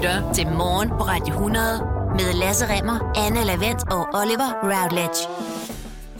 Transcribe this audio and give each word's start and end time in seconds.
lytter 0.00 0.32
til 0.32 0.46
Morgen 0.46 0.88
på 0.88 0.94
Radio 0.94 1.34
100 1.34 1.64
med 2.10 2.40
Lasse 2.40 2.64
Remmer, 2.68 3.12
Anne 3.26 3.44
Lavendt 3.46 3.82
og 3.92 4.08
Oliver 4.20 4.50
Routledge. 4.62 5.28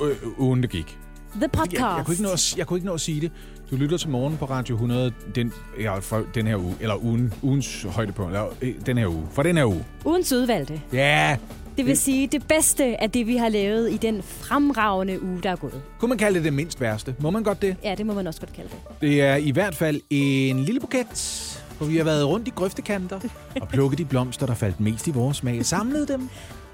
Øh, 0.02 0.40
ugen, 0.40 0.62
det 0.62 0.70
gik. 0.70 0.98
The 1.34 1.48
podcast. 1.48 1.72
Jeg, 1.72 1.94
jeg, 1.96 2.04
kunne 2.06 2.14
ikke 2.14 2.22
nå 2.22 2.30
at, 2.32 2.54
jeg 2.56 2.66
kunne 2.66 2.76
ikke 2.76 2.86
nå 2.86 2.94
at 2.94 3.00
sige 3.00 3.20
det. 3.20 3.30
Du 3.70 3.76
lytter 3.76 3.98
til 3.98 4.08
morgen 4.08 4.36
på 4.36 4.44
Radio 4.44 4.74
100 4.74 5.12
den, 5.34 5.52
ja, 5.80 5.98
for 5.98 6.22
den 6.34 6.46
her 6.46 6.56
uge, 6.56 6.74
eller 6.80 7.04
ugen, 7.04 7.34
ugens 7.42 7.86
højdepunkt, 7.90 8.30
eller 8.32 8.46
øh, 8.62 8.74
den 8.86 8.98
her 8.98 9.06
uge, 9.06 9.26
for 9.32 9.42
den 9.42 9.56
her 9.56 9.64
uge. 9.64 9.84
Ugens 10.04 10.32
udvalgte. 10.32 10.80
Ja, 10.92 11.36
Det 11.76 11.86
vil 11.86 11.96
sige 11.96 12.26
det 12.26 12.48
bedste 12.48 13.02
af 13.02 13.10
det, 13.10 13.26
vi 13.26 13.36
har 13.36 13.48
lavet 13.48 13.92
i 13.92 13.96
den 13.96 14.22
fremragende 14.22 15.22
uge, 15.22 15.40
der 15.42 15.50
er 15.50 15.56
gået. 15.56 15.82
kunne 15.98 16.08
man 16.08 16.18
kalde 16.18 16.36
det 16.36 16.44
det 16.44 16.52
mindst 16.52 16.80
værste? 16.80 17.14
Må 17.20 17.30
man 17.30 17.42
godt 17.42 17.62
det? 17.62 17.76
Ja, 17.84 17.94
det 17.94 18.06
må 18.06 18.14
man 18.14 18.26
også 18.26 18.40
godt 18.40 18.52
kalde 18.52 18.68
det. 18.68 19.00
Det 19.00 19.22
er 19.22 19.36
i 19.36 19.50
hvert 19.50 19.74
fald 19.74 20.00
en 20.10 20.60
lille 20.64 20.80
buket, 20.80 21.59
hvor 21.80 21.86
vi 21.88 21.96
har 21.96 22.04
været 22.04 22.26
rundt 22.26 22.48
i 22.48 22.50
grøftekanter 22.50 23.20
og 23.60 23.68
plukket 23.68 23.98
de 23.98 24.04
blomster, 24.04 24.46
der 24.46 24.54
faldt 24.54 24.80
mest 24.80 25.06
i 25.06 25.10
vores 25.10 25.36
smag, 25.36 25.66
samlet 25.66 26.08
dem. 26.08 26.28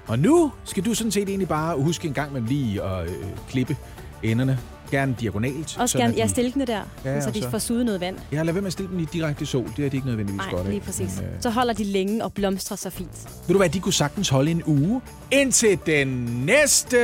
Og 0.07 0.19
nu 0.19 0.51
skal 0.63 0.85
du 0.85 0.93
sådan 0.93 1.11
set 1.11 1.29
egentlig 1.29 1.47
bare 1.47 1.75
huske 1.81 2.07
en 2.07 2.13
gang 2.13 2.33
med 2.33 2.41
lige 2.41 2.83
at 2.83 3.07
øh, 3.09 3.15
klippe 3.49 3.77
enderne. 4.23 4.59
Gerne 4.91 5.15
diagonalt. 5.19 5.77
Også 5.79 5.97
gerne, 5.97 6.15
de- 6.23 6.29
stiller 6.29 6.65
der, 6.65 6.81
Ja, 7.05 7.13
ja, 7.13 7.21
så 7.21 7.31
de 7.31 7.41
så- 7.41 7.49
får 7.49 7.57
suget 7.57 7.85
noget 7.85 8.01
vand. 8.01 8.15
Jeg 8.31 8.39
har 8.39 8.43
lavet 8.43 8.55
være 8.55 8.61
med 8.61 8.67
at 8.67 8.73
stille 8.73 8.91
dem 8.91 8.99
i 8.99 9.05
direkte 9.05 9.45
sol. 9.45 9.65
Det 9.77 9.85
er 9.85 9.89
de 9.89 9.95
ikke 9.97 10.07
nødvendigvis 10.07 10.41
godt 10.41 10.53
Nej, 10.53 10.61
af. 10.61 10.69
lige 10.69 10.81
præcis. 10.81 11.15
Men, 11.21 11.25
øh, 11.25 11.41
Så 11.41 11.49
holder 11.49 11.73
de 11.73 11.83
længe 11.83 12.23
og 12.23 12.33
blomstrer 12.33 12.77
så 12.77 12.89
fint. 12.89 13.09
Ved 13.47 13.53
du 13.53 13.57
hvad, 13.57 13.69
de 13.69 13.79
kunne 13.79 13.93
sagtens 13.93 14.29
holde 14.29 14.51
en 14.51 14.63
uge 14.65 15.01
indtil 15.31 15.79
den 15.85 16.07
næste 16.45 16.97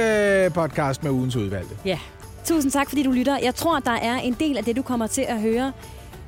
podcast 0.53 1.03
med 1.03 1.11
ugens 1.11 1.35
udvalgte. 1.35 1.75
Ja. 1.85 1.99
Tusind 2.45 2.71
tak, 2.71 2.89
fordi 2.89 3.03
du 3.03 3.11
lytter. 3.11 3.37
Jeg 3.43 3.55
tror, 3.55 3.79
der 3.79 3.91
er 3.91 4.15
en 4.19 4.35
del 4.39 4.57
af 4.57 4.63
det, 4.63 4.75
du 4.75 4.81
kommer 4.81 5.07
til 5.07 5.25
at 5.27 5.41
høre 5.41 5.71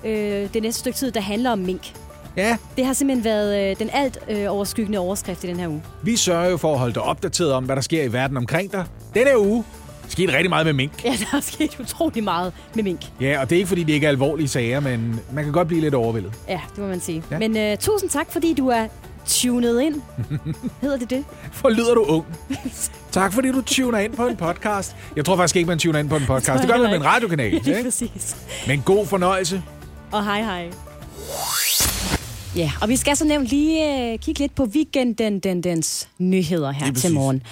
øh, 0.06 0.50
det 0.54 0.62
næste 0.62 0.80
stykke 0.80 0.98
tid, 0.98 1.12
der 1.12 1.22
handler 1.22 1.52
om 1.52 1.60
mink. 1.60 1.94
Ja, 2.38 2.58
Det 2.78 2.86
har 2.86 2.94
simpelthen 2.94 3.24
været 3.24 3.72
øh, 3.72 3.80
den 3.80 3.90
alt 3.94 4.18
øh, 4.30 4.46
overskyggende 4.50 5.00
overskrift 5.00 5.44
i 5.44 5.48
den 5.48 5.60
her 5.60 5.68
uge. 5.68 5.84
vi 6.04 6.16
sørger 6.16 6.50
jo 6.50 6.58
for 6.58 6.74
at 6.74 6.80
holde 6.80 6.94
dig 6.94 7.02
opdateret 7.02 7.54
om, 7.54 7.64
hvad 7.66 7.76
der 7.76 7.82
sker 7.82 8.04
i 8.04 8.14
verden 8.14 8.38
omkring 8.38 8.72
dig. 8.72 8.86
Denne 9.14 9.40
uge 9.40 9.64
skete 10.08 10.34
rigtig 10.34 10.50
meget 10.50 10.66
med 10.66 10.74
mink. 10.74 11.06
Ja, 11.06 11.10
der 11.32 11.38
er 11.38 11.42
sket 11.42 11.80
utrolig 11.80 12.24
meget 12.24 12.54
med 12.76 12.84
mink. 12.84 13.00
Ja, 13.22 13.42
og 13.42 13.50
det 13.50 13.56
er 13.56 13.58
ikke, 13.58 13.68
fordi 13.68 13.84
det 13.84 13.94
ikke 13.94 14.06
er 14.06 14.10
alvorlige 14.10 14.48
sager, 14.48 14.80
men 14.80 15.20
man 15.34 15.44
kan 15.44 15.54
godt 15.54 15.68
blive 15.68 15.82
lidt 15.82 15.94
overvældet. 15.94 16.32
Ja, 16.50 16.60
det 16.70 16.78
må 16.78 16.88
man 16.88 17.00
sige. 17.00 17.24
Ja. 17.32 17.36
Ja. 17.36 17.40
Men 17.48 17.58
øh, 17.58 17.78
tusind 17.78 18.10
tak, 18.10 18.32
fordi 18.32 18.54
du 18.54 18.68
er 18.68 18.88
tunet 19.28 19.82
ind. 19.82 20.02
Hedder 20.82 20.98
det 20.98 21.10
det? 21.10 21.24
For 21.52 21.70
lyder 21.70 21.94
du 21.94 22.02
ung. 22.04 22.26
tak, 23.12 23.34
fordi 23.34 23.52
du 23.52 23.62
tuner 23.62 24.00
ind 24.00 24.14
på 24.14 24.28
en 24.28 24.36
podcast. 24.36 24.96
Jeg 25.16 25.26
tror 25.26 25.36
faktisk 25.36 25.56
ikke, 25.56 25.68
man 25.68 25.80
tuner 25.80 26.00
ind 26.00 26.10
på 26.10 26.16
en 26.16 26.26
podcast. 26.34 26.62
Det 26.62 26.70
gør 26.72 26.78
man 26.78 26.90
med 26.90 26.98
en 26.98 27.06
radiokanal. 27.06 27.54
Ikke? 27.54 27.84
præcis. 27.84 28.36
Men 28.68 28.82
god 28.86 29.06
fornøjelse. 29.06 29.62
Og 30.16 30.24
hej 30.24 30.42
hej. 30.42 30.72
Ja, 32.56 32.72
og 32.82 32.90
vi 32.90 32.96
skal 32.96 33.18
så 33.18 33.26
nævnt 33.26 33.48
lige 33.48 34.12
øh, 34.14 34.20
kigge 34.20 34.40
lidt 34.40 34.56
på 34.56 34.64
weekenden 34.64 35.40
den, 35.40 35.64
dens 35.64 36.10
nyheder 36.18 36.72
her 36.72 36.94
til 36.94 37.14
morgen. 37.14 37.44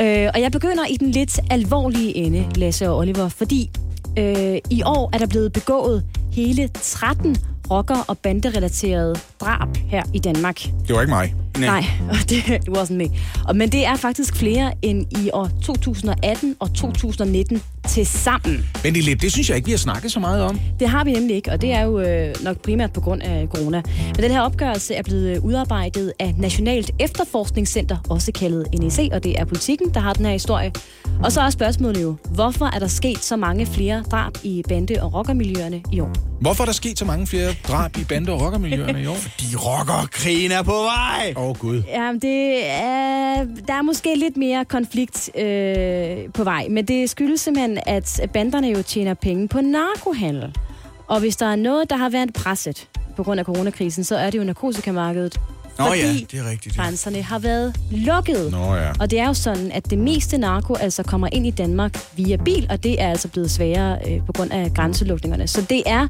Øh, 0.00 0.30
og 0.34 0.40
jeg 0.40 0.52
begynder 0.52 0.86
i 0.86 0.96
den 0.96 1.10
lidt 1.10 1.40
alvorlige 1.50 2.16
ende, 2.16 2.46
Lasse 2.54 2.90
og 2.90 2.98
Oliver, 2.98 3.28
fordi 3.28 3.70
øh, 4.18 4.58
i 4.70 4.82
år 4.86 5.10
er 5.12 5.18
der 5.18 5.26
blevet 5.26 5.52
begået 5.52 6.04
hele 6.32 6.68
13 6.82 7.36
rocker- 7.70 8.04
og 8.08 8.18
banderelaterede 8.18 9.16
drab 9.40 9.76
her 9.76 10.02
i 10.14 10.18
Danmark. 10.18 10.62
Det 10.88 10.94
var 10.94 11.00
ikke 11.00 11.10
mig. 11.10 11.34
Nej, 11.58 11.84
og 12.10 12.16
det 12.30 12.48
it 12.48 12.68
wasn't 12.68 12.94
me. 12.94 13.08
Og, 13.48 13.56
men 13.56 13.72
det 13.72 13.86
er 13.86 13.96
faktisk 13.96 14.36
flere 14.36 14.72
end 14.82 15.06
i 15.18 15.30
år 15.32 15.50
2018 15.62 16.56
og 16.60 16.74
2019 16.74 17.62
til 17.88 18.06
sammen. 18.06 18.66
Men 18.84 18.94
det, 18.94 19.00
er 19.00 19.04
lidt, 19.04 19.22
det 19.22 19.32
synes 19.32 19.48
jeg 19.48 19.56
ikke, 19.56 19.66
vi 19.66 19.72
har 19.72 19.78
snakket 19.78 20.12
så 20.12 20.20
meget 20.20 20.42
om. 20.42 20.60
Det 20.80 20.88
har 20.88 21.04
vi 21.04 21.12
nemlig 21.12 21.36
ikke, 21.36 21.50
og 21.52 21.62
det 21.62 21.72
er 21.72 21.82
jo 21.82 22.00
øh, 22.00 22.34
nok 22.42 22.62
primært 22.62 22.92
på 22.92 23.00
grund 23.00 23.22
af 23.22 23.48
corona. 23.54 23.82
Men 24.14 24.22
den 24.22 24.30
her 24.30 24.40
opgørelse 24.40 24.94
er 24.94 25.02
blevet 25.02 25.36
øh, 25.36 25.44
udarbejdet 25.44 26.12
af 26.18 26.34
Nationalt 26.38 26.90
Efterforskningscenter, 26.98 27.96
også 28.10 28.32
kaldet 28.32 28.66
NEC, 28.80 29.08
og 29.12 29.24
det 29.24 29.40
er 29.40 29.44
politikken, 29.44 29.94
der 29.94 30.00
har 30.00 30.12
den 30.12 30.24
her 30.24 30.32
historie. 30.32 30.72
Og 31.22 31.32
så 31.32 31.40
er 31.40 31.50
spørgsmålet 31.50 32.02
jo, 32.02 32.16
hvorfor 32.34 32.66
er 32.66 32.78
der 32.78 32.86
sket 32.86 33.18
så 33.18 33.36
mange 33.36 33.66
flere 33.66 34.04
drab 34.10 34.32
i 34.42 34.62
bande- 34.68 35.02
og 35.02 35.14
rockermiljøerne 35.14 35.82
i 35.92 36.00
år? 36.00 36.12
Hvorfor 36.40 36.62
er 36.62 36.66
der 36.66 36.72
sket 36.72 36.98
så 36.98 37.04
mange 37.04 37.26
flere 37.26 37.54
drab 37.68 37.96
i 37.96 38.04
bande- 38.04 38.32
og 38.32 38.40
rockermiljøerne 38.40 39.02
i 39.02 39.06
år? 39.06 39.16
De 39.40 39.56
rocker 39.56 40.08
krigen 40.10 40.52
er 40.52 40.62
på 40.62 40.72
vej! 40.72 41.32
Åh, 41.36 41.48
oh, 41.48 41.56
Gud. 41.56 41.82
Ja, 41.88 42.12
det 42.22 42.66
er, 42.66 43.44
der 43.66 43.74
er 43.74 43.82
måske 43.82 44.14
lidt 44.16 44.36
mere 44.36 44.64
konflikt 44.64 45.30
øh, 45.38 46.16
på 46.34 46.44
vej, 46.44 46.66
men 46.70 46.84
det 46.84 47.10
skyldes 47.10 47.40
simpelthen, 47.40 47.77
at 47.86 48.20
banderne 48.32 48.68
jo 48.68 48.82
tjener 48.82 49.14
penge 49.14 49.48
på 49.48 49.60
narkohandel. 49.60 50.56
Og 51.06 51.20
hvis 51.20 51.36
der 51.36 51.46
er 51.46 51.56
noget, 51.56 51.90
der 51.90 51.96
har 51.96 52.08
været 52.08 52.32
presset 52.32 52.88
på 53.16 53.24
grund 53.24 53.40
af 53.40 53.46
coronakrisen, 53.46 54.04
så 54.04 54.16
er 54.16 54.30
det 54.30 54.38
jo 54.38 54.44
narkotikamarkedet. 54.44 55.40
Nå 55.78 55.84
fordi 55.84 56.00
ja, 56.00 56.08
det 56.30 56.34
er 56.46 56.50
rigtigt. 56.50 56.76
Ja. 56.76 56.82
grænserne 56.82 57.22
har 57.22 57.38
været 57.38 57.76
lukket. 57.90 58.50
Nå 58.50 58.74
ja. 58.74 58.90
Og 59.00 59.10
det 59.10 59.18
er 59.20 59.26
jo 59.26 59.34
sådan, 59.34 59.72
at 59.72 59.90
det 59.90 59.98
meste 59.98 60.38
narko 60.38 60.74
altså 60.74 61.02
kommer 61.02 61.28
ind 61.32 61.46
i 61.46 61.50
Danmark 61.50 61.98
via 62.16 62.36
bil, 62.36 62.66
og 62.70 62.82
det 62.84 63.02
er 63.02 63.08
altså 63.10 63.28
blevet 63.28 63.50
sværere 63.50 63.98
øh, 64.10 64.26
på 64.26 64.32
grund 64.32 64.52
af 64.52 64.74
grænselukningerne. 64.74 65.46
Så 65.48 65.60
det 65.70 65.82
er 65.86 66.02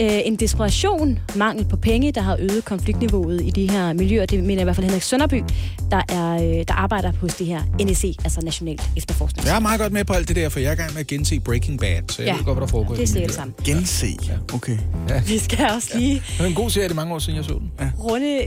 øh, 0.00 0.20
en 0.24 0.36
desperation, 0.36 1.18
mangel 1.36 1.64
på 1.64 1.76
penge, 1.76 2.12
der 2.12 2.20
har 2.20 2.36
øget 2.40 2.64
konfliktniveauet 2.64 3.40
i 3.42 3.50
de 3.50 3.70
her 3.70 3.92
miljøer. 3.92 4.26
Det 4.26 4.44
mener 4.44 4.60
i 4.60 4.64
hvert 4.64 4.76
fald 4.76 4.86
Henrik 4.86 5.02
Sønderby, 5.02 5.42
der, 5.90 6.02
er, 6.08 6.34
øh, 6.34 6.64
der 6.68 6.74
arbejder 6.74 7.12
hos 7.20 7.34
det 7.34 7.46
her 7.46 7.62
NEC, 7.84 8.16
altså 8.24 8.40
Nationalt 8.40 8.82
Efterforskning. 8.96 9.46
Jeg 9.46 9.56
er 9.56 9.60
meget 9.60 9.80
godt 9.80 9.92
med 9.92 10.04
på 10.04 10.12
alt 10.12 10.28
det 10.28 10.36
der, 10.36 10.48
for 10.48 10.60
jeg 10.60 10.68
er 10.68 10.72
i 10.72 10.76
gang 10.76 10.92
med 10.92 11.00
at 11.00 11.06
gense 11.06 11.40
Breaking 11.40 11.80
Bad, 11.80 12.02
så 12.08 12.22
jeg 12.22 12.28
Ja, 12.28 12.36
ved 12.36 12.44
godt, 12.44 12.56
hvad 12.58 12.66
der 12.66 12.70
foregår. 12.70 12.94
det 12.94 13.16
er 13.16 13.32
sammen. 13.32 13.54
Gense. 13.64 14.06
Okay. 14.54 14.78
Vi 15.26 15.38
skal 15.38 15.70
også 15.76 15.98
lige 15.98 16.14
Det 16.14 16.40
er 16.40 16.44
en 16.48 16.54
god 16.54 16.70
serie, 16.70 16.84
det 16.84 16.92
er 16.92 16.96
mange 16.96 17.14
år 17.14 17.18
siden, 17.18 17.36
jeg 17.36 17.44
så 17.44 17.52
den. 17.52 17.70
runde 17.98 18.40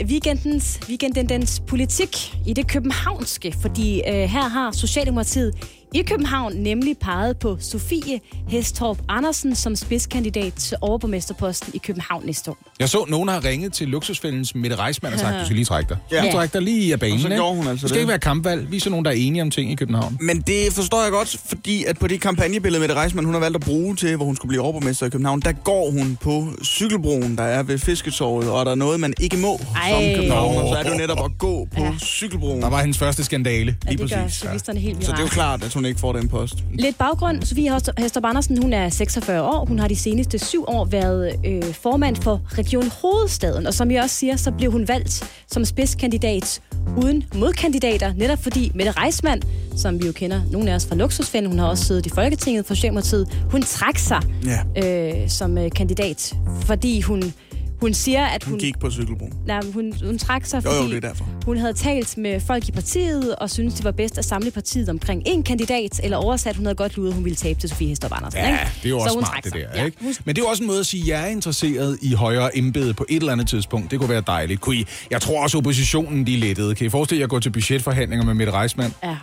weekendens, 0.55 0.79
weekendens 0.89 1.61
politik 1.67 2.33
i 2.47 2.53
det 2.53 2.67
københavnske, 2.67 3.55
fordi 3.61 4.01
øh, 4.07 4.13
her 4.13 4.47
har 4.47 4.71
Socialdemokratiet 4.71 5.55
i 5.95 6.01
København 6.01 6.53
nemlig 6.53 6.97
peget 6.97 7.37
på 7.37 7.57
Sofie 7.59 8.19
Hestorp 8.47 8.97
Andersen 9.09 9.55
som 9.55 9.75
spidskandidat 9.75 10.53
til 10.53 10.77
overborgmesterposten 10.81 11.71
i 11.73 11.77
København 11.77 12.25
næste 12.25 12.51
år. 12.51 12.57
Jeg 12.79 12.89
så, 12.89 13.05
nogen 13.09 13.29
har 13.29 13.45
ringet 13.45 13.73
til 13.73 13.87
luksusfældens 13.87 14.55
Mette 14.55 14.75
Reismann 14.75 15.13
og 15.13 15.19
sagt, 15.19 15.39
du 15.39 15.45
skal 15.45 15.55
lige 15.55 15.65
trække 15.65 15.89
dig. 15.89 15.97
Ja. 16.11 16.25
Du 16.25 16.31
trækker 16.31 16.59
dig 16.59 16.61
lige 16.61 16.93
af 16.93 16.99
banen. 16.99 17.13
Og 17.15 17.19
så 17.21 17.29
gjorde 17.29 17.55
hun 17.55 17.67
altså 17.67 17.71
det 17.83 17.89
skal 17.89 17.89
det. 17.89 18.01
ikke 18.01 18.09
være 18.09 18.19
kampvalg. 18.19 18.71
Vi 18.71 18.75
er 18.77 18.81
så 18.81 18.89
nogen, 18.89 19.05
der 19.05 19.11
er 19.11 19.15
enige 19.15 19.41
om 19.41 19.51
ting 19.51 19.71
i 19.71 19.75
København. 19.75 20.17
Men 20.21 20.41
det 20.41 20.73
forstår 20.73 21.03
jeg 21.03 21.11
godt, 21.11 21.37
fordi 21.45 21.83
at 21.83 21.99
på 21.99 22.07
det 22.07 22.21
kampagnebillede 22.21 22.79
med 22.79 22.87
det 22.87 22.97
Reisman, 22.97 23.25
hun 23.25 23.33
har 23.33 23.41
valgt 23.41 23.55
at 23.55 23.61
bruge 23.61 23.95
til, 23.95 24.15
hvor 24.15 24.25
hun 24.25 24.35
skulle 24.35 24.49
blive 24.49 24.61
overborgmester 24.61 25.05
i 25.05 25.09
København, 25.09 25.39
der 25.39 25.51
går 25.51 25.91
hun 25.91 26.17
på 26.21 26.47
cykelbroen, 26.63 27.37
der 27.37 27.43
er 27.43 27.63
ved 27.63 27.77
Fisketorvet, 27.77 28.49
og 28.49 28.59
er 28.59 28.63
der 28.63 28.75
noget, 28.75 28.99
man 28.99 29.13
ikke 29.19 29.37
må 29.37 29.59
Ej. 29.75 29.91
som 29.91 30.01
københavner, 30.21 30.67
så 30.67 30.75
er 30.75 30.83
det 30.83 30.91
jo 30.91 30.97
netop 30.97 31.25
at 31.25 31.31
gå 31.37 31.67
på 31.75 31.81
Ja. 31.83 31.91
cykelbroen. 32.03 32.61
Der 32.61 32.69
var 32.69 32.81
hendes 32.81 32.97
første 32.97 33.23
skandale. 33.23 33.75
Ja, 33.85 33.89
Lige 33.91 34.03
det 34.03 34.11
gør 34.11 34.23
præcis, 34.23 34.41
ja. 34.43 34.45
journalisterne 34.47 34.79
helt 34.79 35.05
Så 35.05 35.11
det 35.11 35.17
er 35.17 35.21
jo 35.23 35.27
klart, 35.27 35.63
at 35.63 35.73
hun 35.73 35.84
ikke 35.85 35.99
får 35.99 36.13
den 36.13 36.27
post. 36.27 36.55
Lidt 36.73 36.97
baggrund. 36.97 37.43
Sofie 37.43 37.71
Hestorp 37.97 38.25
Andersen, 38.25 38.61
hun 38.63 38.73
er 38.73 38.89
46 38.89 39.41
år. 39.43 39.65
Hun 39.65 39.79
har 39.79 39.87
de 39.87 39.95
seneste 39.95 40.39
syv 40.39 40.63
år 40.67 40.85
været 40.85 41.35
øh, 41.45 41.73
formand 41.73 42.15
for 42.15 42.41
Region 42.57 42.91
Hovedstaden. 43.01 43.67
Og 43.67 43.73
som 43.73 43.91
jeg 43.91 44.03
også 44.03 44.15
siger, 44.15 44.35
så 44.35 44.51
blev 44.51 44.71
hun 44.71 44.87
valgt 44.87 45.23
som 45.51 45.65
spidskandidat 45.65 46.61
uden 46.97 47.23
modkandidater. 47.35 48.13
Netop 48.13 48.43
fordi 48.43 48.71
Mette 48.75 48.91
Reismann, 48.91 49.41
som 49.77 50.01
vi 50.01 50.05
jo 50.07 50.11
kender 50.11 50.41
nogle 50.51 50.71
af 50.71 50.75
os 50.75 50.85
fra 50.85 50.95
Luksusfælden, 50.95 51.49
hun 51.49 51.59
har 51.59 51.67
også 51.67 51.85
siddet 51.85 52.05
i 52.05 52.09
Folketinget 52.09 52.65
for 52.65 52.73
Socialdemokratiet, 52.73 53.45
hun 53.51 53.61
trak 53.61 53.97
sig 53.97 54.21
Ja. 54.45 55.13
øh, 55.23 55.29
som 55.29 55.57
øh, 55.57 55.71
kandidat, 55.71 56.35
fordi 56.61 57.01
hun, 57.01 57.33
hun 57.81 57.93
siger, 57.93 58.25
at 58.25 58.43
Hun 58.43 58.51
hun... 58.51 58.59
gik 58.59 58.79
på 58.79 58.91
cykelbroen. 58.91 59.33
Nej, 59.47 59.59
hun, 59.73 59.93
hun 60.05 60.17
trak 60.17 60.45
sig, 60.45 60.65
Jo, 60.65 60.69
jo, 60.71 60.75
fordi 60.81 60.95
det 60.95 61.03
er 61.03 61.07
derfor. 61.07 61.25
hun 61.45 61.57
havde 61.57 61.73
talt 61.73 62.17
med 62.17 62.39
folk 62.39 62.67
i 62.67 62.71
partiet, 62.71 63.35
og 63.35 63.49
syntes, 63.49 63.73
det 63.73 63.83
var 63.83 63.91
bedst 63.91 64.17
at 64.17 64.25
samle 64.25 64.51
partiet 64.51 64.89
omkring 64.89 65.23
en 65.25 65.43
kandidat, 65.43 65.99
eller 66.03 66.17
oversat, 66.17 66.55
hun 66.55 66.65
havde 66.65 66.75
godt 66.75 66.97
luret, 66.97 67.13
hun 67.13 67.23
ville 67.23 67.35
tabe 67.35 67.59
til 67.59 67.69
Sofie 67.69 67.87
Hestorp 67.87 68.11
Andersen. 68.17 68.39
Ja, 68.39 68.47
ikke? 68.49 68.71
det 68.83 68.85
er 68.85 68.89
jo 68.89 68.99
Så 68.99 69.03
også 69.03 69.15
hun 69.15 69.25
smart, 69.25 69.43
det 69.43 69.51
sig. 69.51 69.61
der. 69.73 69.79
Ja. 69.79 69.85
Ikke? 69.85 69.97
Men 70.25 70.35
det 70.35 70.41
er 70.41 70.45
jo 70.45 70.49
også 70.49 70.63
en 70.63 70.67
måde 70.67 70.79
at 70.79 70.85
sige, 70.85 71.01
at 71.03 71.07
jeg 71.19 71.27
er 71.27 71.31
interesseret 71.31 71.97
i 72.01 72.13
højere 72.13 72.57
embede 72.57 72.93
på 72.93 73.05
et 73.09 73.15
eller 73.15 73.31
andet 73.31 73.47
tidspunkt. 73.47 73.91
Det 73.91 73.99
kunne 73.99 74.09
være 74.09 74.23
dejligt. 74.27 74.61
Kunne 74.61 74.75
I, 74.75 74.85
jeg 75.11 75.21
tror 75.21 75.43
også, 75.43 75.57
oppositionen 75.57 76.27
de 76.27 76.35
lettede. 76.37 76.75
Kan 76.75 76.87
I 76.87 76.89
forestille 76.89 77.19
jer 77.19 77.25
at 77.25 77.29
gå 77.29 77.39
til 77.39 77.49
budgetforhandlinger 77.49 78.25
med 78.25 78.33
Mette 78.33 78.53
Reismann? 78.53 78.93
Ja, 79.03 79.07
ej. 79.09 79.15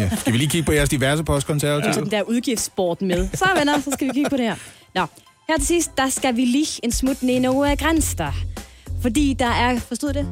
Ja. 0.00 0.10
Skal 0.16 0.32
vi 0.32 0.38
lige 0.38 0.48
kigge 0.50 0.66
på 0.66 0.72
jeres 0.72 0.88
diverse 0.88 1.24
postkonservative? 1.24 1.92
Ja. 1.94 2.00
Den 2.00 2.10
der 2.10 2.22
udgiftssport 2.22 3.02
med. 3.02 3.28
Så 3.34 3.48
venner, 3.58 3.80
så 3.80 3.90
skal 3.92 4.06
vi 4.06 4.12
kigge 4.14 4.30
på 4.30 4.36
det 4.36 4.44
her. 4.44 4.54
Nå, 4.94 5.06
her 5.50 5.58
til 5.58 5.66
sidst, 5.66 5.90
der 5.96 6.08
skal 6.08 6.36
vi 6.36 6.44
lige 6.44 6.80
en 6.84 6.92
smut 6.92 7.22
ned 7.22 7.46
over 7.46 7.76
grænser. 7.76 8.32
Fordi 9.02 9.36
der 9.38 9.46
er, 9.46 9.78
forstod 9.78 10.12
det? 10.12 10.26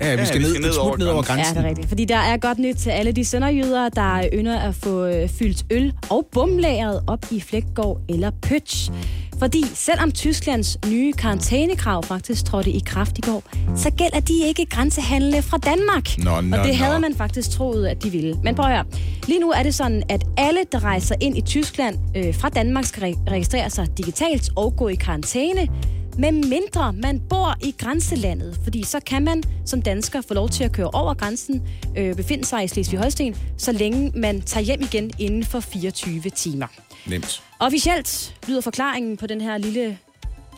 Ja, 0.00 0.14
vi 0.14 0.20
Ja, 0.20 0.24
skal 0.24 0.38
vi 0.38 0.44
ned, 0.44 0.50
skal 0.50 0.60
ned 0.62 0.68
et 0.68 0.74
smut 0.74 0.86
over 0.86 0.96
ned 0.96 1.06
over 1.06 1.22
grænsen. 1.22 1.54
Ja, 1.54 1.60
det 1.60 1.66
er 1.66 1.70
rigtigt. 1.70 1.88
Fordi 1.88 2.04
der 2.04 2.16
er 2.16 2.36
godt 2.36 2.58
nyt 2.58 2.76
til 2.76 2.90
alle 2.90 3.12
de 3.12 3.24
sønderjyder, 3.24 3.88
der 3.88 4.28
ynder 4.32 4.58
at 4.58 4.74
få 4.74 5.04
øh, 5.06 5.28
fyldt 5.28 5.64
øl 5.70 5.92
og 6.10 6.26
bumlageret 6.32 7.00
op 7.06 7.24
i 7.30 7.40
Flækgård 7.40 8.00
eller 8.08 8.30
Pøtsch. 8.42 8.90
Fordi 9.38 9.64
selvom 9.74 10.12
Tysklands 10.12 10.78
nye 10.90 11.12
karantænekrav 11.12 12.02
faktisk 12.02 12.44
trådte 12.44 12.70
i 12.70 12.82
kraft 12.86 13.18
i 13.18 13.20
går, 13.20 13.42
så 13.76 13.90
gælder 13.90 14.20
de 14.20 14.32
ikke 14.46 14.66
grænsehandle 14.66 15.42
fra 15.42 15.58
Danmark. 15.58 16.18
Nå, 16.18 16.40
nå, 16.40 16.56
og 16.56 16.64
det 16.64 16.76
havde 16.76 16.94
nå. 16.94 16.98
man 17.00 17.14
faktisk 17.14 17.50
troet, 17.50 17.86
at 17.86 18.02
de 18.02 18.10
ville. 18.10 18.36
Men 18.44 18.54
prøv 18.54 18.64
at 18.66 18.72
høre. 18.72 18.84
Lige 19.26 19.40
nu 19.40 19.50
er 19.50 19.62
det 19.62 19.74
sådan, 19.74 20.02
at 20.08 20.24
alle, 20.36 20.60
der 20.72 20.84
rejser 20.84 21.14
ind 21.20 21.38
i 21.38 21.40
Tyskland 21.40 21.98
øh, 22.16 22.34
fra 22.34 22.48
Danmark, 22.48 22.84
skal 22.84 23.02
re- 23.12 23.30
registrere 23.32 23.70
sig 23.70 23.86
digitalt 23.98 24.50
og 24.56 24.76
gå 24.76 24.88
i 24.88 24.94
karantæne. 24.94 25.68
Med 26.18 26.32
mindre 26.32 26.92
man 26.92 27.20
bor 27.28 27.54
i 27.62 27.74
grænselandet. 27.78 28.58
Fordi 28.64 28.82
så 28.84 29.00
kan 29.00 29.24
man 29.24 29.42
som 29.66 29.82
dansker 29.82 30.20
få 30.20 30.34
lov 30.34 30.48
til 30.48 30.64
at 30.64 30.72
køre 30.72 30.90
over 30.92 31.14
grænsen, 31.14 31.62
øh, 31.96 32.14
befinde 32.14 32.44
sig 32.44 32.64
i 32.64 32.66
Slesvig-Holsten, 32.66 33.36
så 33.58 33.72
længe 33.72 34.12
man 34.14 34.42
tager 34.42 34.64
hjem 34.64 34.80
igen 34.80 35.10
inden 35.18 35.44
for 35.44 35.60
24 35.60 36.20
timer. 36.20 36.66
Nemt. 37.06 37.42
Officielt 37.58 38.34
lyder 38.48 38.60
forklaringen 38.60 39.16
på 39.16 39.26
den 39.26 39.40
her 39.40 39.58
lille 39.58 39.98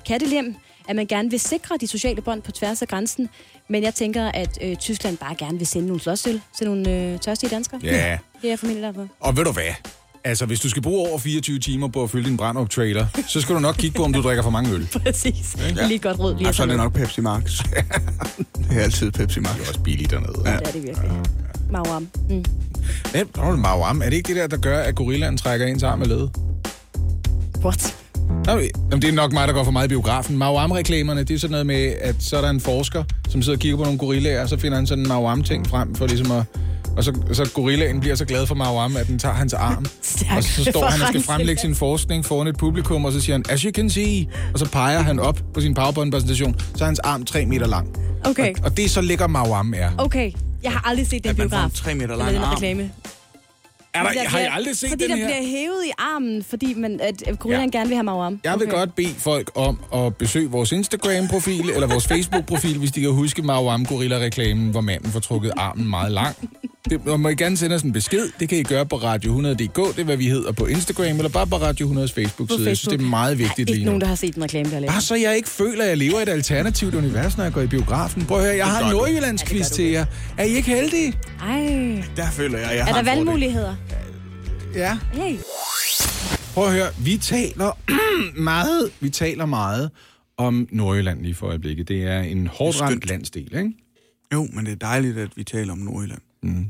kattelem, 0.06 0.56
at 0.88 0.96
man 0.96 1.06
gerne 1.06 1.31
vil 1.31 1.40
sikre 1.40 1.76
de 1.76 1.87
sociale 1.87 2.22
bånd 2.22 2.43
på 2.43 2.52
tværs 2.52 2.82
af 2.82 2.88
grænsen, 2.88 3.28
men 3.69 3.82
jeg 3.82 3.94
tænker, 3.94 4.31
at 4.34 4.58
øh, 4.62 4.76
Tyskland 4.76 5.16
bare 5.19 5.34
gerne 5.34 5.58
vil 5.58 5.66
sende 5.66 5.87
nogle 5.87 6.00
slåsøl 6.02 6.40
til 6.58 6.66
nogle 6.66 6.90
øh, 6.90 7.19
tørstige 7.19 7.50
danskere. 7.50 7.81
Ja. 7.82 8.19
Det 8.43 8.44
er 8.44 8.49
jeg 8.49 8.58
formentlig 8.58 8.82
derfor. 8.82 9.08
Og 9.20 9.37
ved 9.37 9.44
du 9.44 9.52
hvad? 9.52 9.72
Altså, 10.25 10.47
hvis 10.47 10.61
du 10.61 10.70
skal 10.70 10.82
bruge 10.82 11.09
over 11.09 11.19
24 11.19 11.59
timer 11.59 11.88
på 11.88 12.03
at 12.03 12.11
fylde 12.11 12.29
din 12.29 12.37
brand 12.37 12.69
trailer, 12.69 13.06
så 13.29 13.41
skal 13.41 13.55
du 13.55 13.61
nok 13.61 13.75
kigge 13.79 13.97
på, 13.97 14.05
om 14.05 14.12
du 14.12 14.23
drikker 14.23 14.43
for 14.43 14.50
mange 14.50 14.70
øl. 14.70 14.88
Præcis. 15.05 15.56
Ja. 15.76 15.87
Lige 15.87 15.99
godt 15.99 16.19
råd 16.19 16.35
lige 16.35 16.44
Ej, 16.44 16.49
at 16.49 16.55
så 16.55 16.62
er 16.62 16.67
det 16.67 16.76
nok 16.76 16.93
Pepsi 16.93 17.20
Max. 17.20 17.59
det 18.69 18.76
er 18.76 18.81
altid 18.81 19.11
Pepsi 19.12 19.41
Max. 19.41 19.53
Det 19.55 19.65
er 19.65 19.69
også 19.69 19.81
billigt 19.81 20.11
dernede. 20.11 20.43
Ja, 20.44 20.56
det 20.56 20.69
er 20.69 20.73
det 20.73 20.82
virkelig. 20.82 21.11
Mauam. 21.70 22.09
Mm. 22.29 22.29
Men, 22.29 22.44
er 23.15 23.50
det 23.50 23.59
Mauam? 23.59 24.00
Er 24.00 24.05
det 24.05 24.17
ikke 24.17 24.29
det 24.29 24.37
der, 24.37 24.47
der 24.47 24.56
gør, 24.56 24.81
at 24.81 24.94
gorillaen 24.94 25.37
trækker 25.37 25.67
ens 25.67 25.82
arm 25.82 25.99
med 25.99 26.06
led? 26.06 26.29
What? 27.65 27.97
Nå, 28.47 28.53
jamen, 28.53 29.03
det 29.03 29.05
er 29.05 29.12
nok 29.12 29.32
mig, 29.32 29.49
der 29.49 29.55
går 29.55 29.65
for 29.65 29.70
meget 29.70 29.87
i 29.87 29.88
biografen. 29.88 30.37
Mauam-reklamerne, 30.37 31.25
det 31.25 31.35
er 31.35 31.38
sådan 31.38 31.50
noget 31.50 31.67
med, 31.67 31.93
at 32.00 32.15
så 32.19 32.37
er 32.37 32.41
der 32.41 32.50
en 32.50 32.61
forsker, 32.61 33.05
som 33.29 33.43
sidder 33.43 33.56
og 33.56 33.61
kigger 33.61 33.76
på 33.76 33.85
nogle 33.85 33.99
gorillaer, 33.99 34.43
og 34.43 34.49
så 34.49 34.59
finder 34.59 34.79
han 34.79 34.87
sådan 34.87 35.05
en 35.05 35.09
Mauam-ting 35.09 35.67
frem 35.67 35.94
for 35.94 36.06
ligesom 36.06 36.31
at... 36.31 36.43
Og 36.98 37.04
så, 37.04 37.12
så 37.32 37.50
gorillaen 37.54 38.00
bliver 38.00 38.14
så 38.14 38.24
glad 38.24 38.46
for 38.46 38.54
Mauam, 38.54 38.96
at 38.96 39.06
den 39.06 39.18
tager 39.18 39.34
hans 39.34 39.52
arm. 39.54 39.86
Stærk 40.02 40.36
og 40.36 40.42
så 40.44 40.64
står 40.64 40.84
han 40.86 41.02
og 41.02 41.08
skal 41.08 41.22
fremlægge 41.22 41.60
sin 41.60 41.74
forskning 41.74 42.24
foran 42.24 42.46
et 42.46 42.56
publikum, 42.56 43.04
og 43.04 43.12
så 43.12 43.20
siger 43.20 43.34
han, 43.34 43.44
as 43.48 43.60
you 43.62 43.72
can 43.72 43.90
see, 43.90 44.26
og 44.52 44.58
så 44.58 44.70
peger 44.70 45.00
han 45.02 45.18
op 45.18 45.40
på 45.54 45.60
sin 45.60 45.74
PowerPoint-præsentation, 45.74 46.56
så 46.76 46.84
er 46.84 46.86
hans 46.86 46.98
arm 46.98 47.24
3 47.24 47.46
meter 47.46 47.66
lang. 47.66 47.96
Okay, 48.24 48.54
Og, 48.58 48.64
og 48.64 48.76
det 48.76 48.84
er 48.84 48.88
så 48.88 49.00
lækker 49.00 49.26
Mauam 49.26 49.74
er. 49.76 49.90
okay. 49.98 50.32
Jeg 50.62 50.72
har 50.72 50.82
aldrig 50.88 51.06
set 51.06 51.24
den 51.24 51.30
At 51.30 51.38
man 51.38 51.50
får 51.50 51.56
biograf. 51.56 51.64
en 51.70 51.70
tre 51.76 51.94
meter 51.94 52.08
Eller 52.12 52.24
lang 52.32 52.36
arm. 52.36 52.50
reklame. 52.54 52.90
Er 53.94 54.02
der, 54.02 54.12
Der 54.12 54.20
har 54.28 54.38
bliver- 54.38 54.50
aldrig 54.52 54.76
set 54.76 54.90
fordi 54.90 55.02
den 55.02 55.10
der 55.10 55.16
her? 55.16 55.24
bliver 55.26 55.42
hævet 55.50 55.84
i 55.86 55.90
armen, 55.98 56.42
fordi 56.44 56.74
man, 56.74 57.00
at 57.02 57.38
gorillaen 57.38 57.70
Ja. 57.72 57.78
gerne 57.78 57.88
vil 57.88 57.96
have 57.96 58.04
Mauam. 58.04 58.40
Jeg 58.44 58.54
vil 58.60 58.68
godt 58.68 58.94
bede 58.96 59.14
folk 59.18 59.50
om 59.54 59.78
at 59.94 60.16
besøge 60.16 60.50
vores 60.50 60.72
Instagram-profil 60.72 61.70
eller 61.70 61.86
vores 61.86 62.06
Facebook-profil, 62.08 62.78
hvis 62.78 62.90
de 62.92 63.00
kan 63.00 63.10
huske 63.10 63.42
Mauam 63.42 63.84
Gorilla-reklamen, 63.86 64.70
hvor 64.70 64.80
manden 64.80 65.10
får 65.12 65.20
trukket 65.20 65.52
armen 65.56 65.88
meget 65.90 66.12
lang. 66.12 66.36
Det, 66.90 67.00
og 67.08 67.20
må 67.20 67.29
I 67.29 67.35
gerne 67.35 67.56
sende 67.56 67.76
os 67.76 67.82
en 67.82 67.93
besked. 67.93 68.29
Det 68.40 68.49
kan 68.49 68.58
I 68.58 68.62
gøre 68.62 68.87
på 68.87 68.96
radio100.dk, 68.96 69.76
det 69.96 69.99
er 70.00 70.05
hvad 70.05 70.17
vi 70.17 70.26
hedder 70.29 70.52
på 70.52 70.67
Instagram, 70.67 71.05
eller 71.17 71.29
bare 71.29 71.46
på 71.46 71.56
Radio 71.56 71.87
100's 71.88 72.12
Facebook-side. 72.14 72.69
Jeg 72.69 72.76
synes, 72.76 72.93
det 72.93 73.00
er 73.00 73.08
meget 73.08 73.38
vigtigt 73.38 73.56
Der 73.56 73.62
er 73.62 73.67
lige 73.67 73.75
ikke 73.76 73.85
nu. 73.85 73.90
nogen, 73.90 74.00
der 74.00 74.06
har 74.06 74.14
set 74.14 74.35
en 74.35 74.43
reklame, 74.44 74.70
der 74.70 74.87
Bare 74.87 75.00
så 75.00 75.14
jeg 75.14 75.37
ikke 75.37 75.49
føler, 75.49 75.82
at 75.82 75.88
jeg 75.88 75.96
lever 75.99 76.19
i 76.19 76.23
et 76.23 76.29
alternativt 76.29 76.94
univers, 76.94 77.37
når 77.37 77.44
jeg 77.44 77.52
går 77.52 77.61
i 77.61 77.67
biografen. 77.67 78.25
Prøv 78.26 78.38
at 78.38 78.44
høre, 78.44 78.56
jeg 78.56 78.67
har 78.67 78.85
en 78.85 78.93
Nordjyllands 78.93 79.44
quiz 79.44 79.70
til 79.70 79.85
jer. 79.85 80.05
Er 80.38 80.44
I 80.44 80.49
ikke 80.50 80.69
heldige? 80.70 81.12
Ej, 81.43 82.02
Der 82.17 82.31
føler 82.31 82.58
jeg, 82.58 82.69
jeg 82.70 82.79
er 82.79 82.85
har 82.85 83.02
der 83.02 83.02
valgmuligheder? 83.14 83.75
Ja. 84.75 84.99
Hey. 85.12 85.37
Prøv 86.55 86.67
at 86.67 86.73
høre, 86.73 86.88
vi 86.99 87.17
taler 87.17 87.79
meget, 88.41 88.91
vi 89.00 89.11
taler 89.11 89.46
meget 89.46 89.91
om 90.37 90.69
Nordjylland 90.73 91.23
lige 91.23 91.34
for 91.34 91.46
øjeblikket. 91.46 91.88
Det 91.88 92.02
er 92.02 92.20
en 92.20 92.46
hårdt 92.46 92.75
Det 92.76 92.82
ramt 92.82 93.06
landsdel, 93.08 93.56
ikke? 93.56 93.73
Jo, 94.32 94.49
men 94.52 94.64
det 94.67 94.73
er 94.73 94.76
dejligt, 94.76 95.19
at 95.19 95.29
vi 95.37 95.44
taler 95.44 95.73
om 95.73 95.79
Nordjylland. 95.79 96.20
Det 96.43 96.67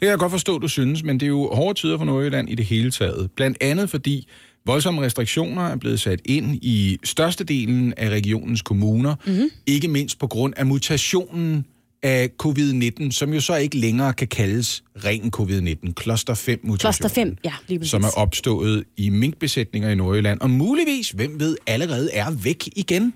kan 0.00 0.08
jeg 0.08 0.18
godt 0.18 0.32
forstå, 0.32 0.58
du 0.58 0.68
synes, 0.68 1.02
men 1.02 1.20
det 1.20 1.26
er 1.26 1.30
jo 1.30 1.50
hårde 1.52 1.80
tider 1.80 1.98
for 1.98 2.04
Nordjylland 2.04 2.50
i 2.50 2.54
det 2.54 2.64
hele 2.64 2.90
taget. 2.90 3.30
Blandt 3.36 3.58
andet 3.60 3.90
fordi 3.90 4.28
voldsomme 4.66 5.02
restriktioner 5.02 5.62
er 5.62 5.76
blevet 5.76 6.00
sat 6.00 6.20
ind 6.24 6.58
i 6.62 6.98
størstedelen 7.04 7.94
af 7.96 8.08
regionens 8.08 8.62
kommuner, 8.62 9.14
mm-hmm. 9.26 9.50
ikke 9.66 9.88
mindst 9.88 10.18
på 10.18 10.26
grund 10.26 10.54
af 10.56 10.66
mutationen 10.66 11.64
af 12.02 12.30
covid-19, 12.42 13.10
som 13.10 13.34
jo 13.34 13.40
så 13.40 13.56
ikke 13.56 13.76
længere 13.76 14.12
kan 14.12 14.28
kaldes 14.28 14.82
ren 15.04 15.32
covid-19, 15.36 15.92
kloster 15.92 16.34
5 16.34 16.60
mutation. 16.62 16.78
Kloster 16.78 17.08
5, 17.08 17.36
ja, 17.44 17.52
lige 17.68 17.78
præcis. 17.78 17.90
som 17.90 18.04
er 18.04 18.10
opstået 18.16 18.84
i 18.96 19.08
minkbesætninger 19.08 19.90
i 19.90 19.94
Nordjylland, 19.94 20.40
og 20.40 20.50
muligvis, 20.50 21.10
hvem 21.10 21.40
ved, 21.40 21.56
allerede 21.66 22.10
er 22.12 22.30
væk 22.30 22.68
igen. 22.76 23.12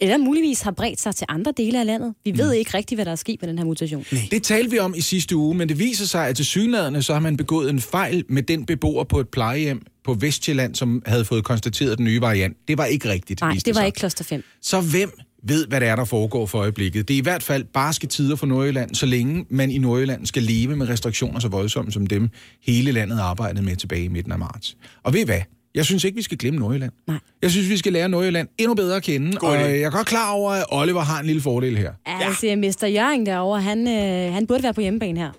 Eller 0.00 0.18
muligvis 0.18 0.60
har 0.60 0.70
bredt 0.70 1.00
sig 1.00 1.14
til 1.14 1.26
andre 1.28 1.52
dele 1.56 1.80
af 1.80 1.86
landet. 1.86 2.14
Vi 2.24 2.38
ved 2.38 2.52
ikke 2.52 2.74
rigtigt, 2.74 2.96
hvad 2.96 3.04
der 3.04 3.10
er 3.12 3.16
sket 3.16 3.42
med 3.42 3.48
den 3.48 3.58
her 3.58 3.64
mutation. 3.64 4.04
Det 4.30 4.42
talte 4.42 4.70
vi 4.70 4.78
om 4.78 4.94
i 4.96 5.00
sidste 5.00 5.36
uge, 5.36 5.54
men 5.54 5.68
det 5.68 5.78
viser 5.78 6.04
sig, 6.06 6.28
at 6.28 6.36
til 6.36 6.44
synlædende 6.44 7.02
så 7.02 7.12
har 7.12 7.20
man 7.20 7.36
begået 7.36 7.70
en 7.70 7.80
fejl 7.80 8.24
med 8.28 8.42
den 8.42 8.66
beboer 8.66 9.04
på 9.04 9.20
et 9.20 9.28
plejehjem 9.28 9.82
på 10.04 10.14
Vestjylland, 10.14 10.74
som 10.74 11.02
havde 11.06 11.24
fået 11.24 11.44
konstateret 11.44 11.98
den 11.98 12.04
nye 12.04 12.20
variant. 12.20 12.56
Det 12.68 12.78
var 12.78 12.84
ikke 12.84 13.08
rigtigt, 13.08 13.40
Nej, 13.40 13.52
det 13.64 13.66
var 13.66 13.80
sig. 13.80 13.86
ikke 13.86 13.96
kloster 13.96 14.24
5. 14.24 14.44
Så 14.62 14.80
hvem 14.80 15.10
ved, 15.42 15.66
hvad 15.66 15.80
det 15.80 15.88
er, 15.88 15.96
der 15.96 16.04
foregår 16.04 16.46
for 16.46 16.58
øjeblikket? 16.58 17.08
Det 17.08 17.14
er 17.14 17.18
i 17.18 17.22
hvert 17.22 17.42
fald 17.42 17.64
barske 17.64 18.06
tider 18.06 18.36
for 18.36 18.46
Nordjylland, 18.46 18.94
så 18.94 19.06
længe 19.06 19.46
man 19.50 19.70
i 19.70 19.78
Nordjylland 19.78 20.26
skal 20.26 20.42
leve 20.42 20.76
med 20.76 20.88
restriktioner 20.88 21.40
så 21.40 21.48
voldsomme 21.48 21.92
som 21.92 22.06
dem, 22.06 22.28
hele 22.62 22.92
landet 22.92 23.18
arbejdede 23.18 23.62
med 23.64 23.76
tilbage 23.76 24.04
i 24.04 24.08
midten 24.08 24.32
af 24.32 24.38
marts. 24.38 24.76
Og 25.02 25.12
ved 25.12 25.20
I 25.20 25.24
hvad? 25.24 25.40
Jeg 25.76 25.84
synes 25.84 26.04
ikke, 26.04 26.16
vi 26.16 26.22
skal 26.22 26.38
glemme 26.38 26.60
Nordjylland. 26.60 26.92
Nej. 27.06 27.16
Jeg 27.42 27.50
synes, 27.50 27.68
vi 27.68 27.76
skal 27.76 27.92
lære 27.92 28.08
Nordjylland 28.08 28.48
endnu 28.58 28.74
bedre 28.74 28.96
at 28.96 29.02
kende, 29.02 29.32
God 29.36 29.48
og 29.48 29.60
idé. 29.60 29.64
jeg 29.64 29.82
er 29.82 29.90
godt 29.90 30.06
klar 30.06 30.30
over, 30.32 30.50
at 30.52 30.64
Oliver 30.68 31.00
har 31.00 31.20
en 31.20 31.26
lille 31.26 31.42
fordel 31.42 31.76
her. 31.78 31.92
Ja. 32.06 32.26
Altså, 32.26 32.54
Mester 32.58 32.86
Jørgen 32.86 33.26
derovre, 33.26 33.62
han, 33.62 33.88
øh, 33.88 34.34
han 34.34 34.46
burde 34.46 34.62
være 34.62 34.74
på 34.74 34.80
hjemmebane 34.80 35.20
her. 35.20 35.30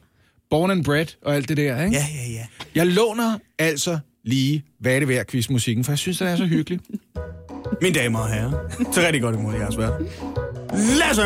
Born 0.50 0.72
and 0.72 0.84
bred 0.84 1.06
og 1.25 1.36
alt 1.36 1.50
det 1.50 1.57
der, 1.57 1.84
ikke? 1.84 1.98
Ja, 1.98 2.06
ja, 2.13 2.31
ja. 2.34 2.45
Jeg 2.75 2.88
låner 2.88 3.38
altså 3.60 4.00
lige, 4.25 4.63
hvad 4.80 4.95
er 4.95 5.00
det 5.00 5.07
værd 5.07 5.25
quizmusikken, 5.25 5.84
for 5.84 5.92
jeg 5.92 6.00
synes, 6.00 6.18
den 6.18 6.28
er 6.28 6.36
så 6.36 6.45
hyggelig. 6.45 6.80
Mine 7.81 7.95
damer 7.95 8.19
og 8.19 8.30
herrer, 8.34 8.51
så 8.92 9.01
rigtig 9.01 9.22
godt 9.22 9.36
imod 9.36 9.54
jeres 9.54 9.78
værd. 9.78 10.01
Lasse! 11.00 11.22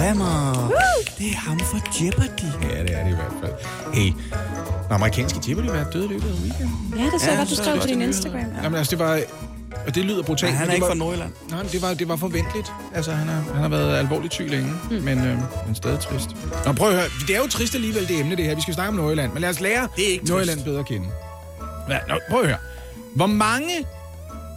Remmer. 0.00 0.87
Det 1.18 1.26
er 1.26 1.36
ham 1.36 1.60
fra 1.60 1.78
Jeopardy. 2.00 2.72
Ja, 2.74 2.82
det 2.82 2.94
er 2.98 3.04
det 3.04 3.10
i 3.10 3.14
hvert 3.14 3.32
fald. 3.42 3.52
Hey, 3.94 4.12
den 4.84 4.92
amerikanske 4.92 5.40
Jeopardy 5.48 5.66
var 5.66 5.90
død 5.92 6.04
i 6.04 6.08
løbet 6.08 6.28
af 6.28 6.34
weekenden. 6.42 6.94
Ja, 6.98 7.04
det 7.04 7.20
så 7.20 7.30
Ja, 7.30 7.36
godt, 7.36 7.48
du 7.48 7.54
er 7.54 7.62
skrev 7.62 7.80
på 7.80 7.86
din 7.86 8.02
Instagram. 8.02 8.40
Ja. 8.40 8.62
Jamen 8.62 8.78
altså, 8.78 8.90
det 8.90 8.98
var... 8.98 9.20
Og 9.86 9.94
det 9.94 10.04
lyder 10.04 10.22
brutalt. 10.22 10.52
Ja, 10.52 10.56
han 10.58 10.68
er 10.68 10.72
ikke 10.72 10.82
var, 10.82 10.88
fra 10.90 10.94
Nordjylland. 10.94 11.32
Nej, 11.50 11.62
det 11.62 11.82
var, 11.82 11.94
det 11.94 12.08
var 12.08 12.16
forventeligt. 12.16 12.72
Altså, 12.94 13.12
han 13.12 13.28
har, 13.28 13.40
han 13.52 13.62
har 13.62 13.68
været 13.68 13.96
alvorligt 13.96 14.32
syg 14.34 14.48
længe, 14.50 14.72
mm. 14.90 14.96
men, 14.96 15.18
øh, 15.18 15.38
men 15.66 15.74
stadig 15.74 16.00
trist. 16.00 16.30
Nå, 16.66 16.72
prøv 16.72 16.88
at 16.88 16.94
høre. 16.94 17.04
Det 17.28 17.36
er 17.36 17.40
jo 17.40 17.46
trist 17.46 17.74
alligevel, 17.74 18.08
det 18.08 18.20
emne, 18.20 18.36
det 18.36 18.44
her. 18.44 18.54
Vi 18.54 18.60
skal 18.60 18.74
snakke 18.74 18.88
om 18.88 18.94
Nordjylland, 18.94 19.32
men 19.32 19.40
lad 19.40 19.50
os 19.50 19.60
lære 19.60 19.88
Det 19.96 20.08
er 20.08 20.12
ikke 20.12 20.24
Nordjylland 20.26 20.58
trist. 20.58 20.64
bedre 20.64 20.78
at 20.80 20.86
kende. 20.86 21.06
Ja, 21.88 21.98
nå, 22.08 22.14
prøv 22.30 22.40
at 22.40 22.46
høre. 22.46 22.58
Hvor 23.16 23.26
mange... 23.26 23.76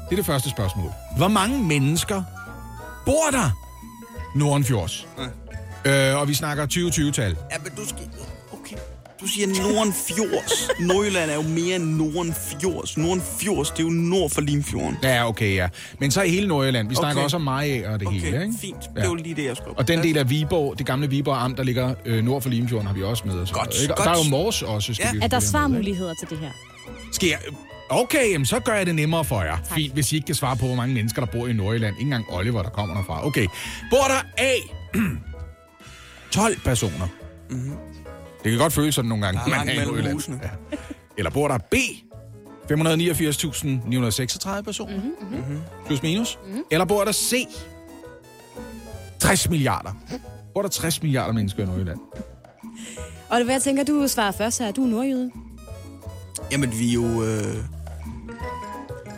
Det 0.10 0.12
er 0.12 0.16
det 0.16 0.26
første 0.26 0.50
spørgsmål. 0.50 0.92
Hvor 1.18 1.28
mange 1.28 1.64
mennesker 1.64 2.24
bor 3.06 3.30
der 3.32 3.50
Nordenfjords? 4.36 5.08
Ja. 5.18 5.24
Øh, 5.86 6.20
og 6.22 6.28
vi 6.28 6.34
snakker 6.34 6.66
2020-tal. 6.66 7.36
Ja, 7.52 7.58
men 7.64 7.72
du 7.78 7.88
skal... 7.88 8.00
Okay. 8.54 8.76
Du 9.22 9.28
siger 9.28 9.48
Nordenfjords. 9.48 10.70
Nordjylland 10.88 11.32
er 11.32 11.36
jo 11.36 11.42
mere 11.42 11.76
end 11.76 11.84
Nordenfjords. 11.96 12.98
Nordenfjords, 12.98 13.70
det 13.72 13.80
er 13.80 13.84
jo 13.84 13.90
nord 13.90 14.30
for 14.30 14.42
Limfjorden. 14.42 14.98
Ja, 15.04 15.28
okay, 15.28 15.56
ja. 15.56 15.68
Men 16.00 16.12
så 16.12 16.22
i 16.22 16.30
hele 16.30 16.48
Nordjylland. 16.48 16.90
Vi 16.90 16.96
snakker 16.96 17.16
Okay. 17.16 17.24
også 17.24 17.38
om 17.38 17.42
Mariager 17.44 17.94
og 17.94 18.00
det 18.00 18.08
Okay, 18.08 18.20
hele, 18.20 18.42
ikke? 18.42 18.54
fint. 18.62 18.76
Ja. 18.96 19.02
Det 19.02 19.10
var 19.10 19.16
lige 19.16 19.36
det, 19.36 19.46
jeg 19.46 19.58
skulle 19.58 19.78
Og 19.78 19.88
den 19.88 20.04
del 20.04 20.18
af 20.18 20.30
Viborg, 20.30 20.78
det 20.78 20.86
gamle 20.86 21.10
Viborg 21.10 21.38
Amt, 21.44 21.58
der 21.58 21.64
ligger 21.64 21.94
øh, 22.06 22.24
nord 22.24 22.42
for 22.42 22.50
Limfjorden, 22.50 22.88
har 22.88 22.94
vi 22.94 23.04
også 23.04 23.24
med. 23.26 23.34
og 23.36 23.48
sådan 23.48 23.64
Godt, 23.66 23.82
ikke? 23.82 23.94
Og 23.94 23.98
godt. 23.98 24.06
der 24.08 24.14
er 24.14 24.24
jo 24.26 24.30
Mors 24.30 24.62
også, 24.62 24.94
skal 24.94 25.06
Ja. 25.06 25.12
vi 25.12 25.20
Er 25.24 25.28
der 25.28 25.40
svarmuligheder 25.40 26.14
til 26.14 26.30
det 26.30 26.38
her? 26.40 26.52
Skal 27.12 27.30
jeg... 27.30 27.38
Okay, 27.90 28.32
jamen, 28.32 28.46
så 28.46 28.60
gør 28.60 28.74
jeg 28.74 28.86
det 28.86 28.96
nemmere 28.96 29.26
for 29.26 29.42
jer. 29.42 29.58
Tak. 29.68 29.76
Fint, 29.78 29.94
hvis 29.94 30.12
I 30.12 30.16
ikke 30.16 30.26
kan 30.26 30.36
svare 30.36 30.58
på, 30.58 30.66
hvor 30.66 30.76
mange 30.76 30.94
mennesker, 30.94 31.26
der 31.26 31.32
bor 31.32 31.48
i 31.48 31.54
Nordjylland. 31.54 31.96
Ikke 31.96 32.04
engang 32.04 32.26
Oliver, 32.30 32.62
der 32.64 32.70
kommer 32.70 32.96
derfra. 32.96 33.26
Okay. 33.28 33.48
Bor 33.90 34.04
der 34.08 34.22
A... 34.38 34.52
12 36.32 36.60
personer. 36.64 37.08
Mm-hmm. 37.50 37.72
Det 38.44 38.52
kan 38.52 38.60
godt 38.60 38.74
føles 38.74 38.96
sådan 38.96 39.10
nogle 39.10 39.26
gange. 39.26 39.40
Der 39.40 39.46
er 39.46 39.50
langt 39.50 39.72
i 39.72 39.76
mellem 39.76 39.88
Nordjylland. 39.88 40.14
husene. 40.14 40.40
Ja. 40.44 40.78
Eller 41.18 41.32
bor 41.32 41.48
der 41.48 41.58
B... 41.58 41.74
589.936 42.72 44.62
personer. 44.62 44.96
Mm-hmm. 44.96 45.60
Plus 45.86 46.04
minus. 46.04 46.40
Mm-hmm. 46.46 46.64
Eller 46.72 46.86
bor 46.86 47.04
der 47.04 47.12
C... 47.12 47.48
60 49.20 49.50
milliarder. 49.50 49.92
Bor 50.54 50.62
der 50.62 50.70
60 50.70 51.02
milliarder 51.02 51.34
mennesker 51.34 51.64
i 51.64 51.66
Nordjylland? 51.66 52.00
Og 53.30 53.38
det, 53.38 53.46
hvad 53.46 53.56
jeg 53.56 53.62
tænker, 53.62 53.84
du 53.84 54.08
svarer 54.08 54.32
først 54.32 54.60
her. 54.60 54.72
Du 54.72 54.84
er 54.84 54.88
nordjyde. 54.88 55.32
Jamen, 56.52 56.80
vi 56.80 56.90
er 56.90 56.94
jo... 56.94 57.24
Øh... 57.24 57.56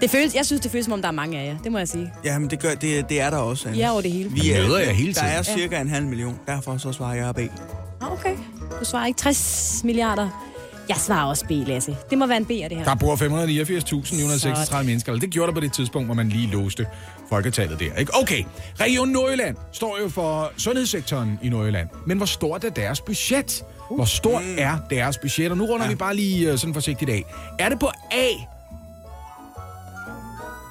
Det 0.04 0.12
føles, 0.12 0.36
jeg 0.36 0.46
synes, 0.46 0.62
det 0.62 0.72
føles, 0.72 0.86
som 0.86 0.94
om 0.94 1.02
der 1.02 1.08
er 1.08 1.12
mange 1.12 1.40
af 1.40 1.46
jer. 1.48 1.58
Det 1.64 1.72
må 1.72 1.78
jeg 1.78 1.88
sige. 1.88 2.14
Jamen, 2.26 2.50
det, 2.50 2.60
gør, 2.60 2.74
det, 2.74 3.10
det 3.10 3.22
er 3.22 3.30
der 3.30 3.38
også. 3.38 3.70
I 3.70 3.82
er 3.82 3.90
over 3.90 4.02
det 4.02 4.12
hele. 4.12 4.30
Vi 4.30 4.40
Det 4.40 4.68
møder 4.68 4.80
jeg 4.80 4.96
hele 4.96 5.14
Der 5.14 5.20
tiden. 5.22 5.36
er 5.36 5.44
cirka 5.44 5.82
en 5.82 5.90
halv 5.90 6.06
million. 6.06 6.40
Derfor 6.48 6.78
så 6.78 6.92
svarer 6.92 7.14
jeg 7.16 7.36
B. 7.36 7.40
Ah, 7.40 8.12
Okay. 8.12 8.36
Du 8.80 8.86
svarer 8.86 9.06
ikke 9.06 9.18
60 9.18 9.82
milliarder. 9.84 10.50
Jeg 10.90 10.98
svarer 10.98 11.26
også 11.30 11.46
B, 11.46 11.52
Lasse. 11.52 11.98
Det 12.10 12.18
må 12.18 12.28
være 12.28 12.38
en 12.38 12.44
B'er, 12.44 12.68
det 12.68 12.78
her. 12.78 12.84
Der 12.84 12.96
bor 12.96 13.16
589.936 13.16 14.84
mennesker. 14.84 15.12
Eller 15.12 15.20
det 15.22 15.30
gjorde 15.30 15.48
der 15.48 15.54
på 15.54 15.60
det 15.60 15.74
tidspunkt, 15.74 16.08
hvor 16.08 16.16
man 16.16 16.30
lige 16.30 16.48
låste 16.48 16.86
folketallet 17.30 17.80
der. 17.80 17.96
Ikke? 18.00 18.12
Okay, 18.22 18.44
Region 18.80 19.10
Nordjylland 19.10 19.56
står 19.72 19.98
jo 20.04 20.10
for 20.10 20.52
sundhedssektoren 20.58 21.40
i 21.44 21.50
Nordjylland. 21.50 21.88
Men 22.08 22.18
hvor 22.18 22.26
stort 22.26 22.64
er 22.64 22.70
deres 22.70 23.02
budget? 23.02 23.64
Hvor 23.96 24.06
stort 24.06 24.44
er 24.58 24.78
deres 24.90 25.18
budget? 25.18 25.52
Og 25.52 25.58
nu 25.58 25.66
runder 25.66 25.86
ja. 25.86 25.90
vi 25.92 25.96
bare 25.96 26.16
lige 26.16 26.52
øh, 26.52 26.58
sådan 26.58 26.74
forsigtigt 26.74 27.12
af. 27.12 27.24
Er 27.60 27.70
det 27.70 27.80
på 27.80 27.88
A 28.12 28.28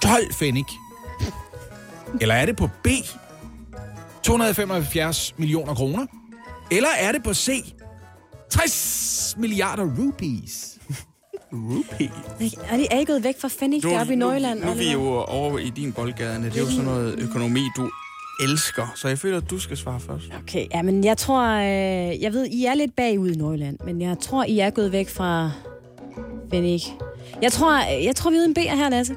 12 0.02 0.34
fennig? 0.34 0.64
Eller 2.20 2.34
er 2.34 2.46
det 2.46 2.56
på 2.56 2.68
B, 2.84 2.88
275 4.22 5.34
millioner 5.38 5.74
kroner? 5.74 6.06
Eller 6.70 6.88
er 6.98 7.12
det 7.12 7.22
på 7.22 7.34
C, 7.34 7.74
60 8.50 9.34
milliarder 9.38 9.84
rupees? 9.84 10.78
Rupee. 11.52 12.10
Er 12.70 12.76
de 12.76 12.86
er 12.90 12.98
I 12.98 13.04
gået 13.04 13.24
væk 13.24 13.40
fra 13.40 13.48
Fennig 13.48 13.82
deroppe 13.82 14.12
i 14.12 14.16
Nordjylland? 14.16 14.60
Nu, 14.60 14.66
nu 14.66 14.72
er 14.72 14.76
vi 14.76 14.92
jo 14.92 15.22
over 15.22 15.58
i 15.58 15.70
din 15.70 15.92
boldgade. 15.92 16.42
Det 16.44 16.56
er 16.56 16.60
jo 16.60 16.70
sådan 16.70 16.84
noget 16.84 17.18
økonomi, 17.18 17.60
du 17.76 17.90
elsker. 18.42 18.92
Så 18.94 19.08
jeg 19.08 19.18
føler, 19.18 19.36
at 19.36 19.50
du 19.50 19.58
skal 19.58 19.76
svare 19.76 20.00
først. 20.00 20.24
Okay, 20.42 20.66
ja, 20.74 20.82
men 20.82 21.04
jeg 21.04 21.16
tror... 21.16 21.46
Øh, 21.46 22.22
jeg 22.22 22.32
ved, 22.32 22.46
I 22.46 22.64
er 22.64 22.74
lidt 22.74 22.96
bagud 22.96 23.30
i 23.30 23.36
Nordjylland, 23.36 23.78
men 23.84 24.02
jeg 24.02 24.18
tror, 24.18 24.44
I 24.44 24.58
er 24.58 24.70
gået 24.70 24.92
væk 24.92 25.08
fra 25.08 25.50
Fennig. 26.50 26.80
Jeg 27.42 27.52
tror, 27.52 27.76
jeg 28.04 28.16
tror 28.16 28.30
vi 28.30 28.36
er 28.36 28.40
ude 28.40 28.46
en 28.46 28.56
B'er 28.58 28.76
her, 28.76 28.88
Lasse. 28.88 29.16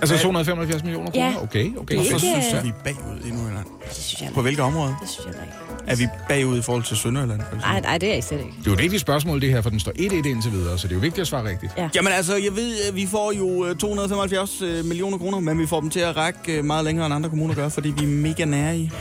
Altså 0.00 0.18
275 0.18 0.82
millioner 0.82 1.10
kroner? 1.10 1.26
Ja. 1.26 1.42
Okay, 1.42 1.76
okay. 1.76 1.98
Det 1.98 2.12
er 2.12 2.18
synes 2.18 2.52
jeg, 2.52 2.60
vi 2.62 2.68
er 2.68 2.72
bagud 2.84 3.20
i 3.24 3.30
Nordjylland. 3.30 3.66
Det 3.88 3.96
synes 3.96 4.22
jeg 4.22 4.30
På 4.34 4.42
hvilke 4.42 4.62
områder? 4.62 4.94
Det 5.00 5.08
synes 5.08 5.26
jeg 5.26 5.44
ikke. 5.44 5.65
Er 5.86 5.96
vi 5.96 6.08
bagud 6.28 6.58
i 6.58 6.62
forhold 6.62 6.84
til 6.84 6.96
Sønderjylland? 6.96 7.40
Nej, 7.60 7.80
nej, 7.80 7.98
det 7.98 8.12
er 8.12 8.16
I 8.16 8.20
slet 8.20 8.38
ikke. 8.38 8.50
Det 8.58 8.66
er 8.66 8.70
jo 8.70 8.72
et 8.72 8.82
vigtigt 8.82 9.00
spørgsmål, 9.00 9.40
det 9.40 9.50
her, 9.50 9.60
for 9.60 9.70
den 9.70 9.80
står 9.80 9.92
1-1 9.92 10.28
indtil 10.28 10.52
videre, 10.52 10.78
så 10.78 10.86
det 10.88 10.92
er 10.92 10.96
jo 10.96 11.00
vigtigt 11.00 11.20
at 11.20 11.26
svare 11.26 11.48
rigtigt. 11.48 11.72
Ja. 11.78 11.88
Jamen 11.94 12.12
altså, 12.12 12.36
jeg 12.36 12.56
ved, 12.56 12.76
at 12.88 12.96
vi 12.96 13.06
får 13.06 13.32
jo 13.32 13.66
øh, 13.66 13.76
275 13.76 14.62
øh, 14.62 14.84
millioner 14.84 15.18
kroner, 15.18 15.40
men 15.40 15.58
vi 15.58 15.66
får 15.66 15.80
dem 15.80 15.90
til 15.90 16.00
at 16.00 16.16
række 16.16 16.38
øh, 16.58 16.64
meget 16.64 16.84
længere 16.84 17.06
end 17.06 17.14
andre 17.14 17.30
kommuner 17.30 17.54
gør, 17.54 17.68
fordi 17.68 17.88
vi 17.98 18.02
er 18.04 18.08
mega 18.08 18.44
nære 18.44 18.78
i. 18.78 18.90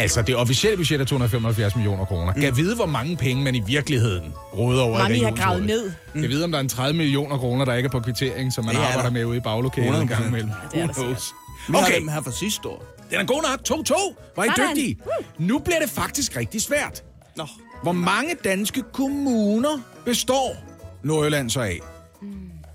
Altså, 0.00 0.22
det 0.22 0.36
officielle 0.36 0.76
budget 0.76 1.00
er 1.00 1.04
275 1.04 1.76
millioner 1.76 2.04
kroner. 2.04 2.32
Kan 2.32 2.42
jeg 2.42 2.56
vide, 2.56 2.76
hvor 2.76 2.86
mange 2.86 3.16
penge 3.16 3.44
man 3.44 3.54
i 3.54 3.62
virkeligheden 3.66 4.34
råder 4.56 4.82
over 4.82 4.98
Mange, 4.98 5.16
i 5.16 5.20
har 5.20 5.30
gravet 5.30 5.66
ned. 5.66 5.90
Jeg 6.14 6.28
ved, 6.30 6.42
om 6.42 6.50
der 6.50 6.58
er 6.58 6.62
en 6.62 6.68
30 6.68 6.96
millioner 6.96 7.38
kroner, 7.38 7.64
der 7.64 7.74
ikke 7.74 7.86
er 7.86 7.90
på 7.90 8.00
kvittering, 8.00 8.52
som 8.52 8.64
man 8.64 8.76
er 8.76 8.80
arbejder 8.80 9.02
der. 9.02 9.10
med 9.10 9.24
ude 9.24 9.36
i 9.36 9.40
baglokalet 9.40 10.02
en 10.02 10.08
gang 10.08 10.24
100%. 10.24 10.28
imellem. 10.28 10.50
det 10.72 10.80
er 10.82 10.86
der 10.86 10.92
knows? 10.92 11.32
Vi 11.68 11.74
har 11.76 11.82
Okay, 11.86 12.00
dem 12.00 12.08
her 12.08 12.22
fra 12.22 12.32
sidste 12.32 12.68
år. 12.68 12.97
Den 13.10 13.20
er 13.20 13.24
god 13.24 13.42
nok. 13.42 13.78
2-2. 13.78 14.14
Hvor 14.34 14.42
er 14.44 14.46
I 14.46 14.50
Sådan. 14.56 14.76
dygtige. 14.76 14.98
Nu 15.38 15.58
bliver 15.58 15.78
det 15.80 15.90
faktisk 15.90 16.36
rigtig 16.36 16.62
svært. 16.62 17.04
Nå, 17.36 17.46
Hvor 17.82 17.92
mange 17.92 18.34
danske 18.44 18.82
kommuner 18.92 19.78
består 20.04 20.56
Nordjylland 21.02 21.50
så 21.50 21.60
af? 21.60 21.80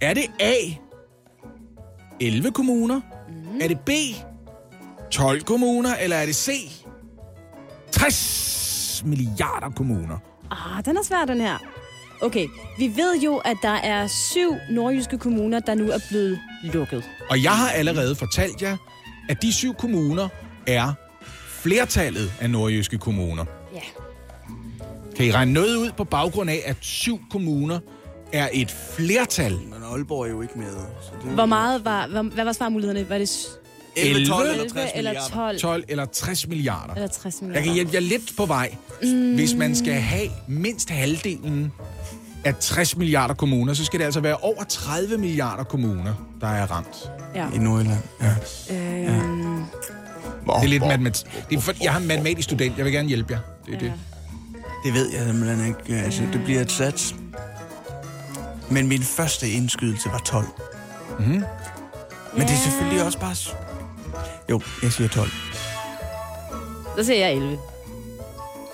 Er 0.01 0.13
det 0.13 0.23
A, 0.39 0.53
11 2.19 2.51
kommuner? 2.51 3.01
Er 3.61 3.67
det 3.67 3.79
B, 3.79 3.89
12 5.11 5.41
kommuner? 5.41 5.95
Eller 5.95 6.15
er 6.15 6.25
det 6.25 6.35
C, 6.35 6.51
60 7.91 9.03
milliarder 9.05 9.69
kommuner? 9.69 10.17
Ah, 10.51 10.85
den 10.85 10.97
er 10.97 11.03
svær, 11.03 11.25
den 11.25 11.41
her. 11.41 11.57
Okay, 12.21 12.47
vi 12.77 12.87
ved 12.95 13.19
jo, 13.21 13.37
at 13.37 13.57
der 13.61 13.69
er 13.73 14.07
syv 14.07 14.55
nordjyske 14.69 15.17
kommuner, 15.17 15.59
der 15.59 15.75
nu 15.75 15.89
er 15.91 15.97
blevet 16.09 16.39
lukket. 16.63 17.03
Og 17.29 17.43
jeg 17.43 17.51
har 17.51 17.69
allerede 17.69 18.15
fortalt 18.15 18.61
jer, 18.61 18.77
at 19.29 19.41
de 19.41 19.53
syv 19.53 19.73
kommuner 19.73 20.27
er 20.67 20.93
flertallet 21.47 22.31
af 22.41 22.49
nordjyske 22.49 22.97
kommuner. 22.97 23.45
Ja. 23.75 23.79
Kan 25.15 25.25
I 25.25 25.31
regne 25.31 25.53
noget 25.53 25.75
ud 25.75 25.91
på 25.97 26.03
baggrund 26.03 26.49
af, 26.49 26.61
at 26.65 26.77
syv 26.81 27.19
kommuner 27.31 27.79
er 28.33 28.49
et 28.53 28.71
flertal? 28.95 29.51
men 29.53 29.83
Aalborg 29.91 30.25
er 30.25 30.29
jo 30.29 30.41
ikke 30.41 30.53
med. 30.59 30.73
Så 31.01 31.11
det 31.23 31.31
Hvor 31.33 31.45
meget 31.45 31.85
var, 31.85 32.07
hvad, 32.07 32.23
hvad 32.23 32.43
var 32.43 32.51
svarmulighederne? 32.51 33.09
Var 33.09 33.17
det 33.17 33.29
s- 33.29 33.47
11, 33.95 34.25
12 34.25 34.47
11 34.49 34.53
eller 34.61 34.73
60 34.73 34.91
eller 34.95 35.11
milliarder. 35.11 35.29
12 35.35 35.59
12 35.59 35.83
eller 35.87 36.05
60 36.05 36.47
milliarder. 36.47 36.93
eller 36.93 37.07
60 37.07 37.35
Jeg 37.41 37.47
milliarder? 37.47 37.65
kan 37.65 37.73
hjælpe 37.73 37.91
jer 37.93 37.99
lidt 37.99 38.33
på 38.37 38.45
vej. 38.45 38.75
Mm. 39.03 39.35
Hvis 39.35 39.53
man 39.55 39.75
skal 39.75 39.93
have 39.93 40.29
mindst 40.47 40.89
halvdelen 40.89 41.71
af 42.45 42.55
60 42.55 42.97
milliarder 42.97 43.33
kommuner, 43.33 43.73
så 43.73 43.85
skal 43.85 43.99
det 43.99 44.05
altså 44.05 44.19
være 44.19 44.35
over 44.37 44.63
30 44.63 45.17
milliarder 45.17 45.63
kommuner, 45.63 46.13
der 46.41 46.47
er 46.47 46.71
ramt. 46.71 47.11
Ja. 47.35 47.47
I 47.53 47.57
Nordjylland, 47.57 47.99
ja. 48.21 48.35
Øhm, 48.75 49.63
Hvor, 50.43 50.53
Det 50.55 50.63
er 50.63 50.67
lidt 50.67 50.83
matematik. 50.87 51.25
Det 51.49 51.57
er 51.57 51.61
for, 51.61 51.73
jeg 51.81 51.93
er 51.93 51.97
en 51.97 52.07
matematisk 52.07 52.45
student. 52.49 52.77
Jeg 52.77 52.85
vil 52.85 52.93
gerne 52.93 53.07
hjælpe 53.07 53.33
jer. 53.33 53.39
Det 53.65 53.75
er 53.75 53.79
det. 53.79 53.93
Det 54.85 54.93
ved 54.93 55.11
jeg 55.11 55.25
simpelthen 55.25 55.67
ikke. 55.67 56.01
Altså, 56.01 56.23
det 56.33 56.43
bliver 56.43 56.61
et 56.61 56.71
sats. 56.71 57.15
Men 58.69 58.87
min 58.87 59.03
første 59.03 59.49
indskydelse 59.49 60.09
var 60.11 60.21
12. 60.25 60.45
Mhm. 61.19 61.27
Men 62.33 62.41
det 62.41 62.51
er 62.51 62.57
selvfølgelig 62.63 63.03
også 63.05 63.19
bare... 63.19 63.35
Jo, 64.49 64.61
jeg 64.83 64.91
siger 64.91 65.07
12. 65.09 65.29
så 66.97 67.03
siger 67.03 67.19
jeg 67.27 67.35
11. 67.35 67.57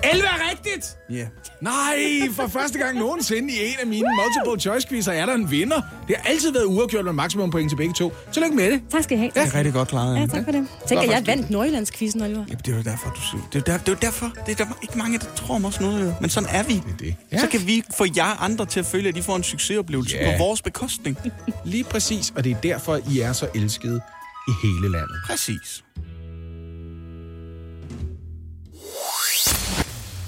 11 0.03 0.25
er 0.27 0.49
rigtigt! 0.51 0.97
Ja. 1.09 1.15
Yeah. 1.15 1.27
Nej, 1.61 2.29
for 2.35 2.47
første 2.47 2.79
gang 2.79 2.97
nogensinde 2.99 3.53
i 3.53 3.57
en 3.67 3.75
af 3.81 3.87
mine 3.87 4.07
multiple 4.21 4.61
choice 4.61 4.87
quizzer 4.87 5.11
er 5.11 5.25
der 5.25 5.33
en 5.33 5.51
vinder. 5.51 5.81
Det 6.07 6.15
har 6.15 6.29
altid 6.29 6.51
været 6.51 6.65
uafgjort 6.65 7.05
med 7.05 7.13
maksimum 7.13 7.51
point 7.51 7.71
til 7.71 7.75
begge 7.75 7.93
to. 7.93 8.13
Tillykke 8.33 8.55
med 8.55 8.71
det. 8.71 8.81
Tak 8.91 9.03
skal 9.03 9.17
I 9.17 9.19
have. 9.19 9.31
Det 9.35 9.41
er 9.43 9.55
rigtig 9.55 9.73
godt 9.73 9.87
klaret. 9.89 10.19
Ja, 10.19 10.25
tak 10.25 10.43
for 10.45 10.51
det. 10.51 10.67
Tænk, 10.87 11.03
at 11.03 11.09
jeg 11.09 11.23
vandt 11.27 11.49
Nordjyllandskvisten, 11.49 12.21
Oliver. 12.21 12.45
Ja, 12.49 12.53
det 12.53 12.71
er 12.73 12.77
jo 12.77 12.83
derfor, 12.83 13.09
du 13.09 13.21
siger. 13.31 13.43
Det 13.53 13.55
er 13.55 13.73
jo, 13.73 13.73
der, 13.73 13.77
det 13.77 13.87
er 13.89 13.91
jo 13.91 13.97
derfor. 14.01 14.31
Det 14.45 14.59
er 14.59 14.65
der 14.65 14.71
ikke 14.81 14.97
mange, 14.97 15.17
der 15.19 15.25
tror 15.35 15.55
om 15.55 15.65
os 15.65 15.79
noget. 15.81 16.15
Men 16.21 16.29
sådan 16.29 16.49
er 16.51 16.63
vi. 16.63 16.73
Det 16.73 16.83
er 16.91 16.97
det. 16.99 17.15
Ja. 17.31 17.37
Så 17.37 17.47
kan 17.47 17.67
vi 17.67 17.83
få 17.97 18.05
jer 18.17 18.43
andre 18.43 18.65
til 18.65 18.79
at 18.79 18.85
føle, 18.85 19.09
at 19.09 19.15
de 19.15 19.23
får 19.23 19.35
en 19.35 19.43
succesoplevelse 19.43 20.17
Ja. 20.17 20.31
på 20.37 20.43
vores 20.43 20.61
bekostning. 20.61 21.17
Lige 21.65 21.83
præcis, 21.83 22.33
og 22.35 22.43
det 22.43 22.51
er 22.51 22.55
derfor, 22.61 22.99
I 23.11 23.19
er 23.19 23.33
så 23.33 23.47
elskede 23.55 24.01
i 24.47 24.51
hele 24.63 24.91
landet. 24.91 25.15
Præcis. 25.27 25.83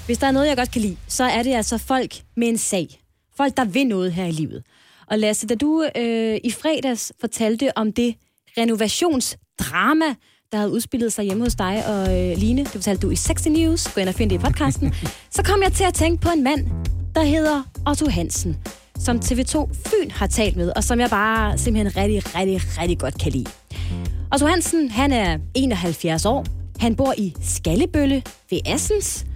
Hvis 0.06 0.18
der 0.18 0.26
er 0.26 0.30
noget, 0.30 0.48
jeg 0.48 0.56
godt 0.56 0.70
kan 0.70 0.82
lide, 0.82 0.96
så 1.08 1.24
er 1.24 1.42
det 1.42 1.54
altså 1.54 1.78
folk 1.78 2.22
med 2.36 2.48
en 2.48 2.58
sag. 2.58 3.00
Folk, 3.36 3.56
der 3.56 3.64
vil 3.64 3.86
noget 3.86 4.12
her 4.12 4.24
i 4.24 4.30
livet. 4.30 4.62
Og 5.06 5.18
Lasse, 5.18 5.46
da 5.46 5.54
du 5.54 5.84
øh, 5.96 6.38
i 6.44 6.50
fredags 6.50 7.12
fortalte 7.20 7.78
om 7.78 7.92
det 7.92 8.14
renovationsdrama, 8.58 10.04
der 10.52 10.58
havde 10.58 10.70
udspillet 10.70 11.12
sig 11.12 11.24
hjemme 11.24 11.44
hos 11.44 11.54
dig 11.54 11.86
og 11.86 12.20
øh, 12.20 12.36
Line, 12.38 12.60
det 12.60 12.68
fortalte 12.68 13.06
du 13.06 13.10
i 13.10 13.16
60 13.16 13.46
News, 13.46 13.88
gå 13.94 14.00
ind 14.00 14.08
og 14.08 14.14
find 14.14 14.30
det 14.30 14.36
i 14.36 14.38
podcasten, 14.38 14.94
så 15.36 15.42
kom 15.42 15.62
jeg 15.62 15.72
til 15.72 15.84
at 15.84 15.94
tænke 15.94 16.22
på 16.22 16.28
en 16.36 16.42
mand, 16.42 16.66
der 17.14 17.22
hedder 17.22 17.62
Otto 17.88 18.08
Hansen, 18.10 18.56
som 18.98 19.16
TV2 19.16 19.68
Fyn 19.88 20.10
har 20.10 20.26
talt 20.26 20.56
med, 20.56 20.72
og 20.76 20.84
som 20.84 21.00
jeg 21.00 21.10
bare 21.10 21.58
simpelthen 21.58 22.02
rigtig, 22.02 22.34
rigtig, 22.34 22.78
rigtig 22.78 22.98
godt 22.98 23.20
kan 23.20 23.32
lide. 23.32 23.50
Otto 24.32 24.46
Hansen, 24.46 24.90
han 24.90 25.12
er 25.12 25.38
71 25.54 26.24
år. 26.24 26.46
Han 26.78 26.96
bor 26.96 27.14
i 27.18 27.34
Skallebølle 27.42 28.22
ved 28.50 28.58
Assens. 28.66 29.26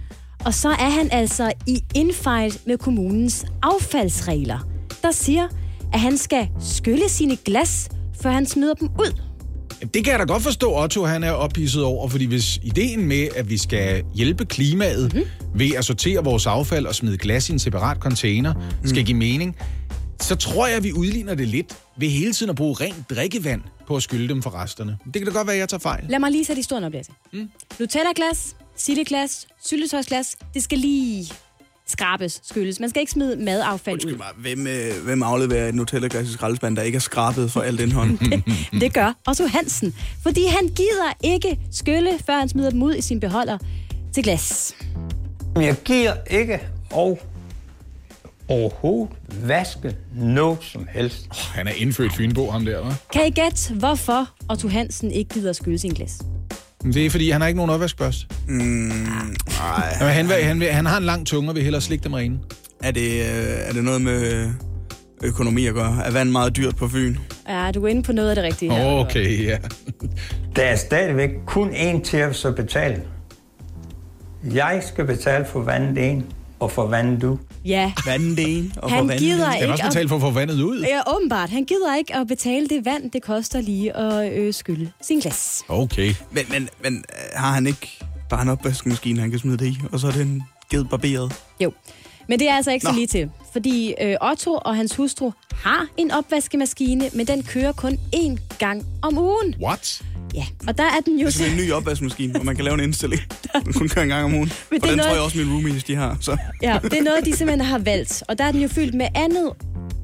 Og 0.45 0.53
så 0.53 0.69
er 0.69 0.89
han 0.89 1.09
altså 1.11 1.51
i 1.67 1.83
infight 1.95 2.67
med 2.67 2.77
kommunens 2.77 3.45
affaldsregler, 3.61 4.67
der 5.01 5.11
siger, 5.11 5.47
at 5.93 5.99
han 5.99 6.17
skal 6.17 6.49
skylle 6.59 7.09
sine 7.09 7.37
glas, 7.45 7.89
før 8.21 8.31
han 8.31 8.45
smider 8.45 8.73
dem 8.73 8.89
ud. 8.99 9.13
Det 9.93 10.03
kan 10.03 10.11
jeg 10.11 10.19
da 10.19 10.23
godt 10.23 10.43
forstå, 10.43 10.83
Otto 10.83 11.05
han 11.05 11.23
er 11.23 11.31
ophidset 11.31 11.83
over, 11.83 12.09
fordi 12.09 12.25
hvis 12.25 12.59
ideen 12.63 13.05
med, 13.05 13.27
at 13.35 13.49
vi 13.49 13.57
skal 13.57 14.03
hjælpe 14.15 14.45
klimaet 14.45 15.13
mm. 15.13 15.21
ved 15.55 15.75
at 15.77 15.85
sortere 15.85 16.23
vores 16.23 16.45
affald 16.47 16.85
og 16.85 16.95
smide 16.95 17.17
glas 17.17 17.49
i 17.49 17.51
en 17.53 17.59
separat 17.59 17.97
container, 17.97 18.53
mm. 18.53 18.87
skal 18.87 19.05
give 19.05 19.17
mening, 19.17 19.55
så 20.21 20.35
tror 20.35 20.67
jeg, 20.67 20.83
vi 20.83 20.93
udligner 20.93 21.35
det 21.35 21.47
lidt 21.47 21.77
ved 21.97 22.09
hele 22.09 22.33
tiden 22.33 22.49
at 22.49 22.55
bruge 22.55 22.75
rent 22.81 23.09
drikkevand 23.09 23.61
på 23.87 23.95
at 23.95 24.03
skylde 24.03 24.27
dem 24.27 24.41
for 24.43 24.55
resterne. 24.55 24.97
Det 25.05 25.13
kan 25.13 25.25
da 25.25 25.31
godt 25.31 25.47
være, 25.47 25.55
at 25.55 25.59
jeg 25.59 25.69
tager 25.69 25.79
fejl. 25.79 26.03
Lad 26.09 26.19
mig 26.19 26.31
lige 26.31 26.45
sætte 26.45 26.59
historien 26.59 26.83
op, 26.83 26.93
Lasse. 26.93 27.11
Mm. 27.33 27.49
Nutella-glas, 27.79 28.55
sildeglas, 28.77 29.47
syltetøjsglas, 29.65 30.37
det 30.53 30.63
skal 30.63 30.77
lige 30.77 31.31
skrabes, 31.87 32.41
skylles. 32.43 32.79
Man 32.79 32.89
skal 32.89 32.99
ikke 32.99 33.11
smide 33.11 33.35
madaffald 33.35 33.93
ud. 33.93 33.93
Undskyld 33.93 34.17
mig, 34.17 34.27
hvem, 34.37 34.67
øh, 34.67 35.03
hvem 35.03 35.23
afleverer 35.23 35.67
et 35.69 35.75
Nutella-glas 35.75 36.29
i 36.29 36.33
skraldespand, 36.33 36.75
der 36.75 36.81
ikke 36.81 36.95
er 36.95 36.99
skrabet 36.99 37.51
for 37.51 37.61
alt 37.61 37.79
indhold? 37.79 38.41
Det 38.81 38.93
gør 38.93 39.13
Otto 39.27 39.47
Hansen, 39.47 39.95
fordi 40.23 40.45
han 40.45 40.67
gider 40.67 41.13
ikke 41.23 41.59
skylle, 41.71 42.19
før 42.25 42.39
han 42.39 42.49
smider 42.49 42.69
dem 42.69 42.83
ud 42.83 42.95
i 42.95 43.01
sin 43.01 43.19
beholder 43.19 43.57
til 44.13 44.23
glas. 44.23 44.75
Jeg 45.55 45.75
giver 45.85 46.13
ikke 46.29 46.59
og 46.91 47.19
overhovedet 48.47 49.15
vaske 49.43 49.95
noget 50.15 50.57
som 50.61 50.87
helst. 50.91 51.27
Han 51.31 51.67
er 51.67 51.71
indfødt 51.71 52.13
fynbo, 52.13 52.51
ham 52.51 52.65
der, 52.65 52.81
hva'? 52.89 52.93
Kan 53.13 53.27
I 53.27 53.29
gætte, 53.29 53.73
hvorfor 53.73 54.29
Otto 54.49 54.67
Hansen 54.67 55.11
ikke 55.11 55.33
gider 55.33 55.53
skylle 55.53 55.79
sin 55.79 55.91
glas? 55.91 56.21
Men 56.87 56.93
Det 56.93 57.05
er, 57.05 57.09
fordi 57.09 57.29
han 57.29 57.41
har 57.41 57.47
ikke 57.47 57.57
nogen 57.57 57.71
opvaskbørste. 57.71 58.27
Nej. 58.47 58.57
Jamen, 59.99 60.13
han, 60.13 60.27
vil, 60.27 60.35
han, 60.35 60.59
vil, 60.59 60.67
han 60.67 60.85
har 60.85 60.97
en 60.97 61.03
lang 61.03 61.27
tunge 61.27 61.49
og 61.49 61.55
vil 61.55 61.63
hellere 61.63 61.81
slikke 61.81 62.03
dem 62.03 62.13
rene. 62.13 62.39
Er 62.83 62.91
det, 62.91 63.11
øh, 63.11 63.67
er 63.67 63.73
det 63.73 63.83
noget 63.83 64.01
med 64.01 64.49
økonomi 65.23 65.65
at 65.65 65.73
gøre? 65.73 66.05
Er 66.05 66.11
vand 66.11 66.29
meget 66.29 66.55
dyrt 66.57 66.75
på 66.75 66.87
Fyn? 66.87 67.15
Ja, 67.49 67.71
du 67.71 67.83
er 67.83 67.87
inde 67.87 68.03
på 68.03 68.11
noget 68.11 68.29
af 68.29 68.35
det 68.35 68.43
rigtige 68.43 68.71
her. 68.73 68.85
Okay, 68.85 69.45
ja. 69.45 69.57
Der 70.55 70.63
er 70.63 70.75
stadigvæk 70.75 71.29
kun 71.45 71.69
én 71.69 72.03
til 72.03 72.17
at 72.17 72.35
så 72.35 72.51
betale. 72.51 73.01
Jeg 74.53 74.81
skal 74.87 75.05
betale 75.05 75.45
for 75.45 75.59
vandet 75.61 76.11
en, 76.11 76.25
og 76.59 76.71
for 76.71 76.87
vandet 76.87 77.21
du. 77.21 77.39
Ja, 77.65 77.93
Vandet 78.05 78.37
det 78.37 78.71
og 78.77 78.91
Han 78.91 79.07
gider 79.07 79.15
det 79.17 79.19
Skal 79.19 79.45
andet. 79.45 79.59
han 79.59 79.69
også 79.69 79.83
Ikke 79.83 79.87
betale 79.89 80.09
for 80.09 80.15
at 80.15 80.21
få 80.21 80.31
vandet 80.31 80.61
ud? 80.61 80.81
ja, 80.81 81.15
åbenbart. 81.15 81.49
Han 81.49 81.63
gider 81.65 81.95
ikke 81.95 82.15
at 82.15 82.27
betale 82.27 82.67
det 82.67 82.85
vand, 82.85 83.11
det 83.11 83.21
koster 83.23 83.61
lige 83.61 83.97
at 83.97 84.33
øh, 84.33 84.53
skylle 84.53 84.91
sin 85.01 85.19
glas. 85.19 85.63
Okay. 85.67 86.13
Men, 86.31 86.45
men, 86.49 86.69
men 86.83 86.95
øh, 86.95 87.19
har 87.39 87.51
han 87.53 87.67
ikke 87.67 87.99
bare 88.29 88.41
en 88.41 88.49
opvaskemaskine, 88.49 89.19
han 89.19 89.29
kan 89.31 89.39
smide 89.39 89.57
det 89.57 89.65
i, 89.65 89.77
og 89.91 89.99
så 89.99 90.07
er 90.07 90.11
den 90.11 90.43
givet 90.71 90.89
barberet? 90.89 91.33
Jo. 91.59 91.71
Men 92.29 92.39
det 92.39 92.49
er 92.49 92.53
altså 92.55 92.71
ikke 92.71 92.83
så 92.85 92.91
Nå. 92.91 92.95
lige 92.95 93.07
til. 93.07 93.29
Fordi 93.53 93.93
øh, 94.01 94.15
Otto 94.31 94.53
og 94.65 94.75
hans 94.75 94.95
hustru 94.95 95.31
har 95.63 95.87
en 95.97 96.11
opvaskemaskine, 96.11 97.09
men 97.13 97.27
den 97.27 97.43
kører 97.43 97.71
kun 97.71 97.97
én 98.15 98.57
gang 98.59 98.85
om 99.01 99.17
ugen. 99.17 99.55
What? 99.61 100.01
Ja, 100.35 100.45
og 100.67 100.77
der 100.77 100.83
er 100.83 100.99
den 101.05 101.13
jo 101.19 101.25
Det 101.27 101.33
er 101.33 101.37
sådan 101.37 101.51
en 101.51 101.57
ny 101.57 101.71
opvaskemaskine, 101.71 102.31
hvor 102.33 102.43
man 102.43 102.55
kan 102.55 102.65
lave 102.65 102.73
en 102.73 102.79
indstilling. 102.79 103.21
Den 103.65 103.73
kun 103.79 103.89
kører 103.89 104.03
en 104.03 104.09
gang 104.09 104.25
om 104.25 104.33
ugen. 104.33 104.51
Men 104.71 104.81
Og 104.81 104.87
det 104.87 104.91
den 104.91 104.99
tror 104.99 105.05
noget- 105.05 105.15
jeg 105.15 105.23
også, 105.23 105.37
mine 105.37 105.51
roomies 105.53 105.83
de 105.83 105.95
har. 105.95 106.17
Så. 106.21 106.37
Ja, 106.61 106.77
det 106.83 106.93
er 106.93 107.03
noget, 107.03 107.25
de 107.25 107.35
simpelthen 107.35 107.65
har 107.67 107.77
valgt. 107.79 108.23
Og 108.27 108.37
der 108.37 108.43
er 108.43 108.51
den 108.51 108.61
jo 108.61 108.67
fyldt 108.67 108.93
med 108.93 109.07
andet 109.15 109.51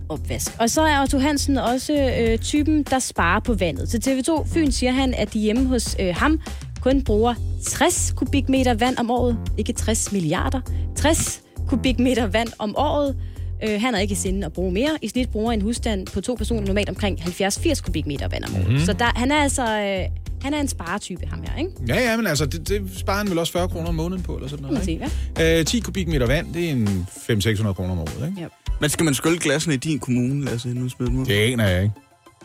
opvask. 0.09 0.51
Og 0.59 0.69
så 0.69 0.81
er 0.81 1.01
Otto 1.01 1.17
Hansen 1.19 1.57
også 1.57 2.15
øh, 2.19 2.37
typen, 2.37 2.83
der 2.83 2.99
sparer 2.99 3.39
på 3.39 3.53
vandet. 3.53 3.89
Til 3.89 3.97
TV2 4.09 4.53
Fyn 4.53 4.71
siger 4.71 4.91
han, 4.91 5.13
at 5.13 5.33
de 5.33 5.39
hjemme 5.39 5.65
hos 5.67 5.95
øh, 5.99 6.15
ham 6.15 6.39
kun 6.81 7.01
bruger 7.03 7.33
60 7.67 8.13
kubikmeter 8.15 8.73
vand 8.73 8.97
om 8.97 9.11
året. 9.11 9.37
Ikke 9.57 9.73
60 9.73 10.11
milliarder. 10.11 10.61
60 10.95 11.41
kubikmeter 11.67 12.27
vand 12.27 12.49
om 12.59 12.75
året. 12.77 13.15
Øh, 13.63 13.82
han 13.82 13.96
er 13.96 14.00
ikke 14.00 14.12
i 14.12 14.15
sinde 14.15 14.46
at 14.46 14.53
bruge 14.53 14.72
mere. 14.72 14.98
I 15.01 15.08
snit 15.08 15.29
bruger 15.29 15.51
en 15.51 15.62
husstand 15.62 16.08
på 16.08 16.22
to 16.22 16.34
personer 16.36 16.67
normalt 16.67 16.89
omkring 16.89 17.20
70-80 17.20 17.82
kubikmeter 17.82 18.27
vand 18.27 18.43
om 18.43 18.55
året. 18.55 18.67
Mm-hmm. 18.67 18.86
Så 18.86 18.93
der, 18.93 19.05
han 19.15 19.32
er 19.32 19.36
altså... 19.36 19.79
Øh, 19.79 20.24
han 20.43 20.53
er 20.53 20.60
en 20.62 20.67
sparetype, 20.67 21.25
ham 21.25 21.43
her, 21.48 21.58
ikke? 21.58 21.72
Ja, 21.88 21.96
ja, 21.96 22.17
men 22.17 22.27
altså, 22.27 22.46
det, 22.46 22.70
det 22.70 22.82
sparer 22.98 23.17
han 23.17 23.29
vel 23.29 23.38
også 23.39 23.53
40 23.53 23.70
kroner 23.70 23.88
om 23.88 23.96
måneden 23.96 24.24
på, 24.24 24.36
eller 24.36 24.50
sådan 24.50 24.65
noget, 24.65 24.88
ikke? 24.88 25.60
Øh, 25.60 25.65
10 25.65 25.79
kubikmeter 25.79 26.27
vand, 26.27 26.53
det 26.53 26.65
er 26.65 26.72
en 26.72 27.08
500-600 27.10 27.74
kroner 27.74 27.91
om 27.91 28.00
året, 28.00 28.27
ikke? 28.27 28.41
Ja. 28.41 28.48
Men 28.82 28.89
skal 28.89 29.03
man 29.03 29.13
skylde 29.13 29.39
glassene 29.39 29.74
i 29.74 29.77
din 29.77 30.00
kommune, 30.00 30.46
Lasse, 30.46 30.70
inden 30.70 30.84
du 30.84 30.89
smider 30.89 31.12
dem 31.12 31.20
ud? 31.20 31.25
Det 31.25 31.34
aner 31.34 31.67
jeg 31.67 31.84
ikke. 31.84 31.96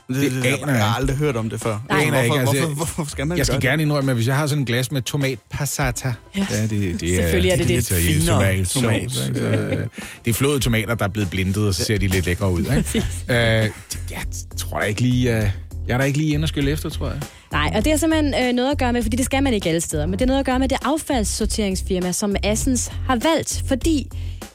Det, 0.09 0.33
det 0.33 0.43
det, 0.43 0.49
aner 0.49 0.57
jeg 0.67 0.77
jeg 0.77 0.85
har 0.85 0.97
aldrig 0.97 1.17
hørt 1.17 1.37
om 1.37 1.51
det 1.51 1.61
før. 1.61 1.79
Nej. 1.89 1.99
Det 2.01 2.07
aner 2.07 2.19
jeg 2.19 2.27
hvorfor, 2.29 2.41
ikke, 2.53 2.59
altså, 2.59 2.75
hvorfor, 2.75 2.95
hvorfor, 2.95 3.11
skal 3.11 3.27
man 3.27 3.39
Jeg 3.39 3.47
skal 3.47 3.61
gerne 3.61 3.83
indrømme, 3.83 4.11
at 4.11 4.17
hvis 4.17 4.27
jeg 4.27 4.37
har 4.37 4.47
sådan 4.47 4.63
en 4.63 4.67
glas 4.67 4.93
med 4.93 5.03
tomat 5.03 5.39
passata, 5.51 6.13
Ja. 6.37 6.47
ja 6.51 6.63
det, 6.63 6.71
det 6.71 7.03
er, 7.15 7.23
Selvfølgelig 7.23 7.51
er 7.51 7.57
det 7.57 7.69
det. 7.69 7.75
lidt 7.77 7.89
Finere 7.93 8.27
tomat. 8.27 8.69
tomat. 8.69 8.93
tomat. 9.01 9.03
Ikke? 9.03 9.39
Så, 9.39 9.45
øh, 9.45 9.87
det 10.25 10.31
er 10.31 10.35
flåede 10.35 10.61
tomater, 10.61 10.95
der 10.95 11.05
er 11.05 11.09
blevet 11.09 11.31
blindet, 11.31 11.57
og 11.69 11.75
så 11.75 11.85
ser 11.85 11.99
de 11.99 12.07
lidt 12.07 12.27
lækre 12.27 12.53
ud. 12.53 12.61
Ikke? 12.61 12.99
øh, 13.29 13.71
jeg 14.11 14.23
tror 14.57 14.79
da 14.81 14.85
ikke 14.87 15.01
lige... 15.01 15.37
Øh, 15.37 15.51
jeg 15.89 15.95
er 15.95 15.99
da 15.99 16.05
ikke 16.05 16.19
lige 16.19 16.35
inde 16.35 16.45
og 16.45 16.49
skylle 16.49 16.71
efter, 16.71 16.89
tror 16.91 17.09
jeg. 17.09 17.21
Nej, 17.53 17.73
og 17.75 17.85
det 17.85 17.93
har 17.93 17.99
simpelthen 17.99 18.35
øh, 18.49 18.53
noget 18.55 18.71
at 18.71 18.79
gøre 18.79 18.93
med, 18.93 19.03
fordi 19.03 19.17
det 19.17 19.25
skal 19.25 19.43
man 19.43 19.55
ikke 19.55 19.69
alle 19.69 19.81
steder, 19.81 20.07
men 20.07 20.13
det 20.13 20.23
er 20.23 20.27
noget 20.27 20.41
at 20.41 20.47
gøre 20.47 20.59
med 20.59 20.69
det 20.69 20.79
affaldssorteringsfirma, 20.85 22.13
som 22.13 22.37
Assens 22.43 22.93
har 23.07 23.17
valgt, 23.23 23.63
fordi 23.69 24.09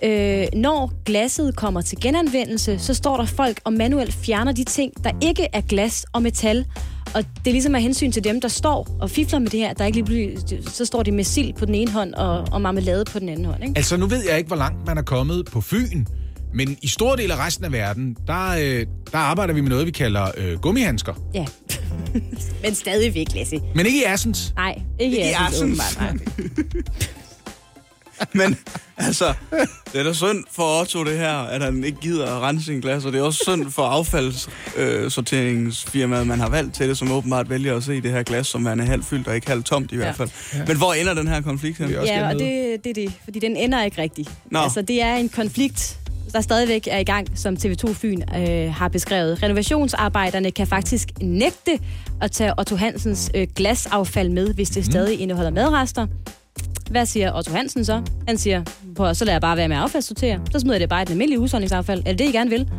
øh, 0.03 0.45
når 0.53 0.91
glasset 1.05 1.55
kommer 1.55 1.81
til 1.81 1.97
genanvendelse, 2.01 2.79
så 2.79 2.93
står 2.93 3.17
der 3.17 3.25
folk 3.25 3.59
og 3.63 3.73
manuelt 3.73 4.13
fjerner 4.13 4.51
de 4.51 4.63
ting, 4.63 5.03
der 5.03 5.11
ikke 5.21 5.47
er 5.53 5.61
glas 5.61 6.05
og 6.13 6.21
metal, 6.21 6.65
og 7.13 7.23
det 7.23 7.47
er 7.47 7.51
ligesom 7.51 7.75
af 7.75 7.81
hensyn 7.81 8.11
til 8.11 8.23
dem, 8.23 8.41
der 8.41 8.47
står 8.47 8.97
og 9.01 9.09
fifler 9.09 9.39
med 9.39 9.47
det 9.49 9.59
her, 9.59 9.73
der 9.73 9.85
ikke 9.85 10.01
lige 10.01 10.37
så 10.67 10.85
står 10.85 11.03
de 11.03 11.11
med 11.11 11.23
sild 11.23 11.53
på 11.53 11.65
den 11.65 11.75
ene 11.75 11.91
hånd 11.91 12.13
og, 12.13 12.47
og 12.51 12.61
marmelade 12.61 13.05
på 13.05 13.19
den 13.19 13.29
anden 13.29 13.45
hånd. 13.45 13.63
Ikke? 13.63 13.73
Altså, 13.75 13.97
nu 13.97 14.05
ved 14.07 14.23
jeg 14.29 14.37
ikke, 14.37 14.47
hvor 14.47 14.55
langt 14.57 14.87
man 14.87 14.97
er 14.97 15.01
kommet 15.01 15.45
på 15.45 15.61
Fyn, 15.61 16.05
men 16.53 16.77
i 16.81 16.87
store 16.87 17.17
dele 17.17 17.33
af 17.33 17.45
resten 17.45 17.65
af 17.65 17.71
verden, 17.71 18.17
der, 18.27 18.49
øh, 18.49 18.85
der 19.11 19.17
arbejder 19.17 19.53
vi 19.53 19.61
med 19.61 19.69
noget, 19.69 19.85
vi 19.85 19.91
kalder 19.91 20.25
øh, 20.37 20.59
gummihandsker. 20.59 21.13
Ja. 21.33 21.45
men 22.63 22.75
stadigvæk, 22.75 23.35
Lasse. 23.35 23.59
Men 23.75 23.85
ikke 23.85 23.99
i 23.99 24.03
Assens. 24.03 24.53
Nej, 24.55 24.81
ikke, 24.99 25.15
Ikke 25.15 25.29
i 25.29 25.33
Assens, 25.33 25.79
Assens. 25.79 25.97
åbenbart, 25.97 26.15
nej. 26.37 26.53
Men 28.33 28.57
altså, 28.97 29.33
det 29.91 29.99
er 29.99 30.03
da 30.03 30.13
synd 30.13 30.43
for 30.51 30.81
Otto 30.81 31.03
det 31.03 31.17
her, 31.17 31.37
at 31.37 31.61
han 31.61 31.83
ikke 31.83 31.97
gider 32.01 32.35
at 32.35 32.41
rense 32.41 32.65
sin 32.65 32.79
glas, 32.79 33.05
og 33.05 33.13
det 33.13 33.19
er 33.19 33.23
også 33.23 33.43
synd 33.43 33.71
for 33.71 33.83
affaldssorteringsfirmaet, 33.83 36.27
man 36.27 36.39
har 36.39 36.49
valgt 36.49 36.75
til 36.75 36.89
det, 36.89 36.97
som 36.97 37.11
åbenbart 37.11 37.49
vælger 37.49 37.77
at 37.77 37.83
se 37.83 38.01
det 38.01 38.11
her 38.11 38.23
glas, 38.23 38.47
som 38.47 38.65
er 38.65 38.85
halvt 38.85 39.05
fyldt 39.05 39.27
og 39.27 39.35
ikke 39.35 39.47
halvt 39.47 39.65
tomt 39.65 39.91
i 39.91 39.95
hvert 39.95 40.15
fald. 40.15 40.29
Men 40.67 40.77
hvor 40.77 40.93
ender 40.93 41.13
den 41.13 41.27
her 41.27 41.41
konflikt 41.41 41.77
hen? 41.77 41.89
Ja, 41.89 42.27
og 42.27 42.33
det, 42.33 42.83
det 42.83 42.89
er 42.89 42.93
det, 42.93 43.13
fordi 43.23 43.39
den 43.39 43.57
ender 43.57 43.83
ikke 43.83 44.01
rigtigt. 44.01 44.29
Nå. 44.45 44.59
Altså, 44.59 44.81
det 44.81 45.01
er 45.01 45.15
en 45.15 45.29
konflikt, 45.29 45.99
der 46.33 46.41
stadigvæk 46.41 46.87
er 46.91 46.97
i 46.97 47.03
gang, 47.03 47.27
som 47.35 47.57
TV2 47.65 47.93
Fyn 47.93 48.21
øh, 48.37 48.73
har 48.73 48.87
beskrevet. 48.87 49.43
Renovationsarbejderne 49.43 50.51
kan 50.51 50.67
faktisk 50.67 51.09
nægte 51.21 51.79
at 52.21 52.31
tage 52.31 52.59
Otto 52.59 52.75
Hansens 52.75 53.31
øh, 53.35 53.47
glasaffald 53.55 54.29
med, 54.29 54.53
hvis 54.53 54.69
det 54.69 54.85
stadig 54.85 55.19
indeholder 55.19 55.51
madrester. 55.51 56.07
Hvad 56.93 57.05
siger 57.05 57.37
Otto 57.37 57.51
Hansen 57.51 57.85
så? 57.85 58.01
Han 58.27 58.37
siger, 58.37 58.63
på, 58.95 59.13
så 59.13 59.25
lader 59.25 59.33
jeg 59.33 59.41
bare 59.41 59.57
være 59.57 59.67
med 59.67 59.75
at 59.75 59.81
affaldssortere. 59.81 60.39
Så 60.51 60.59
smider 60.59 60.75
jeg 60.75 60.81
det 60.81 60.89
bare 60.89 61.01
i 61.01 61.05
den 61.05 61.11
almindelige 61.11 61.39
husholdningsaffald. 61.39 61.99
Er 61.99 62.11
det 62.11 62.19
det, 62.19 62.25
I 62.25 62.31
gerne 62.31 62.49
vil? 62.49 62.69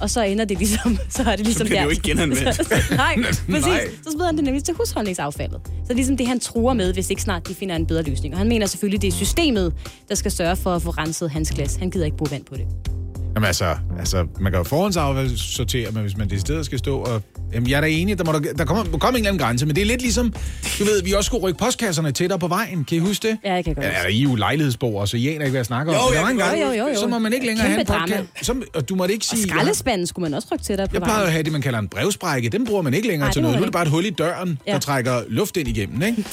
Og 0.00 0.10
så 0.10 0.22
ender 0.22 0.44
det 0.44 0.58
ligesom, 0.58 0.98
så 1.16 1.22
er 1.22 1.36
det 1.36 1.46
ligesom 1.46 1.66
bliver 1.66 1.68
det 1.68 1.78
der. 1.78 1.84
jo 1.84 1.90
ikke 1.90 2.02
genanvendt. 2.02 2.70
Nej, 2.96 3.16
præcis. 3.50 3.66
Nej. 3.66 3.80
Så 4.02 4.10
smider 4.10 4.26
han 4.26 4.36
det 4.36 4.44
nemlig 4.44 4.64
til 4.64 4.74
husholdningsaffaldet. 4.74 5.60
Så 5.64 5.70
det 5.82 5.90
er 5.90 5.94
ligesom 5.94 6.16
det, 6.16 6.26
han 6.28 6.40
truer 6.40 6.74
med, 6.74 6.92
hvis 6.94 7.10
ikke 7.10 7.22
snart 7.22 7.48
de 7.48 7.54
finder 7.54 7.76
en 7.76 7.86
bedre 7.86 8.02
løsning. 8.02 8.34
Og 8.34 8.38
han 8.38 8.48
mener 8.48 8.66
selvfølgelig, 8.66 9.02
det 9.02 9.08
er 9.08 9.12
systemet, 9.12 9.74
der 10.08 10.14
skal 10.14 10.30
sørge 10.30 10.56
for 10.56 10.74
at 10.74 10.82
få 10.82 10.90
renset 10.90 11.30
hans 11.30 11.50
glas. 11.50 11.76
Han 11.76 11.90
gider 11.90 12.04
ikke 12.04 12.16
bruge 12.16 12.30
vand 12.30 12.44
på 12.44 12.54
det. 12.54 12.66
Jamen 13.34 13.46
altså, 13.46 13.76
altså 13.98 14.26
man 14.40 14.52
kan 14.52 14.58
jo 14.58 14.64
forhåndsaffaldssortere, 14.64 15.90
men 15.90 16.02
hvis 16.02 16.16
man 16.16 16.30
det 16.30 16.40
stedet 16.40 16.66
skal 16.66 16.78
stå 16.78 16.98
og... 16.98 17.22
Jamen, 17.54 17.68
jeg 17.70 17.76
er 17.76 17.80
da 17.80 17.86
enig, 17.86 18.18
der 18.18 18.24
må, 18.24 18.32
der, 18.32 18.38
der 18.52 18.64
kommer, 18.64 18.84
må 18.92 18.98
komme 18.98 19.18
en 19.18 19.24
eller 19.24 19.30
anden 19.32 19.46
grænse, 19.46 19.66
men 19.66 19.76
det 19.76 19.82
er 19.82 19.86
lidt 19.86 20.02
ligesom, 20.02 20.32
du 20.78 20.84
ved, 20.84 21.02
vi 21.02 21.12
også 21.12 21.26
skulle 21.26 21.42
rykke 21.42 21.58
postkasserne 21.58 22.12
tættere 22.12 22.38
på 22.38 22.48
vejen. 22.48 22.84
Kan 22.84 22.96
I 22.96 23.00
huske 23.00 23.28
det? 23.28 23.38
Ja, 23.44 23.54
jeg 23.54 23.64
kan 23.64 23.74
godt 23.74 23.86
Ja, 23.86 24.06
I 24.06 24.18
er 24.18 24.22
jo 24.22 24.34
lejlighedsboer, 24.34 25.04
så 25.04 25.16
I 25.16 25.26
aner 25.28 25.32
ikke, 25.34 25.50
hvad 25.50 25.58
jeg 25.58 25.66
snakker 25.66 25.92
om. 25.94 25.98
Jo, 26.08 26.14
der 26.14 26.20
jeg 26.20 26.30
en 26.30 26.38
kan 26.38 26.46
gang, 26.46 26.60
Jo, 26.60 26.66
jo, 26.66 26.88
jo. 26.88 27.00
Så 27.00 27.06
må 27.06 27.18
man 27.18 27.32
ikke 27.32 27.46
længere 27.46 27.66
Kæmpe 27.66 27.92
have 27.92 28.02
en 28.02 28.08
podcast. 28.26 28.46
Så, 28.46 28.54
og 28.74 28.88
du 28.88 28.94
måtte 28.94 29.14
ikke 29.14 29.26
Og 29.32 29.36
sige... 29.38 29.48
skraldespanden 29.48 30.06
skulle 30.06 30.22
man 30.22 30.34
også 30.34 30.48
rykke 30.52 30.64
til 30.64 30.78
dig 30.78 30.88
på 30.88 30.94
Jeg 30.94 31.02
plejer 31.02 31.24
at 31.26 31.32
have 31.32 31.42
det, 31.42 31.52
man 31.52 31.62
kalder 31.62 31.78
en 31.78 31.88
brevsprække. 31.88 32.48
Den 32.48 32.66
bruger 32.66 32.82
man 32.82 32.94
ikke 32.94 33.08
længere 33.08 33.26
Nej, 33.26 33.32
til 33.32 33.42
noget. 33.42 33.56
Nu 33.56 33.62
er 33.62 33.66
det 33.66 33.72
bare 33.72 33.82
et 33.82 33.90
hul 33.90 34.04
i 34.04 34.10
døren, 34.10 34.58
Ja. 34.66 34.72
der 34.72 34.78
trækker 34.78 35.22
luft 35.28 35.56
ind 35.56 35.68
igennem. 35.68 36.02
Ikke? 36.02 36.24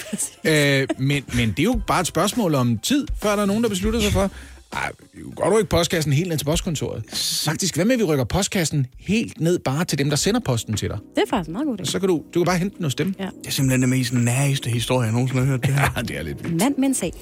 øh, 0.82 0.88
men, 0.98 1.24
men 1.34 1.50
det 1.50 1.60
er 1.60 1.64
jo 1.64 1.80
bare 1.88 2.02
et 2.02 2.08
spørgsmål 2.08 2.56
om 2.56 2.78
tid, 2.78 3.08
før 3.22 3.36
der 3.36 3.42
er 3.42 3.46
nogen, 3.46 3.64
der 3.64 3.70
beslutter 3.70 4.00
sig 4.02 4.12
for, 4.12 4.32
ej, 4.74 4.92
kan 5.14 5.32
godt 5.36 5.54
rykke 5.54 5.70
postkassen 5.70 6.14
helt 6.14 6.30
ned 6.30 6.38
til 6.38 6.46
postkontoret. 6.46 7.04
Faktisk, 7.46 7.76
hvad 7.76 7.86
med, 7.86 7.94
at 7.94 8.00
vi 8.00 8.04
rykker 8.04 8.24
postkassen 8.24 8.88
helt 9.00 9.42
ned 9.42 9.60
bare 9.60 9.86
til 9.86 9.98
dem, 9.98 10.10
der 10.10 10.16
sender 10.16 10.40
posten 10.40 10.74
til 10.78 10.90
dig? 10.90 10.98
Det 11.16 11.22
er 11.22 11.30
faktisk 11.30 11.48
en 11.48 11.54
meget 11.54 11.66
god 11.68 11.80
idé. 11.82 11.84
Så 11.86 12.00
kan 12.00 12.10
du, 12.10 12.24
du 12.34 12.40
kan 12.40 12.46
bare 12.46 12.58
hente 12.58 12.78
den 12.78 12.84
hos 12.84 12.96
dem. 12.96 13.16
Ja. 13.20 13.24
Det 13.24 13.48
er 13.48 13.52
simpelthen 13.52 13.82
det 13.82 13.90
mest 13.90 14.14
næreste 14.14 14.70
historie, 14.70 15.06
jeg 15.06 15.12
nogensinde 15.14 15.42
har 15.42 15.50
hørt 15.52 15.62
det 15.66 15.74
her. 15.74 15.90
Ja, 15.98 16.02
det 16.02 16.18
er 16.18 16.24
lidt 16.24 16.46
En 16.46 16.58
mand 16.58 16.78
med 16.78 16.88
en 16.88 16.94
sag. 16.94 17.14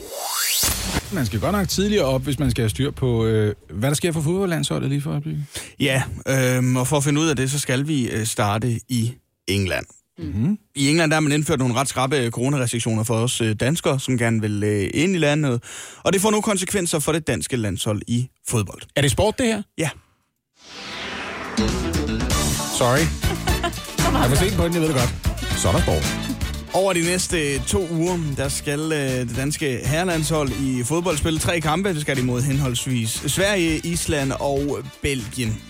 Man 1.13 1.25
skal 1.25 1.39
godt 1.39 1.51
nok 1.51 1.67
tidligere 1.69 2.05
op, 2.05 2.23
hvis 2.23 2.39
man 2.39 2.51
skal 2.51 2.61
have 2.61 2.69
styr 2.69 2.91
på, 2.91 3.25
øh, 3.25 3.55
hvad 3.69 3.89
der 3.89 3.95
sker 3.95 4.11
for 4.11 4.21
fodboldlandsholdet 4.21 4.89
lige 4.89 5.01
for 5.01 5.11
øjeblikket. 5.11 5.45
Ja, 5.79 6.03
øhm, 6.27 6.75
og 6.75 6.87
for 6.87 6.97
at 6.97 7.03
finde 7.03 7.21
ud 7.21 7.27
af 7.27 7.35
det, 7.35 7.51
så 7.51 7.59
skal 7.59 7.87
vi 7.87 8.09
øh, 8.09 8.25
starte 8.25 8.79
i 8.89 9.13
England. 9.47 9.85
Mm-hmm. 10.19 10.57
I 10.75 10.89
England 10.89 11.11
der 11.11 11.15
har 11.15 11.21
man 11.21 11.31
indført 11.31 11.59
nogle 11.59 11.75
ret 11.75 11.87
skrappe 11.87 12.29
coronarestriktioner 12.29 13.03
for 13.03 13.15
os 13.15 13.41
øh, 13.41 13.55
danskere, 13.59 13.99
som 13.99 14.17
gerne 14.17 14.41
vil 14.41 14.63
øh, 14.63 14.89
ind 14.93 15.15
i 15.15 15.17
landet. 15.17 15.63
Og 16.03 16.13
det 16.13 16.21
får 16.21 16.31
nu 16.31 16.41
konsekvenser 16.41 16.99
for 16.99 17.11
det 17.11 17.27
danske 17.27 17.55
landshold 17.55 18.01
i 18.07 18.29
fodbold. 18.49 18.81
Er 18.95 19.01
det 19.01 19.11
sport, 19.11 19.37
det 19.37 19.45
her? 19.45 19.61
Ja, 19.77 19.89
Sorry. 22.77 22.99
Jeg 24.21 24.29
for 24.29 24.35
sent 24.35 24.57
på 24.57 24.63
den, 24.63 24.73
jeg 24.73 24.81
ved 24.81 24.87
det 24.87 24.97
godt. 24.97 25.59
Så 25.59 25.67
er 25.67 25.71
der 25.71 25.81
sport. 25.81 26.05
over 26.73 26.93
de 26.93 27.01
næste 27.01 27.59
to 27.59 27.87
uger, 27.91 28.17
der 28.37 28.49
skal 28.49 28.79
øh, 28.79 28.99
det 29.29 29.35
danske 29.35 29.79
herrelandshold 29.85 30.49
i 30.49 30.83
fodbold 30.83 31.17
spille 31.17 31.39
tre 31.39 31.61
kampe. 31.61 31.89
Det 31.89 32.01
skal 32.01 32.17
de 32.17 32.23
mod 32.23 32.41
henholdsvis 32.41 33.09
Sverige, 33.09 33.77
Island 33.83 34.31
og 34.39 34.79
Belgien. 35.01 35.61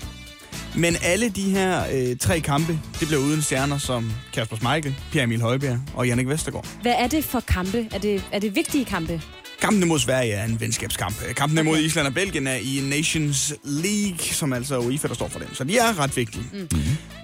Men 0.76 0.96
alle 1.04 1.30
de 1.30 1.42
her 1.42 1.84
øh, 1.94 2.18
tre 2.18 2.40
kampe, 2.40 2.80
det 3.00 3.08
bliver 3.08 3.22
uden 3.22 3.42
stjerner 3.42 3.78
som 3.78 4.12
Kasper 4.34 4.56
Schmeichel, 4.56 4.96
Pierre 5.12 5.24
Emil 5.24 5.42
Højbjerg 5.42 5.80
og 5.96 6.08
Jannik 6.08 6.28
Vestergaard. 6.28 6.68
Hvad 6.82 6.94
er 6.98 7.08
det 7.08 7.24
for 7.24 7.40
kampe? 7.40 7.88
Er 7.92 7.98
det, 7.98 8.24
er 8.32 8.40
det 8.40 8.56
vigtige 8.56 8.86
kampe? 8.86 9.22
Kampen 9.62 9.88
mod 9.88 10.00
Sverige 10.00 10.34
er 10.34 10.46
en 10.46 10.60
venskabskamp. 10.60 11.16
Kampen 11.36 11.66
mod 11.66 11.78
Island 11.78 12.08
og 12.08 12.14
Belgien 12.14 12.48
er 12.48 12.56
i 12.56 12.82
Nations 12.90 13.54
League, 13.64 14.20
som 14.20 14.54
altså 14.54 14.76
er 14.76 14.80
UEFA, 14.80 15.08
der 15.08 15.14
står 15.14 15.28
for 15.28 15.40
dem. 15.40 15.54
Så 15.54 15.64
de 15.64 15.78
er 15.78 16.00
ret 16.00 16.18
vigtige. 16.18 16.44
Mm. 16.54 16.68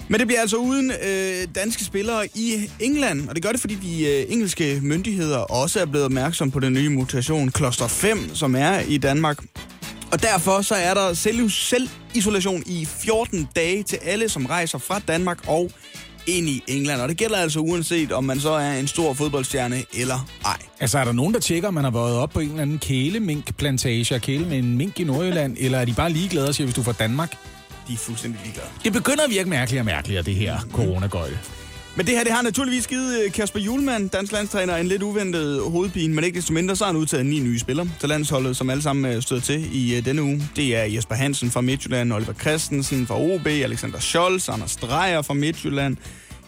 Men 0.08 0.20
det 0.20 0.28
bliver 0.28 0.42
altså 0.42 0.58
uden 0.58 0.92
øh, 0.92 1.48
danske 1.56 1.84
spillere 1.84 2.28
i 2.36 2.70
England, 2.80 3.30
og 3.30 3.36
det 3.36 3.44
gør 3.44 3.52
det, 3.52 3.62
fordi 3.62 3.76
de 3.76 4.06
øh, 4.08 4.26
engelske 4.30 4.80
myndigheder 4.82 5.38
også 5.38 5.80
er 5.80 5.86
blevet 5.86 6.06
opmærksom 6.06 6.52
på 6.52 6.60
den 6.60 6.74
nye 6.74 6.90
mutation 6.90 7.52
Cluster 7.52 7.88
5, 7.88 8.36
som 8.36 8.56
er 8.56 8.80
i 8.80 8.98
Danmark. 8.98 9.44
Og 10.14 10.22
derfor 10.22 10.62
så 10.62 10.76
er 10.76 10.94
der 10.94 11.14
selv, 11.14 11.50
selvisolation 11.50 12.64
i 12.66 12.86
14 12.86 13.50
dage 13.56 13.84
til 13.84 14.00
alle, 14.04 14.30
som 14.30 14.46
rejser 14.46 14.78
fra 14.78 15.00
Danmark 15.08 15.48
og 15.48 15.72
ind 16.28 16.50
i 16.50 16.64
England. 16.68 17.02
Og 17.02 17.10
det 17.10 17.18
gælder 17.18 17.38
altså 17.38 17.60
uanset, 17.60 18.12
om 18.12 18.24
man 18.24 18.40
så 18.40 18.52
er 18.52 18.74
en 18.74 18.88
stor 18.88 19.14
fodboldstjerne 19.14 19.84
eller 19.94 20.28
ej. 20.46 20.58
Altså, 20.80 21.00
er 21.00 21.04
der 21.04 21.12
nogen, 21.12 21.34
der 21.34 21.40
tjekker, 21.40 21.68
om 21.68 21.74
man 21.74 21.84
har 21.84 21.92
været 21.92 22.18
op 22.18 22.30
på 22.30 22.40
en 22.40 22.50
eller 22.50 22.62
anden 22.62 22.80
kæleminkplantage 22.80 24.16
og 24.16 24.22
kæle 24.22 24.46
med 24.46 24.58
en 24.58 24.78
mink 24.78 25.00
i 25.00 25.04
Nordjylland, 25.04 25.58
eller 25.60 25.80
er 25.80 25.86
de 25.86 25.94
bare 25.94 26.12
ligeglade 26.12 26.48
og 26.48 26.56
siger, 26.56 26.66
hvis 26.66 26.76
du 26.76 26.82
er 26.82 26.86
fra 26.86 26.92
Danmark? 26.92 27.36
De 27.88 27.94
er 27.94 27.98
fuldstændig 27.98 28.42
ligeglade. 28.44 28.68
Det 28.84 28.94
begynder 28.94 29.24
at 29.24 29.30
virke 29.30 29.50
mærkeligt 29.50 29.80
og 29.80 29.86
mærkeligt, 29.86 30.26
det 30.26 30.36
her 30.36 30.60
coronagøjle. 30.72 31.40
Men 31.96 32.06
det 32.06 32.16
her, 32.16 32.24
det 32.24 32.34
har 32.34 32.42
naturligvis 32.42 32.88
givet 32.88 33.24
øh, 33.26 33.32
Kasper 33.32 33.60
Julemand, 33.60 34.10
dansk 34.10 34.32
landstræner, 34.32 34.76
en 34.78 34.88
lidt 34.88 35.04
uventet 35.04 35.62
hovedpine, 35.62 36.14
men 36.16 36.24
ikke 36.24 36.36
desto 36.36 36.54
mindre, 36.54 36.76
så 36.76 36.84
har 36.84 36.92
han 36.92 37.02
udtaget 37.02 37.26
ni 37.26 37.40
nye 37.40 37.60
spillere 37.60 37.90
til 38.00 38.10
landsholdet, 38.10 38.58
som 38.58 38.70
alle 38.70 38.84
sammen 38.84 39.14
øh, 39.14 39.22
stod 39.22 39.42
til 39.42 39.76
i 39.76 39.98
øh, 39.98 40.06
denne 40.06 40.24
uge. 40.24 40.50
Det 40.56 40.76
er 40.76 40.84
Jesper 40.84 41.16
Hansen 41.16 41.52
fra 41.52 41.62
Midtjylland, 41.62 42.14
Oliver 42.14 42.34
Christensen 42.34 43.08
fra 43.08 43.20
OB, 43.22 43.48
Alexander 43.48 44.00
Scholz, 44.00 44.50
Anders 44.50 44.76
Dreyer 44.76 45.22
fra 45.22 45.34
Midtjylland, 45.34 45.98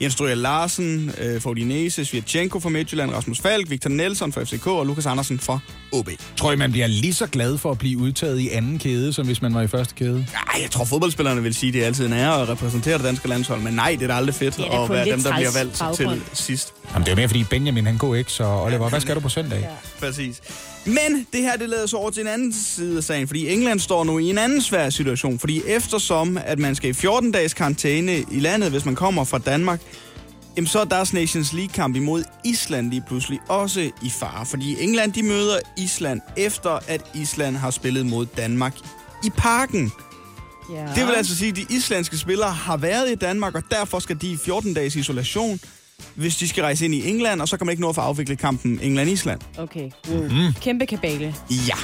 Jens 0.01 0.13
Stryger 0.13 0.35
Larsen 0.35 1.11
øh, 1.21 1.41
for 1.41 1.49
Udinese, 1.49 2.05
Svirchenko 2.05 2.59
for 2.59 2.69
Midtjylland, 2.69 3.11
Rasmus 3.11 3.39
Falk, 3.39 3.69
Victor 3.69 3.89
Nelson 3.89 4.31
for 4.31 4.43
FCK 4.43 4.67
og 4.67 4.85
Lukas 4.85 5.05
Andersen 5.05 5.39
for 5.39 5.61
OB. 5.91 6.09
Tror 6.37 6.51
I, 6.51 6.55
man 6.55 6.71
bliver 6.71 6.87
lige 6.87 7.13
så 7.13 7.27
glad 7.27 7.57
for 7.57 7.71
at 7.71 7.77
blive 7.77 7.97
udtaget 7.99 8.39
i 8.39 8.49
anden 8.49 8.79
kæde, 8.79 9.13
som 9.13 9.25
hvis 9.25 9.41
man 9.41 9.53
var 9.53 9.61
i 9.61 9.67
første 9.67 9.95
kæde? 9.95 10.27
Ej, 10.53 10.61
jeg 10.61 10.71
tror 10.71 10.85
fodboldspillerne 10.85 11.43
vil 11.43 11.53
sige, 11.55 11.67
at 11.69 11.73
det 11.73 11.81
er 11.81 11.85
altid 11.85 12.05
en 12.05 12.13
ære 12.13 12.41
at 12.41 12.49
repræsentere 12.49 12.97
det 12.97 13.03
danske 13.03 13.27
landshold, 13.27 13.61
men 13.61 13.73
nej, 13.73 13.91
det 13.99 14.03
er 14.03 14.07
da 14.07 14.13
aldrig 14.13 14.35
fedt 14.35 14.57
da 14.57 14.63
at 14.83 14.89
være 14.89 15.05
dem, 15.05 15.21
der 15.21 15.33
bliver 15.35 15.51
valgt 15.57 15.79
baggrund. 15.79 16.21
til 16.33 16.37
sidst. 16.43 16.73
Jamen, 16.93 17.05
det 17.05 17.07
er 17.07 17.11
jo 17.11 17.15
mere, 17.15 17.27
fordi 17.27 17.43
Benjamin 17.43 17.85
han 17.85 17.97
går 17.97 18.15
ikke, 18.15 18.31
så 18.31 18.43
Oliver, 18.43 18.89
hvad 18.89 19.01
skal 19.01 19.15
du 19.15 19.19
på 19.19 19.29
søndag? 19.29 19.59
Ja. 19.59 19.67
Præcis. 19.99 20.41
Men 20.85 21.27
det 21.33 21.41
her, 21.41 21.57
det 21.57 21.69
leder 21.69 21.85
så 21.85 21.97
over 21.97 22.11
til 22.11 22.21
en 22.21 22.27
anden 22.27 22.53
side 22.53 22.97
af 22.97 23.03
sagen, 23.03 23.27
fordi 23.27 23.53
England 23.53 23.79
står 23.79 24.03
nu 24.03 24.17
i 24.17 24.29
en 24.29 24.37
anden 24.37 24.61
svær 24.61 24.89
situation, 24.89 25.39
fordi 25.39 25.61
eftersom, 25.67 26.39
at 26.45 26.59
man 26.59 26.75
skal 26.75 26.89
i 26.89 26.93
14 26.93 27.31
dages 27.31 27.53
karantæne 27.53 28.17
i 28.31 28.39
landet, 28.39 28.71
hvis 28.71 28.85
man 28.85 28.95
kommer 28.95 29.23
fra 29.23 29.37
Danmark, 29.37 29.81
jamen 30.57 30.67
så 30.67 30.79
er 30.79 30.85
deres 30.85 31.13
Nations 31.13 31.53
League-kamp 31.53 31.95
imod 31.95 32.23
Island 32.43 32.89
lige 32.89 33.03
pludselig 33.07 33.39
også 33.47 33.81
i 33.81 34.09
fare, 34.19 34.45
fordi 34.45 34.83
England, 34.83 35.13
de 35.13 35.23
møder 35.23 35.59
Island 35.77 36.21
efter, 36.37 36.79
at 36.87 37.01
Island 37.15 37.55
har 37.55 37.71
spillet 37.71 38.05
mod 38.05 38.25
Danmark 38.25 38.73
i 39.23 39.29
parken. 39.37 39.91
Ja. 40.73 40.85
Det 40.95 41.07
vil 41.07 41.13
altså 41.13 41.35
sige, 41.35 41.49
at 41.49 41.55
de 41.55 41.65
islandske 41.69 42.17
spillere 42.17 42.51
har 42.51 42.77
været 42.77 43.11
i 43.11 43.15
Danmark, 43.15 43.55
og 43.55 43.63
derfor 43.71 43.99
skal 43.99 44.21
de 44.21 44.31
i 44.31 44.37
14 44.45 44.73
dages 44.73 44.95
isolation, 44.95 45.59
hvis 46.15 46.35
de 46.35 46.47
skal 46.47 46.61
rejse 46.61 46.85
ind 46.85 46.95
i 46.95 47.09
England, 47.09 47.41
og 47.41 47.47
så 47.47 47.57
kan 47.57 47.65
man 47.65 47.71
ikke 47.71 47.81
nå 47.81 47.89
at 47.89 47.95
få 47.95 48.01
afviklet 48.01 48.39
kampen 48.39 48.79
England-Island. 48.79 49.39
Okay. 49.57 49.89
Mm. 50.07 50.53
Kæmpe 50.61 50.85
kabale. 50.85 51.35
Ja. 51.49 51.77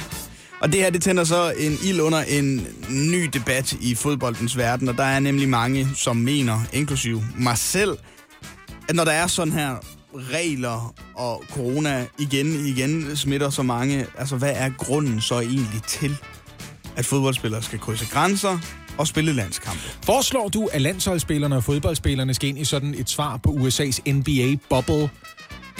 Og 0.60 0.72
det 0.72 0.80
her, 0.80 0.90
det 0.90 1.02
tænder 1.02 1.24
så 1.24 1.52
en 1.58 1.78
ild 1.84 2.00
under 2.00 2.18
en 2.18 2.66
ny 2.90 3.24
debat 3.32 3.72
i 3.72 3.94
fodboldens 3.94 4.56
verden, 4.58 4.88
og 4.88 4.96
der 4.98 5.04
er 5.04 5.20
nemlig 5.20 5.48
mange, 5.48 5.88
som 5.94 6.16
mener, 6.16 6.60
inklusiv 6.72 7.22
mig 7.38 7.58
selv, 7.58 7.98
at 8.88 8.94
når 8.94 9.04
der 9.04 9.12
er 9.12 9.26
sådan 9.26 9.52
her 9.52 9.76
regler, 10.14 10.94
og 11.14 11.44
corona 11.50 12.06
igen 12.18 12.66
igen 12.66 13.16
smitter 13.16 13.50
så 13.50 13.62
mange, 13.62 14.06
altså 14.18 14.36
hvad 14.36 14.52
er 14.54 14.70
grunden 14.78 15.20
så 15.20 15.40
egentlig 15.40 15.82
til, 15.88 16.16
at 16.96 17.06
fodboldspillere 17.06 17.62
skal 17.62 17.78
krydse 17.78 18.06
grænser 18.10 18.58
og 18.98 19.06
spille 19.06 19.32
landskampe? 19.32 19.82
Foreslår 20.04 20.48
du, 20.48 20.68
at 20.72 20.82
landsholdsspillerne 20.82 21.56
og 21.56 21.64
fodboldspillerne 21.64 22.34
skal 22.34 22.48
ind 22.48 22.58
i 22.58 22.64
sådan 22.64 22.94
et 22.98 23.10
svar 23.10 23.36
på 23.36 23.50
USA's 23.50 24.12
NBA-bubble? 24.12 25.10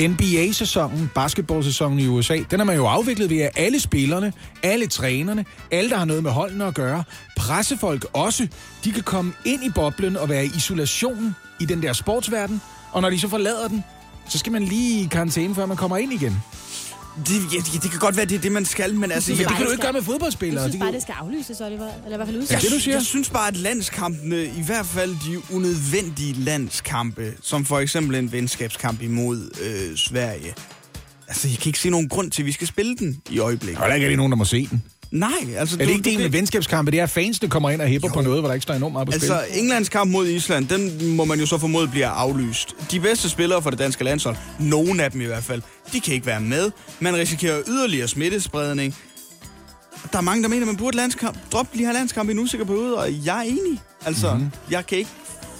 NBA-sæsonen, 0.01 1.11
basketballsæsonen 1.14 1.98
i 1.98 2.07
USA, 2.07 2.38
den 2.51 2.61
er 2.61 2.64
man 2.64 2.77
jo 2.77 2.87
afviklet 2.87 3.31
ved, 3.31 3.38
at 3.38 3.51
alle 3.57 3.81
spillerne, 3.81 4.33
alle 4.62 4.87
trænerne, 4.87 5.44
alle, 5.70 5.90
der 5.90 5.96
har 5.96 6.05
noget 6.05 6.22
med 6.22 6.31
holdene 6.31 6.64
at 6.64 6.75
gøre, 6.75 7.05
pressefolk 7.37 8.07
også, 8.12 8.48
de 8.85 8.92
kan 8.92 9.03
komme 9.03 9.33
ind 9.44 9.64
i 9.64 9.70
boblen 9.75 10.16
og 10.16 10.29
være 10.29 10.44
i 10.46 10.51
isolation 10.57 11.37
i 11.61 11.64
den 11.64 11.83
der 11.83 11.92
sportsverden, 11.92 12.61
og 12.92 13.03
når 13.03 13.11
de 13.11 13.20
så 13.20 13.29
forlader 13.29 13.68
den, 13.68 13.85
så 14.29 14.38
skal 14.38 14.53
man 14.53 14.64
lige 14.64 15.05
i 15.05 15.07
karantæne, 15.07 15.55
før 15.55 15.66
man 15.66 15.77
kommer 15.77 15.96
ind 15.96 16.12
igen. 16.12 16.42
Det, 17.27 17.53
ja, 17.55 17.59
det, 17.72 17.83
det 17.83 17.90
kan 17.90 18.01
godt 18.01 18.16
være, 18.16 18.27
det 18.27 18.35
er 18.35 18.38
det, 18.40 18.53
man 18.53 18.64
skal, 18.64 18.94
men 18.94 19.12
altså... 19.12 19.25
synes 19.27 19.38
Men 19.38 19.42
jeg- 19.42 19.48
det 19.48 19.57
kan 19.57 19.66
du 19.66 19.70
ikke 19.70 19.77
skal- 19.83 19.85
gøre 19.87 19.92
med 19.92 20.01
Jeg 20.01 20.07
fodboldspillere. 20.07 20.62
synes 20.64 20.72
Det 20.72 20.81
bare, 20.81 20.92
det 20.92 21.03
skal 21.03 21.14
aflyses, 21.18 21.61
Oliver. 21.61 21.88
Eller 22.05 22.12
i 22.12 22.16
hvert 22.16 22.27
fald 22.29 22.37
Ja, 22.37 22.42
udsættes. 22.42 22.64
det, 22.64 22.72
du 22.75 22.81
siger. 22.81 22.94
Jeg 22.96 23.03
synes 23.07 23.31
bare, 23.31 23.48
at 23.48 23.57
landskampene, 23.57 24.44
i 24.44 24.62
hvert 24.66 24.87
fald 24.87 25.11
de 25.25 25.55
unødvendige 25.55 26.33
landskampe, 26.33 27.33
som 27.42 27.64
for 27.64 27.79
eksempel 27.79 28.16
en 28.16 28.33
venskabskamp 28.33 29.03
imod 29.03 29.51
øh, 29.62 29.96
Sverige, 29.96 30.55
altså 31.29 31.48
jeg 31.48 31.59
kan 31.59 31.66
ikke 31.68 31.79
se 31.79 31.90
nogen 31.90 32.09
grund 32.09 32.31
til, 32.31 32.42
at 32.42 32.46
vi 32.46 32.53
skal 32.53 32.66
spille 32.66 32.96
den 32.96 33.20
i 33.31 33.38
øjeblikket. 33.38 33.79
Der 33.83 33.88
er 33.88 33.94
ikke 33.94 34.16
nogen, 34.16 34.33
der 34.33 34.37
må 34.38 34.44
se 34.44 34.68
den. 34.70 34.83
Nej, 35.12 35.31
altså... 35.57 35.77
Er 35.81 35.85
det 35.85 35.92
ikke 35.92 36.11
det 36.11 36.18
med 36.18 36.29
venskabskampe? 36.29 36.90
Det 36.90 36.98
er, 36.98 37.03
at 37.03 37.11
fansene 37.11 37.48
kommer 37.48 37.70
ind 37.70 37.81
og 37.81 37.88
hæpper 37.88 38.09
på 38.09 38.20
noget, 38.20 38.40
hvor 38.40 38.48
der 38.48 38.55
ikke 38.55 38.62
står 38.62 38.75
enormt 38.75 38.92
meget 38.92 39.07
på 39.07 39.12
spil. 39.12 39.33
Altså, 39.33 39.59
Englands 39.61 39.88
kamp 39.88 40.11
mod 40.11 40.29
Island, 40.29 40.68
den 40.68 41.16
må 41.16 41.25
man 41.25 41.40
jo 41.40 41.46
så 41.46 41.59
formode 41.59 41.88
bliver 41.88 42.09
aflyst. 42.09 42.75
De 42.90 43.01
bedste 43.01 43.29
spillere 43.29 43.62
for 43.62 43.70
det 43.70 43.79
danske 43.79 44.05
landshold, 44.05 44.37
nogle 44.61 45.05
af 45.05 45.11
dem 45.11 45.20
i 45.20 45.25
hvert 45.25 45.44
fald, 45.44 45.62
de 45.92 46.01
kan 46.01 46.14
ikke 46.14 46.27
være 46.27 46.40
med. 46.40 46.70
Man 47.01 47.16
risikerer 47.16 47.62
yderligere 47.68 48.09
smittespredning. 48.09 48.96
Der 50.12 50.18
er 50.18 50.22
mange, 50.22 50.42
der 50.42 50.48
mener, 50.48 50.62
at 50.62 50.66
man 50.66 50.77
burde 50.77 50.96
landskamp. 50.96 51.38
Drop 51.53 51.66
lige 51.72 51.87
her 51.87 51.92
landskamp 51.92 52.29
i 52.29 52.33
en 52.33 52.38
usikker 52.38 52.66
periode, 52.66 52.98
og 52.98 53.09
jeg 53.27 53.38
er 53.38 53.42
enig. 53.42 53.81
Altså, 54.07 54.35
mm-hmm. 54.35 54.51
jeg 54.70 54.87
kan 54.87 54.98
ikke 54.98 55.11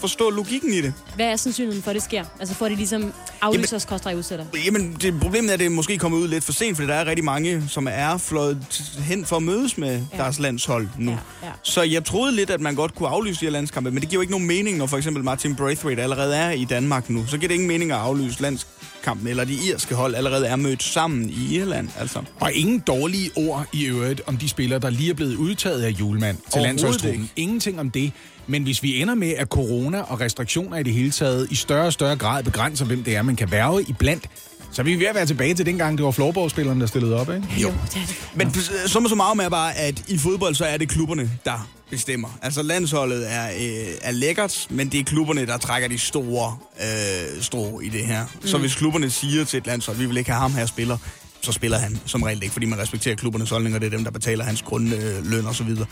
forstå 0.03 0.31
logikken 0.31 0.73
i 0.73 0.81
det. 0.81 0.95
Hvad 1.15 1.27
er 1.27 1.37
sandsynligheden 1.37 1.83
for, 1.83 1.91
at 1.91 1.95
det 1.95 2.03
sker? 2.03 2.25
Altså 2.41 2.55
for, 2.55 2.65
at 2.65 2.71
de 2.71 2.77
ligesom 2.77 3.13
aflyser 3.41 3.77
os, 3.77 3.85
koster 3.85 4.15
udsætter. 4.15 4.45
Jamen, 4.65 4.97
det 5.03 5.21
problemet 5.21 5.49
er, 5.49 5.55
at 5.55 5.59
det 5.59 5.67
er 5.67 5.71
måske 5.71 5.99
kommet 5.99 6.19
ud 6.19 6.29
lidt 6.29 6.45
for 6.45 6.53
sent, 6.53 6.77
fordi 6.77 6.89
der 6.89 6.95
er 6.95 7.07
rigtig 7.07 7.25
mange, 7.25 7.65
som 7.69 7.89
er 7.91 8.17
fløjet 8.17 8.83
hen 8.99 9.27
for 9.27 9.37
at 9.37 9.43
mødes 9.43 9.79
med 9.79 10.03
ja. 10.13 10.17
Deres 10.17 10.39
landshold 10.39 10.89
nu. 10.99 11.11
Ja, 11.11 11.17
ja. 11.43 11.53
Så 11.63 11.83
jeg 11.83 12.05
troede 12.05 12.37
lidt, 12.37 12.51
at 12.51 12.61
man 12.61 12.75
godt 12.75 12.95
kunne 12.95 13.09
aflyse 13.09 13.41
de 13.41 13.45
her 13.45 13.53
landskampe, 13.53 13.91
men 13.91 14.01
det 14.01 14.09
giver 14.09 14.19
jo 14.19 14.21
ikke 14.21 14.31
nogen 14.31 14.47
mening, 14.47 14.79
når 14.79 14.87
for 14.87 14.97
eksempel 14.97 15.25
Martin 15.25 15.55
Braithwaite 15.55 16.03
allerede 16.03 16.37
er 16.37 16.51
i 16.51 16.65
Danmark 16.65 17.11
nu. 17.11 17.27
Så 17.27 17.39
giver 17.39 17.49
det 17.49 17.55
ingen 17.55 17.69
mening 17.69 17.93
at 17.93 17.99
aflyse 17.99 18.43
landskampen, 18.43 19.29
eller 19.29 19.45
de 19.45 19.55
irske 19.69 19.95
hold 19.95 20.15
allerede 20.15 20.47
er 20.47 20.57
mødt 20.57 20.83
sammen 20.83 21.31
i 21.31 21.55
Irland. 21.57 21.89
Altså. 21.99 22.23
Og 22.41 22.53
ingen 22.53 22.79
dårlige 22.79 23.31
ord 23.37 23.67
i 23.73 23.85
øvrigt 23.85 24.21
om 24.27 24.37
de 24.37 24.49
spillere, 24.49 24.79
der 24.79 24.91
lige 24.91 25.11
er 25.11 25.15
blevet 25.15 25.37
udtaget 25.37 25.83
af 25.83 25.91
julemand 25.91 26.37
til 26.53 26.63
landsholdstruppen. 26.63 27.31
Ingenting 27.37 27.81
om 27.81 27.91
det. 27.91 28.13
Men 28.53 28.63
hvis 28.63 28.83
vi 28.83 29.01
ender 29.01 29.15
med, 29.15 29.31
at 29.31 29.49
corona 29.49 30.01
og 30.01 30.21
restriktioner 30.21 30.77
i 30.77 30.83
det 30.83 30.93
hele 30.93 31.11
taget 31.11 31.49
i 31.51 31.55
større 31.55 31.87
og 31.87 31.93
større 31.93 32.17
grad 32.17 32.45
begrænser, 32.45 32.85
hvem 32.85 33.05
det 33.05 33.17
er, 33.17 33.23
man 33.23 33.37
kan 33.37 33.51
værve 33.51 33.83
i 33.83 33.93
blandt, 33.99 34.29
så 34.73 34.83
er 34.83 34.85
vi 34.85 34.99
ved 34.99 35.07
at 35.07 35.15
være 35.15 35.27
tilbage 35.27 35.55
til 35.55 35.67
dengang, 35.67 35.99
det 35.99 36.05
var 36.05 36.11
floorballspillerne, 36.11 36.81
der 36.81 36.87
stillede 36.87 37.21
op, 37.21 37.31
ikke? 37.31 37.49
Jo, 37.63 37.69
det 37.69 37.97
er 37.97 38.07
det. 38.07 38.31
Men 38.35 38.55
så 38.87 39.07
så 39.09 39.15
meget 39.15 39.37
med 39.37 39.51
bare, 39.51 39.75
at 39.77 40.05
i 40.09 40.19
fodbold, 40.19 40.55
så 40.55 40.65
er 40.65 40.77
det 40.77 40.89
klubberne, 40.89 41.31
der 41.45 41.69
bestemmer. 41.91 42.39
Altså 42.43 42.63
landsholdet 42.63 43.33
er, 43.33 43.47
øh, 43.47 43.95
er 44.03 44.11
lækkert, 44.11 44.67
men 44.71 44.89
det 44.89 45.01
er 45.01 45.05
klubberne, 45.05 45.47
der 45.47 45.57
trækker 45.57 45.89
de 45.89 45.99
store 45.99 46.57
øh, 46.81 47.43
strå 47.43 47.81
i 47.81 47.89
det 47.89 48.05
her. 48.05 48.25
Mm. 48.25 48.47
Så 48.47 48.59
hvis 48.59 48.75
klubberne 48.75 49.11
siger 49.11 49.45
til 49.45 49.59
et 49.59 49.67
landshold, 49.67 49.97
vi 49.97 50.07
vil 50.07 50.17
ikke 50.17 50.31
have 50.31 50.41
ham 50.41 50.55
her 50.55 50.67
spiller, 50.67 50.97
så 51.41 51.53
spiller 51.53 51.79
han 51.79 51.99
som 52.07 52.23
regel 52.23 52.43
ikke, 52.43 52.53
fordi 52.53 52.67
man 52.67 52.79
respekterer 52.79 53.17
klubbernes 53.17 53.51
holdninger, 53.51 53.79
det 53.79 53.87
er 53.87 53.91
dem, 53.91 54.05
der 54.05 54.11
betaler 54.11 54.45
hans 54.45 54.63
grundløn 54.63 55.33
øh, 55.33 55.47
og 55.47 55.55
så 55.55 55.65
videre. 55.65 55.87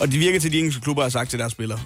Og 0.00 0.12
det 0.12 0.20
virker 0.20 0.40
til, 0.40 0.48
at 0.48 0.52
de 0.52 0.58
engelske 0.58 0.80
klubber 0.80 1.02
har 1.02 1.10
sagt 1.10 1.30
til 1.30 1.38
deres 1.38 1.52
spillere, 1.52 1.80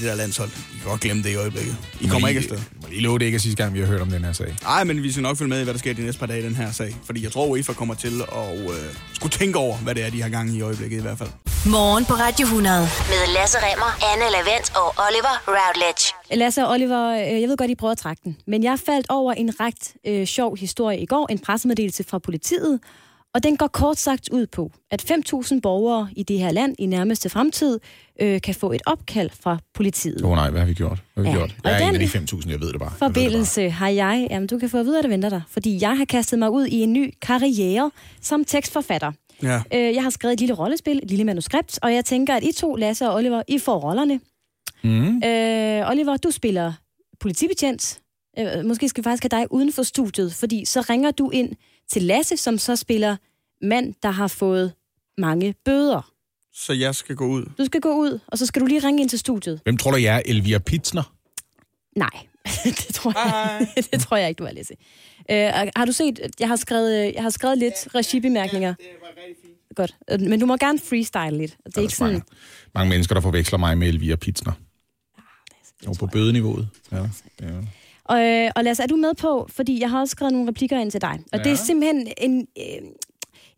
det 0.00 0.08
der 0.08 0.14
landshold, 0.14 0.48
I 0.48 0.78
kan 0.80 0.90
godt 0.90 1.00
glemme 1.00 1.22
det 1.22 1.30
i 1.30 1.34
øjeblikket. 1.34 1.76
I 2.00 2.06
kommer 2.06 2.28
ikke 2.28 2.38
afsted. 2.38 2.58
Må 2.82 2.88
lige 2.88 3.00
love 3.00 3.18
det 3.18 3.24
ikke 3.24 3.36
er 3.36 3.40
sidste 3.40 3.62
gang, 3.62 3.74
vi 3.74 3.80
har 3.80 3.86
hørt 3.86 4.00
om 4.00 4.10
den 4.10 4.24
her 4.24 4.32
sag. 4.32 4.56
Nej, 4.62 4.84
men 4.84 5.02
vi 5.02 5.12
skal 5.12 5.22
nok 5.22 5.36
følge 5.36 5.48
med 5.48 5.60
i, 5.60 5.64
hvad 5.64 5.74
der 5.74 5.78
sker 5.78 5.94
de 5.94 6.02
næste 6.02 6.18
par 6.18 6.26
dage 6.26 6.40
i 6.40 6.44
den 6.44 6.56
her 6.56 6.72
sag. 6.72 6.96
Fordi 7.06 7.22
jeg 7.24 7.32
tror, 7.32 7.46
UEFA 7.46 7.72
kommer 7.72 7.94
til 7.94 8.20
at 8.32 8.60
øh, 8.60 8.70
skulle 9.12 9.30
tænke 9.30 9.58
over, 9.58 9.76
hvad 9.76 9.94
det 9.94 10.04
er, 10.06 10.10
de 10.10 10.22
har 10.22 10.28
gang 10.28 10.50
i 10.50 10.56
i 10.56 10.60
øjeblikket 10.60 10.98
i 10.98 11.02
hvert 11.02 11.18
fald. 11.18 11.28
Morgen 11.66 12.04
på 12.04 12.12
Radio 12.14 12.44
100. 12.46 12.80
Med 12.80 13.34
Lasse 13.34 13.58
Remmer, 13.58 13.90
Anne 14.12 14.24
Lavendt 14.32 14.76
og 14.76 14.94
Oliver 15.06 15.34
Routledge. 15.48 16.04
Lasse 16.40 16.64
og 16.64 16.70
Oliver, 16.72 17.10
øh, 17.10 17.40
jeg 17.40 17.48
ved 17.48 17.56
godt, 17.56 17.70
I 17.70 17.74
prøver 17.74 17.92
at 17.92 17.98
trække 17.98 18.20
den, 18.24 18.36
men 18.46 18.62
jeg 18.64 18.78
faldt 18.86 19.06
over 19.08 19.32
en 19.32 19.60
ret 19.60 19.92
øh, 20.06 20.26
sjov 20.26 20.56
historie 20.56 20.98
i 21.00 21.06
går, 21.06 21.26
en 21.30 21.38
pressemeddelelse 21.38 22.04
fra 22.10 22.18
politiet, 22.18 22.80
og 23.36 23.42
den 23.42 23.56
går 23.56 23.66
kort 23.66 23.98
sagt 23.98 24.28
ud 24.32 24.46
på, 24.46 24.70
at 24.90 25.10
5.000 25.10 25.60
borgere 25.60 26.08
i 26.16 26.22
det 26.22 26.38
her 26.38 26.50
land 26.50 26.74
i 26.78 26.86
nærmeste 26.86 27.28
fremtid 27.28 27.78
øh, 28.20 28.40
kan 28.40 28.54
få 28.54 28.72
et 28.72 28.82
opkald 28.86 29.30
fra 29.40 29.58
politiet. 29.74 30.22
Åh 30.24 30.30
oh, 30.30 30.36
nej, 30.36 30.50
hvad 30.50 30.60
har 30.60 30.66
vi 30.66 30.74
gjort? 30.74 30.98
Hvad 31.14 31.24
har 31.24 31.32
vi 31.32 31.38
Ja, 31.38 31.40
gjort? 31.46 31.56
og 31.64 31.70
Jeg 31.70 31.82
er 31.82 31.88
en 31.88 31.94
den 31.94 32.02
af 32.02 32.08
de 32.08 32.18
5.000, 32.18 32.50
jeg 32.50 32.60
ved 32.60 32.72
det 32.72 32.78
bare. 32.78 32.78
Jeg 32.78 32.78
ved 32.78 32.78
det 32.78 32.80
bare. 32.80 32.98
forbindelse 33.10 33.70
har 33.70 33.88
jeg, 33.88 34.26
jamen 34.30 34.46
du 34.46 34.58
kan 34.58 34.70
få 34.70 34.78
at 34.78 34.86
vide, 34.86 34.98
at 34.98 35.02
det 35.04 35.10
venter 35.10 35.28
dig, 35.28 35.42
fordi 35.50 35.78
jeg 35.80 35.96
har 35.98 36.04
kastet 36.04 36.38
mig 36.38 36.50
ud 36.50 36.66
i 36.66 36.80
en 36.80 36.92
ny 36.92 37.14
karriere 37.22 37.90
som 38.20 38.44
tekstforfatter. 38.44 39.12
Ja. 39.42 39.62
Øh, 39.74 39.94
jeg 39.94 40.02
har 40.02 40.10
skrevet 40.10 40.32
et 40.32 40.40
lille 40.40 40.54
rollespil, 40.54 41.00
et 41.02 41.08
lille 41.10 41.24
manuskript, 41.24 41.78
og 41.82 41.94
jeg 41.94 42.04
tænker, 42.04 42.34
at 42.34 42.42
I 42.44 42.52
to, 42.52 42.74
Lasse 42.74 43.08
og 43.08 43.14
Oliver, 43.14 43.42
I 43.48 43.58
får 43.58 43.78
rollerne. 43.78 44.20
Mm. 44.84 45.16
Øh, 45.28 45.90
Oliver, 45.90 46.16
du 46.16 46.30
spiller 46.30 46.72
politibetjent. 47.20 47.98
Øh, 48.38 48.64
måske 48.64 48.88
skal 48.88 49.02
vi 49.02 49.04
faktisk 49.04 49.22
have 49.32 49.40
dig 49.40 49.52
uden 49.52 49.72
for 49.72 49.82
studiet, 49.82 50.34
fordi 50.34 50.64
så 50.64 50.80
ringer 50.80 51.10
du 51.10 51.30
ind 51.30 51.52
til 51.92 52.02
Lasse, 52.02 52.36
som 52.36 52.58
så 52.58 52.76
spiller 52.76 53.16
mand, 53.62 53.94
der 54.02 54.10
har 54.10 54.28
fået 54.28 54.72
mange 55.18 55.54
bøder. 55.64 56.12
Så 56.54 56.72
jeg 56.72 56.94
skal 56.94 57.16
gå 57.16 57.26
ud. 57.26 57.44
Du 57.58 57.64
skal 57.64 57.80
gå 57.80 57.94
ud, 57.94 58.18
og 58.26 58.38
så 58.38 58.46
skal 58.46 58.62
du 58.62 58.66
lige 58.66 58.86
ringe 58.86 59.00
ind 59.02 59.08
til 59.08 59.18
studiet. 59.18 59.60
Hvem 59.64 59.76
tror 59.76 59.90
du, 59.90 59.96
jeg 59.96 60.16
er? 60.16 60.22
Elvira 60.24 60.58
Pitsner? 60.58 61.12
Nej, 61.96 62.26
det 62.64 62.94
tror 62.94 63.12
jeg, 63.26 63.68
det 63.92 64.00
tror 64.00 64.16
jeg 64.16 64.28
ikke, 64.28 64.38
du 64.38 64.44
er, 64.44 64.52
Lasse. 64.52 64.74
Øh, 65.30 65.70
har 65.76 65.84
du 65.84 65.92
set, 65.92 66.20
jeg 66.40 66.48
har 66.48 66.56
skrevet, 66.56 67.14
jeg 67.14 67.22
har 67.22 67.30
skrevet 67.30 67.58
lidt 67.58 67.74
regibemærkninger. 67.94 68.74
Godt, 69.74 69.96
Øh, 70.10 70.20
men 70.20 70.40
du 70.40 70.46
må 70.46 70.56
gerne 70.56 70.78
freestyle 70.78 71.38
lidt. 71.38 71.56
Det 71.66 71.76
er 71.76 71.80
ikke 71.80 71.94
sådan... 71.94 72.12
mange, 72.12 72.26
mange 72.74 72.90
mennesker, 72.90 73.14
der 73.14 73.22
forveksler 73.22 73.58
mig 73.58 73.78
med 73.78 73.88
Elvira 73.88 74.16
Pitsner. 74.16 74.52
Og 75.86 75.96
på 75.98 76.06
bødeniveauet. 76.06 76.68
Ja, 76.92 76.96
ja. 77.40 77.48
Og, 78.04 78.24
øh, 78.24 78.50
og 78.56 78.64
Lasse, 78.64 78.82
er 78.82 78.86
du 78.86 78.96
med 78.96 79.14
på, 79.14 79.48
fordi 79.50 79.80
jeg 79.80 79.90
har 79.90 80.00
også 80.00 80.12
skrevet 80.12 80.32
nogle 80.32 80.48
replikker 80.48 80.80
ind 80.80 80.90
til 80.90 81.00
dig. 81.00 81.20
Og 81.32 81.38
ja. 81.38 81.44
det 81.44 81.52
er 81.52 81.56
simpelthen 81.56 82.08
en, 82.18 82.46
øh, 82.58 82.88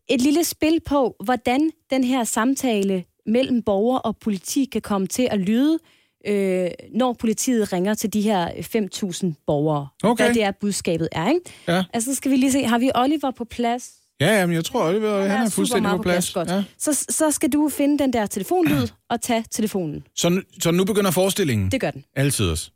et 0.09 0.21
lille 0.21 0.45
spil 0.45 0.81
på, 0.87 1.17
hvordan 1.25 1.71
den 1.91 2.05
her 2.05 2.25
samtale 2.25 3.05
mellem 3.27 3.63
borger 3.63 3.99
og 3.99 4.17
politi 4.17 4.65
kan 4.65 4.81
komme 4.81 5.07
til 5.07 5.29
at 5.31 5.39
lyde, 5.39 5.79
øh, 6.27 6.69
når 6.95 7.13
politiet 7.13 7.73
ringer 7.73 7.95
til 7.95 8.13
de 8.13 8.21
her 8.21 8.49
5.000 8.49 9.45
borgere. 9.47 9.89
Okay. 10.03 10.25
Hvad 10.25 10.35
det 10.35 10.43
er, 10.43 10.51
budskabet 10.51 11.09
er, 11.13 11.29
ikke? 11.29 11.41
Ja. 11.69 11.85
Altså, 11.95 12.11
så 12.11 12.17
skal 12.17 12.31
vi 12.31 12.37
lige 12.37 12.53
se, 12.53 12.65
har 12.65 12.79
vi 12.79 12.91
Oliver 12.95 13.31
på 13.31 13.45
plads? 13.45 13.91
Ja, 14.21 14.41
jamen, 14.41 14.55
jeg 14.55 14.65
tror, 14.65 14.89
Oliver, 14.89 15.21
han 15.23 15.31
er 15.31 15.45
super 15.45 15.51
fuldstændig 15.51 15.91
på 15.91 16.03
plads. 16.03 16.33
Godt. 16.33 16.49
Ja. 16.49 16.65
Så, 16.79 17.07
så 17.09 17.31
skal 17.31 17.53
du 17.53 17.69
finde 17.69 17.99
den 17.99 18.13
der 18.13 18.27
telefonlyd 18.27 18.87
og 19.11 19.21
tage 19.21 19.45
telefonen. 19.51 20.03
Så, 20.15 20.43
så 20.61 20.71
nu 20.71 20.85
begynder 20.85 21.11
forestillingen. 21.11 21.71
Det 21.71 21.81
gør 21.81 21.91
den. 21.91 22.05
Altid 22.17 22.51
os. 22.51 22.73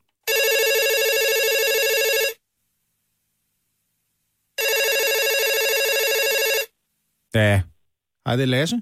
Ja. 7.35 7.63
Hej, 8.27 8.37
det 8.37 8.43
er 8.43 8.47
Lasse. 8.47 8.77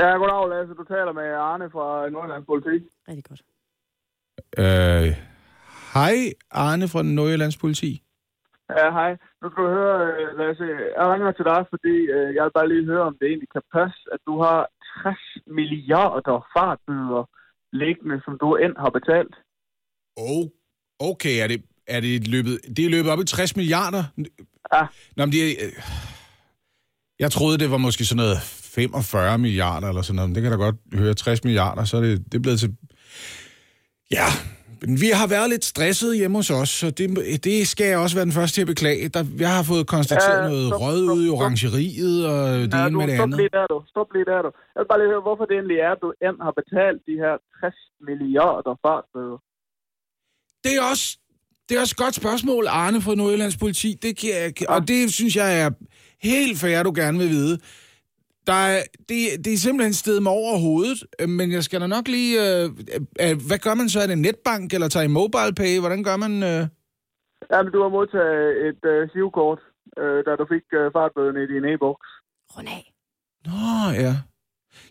Ja, 0.00 0.08
goddag 0.20 0.48
Lasse. 0.48 0.74
Du 0.74 0.84
taler 0.84 1.12
med 1.12 1.28
Arne 1.50 1.70
fra 1.70 2.08
Nordjyllands 2.10 2.46
Politi. 2.46 2.88
Rigtig 3.08 3.24
godt. 3.24 3.42
Øh, 4.58 5.08
hej, 5.94 6.16
Arne 6.50 6.88
fra 6.88 7.02
Nordjyllands 7.02 7.56
Politi. 7.56 8.02
Ja, 8.78 8.90
hej. 8.98 9.10
Nu 9.42 9.50
skal 9.50 9.64
du 9.64 9.68
høre, 9.68 9.96
øh, 10.08 10.38
Lasse. 10.38 10.64
Jeg 10.98 11.06
ringer 11.12 11.32
til 11.32 11.44
dig, 11.44 11.60
fordi 11.72 11.94
øh, 12.14 12.34
jeg 12.34 12.44
vil 12.44 12.56
bare 12.58 12.68
lige 12.68 12.84
høre, 12.84 13.04
om 13.10 13.16
det 13.20 13.26
egentlig 13.28 13.52
kan 13.56 13.64
passe, 13.76 14.00
at 14.14 14.20
du 14.26 14.34
har 14.42 14.58
60 15.02 15.18
milliarder 15.46 16.38
fartbøder 16.54 17.24
liggende, 17.72 18.20
som 18.24 18.38
du 18.42 18.56
end 18.56 18.74
har 18.84 18.90
betalt. 18.98 19.34
Oh, 20.16 20.44
okay, 21.10 21.34
er 21.42 21.46
det, 21.52 21.58
er 21.86 22.00
det 22.00 22.28
løbet, 22.28 22.54
det 22.76 22.82
er 22.84 22.90
løbet 22.90 23.10
op 23.12 23.20
i 23.20 23.24
60 23.24 23.56
milliarder? 23.56 24.04
Ja. 24.74 24.82
Nå, 25.16 25.20
men 25.24 25.32
det 25.32 25.40
er, 25.42 25.52
øh, 25.66 25.72
jeg 27.22 27.30
troede, 27.36 27.58
det 27.62 27.70
var 27.70 27.80
måske 27.86 28.04
sådan 28.04 28.22
noget 28.24 28.38
45 28.76 29.38
milliarder 29.38 29.88
eller 29.88 30.02
sådan 30.02 30.16
noget, 30.16 30.28
men 30.28 30.34
det 30.34 30.42
kan 30.42 30.52
da 30.52 30.58
godt 30.66 30.76
høre 31.00 31.14
60 31.14 31.44
milliarder, 31.44 31.84
så 31.84 31.96
er 31.96 32.00
det, 32.00 32.14
det 32.30 32.34
er 32.38 32.44
blevet 32.46 32.60
til... 32.60 32.70
Ja, 34.18 34.28
men 34.80 35.00
vi 35.04 35.08
har 35.20 35.28
været 35.34 35.48
lidt 35.54 35.64
stresset 35.72 36.16
hjemme 36.20 36.36
hos 36.38 36.50
os, 36.50 36.68
så 36.80 36.86
det, 36.98 37.06
det 37.44 37.68
skal 37.72 37.86
jeg 37.92 37.98
også 38.04 38.16
være 38.16 38.24
den 38.30 38.36
første 38.38 38.54
til 38.56 38.64
at 38.66 38.70
beklage. 38.74 39.08
Der, 39.14 39.24
jeg 39.44 39.52
har 39.56 39.64
fået 39.72 39.86
konstateret 39.96 40.42
Ja, 40.42 40.48
noget 40.52 40.68
rød 40.84 41.02
stop, 41.06 41.16
ud 41.16 41.22
i 41.26 41.30
orangeriet, 41.38 42.16
og 42.32 42.38
det 42.72 42.74
ja, 42.74 42.86
ene 42.86 42.94
du, 42.94 42.98
med 43.00 43.06
det 43.10 43.16
stop 43.16 43.26
andet. 43.26 43.38
lige 43.42 43.52
der, 43.58 43.66
du. 43.72 43.78
Stop 43.92 44.08
lige 44.14 44.26
der, 44.32 44.40
du. 44.46 44.50
Jeg 44.74 44.78
vil 44.80 44.88
bare 44.92 45.00
lige 45.02 45.10
høre, 45.14 45.24
hvorfor 45.28 45.44
det 45.48 45.54
egentlig 45.60 45.78
er, 45.88 45.92
at 45.96 46.00
du 46.04 46.08
end 46.26 46.36
har 46.46 46.54
betalt 46.60 47.00
de 47.08 47.14
her 47.22 47.34
60 47.60 47.74
milliarder 48.08 48.74
fartbøder. 48.84 49.38
Det 50.64 50.72
er 50.78 50.82
også, 50.92 51.06
det 51.68 51.76
er 51.76 51.80
også 51.80 51.94
et 51.98 52.04
godt 52.04 52.14
spørgsmål, 52.14 52.66
Arne 52.66 53.00
fra 53.00 53.14
Nordjyllands 53.14 53.56
Politi. 53.56 53.98
Det 54.02 54.18
kan 54.18 54.30
jeg, 54.30 54.52
og 54.68 54.88
det 54.88 55.12
synes 55.12 55.36
jeg 55.36 55.60
er 55.62 55.70
helt 56.22 56.58
fair, 56.58 56.82
du 56.82 56.92
gerne 56.94 57.18
vil 57.18 57.28
vide. 57.28 57.58
Der 58.46 58.52
er, 58.52 58.82
det, 59.08 59.18
det 59.44 59.52
er 59.52 59.56
simpelthen 59.66 59.92
stedet 59.92 60.22
mig 60.22 60.32
over 60.32 60.58
hovedet, 60.58 60.98
øh, 61.20 61.28
men 61.28 61.52
jeg 61.52 61.62
skal 61.64 61.80
da 61.80 61.86
nok 61.86 62.08
lige... 62.08 62.32
Øh, 62.46 62.64
øh, 63.24 63.34
hvad 63.48 63.58
gør 63.66 63.74
man 63.74 63.88
så? 63.88 64.00
Er 64.00 64.06
det 64.06 64.18
netbank, 64.18 64.74
eller 64.74 64.88
tager 64.88 65.04
I 65.04 65.16
mobile 65.20 65.54
pay? 65.60 65.80
Hvordan 65.80 66.02
gør 66.04 66.16
man... 66.16 66.32
Øh? 66.42 66.62
Ja, 67.52 67.58
men 67.62 67.72
du 67.72 67.82
har 67.82 67.88
modtaget 67.98 68.66
et 68.68 68.82
øh, 68.92 69.10
sivkort, 69.12 69.60
øh, 69.98 70.18
da 70.26 70.30
du 70.40 70.44
fik 70.54 70.66
øh, 70.80 70.86
fartbøden 70.96 71.36
i 71.42 71.46
din 71.52 71.64
e-boks. 71.72 72.08
Rund 72.54 72.68
af. 72.76 72.84
Nå, 73.46 73.62
ja. 74.04 74.14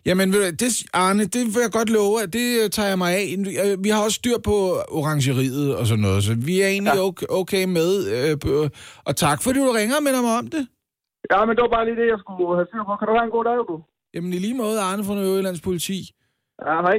Jamen, 0.06 0.32
det, 0.32 0.84
Arne, 0.92 1.24
det 1.24 1.42
vil 1.46 1.60
jeg 1.66 1.72
godt 1.72 1.90
love, 1.90 2.22
at 2.22 2.32
det 2.32 2.46
øh, 2.64 2.70
tager 2.70 2.88
jeg 2.88 2.98
mig 2.98 3.12
af. 3.16 3.26
Øh, 3.66 3.84
Vi 3.84 3.88
har 3.88 4.04
også 4.04 4.14
styr 4.14 4.38
på 4.38 4.56
orangeriet 5.00 5.76
og 5.76 5.86
sådan 5.86 6.02
noget, 6.02 6.24
så 6.24 6.34
vi 6.34 6.60
er 6.60 6.68
egentlig 6.68 6.92
Ja. 6.94 7.00
okay, 7.08 7.26
okay 7.30 7.64
med. 7.64 7.90
Øh, 8.14 8.70
og 9.04 9.16
tak, 9.16 9.42
fordi 9.42 9.58
du 9.58 9.70
ringer 9.70 9.96
og 9.96 10.02
minder 10.02 10.22
mig 10.22 10.38
om 10.38 10.46
det. 10.46 10.66
Ja, 11.32 11.44
men 11.46 11.52
det 11.56 11.62
var 11.62 11.72
bare 11.76 11.84
lige 11.88 11.96
det, 12.02 12.06
jeg 12.14 12.18
skulle 12.24 12.54
have 12.58 12.66
styr 12.70 12.82
på. 12.88 12.92
Kan 12.98 13.06
du 13.08 13.14
have 13.18 13.24
en 13.24 13.34
god 13.38 13.44
dag, 13.50 13.58
du? 13.70 13.76
Jamen, 14.14 14.32
i 14.32 14.38
lige 14.38 14.54
måde, 14.54 14.80
Arne 14.80 15.04
fra 15.04 15.14
Nordjyllands 15.14 15.60
Politi. 15.60 15.98
Ja, 16.66 16.74
hej. 16.86 16.98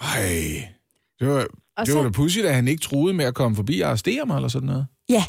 Ej, 0.00 0.68
det 1.20 1.28
var, 1.28 1.46
Og 1.76 1.86
det 1.86 1.88
så- 1.88 1.96
var 1.98 2.02
da 2.04 2.10
pudsigt, 2.10 2.46
at 2.46 2.54
han 2.54 2.68
ikke 2.68 2.80
troede 2.82 3.14
med 3.14 3.24
at 3.24 3.34
komme 3.34 3.56
forbi 3.56 3.80
og 3.80 3.88
arrestere 3.88 4.26
mig, 4.26 4.36
eller 4.36 4.48
sådan 4.48 4.66
noget. 4.66 4.86
Ja, 5.08 5.24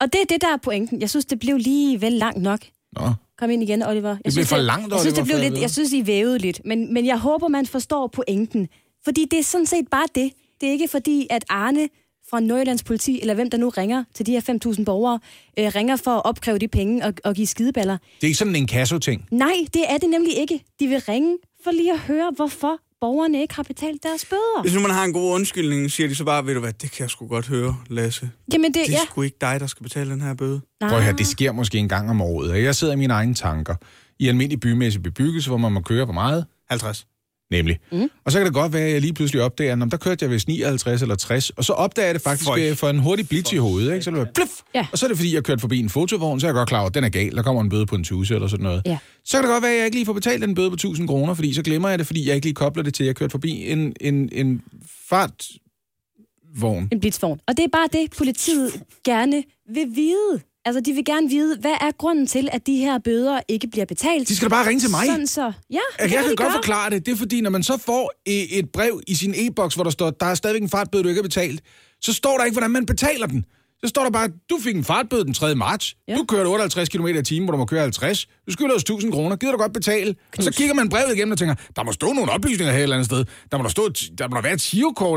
og 0.00 0.06
det 0.12 0.20
er 0.20 0.24
det, 0.28 0.40
der 0.42 0.48
er 0.52 0.56
pointen. 0.64 1.00
Jeg 1.00 1.10
synes, 1.10 1.24
det 1.24 1.38
blev 1.40 1.56
lige 1.56 2.00
vel 2.00 2.12
langt 2.12 2.42
nok. 2.42 2.60
Nå, 2.92 3.12
Kom 3.38 3.50
ind 3.50 3.62
igen, 3.62 3.82
Oliver. 3.82 4.08
Jeg 4.08 4.18
blev 4.22 4.32
synes, 4.32 4.48
for 4.48 4.56
langt, 4.56 4.92
jeg 4.92 5.00
synes, 5.00 5.18
Oliver, 5.18 5.24
det 5.24 5.40
blev 5.40 5.50
lidt, 5.50 5.62
jeg 5.62 5.70
synes, 5.70 5.92
I 5.92 6.06
vævede 6.06 6.38
lidt. 6.38 6.60
Men, 6.64 6.94
men 6.94 7.06
jeg 7.06 7.18
håber, 7.18 7.48
man 7.48 7.66
forstår 7.66 8.06
pointen. 8.06 8.68
Fordi 9.04 9.26
det 9.30 9.38
er 9.38 9.42
sådan 9.42 9.66
set 9.66 9.88
bare 9.90 10.06
det. 10.14 10.32
Det 10.60 10.68
er 10.68 10.72
ikke 10.72 10.88
fordi, 10.88 11.26
at 11.30 11.44
Arne 11.48 11.88
fra 12.30 12.40
Nordjyllands 12.40 12.82
politi, 12.82 13.20
eller 13.20 13.34
hvem 13.34 13.50
der 13.50 13.58
nu 13.58 13.68
ringer 13.68 14.04
til 14.14 14.26
de 14.26 14.32
her 14.32 14.40
5.000 14.76 14.84
borgere, 14.84 15.20
øh, 15.58 15.66
ringer 15.74 15.96
for 15.96 16.10
at 16.10 16.24
opkræve 16.24 16.58
de 16.58 16.68
penge 16.68 17.04
og, 17.04 17.14
og 17.24 17.34
give 17.34 17.46
skideballer. 17.46 17.98
det 18.16 18.22
er 18.22 18.26
ikke 18.26 18.38
sådan 18.38 18.56
en 18.56 18.66
kasso-ting. 18.66 19.26
Nej, 19.30 19.54
det 19.74 19.82
er 19.88 19.98
det 19.98 20.10
nemlig 20.10 20.38
ikke. 20.38 20.64
De 20.80 20.88
vil 20.88 21.00
ringe 21.00 21.38
for 21.64 21.70
lige 21.70 21.92
at 21.92 21.98
høre, 21.98 22.32
hvorfor 22.36 22.78
borgerne 23.04 23.40
ikke 23.40 23.54
har 23.54 23.62
betalt 23.62 24.02
deres 24.02 24.24
bøder. 24.24 24.62
Hvis 24.62 24.74
nu 24.74 24.80
man 24.80 24.90
har 24.90 25.04
en 25.04 25.12
god 25.12 25.34
undskyldning, 25.34 25.90
siger 25.90 26.08
de 26.08 26.14
så 26.14 26.24
bare, 26.24 26.46
ved 26.46 26.54
du 26.54 26.60
hvad, 26.60 26.72
det 26.72 26.90
kan 26.90 27.02
jeg 27.02 27.10
sgu 27.10 27.26
godt 27.26 27.48
høre, 27.48 27.76
Lasse. 27.90 28.30
Jamen 28.52 28.74
det, 28.74 28.80
Det 28.86 28.88
er 28.88 28.92
ja. 28.92 29.04
sgu 29.10 29.22
ikke 29.22 29.36
dig, 29.40 29.60
der 29.60 29.66
skal 29.66 29.82
betale 29.82 30.10
den 30.10 30.20
her 30.20 30.34
bøde. 30.34 30.60
Nej. 30.80 30.90
Prøv 30.90 31.00
høre, 31.00 31.12
det 31.12 31.26
sker 31.26 31.52
måske 31.52 31.78
en 31.78 31.88
gang 31.88 32.10
om 32.10 32.20
året, 32.20 32.50
og 32.50 32.62
jeg 32.62 32.74
sidder 32.74 32.92
i 32.92 32.96
mine 32.96 33.14
egne 33.14 33.34
tanker. 33.34 33.74
I 34.18 34.28
almindelig 34.28 34.60
bymæssig 34.60 35.02
bebyggelse, 35.02 35.50
hvor 35.50 35.56
man 35.56 35.72
må 35.72 35.80
køre 35.80 36.06
på 36.06 36.12
meget, 36.12 36.46
50. 36.70 37.06
nemlig. 37.52 37.78
Mm. 37.92 38.08
Og 38.24 38.32
så 38.32 38.38
kan 38.38 38.46
det 38.46 38.54
godt 38.54 38.72
være, 38.72 38.82
at 38.82 38.92
jeg 38.92 39.00
lige 39.00 39.12
pludselig 39.12 39.42
opdager, 39.42 39.82
at 39.84 39.90
der 39.90 39.96
kørte 39.96 40.24
jeg 40.24 40.30
vist 40.30 40.48
59 40.48 41.02
eller 41.02 41.14
60, 41.14 41.50
og 41.50 41.64
så 41.64 41.72
opdager 41.72 42.06
jeg 42.06 42.14
det 42.14 42.22
faktisk 42.22 42.46
Føj. 42.48 42.74
for 42.74 42.88
en 42.88 42.98
hurtig 42.98 43.28
blitz 43.28 43.52
i 43.52 43.56
hovedet, 43.56 43.92
ikke? 43.92 44.04
Så 44.04 44.10
det 44.10 44.18
var 44.18 44.28
Ja. 44.74 44.86
og 44.92 44.98
så 44.98 45.06
er 45.06 45.08
det 45.08 45.16
fordi, 45.16 45.34
jeg 45.34 45.44
kørte 45.44 45.60
forbi 45.60 45.78
en 45.78 45.88
fotovogn, 45.90 46.40
så 46.40 46.46
er 46.46 46.48
jeg 46.48 46.54
godt 46.54 46.68
klar 46.68 46.78
over, 46.78 46.88
at 46.88 46.94
den 46.94 47.04
er 47.04 47.08
gal, 47.08 47.36
der 47.36 47.42
kommer 47.42 47.62
en 47.62 47.68
bøde 47.68 47.86
på 47.86 47.94
en 47.94 48.04
tuse 48.04 48.34
eller 48.34 48.48
sådan 48.48 48.64
noget. 48.64 48.82
Ja. 48.86 48.98
Så 49.24 49.36
kan 49.36 49.42
det 49.44 49.50
godt 49.52 49.62
være, 49.62 49.72
at 49.72 49.76
jeg 49.78 49.84
ikke 49.86 49.96
lige 49.96 50.06
får 50.06 50.12
betalt 50.12 50.42
den 50.42 50.54
bøde 50.54 50.70
på 50.70 50.74
1000 50.74 51.08
kroner, 51.08 51.34
fordi 51.34 51.54
så 51.54 51.62
glemmer 51.62 51.88
jeg 51.88 51.98
det, 51.98 52.06
fordi 52.06 52.26
jeg 52.28 52.34
ikke 52.34 52.46
lige 52.46 52.54
kobler 52.54 52.82
det 52.82 52.94
til, 52.94 53.02
at 53.04 53.06
jeg 53.06 53.16
kørte 53.16 53.30
forbi 53.30 53.70
en, 53.70 53.92
en, 54.00 54.28
en 54.32 54.62
fartvogn. 55.08 56.88
En 56.92 57.00
blitzvogn. 57.00 57.40
Og 57.48 57.56
det 57.56 57.64
er 57.64 57.68
bare 57.72 57.88
det, 57.92 58.10
politiet 58.18 58.82
gerne 59.04 59.42
vil 59.74 59.86
vide. 59.94 60.40
Altså, 60.64 60.80
de 60.80 60.92
vil 60.92 61.04
gerne 61.04 61.28
vide, 61.28 61.58
hvad 61.60 61.70
er 61.80 61.90
grunden 61.98 62.26
til, 62.26 62.48
at 62.52 62.66
de 62.66 62.76
her 62.76 62.98
bøder 62.98 63.40
ikke 63.48 63.66
bliver 63.68 63.84
betalt? 63.84 64.28
De 64.28 64.36
skal 64.36 64.50
da 64.50 64.54
bare 64.54 64.68
ringe 64.68 64.80
til 64.80 64.90
mig. 64.90 65.06
Sådan 65.06 65.26
så. 65.26 65.42
Ja, 65.42 65.48
det 65.48 65.82
Jeg, 66.00 66.08
kan 66.08 66.10
jeg 66.16 66.18
kan 66.24 66.28
godt 66.28 66.38
gøre. 66.38 66.52
forklare 66.52 66.90
det. 66.90 67.06
Det 67.06 67.12
er 67.12 67.16
fordi, 67.16 67.40
når 67.40 67.50
man 67.50 67.62
så 67.62 67.76
får 67.76 68.12
et 68.26 68.70
brev 68.72 69.00
i 69.08 69.14
sin 69.14 69.34
e-boks, 69.36 69.74
hvor 69.74 69.84
der 69.84 69.90
står, 69.90 70.10
der 70.10 70.26
er 70.26 70.34
stadigvæk 70.34 70.62
en 70.62 70.68
fartbøde, 70.68 71.02
du 71.02 71.08
ikke 71.08 71.18
har 71.18 71.22
betalt, 71.22 71.60
så 72.00 72.12
står 72.12 72.36
der 72.38 72.44
ikke, 72.44 72.54
hvordan 72.54 72.70
man 72.70 72.86
betaler 72.86 73.26
den. 73.26 73.44
Så 73.84 73.88
står 73.88 74.02
der 74.02 74.10
bare, 74.10 74.28
du 74.50 74.58
fik 74.64 74.76
en 74.76 74.84
fartbøde 74.84 75.24
den 75.24 75.34
3. 75.34 75.54
marts. 75.54 75.94
Ja. 76.08 76.14
Du 76.16 76.24
kørte 76.24 76.46
58 76.48 76.88
km 76.88 77.06
i 77.06 77.22
timen, 77.22 77.44
hvor 77.46 77.52
du 77.52 77.58
må 77.58 77.64
køre 77.64 77.80
50. 77.80 78.26
Du 78.46 78.52
skylder 78.52 78.74
os 78.74 78.82
1000 78.82 79.12
kroner. 79.12 79.36
Gider 79.36 79.52
du 79.52 79.58
godt 79.58 79.72
betale? 79.72 80.14
Og 80.38 80.42
så 80.44 80.50
kigger 80.52 80.74
man 80.74 80.88
brevet 80.88 81.14
igennem 81.14 81.32
og 81.32 81.38
tænker, 81.38 81.54
der 81.76 81.82
må 81.84 81.92
stå 81.92 82.12
nogle 82.12 82.32
oplysninger 82.32 82.72
her 82.72 82.78
et 82.78 82.82
eller 82.82 82.96
andet 82.96 83.06
sted. 83.06 83.24
Der 83.52 83.56
må 83.58 83.62
der, 83.62 83.70
stå, 83.70 83.88
der 84.18 84.28
må 84.28 84.36
der 84.36 84.42
være 84.42 84.52
et 84.54 84.68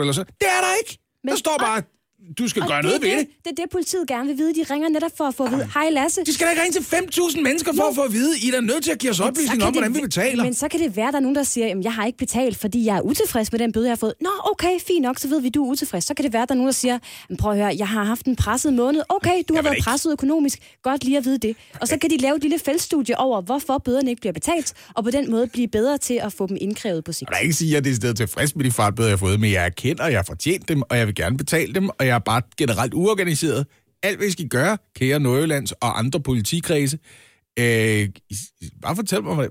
eller 0.02 0.14
så. 0.14 0.24
Det 0.24 0.48
er 0.58 0.62
der 0.62 0.74
ikke. 0.82 0.98
Men- 1.24 1.30
der 1.32 1.38
står 1.38 1.58
bare, 1.60 1.82
du 2.40 2.48
skal 2.48 2.62
Og 2.62 2.68
gøre 2.68 2.78
det, 2.78 2.86
noget 2.86 3.02
ved 3.02 3.10
det. 3.10 3.18
det, 3.20 3.28
det 3.46 3.52
er 3.52 3.56
det, 3.64 3.72
politiet 3.72 4.08
gerne 4.08 4.28
vil 4.30 4.38
vide. 4.38 4.54
De 4.56 4.64
ringer 4.74 4.90
netop 4.90 5.12
for 5.18 5.24
at 5.24 5.36
få 5.36 5.44
at 5.46 5.52
vide, 5.52 5.70
hej 5.74 5.90
Lasse. 5.90 6.22
De 6.26 6.34
skal 6.34 6.46
da 6.48 6.52
ikke 6.52 6.64
ringe 6.64 6.74
til 6.80 6.86
5.000 6.96 7.42
mennesker 7.42 7.74
for 7.74 7.84
Jo. 7.84 7.90
at 7.90 7.96
få 7.96 8.02
at 8.02 8.14
vide, 8.14 8.32
I 8.44 8.48
er 8.48 8.52
da 8.52 8.60
nødt 8.62 8.84
til 8.84 8.92
at 8.92 9.00
give 9.00 9.12
os 9.12 9.20
oplysninger 9.20 9.56
kan 9.56 9.68
om, 9.68 9.74
hvordan 9.74 9.94
det- 9.94 10.02
vi 10.02 10.06
betaler. 10.08 10.44
Men 10.44 10.54
så 10.54 10.68
kan 10.68 10.80
det 10.80 10.96
være, 10.96 11.08
at 11.08 11.12
der 11.14 11.18
er 11.20 11.22
nogen, 11.22 11.36
der 11.36 11.44
siger, 11.44 11.68
at 11.72 11.84
jeg 11.84 11.94
har 11.94 12.06
ikke 12.06 12.18
betalt, 12.18 12.58
fordi 12.58 12.86
jeg 12.86 12.98
er 12.98 13.02
utilfreds 13.02 13.52
med 13.52 13.60
den 13.60 13.72
bøde, 13.72 13.86
jeg 13.86 13.92
har 13.92 13.96
fået. 13.96 14.14
Nå, 14.22 14.30
okay, 14.52 14.80
fint 14.88 15.02
nok, 15.02 15.20
så 15.20 15.28
ved 15.28 15.42
vi, 15.42 15.50
du 15.50 15.66
er 15.66 15.70
utilfreds. 15.72 16.04
Så 16.06 16.14
kan 16.14 16.26
det 16.26 16.34
være, 16.34 16.42
at 16.44 16.50
der 16.50 16.56
er 16.56 16.58
nogen, 16.58 16.68
der 16.68 16.74
siger, 16.74 17.00
"Men 17.30 17.38
prøv 17.38 17.52
at 17.52 17.58
høre, 17.58 17.76
jeg 17.78 17.88
har 17.88 18.04
haft 18.04 18.26
en 18.26 18.36
presset 18.36 18.74
måned. 18.74 19.02
Okay, 19.10 19.44
du 19.50 19.56
har 19.56 19.62
været 19.62 19.76
ikke. 19.76 19.84
presset 19.86 20.12
økonomisk. 20.12 20.60
Godt 20.84 21.04
lige 21.04 21.18
at 21.18 21.26
vide 21.26 21.38
det. 21.38 21.56
Og 21.82 21.88
så 21.88 21.98
kan 21.98 22.10
de 22.10 22.18
lave 22.18 22.36
et 22.36 22.42
lille 22.42 22.60
feltstudie 22.60 23.18
over, 23.18 23.42
hvorfor 23.42 23.78
bøderne 23.78 24.10
ikke 24.10 24.20
bliver 24.20 24.34
betalt, 24.34 24.74
og 24.94 25.04
på 25.04 25.12
den 25.12 25.32
måde 25.32 25.48
blive 25.48 25.68
bedre 25.68 25.98
til 25.98 26.14
at 26.14 26.34
få 26.34 26.48
dem 26.48 26.58
indkrævet 26.62 27.04
på 27.04 27.12
sigt. 27.12 27.30
Jeg 27.30 27.38
vil 27.42 27.44
ikke 27.46 27.54
sige, 27.56 27.78
at 27.78 28.04
jeg 28.04 28.10
er 28.10 28.14
tilfreds 28.14 28.56
med 28.56 28.66
de 28.66 28.72
fartbøder, 28.72 29.10
jeg 29.10 29.14
har 29.14 29.18
fået, 29.18 29.40
men 29.40 29.52
jeg 29.52 29.66
erkender, 29.66 30.04
at 30.04 30.12
jeg 30.12 30.18
har 30.18 30.24
fortjent 30.28 30.70
dem, 30.70 30.82
og 30.90 30.98
jeg 30.98 31.08
vil 31.08 31.16
gerne 31.16 31.38
betale 31.38 31.74
dem, 31.74 31.90
og 31.90 32.05
jeg 32.08 32.16
er 32.16 32.20
bare 32.20 32.42
generelt 32.58 32.94
uorganiseret. 32.94 33.66
Alt, 34.04 34.18
hvad 34.18 34.28
I 34.28 34.32
skal 34.32 34.48
gøre, 34.48 34.78
kære 34.96 35.20
Nordjyllands 35.20 35.72
og 35.72 36.00
andre 36.00 36.20
politikredse, 36.20 36.98
øh, 37.60 38.10
bare 38.82 38.96
fortæl 38.96 39.24
mig, 39.24 39.48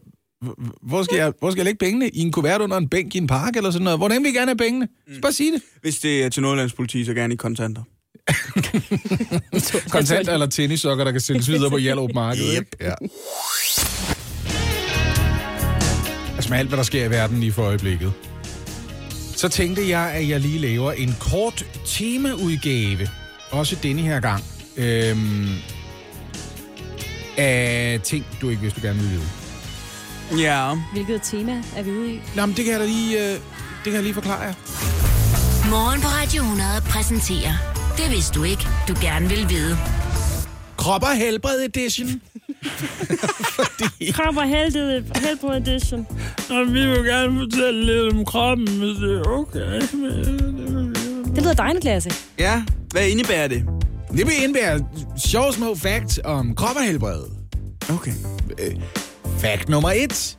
hvor- 0.83 1.03
skal, 1.03 1.17
jeg, 1.17 1.33
hvor 1.39 1.51
skal 1.51 1.59
jeg 1.59 1.65
lægge 1.65 1.79
pengene? 1.79 2.09
I 2.09 2.19
en 2.21 2.33
kuvert 2.33 2.61
under 2.61 2.77
en 2.77 2.89
bænk 2.89 3.15
i 3.15 3.19
en 3.19 3.27
park 3.27 3.57
eller 3.57 3.71
sådan 3.71 3.85
noget? 3.85 3.99
Hvordan 3.99 4.23
vil 4.23 4.31
I 4.31 4.35
gerne 4.35 4.47
have 4.51 4.57
pengene? 4.57 4.89
Så 5.15 5.21
bare 5.21 5.33
sig 5.33 5.47
det. 5.55 5.63
Hvis 5.83 5.99
det 5.99 6.25
er 6.25 6.29
til 6.29 6.43
Nordlands 6.43 6.73
politi, 6.73 7.05
så 7.05 7.15
gerne 7.15 7.35
i 7.35 7.37
kontanter. 7.37 7.83
Kontant 9.91 10.29
eller 10.29 10.47
tennissokker, 10.47 11.05
der 11.05 11.13
kan 11.13 11.21
sælges 11.21 11.49
videre 11.49 11.71
på 11.71 11.77
Hjallerup 11.77 12.11
Marked. 12.15 12.57
Yep. 12.59 12.77
Ja. 12.81 12.95
Altså 16.35 16.51
med 16.51 16.59
alt, 16.59 16.69
hvad 16.69 16.77
der 16.77 16.83
sker 16.83 17.05
i 17.05 17.11
verden 17.11 17.41
lige 17.41 17.53
for 17.53 17.63
øjeblikket. 17.63 18.13
Så 19.37 19.49
tænkte 19.49 19.89
jeg, 19.89 20.11
at 20.11 20.29
jeg 20.29 20.41
lige 20.41 20.59
laver 20.59 20.93
en 20.93 21.17
kort 21.21 21.65
temaudgave. 21.87 23.09
Også 23.51 23.77
denne 23.83 24.03
her 24.03 24.21
gang. 24.21 24.45
Øhm, 24.77 25.49
af 27.37 28.01
ting, 28.05 28.27
du 28.41 28.49
ikke 28.49 28.63
vidste, 28.63 28.81
du 28.81 28.87
gerne 28.87 29.01
ville 29.01 29.15
vide. 29.15 30.43
Ja. 30.43 30.75
Hvilket 30.93 31.23
tema 31.23 31.63
er 31.77 31.83
vi 31.83 31.91
ude 31.91 32.13
i? 32.15 32.21
Nå, 32.37 32.47
men 32.47 32.57
det 32.57 32.65
kan 32.65 32.73
jeg 32.73 32.81
da 32.81 32.87
lige, 32.87 33.19
øh, 33.19 33.33
det 33.33 33.41
kan 33.85 33.93
jeg 33.95 34.03
lige 34.03 34.15
forklare 34.15 34.41
jer. 34.41 34.55
Morgen 35.71 36.01
på 36.01 36.09
Radio 36.09 36.43
100 36.43 36.69
præsenterer 36.89 37.53
Det 37.97 38.11
vidste 38.11 38.35
du 38.39 38.45
ikke, 38.45 38.69
du 38.89 38.95
gerne 39.01 39.29
vil 39.29 39.47
vide. 39.51 39.79
Krop 40.85 41.03
og 41.03 41.17
helbred 41.17 41.61
edition. 41.61 42.09
Fordi... 43.57 44.11
Krop 44.11 44.37
og 44.37 44.49
helbred, 44.49 45.03
helbred 45.17 45.69
edition. 45.69 46.07
Og 46.51 46.67
vi 46.67 46.87
vil 46.87 47.05
gerne 47.05 47.39
fortælle 47.39 47.87
lidt 47.87 48.15
om 48.15 48.25
kroppen, 48.25 48.67
hvis 48.67 48.97
det 48.97 49.19
er 49.19 49.29
okay. 49.29 49.81
Det 51.35 51.43
lyder 51.43 51.55
dejligt, 51.55 51.85
Lasse. 51.85 52.11
Ja, 52.39 52.63
hvad 52.91 53.09
indebærer 53.09 53.49
det? 53.49 53.65
Det 54.11 54.27
vil 54.27 54.35
indebære 54.43 54.87
sjove 55.19 55.53
små 55.53 55.75
facts 55.75 56.21
om 56.25 56.55
krop 56.55 56.77
og 56.77 56.83
helbred. 56.83 57.21
Okay. 57.91 58.13
Fact 59.39 59.69
nummer 59.69 59.91
et. 59.91 60.37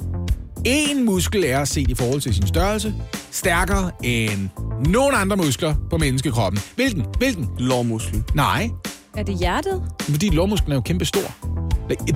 En 0.66 1.06
muskel 1.06 1.44
er 1.46 1.66
set 1.66 1.90
i 1.90 1.96
forhold 1.96 2.22
til 2.22 2.36
sin 2.36 2.48
størrelse 2.48 2.94
stærkere 3.32 3.92
end 4.04 4.50
nogen 4.86 5.16
andre 5.16 5.38
muskler 5.38 5.76
på 5.90 5.98
menneskekroppen. 5.98 6.62
Hvilken? 6.76 7.06
Hvilken? 7.18 7.50
Lårmuskel. 7.60 8.24
Nej, 8.34 8.70
Er 9.18 9.24
det 9.24 9.38
hjertet? 9.38 9.84
fordi 10.00 10.30
lårmusklen 10.30 10.72
er 10.72 10.76
jo 10.76 10.82
kæmpe 10.82 11.06
stor. 11.06 11.36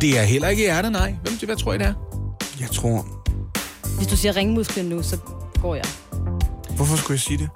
Det 0.01 0.19
er 0.19 0.23
heller 0.23 0.47
ikke 0.49 0.61
hjertet, 0.63 0.91
nej. 0.91 1.15
Hvem, 1.23 1.33
hvad 1.45 1.55
tror 1.55 1.73
I, 1.73 1.77
det 1.77 1.85
er? 1.87 1.93
Jeg 2.59 2.69
tror... 2.71 3.05
Hvis 3.97 4.07
du 4.07 4.17
siger 4.17 4.35
ringmusklen 4.35 4.85
nu, 4.85 5.03
så 5.03 5.17
går 5.61 5.75
jeg. 5.75 5.85
Hvorfor 6.75 6.95
skulle 6.97 7.15
jeg 7.15 7.19
sige 7.19 7.37
det? 7.37 7.49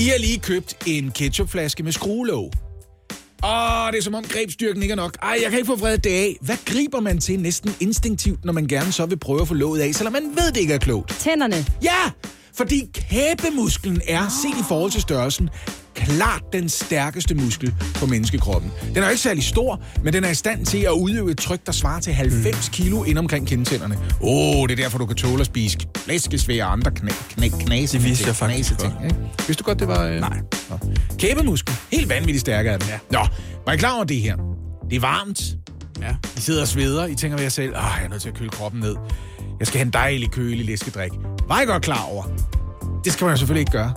I 0.00 0.04
har 0.08 0.18
lige 0.18 0.38
købt 0.38 0.76
en 0.86 1.10
ketchupflaske 1.10 1.82
med 1.82 1.92
skruelåg. 1.92 2.52
Åh, 3.44 3.90
det 3.92 3.98
er 3.98 4.02
som 4.02 4.14
om 4.14 4.24
grebstyrken 4.28 4.82
ikke 4.82 4.92
er 4.92 4.96
nok. 4.96 5.16
Ej, 5.22 5.38
jeg 5.42 5.50
kan 5.50 5.58
ikke 5.58 5.66
få 5.66 5.76
vredet 5.76 6.04
det 6.04 6.10
af. 6.10 6.36
Hvad 6.40 6.56
griber 6.64 7.00
man 7.00 7.18
til 7.18 7.40
næsten 7.40 7.74
instinktivt, 7.80 8.44
når 8.44 8.52
man 8.52 8.66
gerne 8.66 8.92
så 8.92 9.06
vil 9.06 9.18
prøve 9.18 9.40
at 9.40 9.48
få 9.48 9.54
låget 9.54 9.80
af, 9.80 9.94
selvom 9.94 10.12
man 10.12 10.22
ved, 10.22 10.52
det 10.52 10.56
ikke 10.60 10.74
er 10.74 10.78
klogt? 10.78 11.10
Tænderne. 11.18 11.66
Ja, 11.82 12.10
fordi 12.56 12.90
kæbemusklen 12.94 14.00
er, 14.08 14.28
set 14.42 14.60
i 14.60 14.64
forhold 14.68 14.90
til 14.90 15.00
størrelsen, 15.02 15.50
klart 15.94 16.42
den 16.52 16.68
stærkeste 16.68 17.34
muskel 17.34 17.74
på 17.94 18.06
menneskekroppen. 18.06 18.72
Den 18.88 18.96
er 18.96 19.02
jo 19.02 19.10
ikke 19.10 19.22
særlig 19.22 19.44
stor, 19.44 19.82
men 20.04 20.12
den 20.12 20.24
er 20.24 20.30
i 20.30 20.34
stand 20.34 20.66
til 20.66 20.78
at 20.78 20.90
udøve 20.90 21.30
et 21.30 21.38
tryk, 21.38 21.66
der 21.66 21.72
svarer 21.72 22.00
til 22.00 22.12
90 22.12 22.68
kilo 22.68 23.02
ind 23.04 23.18
omkring 23.18 23.46
kindtænderne. 23.46 23.94
Åh, 24.20 24.58
oh, 24.60 24.68
det 24.68 24.78
er 24.78 24.82
derfor, 24.82 24.98
du 24.98 25.06
kan 25.06 25.16
tåle 25.16 25.40
at 25.40 25.46
spise 25.46 25.78
flæskesvær 25.96 26.64
og 26.64 26.72
andre 26.72 26.90
kna, 26.90 27.12
kna, 27.30 27.48
knase, 27.48 27.98
Det 27.98 28.06
vidste 28.06 28.26
jeg 28.26 28.36
faktisk 28.36 28.78
ting. 28.78 28.92
Ikke? 29.04 29.16
Vidste 29.46 29.54
du 29.54 29.64
godt, 29.64 29.78
det 29.78 29.88
var... 29.88 30.06
Øh... 30.06 30.20
Nej. 30.20 30.38
Nå. 30.70 30.78
Kæbemuskel. 31.18 31.74
Helt 31.92 32.08
vanvittigt 32.08 32.40
stærk 32.40 32.66
er 32.66 32.76
den. 32.76 32.88
Ja. 32.88 32.98
Nå, 33.10 33.26
var 33.66 33.72
I 33.72 33.76
klar 33.76 33.94
over 33.94 34.04
det 34.04 34.16
her? 34.16 34.36
Det 34.90 34.96
er 34.96 35.00
varmt. 35.00 35.42
Ja. 36.00 36.14
I 36.36 36.40
sidder 36.40 36.60
og 36.60 36.68
sveder. 36.68 37.06
I 37.06 37.14
tænker 37.14 37.36
ved 37.36 37.44
jer 37.44 37.50
selv, 37.50 37.70
Åh, 37.70 37.82
jeg 37.98 38.04
er 38.04 38.08
nødt 38.08 38.22
til 38.22 38.28
at 38.28 38.34
køle 38.34 38.50
kroppen 38.50 38.80
ned. 38.80 38.96
Jeg 39.58 39.66
skal 39.66 39.78
have 39.78 39.86
en 39.86 39.92
dejlig, 39.92 40.30
kølig 40.30 40.64
læskedrik. 40.66 41.12
Var 41.48 41.60
I 41.60 41.64
godt 41.64 41.82
klar 41.82 42.02
over? 42.04 42.24
Det 43.04 43.12
skal 43.12 43.24
man 43.24 43.32
jo 43.32 43.36
selvfølgelig 43.38 43.60
ikke 43.60 43.72
gøre. 43.72 43.92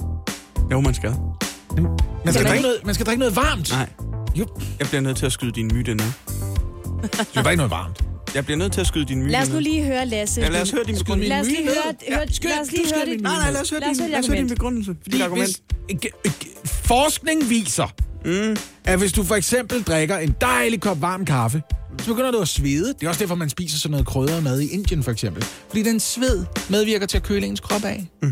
Jo, 0.72 0.80
man 0.82 0.93
skal. 0.93 1.10
Man 1.10 2.34
skal, 2.34 2.34
drikke 2.34 2.50
ikke? 2.54 2.62
noget, 2.62 2.78
man 2.86 2.93
skal 2.96 3.06
drikke 3.06 3.20
noget 3.20 3.36
varmt. 3.36 3.72
Nej. 3.72 3.89
Jo, 4.36 4.46
Jeg 4.80 4.88
bliver 4.88 5.02
nødt 5.02 5.17
til 5.17 5.26
at 5.26 5.32
skyde 5.32 5.52
din 5.52 5.72
myte 5.74 5.93
ned. 5.96 6.06
du 7.02 7.24
skal 7.32 7.43
drikke 7.43 7.58
noget 7.58 7.72
varmt. 7.72 8.04
Jeg 8.36 8.46
bliver 8.46 8.58
nødt 8.58 8.72
til 8.74 8.82
at 8.82 8.88
skyde 8.88 9.06
din 9.06 9.20
myte 9.20 9.32
Lad 9.32 9.41
os 9.41 9.50
nu 9.50 9.60
lige 9.60 9.84
høre 9.86 10.06
Lasse. 10.06 10.41
Ja, 10.41 10.50
lad 10.50 10.62
os 10.62 10.72
høre 10.72 10.84
din 10.84 10.98
begrundelse. 10.98 11.30
Lad 11.30 11.39
os 11.39 11.48
lige 11.48 11.63
høre, 11.63 11.74
høre, 12.17 12.28
skyd, 12.32 12.50
lad 12.50 12.60
os 12.62 12.72
lige 12.72 12.93
høre 12.96 13.06
det. 13.06 13.10
myte 13.12 13.24
Nej, 13.24 13.36
nej, 13.38 13.52
lad 13.52 13.62
os 13.62 13.70
høre 13.70 13.80
Lad 13.80 13.89
os 13.89 13.98
din, 13.98 14.04
høre 14.04 14.12
lad 14.12 14.20
os 14.20 14.28
høre 14.28 14.38
din 14.38 14.50
begrundelse. 14.50 14.96
Dit 15.12 15.22
argument. 15.22 15.48
Hvis, 15.48 15.62
ikke- 15.89 16.12
ikke- 16.26 16.56
forskning 16.65 17.50
viser, 17.50 17.93
mm. 18.28 18.58
at 18.86 19.00
hvis 19.00 19.13
du 19.13 19.24
for 19.24 19.36
eksempel 19.36 19.84
drikker 19.84 20.18
en 20.18 20.36
dejlig 20.42 20.82
kop 20.82 21.02
varm 21.02 21.26
kaffe, 21.26 21.62
så 22.00 22.08
begynder 22.08 22.32
du 22.32 22.40
at 22.40 22.48
svede. 22.48 22.94
Det 22.94 23.04
er 23.04 23.10
også 23.10 23.20
derfor, 23.20 23.36
man 23.36 23.50
spiser 23.50 23.78
sådan 23.78 23.92
noget 23.92 24.08
krydret 24.08 24.44
mad 24.44 24.60
i 24.60 24.68
Indien 24.68 25.04
for 25.04 25.12
eksempel. 25.12 25.46
Fordi 25.68 25.84
den 25.84 26.00
sved 26.00 26.46
medvirker 26.70 27.06
til 27.06 27.18
at 27.18 27.24
køle 27.24 27.48
ens 27.48 27.60
krop 27.60 27.84
af. 27.84 28.06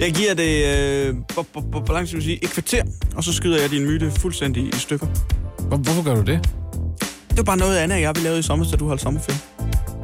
Jeg 0.00 0.12
giver 0.12 0.34
det, 0.34 0.64
øh, 1.06 1.16
hvor, 1.70 1.92
langt 1.92 2.08
skal 2.08 2.20
vi 2.20 2.24
sige, 2.24 2.44
et 2.44 2.50
kvarter, 2.50 2.82
og 3.16 3.24
så 3.24 3.32
skyder 3.32 3.60
jeg 3.60 3.70
din 3.70 3.84
myte 3.84 4.10
fuldstændig 4.10 4.74
i 4.74 4.78
stykker. 4.78 5.06
Hvor, 5.68 5.76
hvorfor 5.76 6.04
gør 6.04 6.14
du 6.14 6.20
det? 6.20 6.50
Det 7.28 7.36
var 7.36 7.42
bare 7.42 7.56
noget 7.56 7.76
andet, 7.76 8.00
jeg 8.00 8.12
ville 8.14 8.28
lave 8.28 8.38
i 8.38 8.42
sommer, 8.42 8.66
så 8.66 8.76
du 8.76 8.86
holdt 8.86 9.02
sommerferie. 9.02 9.38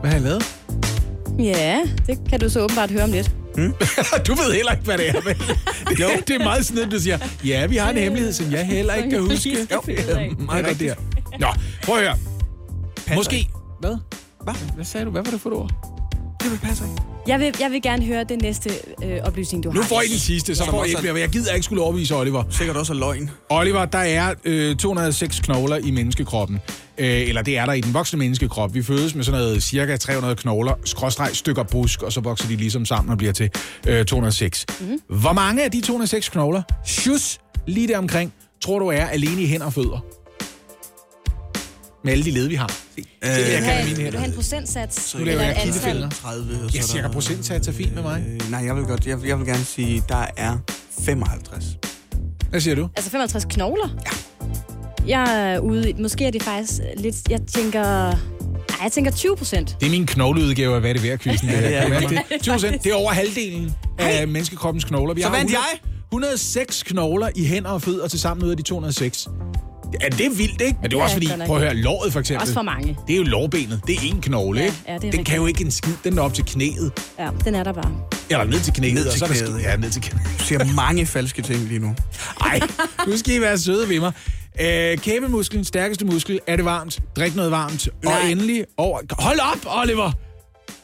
Hvad 0.00 0.10
har 0.10 0.16
jeg 0.18 0.22
lavet? 0.22 0.56
Ja, 1.38 1.80
det 2.06 2.18
kan 2.28 2.40
du 2.40 2.48
så 2.48 2.60
åbenbart 2.60 2.90
høre 2.90 3.04
om 3.04 3.12
lidt. 3.12 3.39
du 4.26 4.34
ved 4.34 4.52
heller 4.54 4.72
ikke, 4.72 4.84
hvad 4.84 4.98
det 4.98 5.08
er, 5.08 5.20
vel? 5.20 5.36
jo. 6.00 6.08
Det 6.28 6.34
er 6.40 6.44
meget 6.44 6.66
sådan, 6.66 6.82
at 6.82 6.90
du 6.92 6.98
siger, 7.00 7.18
ja, 7.44 7.66
vi 7.66 7.76
har 7.76 7.90
en 7.90 7.96
hemmelighed, 7.96 8.32
som 8.32 8.52
jeg 8.52 8.66
heller 8.66 8.94
ikke 8.94 9.10
kan 9.10 9.20
huske. 9.30 9.66
Jo, 9.72 9.80
det 9.86 9.98
er 10.10 10.44
meget 10.44 10.64
godt 10.66 10.80
der. 10.80 10.94
Nå, 11.38 11.46
prøv 11.82 11.96
at 11.96 12.02
høre. 12.02 12.16
Måske... 13.16 13.48
Hvad? 13.80 13.96
Hvad? 14.44 14.54
Hvad 14.74 14.84
sagde 14.84 15.06
du? 15.06 15.10
Hvad 15.10 15.22
var 15.24 15.30
det 15.30 15.40
for 15.40 15.50
et 15.50 15.56
ord? 15.56 15.70
Det 16.42 16.50
vil 16.50 16.58
passe 16.58 16.84
ikke. 16.84 17.02
Jeg 17.26 17.40
vil, 17.40 17.54
jeg 17.60 17.70
vil 17.70 17.82
gerne 17.82 18.04
høre 18.06 18.24
den 18.24 18.38
næste 18.42 18.70
øh, 19.04 19.18
oplysning, 19.22 19.64
du 19.64 19.70
Nu 19.72 19.80
har. 19.80 19.88
får 19.88 20.00
I 20.02 20.06
den 20.08 20.18
sidste, 20.18 20.54
så 20.54 20.64
Ja. 20.64 20.70
får 20.70 20.84
I 20.84 20.88
ikke 20.88 21.02
mere. 21.02 21.18
Jeg 21.20 21.28
gider 21.28 21.52
ikke 21.52 21.64
skulle 21.64 21.82
overbevise 21.82 22.14
Oliver. 22.16 22.44
Sikkert 22.50 22.76
også 22.76 22.92
er 22.92 22.96
løgn. 22.96 23.30
Oliver, 23.48 23.84
der 23.84 23.98
er 23.98 24.34
øh, 24.44 24.76
206 24.76 25.40
knogler 25.40 25.76
i 25.76 25.90
menneskekroppen. 25.90 26.60
Øh, 27.00 27.28
eller 27.28 27.42
det 27.42 27.58
er 27.58 27.66
der 27.66 27.72
i 27.72 27.80
den 27.80 27.94
voksne 27.94 28.18
menneskekrop. 28.18 28.74
Vi 28.74 28.82
fødes 28.82 29.14
med 29.14 29.24
sådan 29.24 29.40
noget 29.40 29.62
cirka 29.62 29.96
300 29.96 30.36
knogler, 30.36 30.72
skråstreg 30.84 31.30
stykker 31.32 31.62
brusk, 31.62 32.02
og 32.02 32.12
så 32.12 32.20
vokser 32.20 32.48
de 32.48 32.56
ligesom 32.56 32.84
sammen 32.84 33.10
og 33.12 33.18
bliver 33.18 33.32
til 33.32 33.50
øh, 33.88 34.04
206. 34.04 34.66
Mm. 34.80 34.86
Hvor 35.20 35.32
mange 35.32 35.64
af 35.64 35.70
de 35.70 35.80
206 35.80 36.28
knogler, 36.28 36.62
shus, 36.86 37.38
lige 37.66 37.88
der 37.88 37.98
omkring, 37.98 38.32
tror 38.64 38.78
du 38.78 38.86
er 38.86 39.04
alene 39.04 39.42
i 39.42 39.46
hænder 39.46 39.66
og 39.66 39.72
fødder? 39.72 40.04
Med 42.04 42.12
alle 42.12 42.24
de 42.24 42.30
led, 42.30 42.48
vi 42.48 42.54
har. 42.54 42.68
Se, 42.68 43.04
Øh, 43.24 43.28
jeg 43.30 43.36
Vil 43.36 43.44
du 43.46 43.50
kan 43.52 43.64
have, 43.64 43.84
mine 43.88 44.02
vil 44.02 44.12
du 44.12 44.18
have 44.18 44.28
en 44.28 44.34
procentsats? 44.34 45.14
Nu 45.14 45.24
laver 45.24 45.40
eller 45.40 45.52
jeg 45.54 45.60
kildefælder. 45.62 46.10
30. 46.10 46.64
og 46.64 46.70
så 46.70 46.76
Ja, 46.76 46.80
er 46.82 46.86
cirka 46.86 47.08
procentsats 47.08 47.68
er 47.68 47.72
fint 47.72 47.94
med 47.94 48.02
mig. 48.02 48.24
Øh, 48.28 48.50
nej, 48.50 48.64
jeg 48.64 48.76
vil 48.76 48.84
godt. 48.84 49.06
Jeg, 49.06 49.18
jeg 49.26 49.38
vil 49.38 49.46
gerne 49.46 49.64
sige, 49.64 50.02
der 50.08 50.26
er 50.36 50.58
55. 51.06 51.64
Hvad 52.50 52.60
siger 52.60 52.74
du? 52.74 52.88
Altså 52.96 53.10
55 53.10 53.44
knogler? 53.44 53.88
Ja. 54.06 54.10
Jeg 55.06 55.52
er 55.54 55.58
ude 55.58 55.90
i, 55.90 55.92
måske 55.98 56.24
er 56.26 56.30
det 56.30 56.42
faktisk 56.42 56.72
lidt, 56.96 57.16
jeg 57.30 57.40
tænker, 57.54 57.82
nej, 58.06 58.78
jeg 58.82 58.92
tænker 58.92 59.10
20 59.10 59.36
procent. 59.36 59.76
Det 59.80 59.86
er 59.86 59.90
min 59.90 60.06
knogleudgave 60.06 60.74
af, 60.74 60.80
hvad 60.80 60.94
det 60.94 61.00
er 61.04 61.06
værd, 61.08 61.18
quizzen. 61.18 61.48
Ja, 61.48 61.56
det 61.62 61.76
er 61.76 61.88
Kan 61.88 62.02
du 62.02 62.08
det. 62.08 62.20
det? 62.44 62.48
20%. 62.48 62.82
Det 62.82 62.86
er 62.92 62.94
over 62.94 63.12
halvdelen 63.12 63.72
af 63.98 64.28
menneskekroppens 64.28 64.84
knogler. 64.84 65.14
Vi 65.14 65.20
Så 65.22 65.28
har 65.28 65.36
vandt 65.36 65.50
100 65.50 65.66
jeg. 65.72 65.90
106 66.12 66.82
knogler 66.82 67.28
i 67.36 67.46
hænder 67.46 67.70
og 67.70 67.82
fødder 67.82 68.08
til 68.08 68.20
sammen 68.20 68.44
ud 68.44 68.50
af 68.50 68.56
de 68.56 68.62
206. 68.62 69.28
Ja, 70.02 70.08
det 70.08 70.26
er 70.26 70.30
vildt, 70.30 70.60
ikke? 70.60 70.76
Men 70.82 70.90
det 70.90 70.96
er 70.96 70.98
Ja, 70.98 71.04
også 71.04 71.14
fordi, 71.16 71.28
prøv 71.46 71.56
at 71.56 71.62
høre, 71.62 71.74
låret 71.74 72.12
for 72.12 72.20
eksempel. 72.20 72.40
Også 72.42 72.52
for 72.54 72.62
mange. 72.62 72.96
Det 73.06 73.12
er 73.12 73.16
jo 73.16 73.22
lårbenet. 73.22 73.80
Det 73.86 73.94
er 73.94 74.00
en 74.02 74.20
knogle, 74.20 74.60
Ja, 74.60 74.66
ikke? 74.66 74.76
ja, 74.88 74.92
det 74.92 74.96
er 74.96 75.00
den 75.00 75.06
rigtigt. 75.08 75.26
kan 75.28 75.36
jo 75.36 75.46
ikke 75.46 75.64
en 75.64 75.70
skid. 75.70 75.92
Den 76.04 76.18
er 76.18 76.22
op 76.22 76.34
til 76.34 76.44
knæet. 76.44 76.92
Ja, 77.18 77.28
den 77.44 77.54
er 77.54 77.62
der 77.64 77.72
bare. 77.72 77.90
Eller 78.30 78.44
ned 78.44 78.60
til 78.60 78.72
knæet. 78.72 78.94
Ned 78.94 79.04
og 79.06 79.10
til 79.12 79.18
så 79.18 79.24
er 79.24 79.28
der 79.28 79.34
knæet, 79.36 79.54
sk- 79.58 79.62
ja. 79.62 79.70
Ja, 79.70 79.76
ned 79.76 79.90
til 79.90 80.02
knæet. 80.02 80.26
Du 80.38 80.44
siger 80.44 80.74
mange 80.74 81.06
falske 81.06 81.42
ting 81.42 81.58
lige 81.68 81.78
nu. 81.80 81.94
Ej, 82.40 82.60
nu 83.06 83.16
skal 83.16 83.34
I 83.34 83.40
være 83.40 83.58
søde 83.58 83.88
ved 83.88 84.00
mig. 84.00 84.12
Øh, 84.60 84.98
kæbemusklen, 84.98 85.64
stærkeste 85.64 86.04
muskel, 86.04 86.40
er 86.46 86.56
det 86.56 86.64
varmt? 86.64 87.00
Drik 87.16 87.36
noget 87.36 87.50
varmt. 87.50 87.88
Nej. 88.04 88.20
Og 88.22 88.30
endelig, 88.30 88.64
over... 88.76 89.00
hold 89.18 89.38
op, 89.40 89.58
Oliver! 89.66 90.12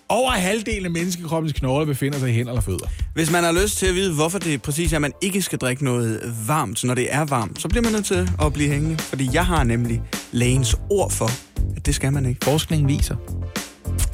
Over 0.08 0.30
halvdelen 0.30 0.84
af 0.84 0.90
menneskekroppens 0.90 1.52
knogler 1.52 1.86
befinder 1.86 2.18
sig 2.18 2.30
i 2.30 2.32
hænder 2.32 2.52
eller 2.52 2.62
fødder. 2.62 2.86
Hvis 3.14 3.30
man 3.30 3.44
har 3.44 3.52
lyst 3.52 3.78
til 3.78 3.86
at 3.86 3.94
vide, 3.94 4.14
hvorfor 4.14 4.38
det 4.38 4.62
præcis 4.62 4.92
er, 4.92 4.96
at 4.96 5.02
man 5.02 5.12
ikke 5.22 5.42
skal 5.42 5.58
drikke 5.58 5.84
noget 5.84 6.34
varmt, 6.46 6.84
når 6.84 6.94
det 6.94 7.14
er 7.14 7.24
varmt, 7.24 7.62
så 7.62 7.68
bliver 7.68 7.82
man 7.82 7.92
nødt 7.92 8.06
til 8.06 8.30
at 8.42 8.52
blive 8.52 8.70
hængende. 8.72 8.98
Fordi 8.98 9.30
jeg 9.32 9.46
har 9.46 9.64
nemlig 9.64 10.02
lægens 10.32 10.76
ord 10.90 11.10
for, 11.10 11.30
at 11.76 11.86
det 11.86 11.94
skal 11.94 12.12
man 12.12 12.26
ikke. 12.26 12.44
Forskningen 12.44 12.88
viser. 12.88 13.16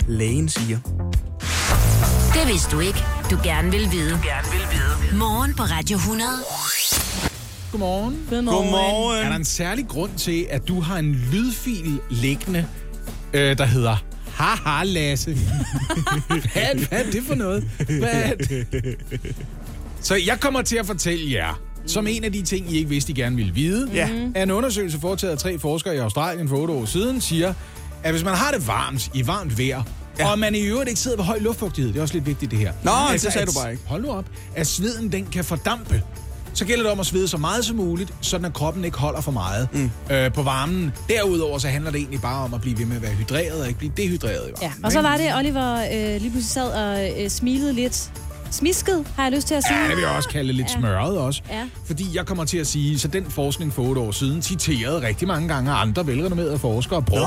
Lægen 0.09 0.49
siger. 0.49 0.79
Det 2.35 2.53
vidste 2.53 2.77
du 2.77 2.81
ikke. 2.81 3.05
Du 3.31 3.38
gerne 3.45 3.71
vil 3.71 3.88
vide. 3.93 4.11
Du 4.11 4.27
gerne 4.27 4.49
vil 4.53 4.61
vide. 4.73 5.19
Morgen 5.19 5.55
på 5.55 5.62
Radio 5.62 5.97
100. 5.97 6.29
Godmorgen. 7.73 8.19
Godmorgen. 8.31 9.25
Er 9.25 9.29
der 9.29 9.37
en 9.37 9.45
særlig 9.45 9.89
grund 9.89 10.11
til, 10.17 10.47
at 10.51 10.69
du 10.69 10.81
har 10.81 10.99
en 10.99 11.13
lydfil 11.33 11.99
liggende, 12.11 12.67
øh, 13.33 13.59
der 13.59 13.65
hedder 13.65 13.97
Haha 14.35 14.85
Lasse? 14.85 15.35
hvad, 16.29 16.89
hvad 16.89 16.99
er 17.07 17.11
det 17.11 17.23
for 17.27 17.35
noget? 17.35 17.71
Hvad 17.87 18.09
er? 18.13 18.33
Så 20.01 20.15
jeg 20.15 20.41
kommer 20.41 20.63
til 20.63 20.77
at 20.77 20.87
fortælle 20.87 21.33
jer, 21.33 21.61
som 21.87 22.07
en 22.07 22.25
af 22.25 22.33
de 22.33 22.43
ting, 22.43 22.73
I 22.73 22.77
ikke 22.77 22.89
vidste, 22.89 23.13
I 23.13 23.15
gerne 23.15 23.37
ville 23.37 23.55
vide, 23.55 23.91
Ja. 23.95 24.09
at 24.35 24.43
en 24.43 24.51
undersøgelse 24.51 25.01
foretaget 25.01 25.33
af 25.33 25.39
tre 25.39 25.59
forskere 25.59 25.95
i 25.95 25.99
Australien 25.99 26.49
for 26.49 26.57
otte 26.57 26.73
år 26.75 26.85
siden 26.85 27.21
siger, 27.21 27.55
at 28.03 28.11
hvis 28.13 28.25
man 28.25 28.35
har 28.35 28.51
det 28.51 28.67
varmt 28.67 29.11
i 29.15 29.27
varmt 29.27 29.59
vejr, 29.59 29.83
ja. 30.19 30.31
og 30.31 30.39
man 30.39 30.55
i 30.55 30.61
øvrigt 30.61 30.89
ikke 30.89 31.01
sidder 31.01 31.17
ved 31.17 31.25
høj 31.25 31.39
luftfugtighed, 31.41 31.93
det 31.93 31.99
er 31.99 32.03
også 32.03 32.15
lidt 32.15 32.27
vigtigt 32.27 32.51
det 32.51 32.59
her. 32.59 32.73
Nå, 32.85 32.91
det 33.13 33.21
sagde 33.21 33.41
at- 33.41 33.49
du 33.49 33.53
bare 33.63 33.71
ikke. 33.73 33.83
Hold 33.87 34.03
nu 34.03 34.11
op, 34.11 34.25
at 34.57 34.67
sveden 34.67 35.13
den 35.13 35.27
kan 35.33 35.45
fordampe. 35.45 36.03
Så 36.55 36.65
gælder 36.65 36.83
det 36.83 36.93
om 36.93 37.01
at 37.01 37.07
svede 37.07 37.29
så 37.29 37.37
meget 37.37 37.65
som 37.65 37.77
muligt, 37.77 38.15
sådan 38.21 38.45
at 38.45 38.53
kroppen 38.53 38.85
ikke 38.85 38.99
holder 38.99 39.21
for 39.21 39.33
meget 39.33 39.69
mm. 39.73 39.91
øh, 40.11 40.33
på 40.33 40.43
varmen. 40.43 40.93
Derudover 41.09 41.59
så 41.59 41.69
handler 41.69 41.91
det 41.91 41.99
egentlig 41.99 42.21
bare 42.21 42.45
om 42.45 42.55
at 42.55 42.61
blive 42.61 42.79
ved 42.79 42.87
med 42.87 42.97
at 42.97 43.03
være 43.03 43.12
hydreret 43.12 43.61
og 43.61 43.67
ikke 43.67 43.79
blive 43.79 43.93
dehydreret 43.97 44.49
i 44.49 44.53
varmen. 44.53 44.62
Ja, 44.62 44.73
og 44.85 44.93
så 44.93 45.03
var 45.03 45.17
det, 45.17 45.37
Oliver 45.37 45.75
øh, 45.75 46.21
lige 46.21 46.31
pludselig 46.31 46.45
sad 46.45 46.73
og 46.73 47.23
øh, 47.23 47.31
smilede 47.31 47.73
lidt. 47.73 48.11
Smisket, 48.53 49.05
har 49.17 49.23
jeg 49.23 49.33
lyst 49.33 49.47
til 49.49 49.55
at 49.55 49.65
sige. 49.67 49.79
Ja, 49.83 49.88
det 49.88 49.97
vil 49.97 50.03
jeg 50.03 50.11
også 50.11 50.29
kalde 50.29 50.53
lidt 50.53 50.69
Ja. 50.75 50.79
smørret 50.81 51.19
også. 51.19 51.43
Ja. 51.51 51.62
Fordi 51.87 52.07
jeg 52.17 52.27
kommer 52.27 52.45
til 52.45 52.59
at 52.59 52.67
sige, 52.67 52.99
så 52.99 53.09
den 53.09 53.25
forskning 53.31 53.73
for 53.73 53.83
otte 53.83 54.01
år 54.01 54.11
siden 54.11 54.43
citerede 54.43 55.03
rigtig 55.07 55.29
mange 55.29 55.49
gange 55.49 55.71
af 55.71 55.81
andre 55.81 56.07
velrenommerede 56.07 56.59
forskere. 56.59 57.03
Prøv 57.03 57.19
jo, 57.19 57.27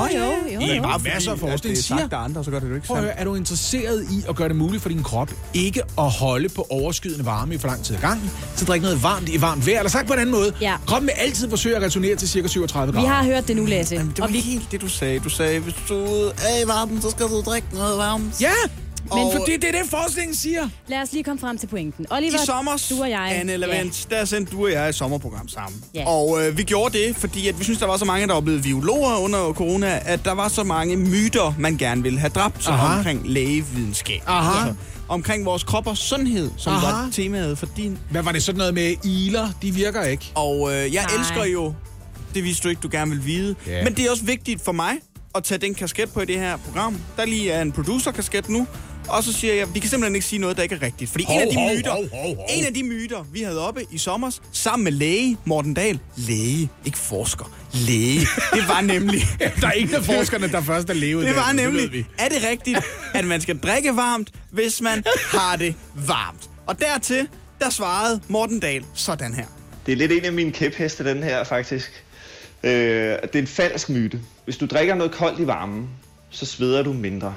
jo, 0.54 0.60
I 0.60 0.76
jo. 0.76 0.84
bare 0.84 1.00
masser 1.00 1.32
af 1.32 1.36
at 1.36 1.40
forskning 1.40 1.76
det 1.76 1.80
er 1.80 1.84
siger, 1.84 1.98
sagt 2.00 2.14
af 2.14 2.18
andre, 2.18 2.44
så 2.44 2.52
gør 2.52 2.60
det 2.60 2.70
jo 2.70 2.76
ikke 2.76 2.88
Prøv 2.88 2.98
at 2.98 3.04
sandt. 3.04 3.20
er 3.20 3.24
du 3.24 3.36
interesseret 3.36 4.04
i 4.12 4.24
at 4.30 4.36
gøre 4.36 4.48
det 4.48 4.56
muligt 4.56 4.82
for 4.82 4.90
din 4.90 5.04
krop 5.04 5.32
ikke 5.54 5.82
at 5.98 6.10
holde 6.12 6.50
på 6.50 6.68
overskydende 6.70 7.26
varme 7.26 7.54
i 7.54 7.58
for 7.58 7.68
lang 7.68 7.84
tid 7.84 7.96
ad 7.96 8.02
gangen, 8.02 8.32
så 8.56 8.66
drik 8.66 8.82
noget 8.82 9.04
varmt 9.04 9.30
i 9.30 9.42
varmt 9.42 9.68
vejr. 9.68 9.78
Eller 9.80 9.90
sagt 9.90 10.08
på 10.08 10.14
en 10.14 10.20
anden 10.20 10.36
måde, 10.36 10.54
Ja. 10.62 10.76
kroppen 10.88 11.08
vil 11.08 11.14
altid 11.18 11.50
forsøge 11.50 11.76
at 11.76 11.82
returnere 11.82 12.16
til 12.16 12.30
cirka 12.30 12.48
37 12.48 12.94
Vi 12.94 13.00
grader. 13.00 13.10
har 13.14 13.24
hørt 13.24 13.48
det 13.48 13.56
nu, 13.56 13.66
Lasse. 13.66 13.96
Jamen, 13.96 14.10
det 14.12 14.20
var 14.20 14.28
Og 14.28 14.34
vi, 14.34 14.40
helt 14.40 14.72
det, 14.72 14.82
du 14.82 14.88
sagde. 14.90 15.20
Du 15.20 15.30
sagde, 15.30 15.60
hvis 15.60 15.76
du 15.90 15.96
er 16.26 16.64
i 16.64 16.68
varmen, 16.68 17.02
så 17.02 17.10
skal 17.10 17.26
du 17.26 17.42
drikke 17.42 17.68
noget 17.74 17.98
varmt. 17.98 18.42
Ja, 18.42 18.52
men 19.14 19.24
Og- 19.26 19.32
fordi 19.36 19.52
det 19.58 19.64
er 19.64 19.72
det, 19.82 19.90
forskningen 19.90 20.36
siger. 20.36 20.70
lad 20.88 21.02
os 21.02 21.12
lige 21.12 21.24
komme 21.24 21.40
frem 21.40 21.58
til 21.58 21.68
pointen. 21.68 22.06
Oliver, 22.12 22.42
I 22.44 22.46
sommer, 22.46 22.86
du 22.90 23.02
og 23.02 23.10
jeg. 23.10 23.32
Anne 23.40 23.58
Lavent, 23.58 24.08
der 24.10 24.26
sendte 24.26 24.52
du 24.52 24.66
og 24.66 24.72
jeg 24.72 24.90
et 24.90 24.96
sommerprogram 24.96 25.48
sammen. 25.48 25.84
Ja. 25.94 26.08
Og 26.08 26.46
øh, 26.48 26.58
vi 26.58 26.64
gjorde 26.64 26.98
det, 26.98 27.16
fordi 27.16 27.48
at 27.48 27.60
vi 27.60 27.64
synes, 27.64 27.80
der 27.80 27.86
var 27.88 27.98
så 27.98 28.06
mange, 28.06 28.28
der 28.28 28.34
var 28.34 28.42
blevet 28.42 28.64
biologer 28.64 29.18
under 29.18 29.54
corona, 29.54 30.00
at 30.06 30.26
der 30.26 30.32
var 30.32 30.48
så 30.48 30.64
mange 30.64 30.96
myter, 30.98 31.54
man 31.60 31.78
gerne 31.78 32.04
ville 32.04 32.20
have 32.20 32.30
dræbt 32.30 32.64
så 32.64 32.70
Aha. 32.72 32.98
omkring 32.98 33.22
lægevidenskab. 33.28 34.22
Aha. 34.28 34.72
omkring 35.10 35.46
vores 35.46 35.64
krop 35.64 35.88
og 35.88 35.98
sundhed, 35.98 36.52
som 36.58 36.74
Aha. 36.74 36.86
var 36.86 37.10
temaet 37.12 37.58
for 37.58 37.66
din. 37.78 37.98
Hvad 38.12 38.24
var 38.24 38.32
det 38.32 38.44
sådan 38.44 38.58
noget 38.58 38.74
med 38.74 38.96
iler? 39.04 39.50
De 39.62 39.72
virker 39.72 40.04
ikke. 40.04 40.32
Og 40.36 40.70
øh, 40.74 40.94
jeg 40.94 41.06
Nej. 41.10 41.20
elsker 41.20 41.46
jo 41.46 41.74
det 42.36 42.44
vidste 42.44 42.64
du 42.64 42.70
ikke, 42.70 42.80
du 42.80 42.90
gerne 42.92 43.12
vil 43.12 43.26
vide. 43.26 43.56
Ja. 43.68 43.84
Men 43.84 43.94
det 43.96 44.06
er 44.06 44.12
også 44.12 44.24
vigtigt 44.24 44.62
for 44.66 44.72
mig 44.72 44.92
at 45.36 45.44
tage 45.44 45.58
den 45.58 45.74
kasket 45.76 46.10
på 46.14 46.22
i 46.22 46.26
det 46.26 46.40
her 46.40 46.58
program. 46.58 46.98
Der 47.18 47.26
lige 47.26 47.52
er 47.52 47.62
en 47.62 47.72
producer-kasket 47.72 48.50
nu. 48.50 48.68
Og 49.08 49.24
så 49.24 49.34
siger 49.34 49.54
jeg, 49.54 49.74
vi 49.74 49.80
kan 49.80 49.90
simpelthen 49.90 50.16
ikke 50.16 50.28
sige 50.28 50.40
noget, 50.40 50.58
der 50.58 50.64
ikke 50.64 50.76
er 50.76 50.82
rigtigt. 50.82 51.12
Fordi 51.12 51.26
en 51.30 51.42
af 51.42 51.48
de 51.52 51.56
hov, 51.56 51.70
myter, 51.76 51.92
hov, 51.92 52.10
hov, 52.10 52.36
hov. 52.36 52.46
en 52.50 52.66
af 52.66 52.74
de 52.74 52.84
myter, 52.84 53.26
vi 53.32 53.42
havde 53.42 53.68
oppe 53.68 53.82
i 53.92 53.98
sommer, 53.98 54.32
sammen 54.52 54.84
med 54.84 54.92
læge 54.92 55.38
Morten 55.46 55.74
Dahl. 55.74 56.00
Læge, 56.16 56.70
ikke 56.86 56.98
forsker. 56.98 57.46
Læge. 57.74 58.20
Det 58.54 58.68
var 58.68 58.82
nemlig... 58.82 59.22
Der 59.62 59.68
er 59.68 59.72
ingen 59.72 59.96
af 59.96 60.04
forskerne, 60.04 60.48
der 60.52 60.62
først 60.62 60.90
er 60.90 60.94
levet. 60.94 61.26
Det 61.28 61.36
var 61.36 61.54
ved 61.54 61.62
nemlig, 61.64 62.06
er 62.20 62.28
det 62.30 62.44
rigtigt, 62.50 62.80
at 63.14 63.26
man 63.26 63.42
skal 63.42 63.58
drikke 63.58 63.96
varmt, 63.96 64.32
hvis 64.52 64.82
man 64.82 65.04
har 65.32 65.56
det 65.56 65.76
varmt? 66.08 66.50
Og 66.66 66.80
dertil, 66.80 67.28
der 67.60 67.70
svarede 67.70 68.22
Morten 68.28 68.60
Dahl 68.60 68.86
sådan 68.94 69.34
her. 69.34 69.46
Det 69.86 69.92
er 69.92 69.96
lidt 69.96 70.12
en 70.12 70.26
af 70.26 70.34
mine 70.34 70.52
kæpheste, 70.52 71.06
den 71.06 71.24
her 71.24 71.44
faktisk. 71.44 72.04
Øh, 72.64 72.72
det 72.72 73.36
er 73.36 73.40
en 73.40 73.48
falsk 73.48 73.90
myte. 73.90 74.20
Hvis 74.46 74.58
du 74.58 74.66
drikker 74.66 74.96
noget 74.96 75.12
koldt 75.12 75.40
i 75.40 75.48
varmen, 75.48 75.90
så 76.30 76.46
sveder 76.46 76.84
du 76.84 76.94
mindre. 76.94 77.36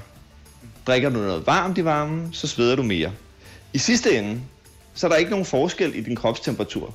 Drikker 0.89 1.11
du 1.11 1.19
noget 1.19 1.47
varmt 1.47 1.79
i 1.79 1.85
varmen, 1.85 2.29
så 2.33 2.47
sveder 2.47 2.77
du 2.77 2.83
mere. 2.83 3.13
I 3.73 3.79
sidste 3.79 4.19
ende, 4.19 4.41
så 4.95 5.07
er 5.07 5.11
der 5.11 5.17
ikke 5.17 5.31
nogen 5.31 5.47
forskel 5.47 5.95
i 5.95 6.01
din 6.01 6.17
kropstemperatur. 6.17 6.95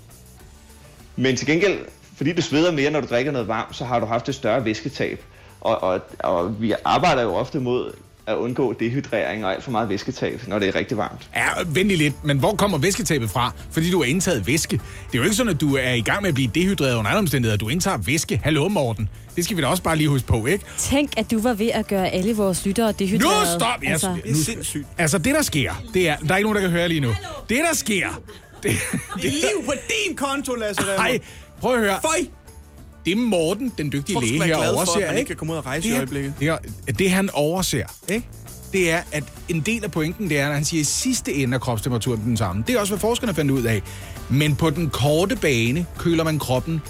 Men 1.15 1.35
til 1.35 1.47
gengæld, 1.47 1.79
fordi 2.15 2.33
du 2.33 2.41
sveder 2.41 2.71
mere, 2.71 2.91
når 2.91 3.01
du 3.01 3.07
drikker 3.07 3.31
noget 3.31 3.47
varmt, 3.47 3.75
så 3.75 3.85
har 3.85 3.99
du 3.99 4.05
haft 4.05 4.29
et 4.29 4.35
større 4.35 4.65
væsketab. 4.65 5.23
Og, 5.61 5.83
og, 5.83 6.01
og 6.19 6.61
vi 6.61 6.73
arbejder 6.85 7.21
jo 7.21 7.33
ofte 7.33 7.59
mod 7.59 7.93
at 8.27 8.35
undgå 8.35 8.73
dehydrering 8.73 9.45
og 9.45 9.53
alt 9.53 9.63
for 9.63 9.71
meget 9.71 9.89
væsketab, 9.89 10.41
når 10.47 10.59
det 10.59 10.67
er 10.67 10.75
rigtig 10.75 10.97
varmt. 10.97 11.29
Ja, 11.35 11.47
vent 11.67 11.87
lige 11.87 11.97
lidt, 11.97 12.23
men 12.25 12.39
hvor 12.39 12.55
kommer 12.55 12.77
væsketabet 12.77 13.29
fra? 13.29 13.51
Fordi 13.71 13.91
du 13.91 13.97
har 13.97 14.05
indtaget 14.05 14.47
væske. 14.47 14.71
Det 14.77 15.13
er 15.13 15.17
jo 15.17 15.23
ikke 15.23 15.35
sådan, 15.35 15.53
at 15.53 15.61
du 15.61 15.75
er 15.75 15.91
i 15.93 16.01
gang 16.01 16.21
med 16.21 16.29
at 16.29 16.35
blive 16.35 16.51
dehydreret 16.55 16.95
under 16.95 17.11
alle 17.11 17.19
omstændigheder. 17.19 17.57
Du 17.57 17.69
indtager 17.69 17.97
væske. 17.97 18.41
Hallo, 18.43 18.67
Morten. 18.67 19.09
Det 19.35 19.45
skal 19.45 19.57
vi 19.57 19.61
da 19.61 19.67
også 19.67 19.83
bare 19.83 19.95
lige 19.95 20.09
huske 20.09 20.27
på, 20.27 20.45
ikke? 20.45 20.65
Tænk, 20.77 21.11
at 21.17 21.31
du 21.31 21.39
var 21.41 21.53
ved 21.53 21.69
at 21.73 21.87
gøre 21.87 22.09
alle 22.09 22.35
vores 22.35 22.65
lyttere 22.65 22.87
Nu 22.87 22.93
dehydrerede. 22.99 23.59
stop! 23.59 23.83
Jeg, 23.83 23.91
Altså, 23.91 24.15
Det 24.23 24.31
er 24.31 24.35
sindssygt. 24.35 24.85
Altså, 24.97 25.17
det 25.17 25.35
der 25.35 25.41
sker, 25.41 25.73
det 25.93 26.09
er... 26.09 26.15
Der 26.17 26.33
er 26.33 26.37
ikke 26.37 26.49
nogen, 26.49 26.55
der 26.55 26.61
kan 26.61 26.71
høre 26.71 26.87
lige 26.89 26.99
nu. 26.99 27.09
Det 27.49 27.57
der 27.69 27.75
sker... 27.75 28.07
Det, 28.63 28.71
Det 29.15 29.25
er 29.25 29.31
liv 29.31 29.65
på 29.65 29.71
din 30.07 30.15
konto, 30.15 30.55
Lasse. 30.55 30.81
Nej, 30.97 31.19
prøv 31.61 31.73
at 31.73 31.79
høre. 31.79 31.99
Føj! 32.01 32.25
Det 33.05 33.17
Morten, 33.17 33.73
den 33.77 33.91
dygtige 33.91 34.13
Folk 34.13 34.25
læge 34.25 34.43
her, 34.43 34.45
glade 34.45 34.61
for, 34.61 34.81
at 34.81 34.87
overser, 34.87 35.07
man 35.07 35.17
ikke 35.17 35.27
kan 35.27 35.35
komme 35.35 35.53
ud 35.53 35.57
og 35.57 35.65
rejse 35.65 35.87
i 35.87 35.91
det, 35.91 35.97
øjeblikket. 35.97 36.33
Det, 36.39 36.47
er, 36.47 36.57
det 36.99 37.11
han 37.11 37.29
overser, 37.33 37.85
ikke? 38.09 38.27
det 38.73 38.91
er, 38.91 39.01
at 39.11 39.23
en 39.49 39.61
del 39.61 39.83
af 39.83 39.91
pointen, 39.91 40.29
det 40.29 40.39
er, 40.39 40.47
at 40.47 40.53
han 40.53 40.65
siger, 40.65 40.81
at 40.81 40.87
i 40.87 40.91
sidste 40.91 41.33
ende 41.33 41.55
er 41.55 41.59
kropstemperaturen 41.59 42.21
den 42.21 42.37
samme. 42.37 42.63
Det 42.67 42.75
er 42.75 42.79
også, 42.79 42.93
hvad 42.93 42.99
forskerne 42.99 43.33
fandt 43.33 43.51
ud 43.51 43.63
af. 43.63 43.81
Men 44.29 44.55
på 44.55 44.69
den 44.69 44.89
korte 44.89 45.35
bane 45.35 45.85
køler 45.97 46.23
man 46.23 46.39
kroppen 46.39 46.81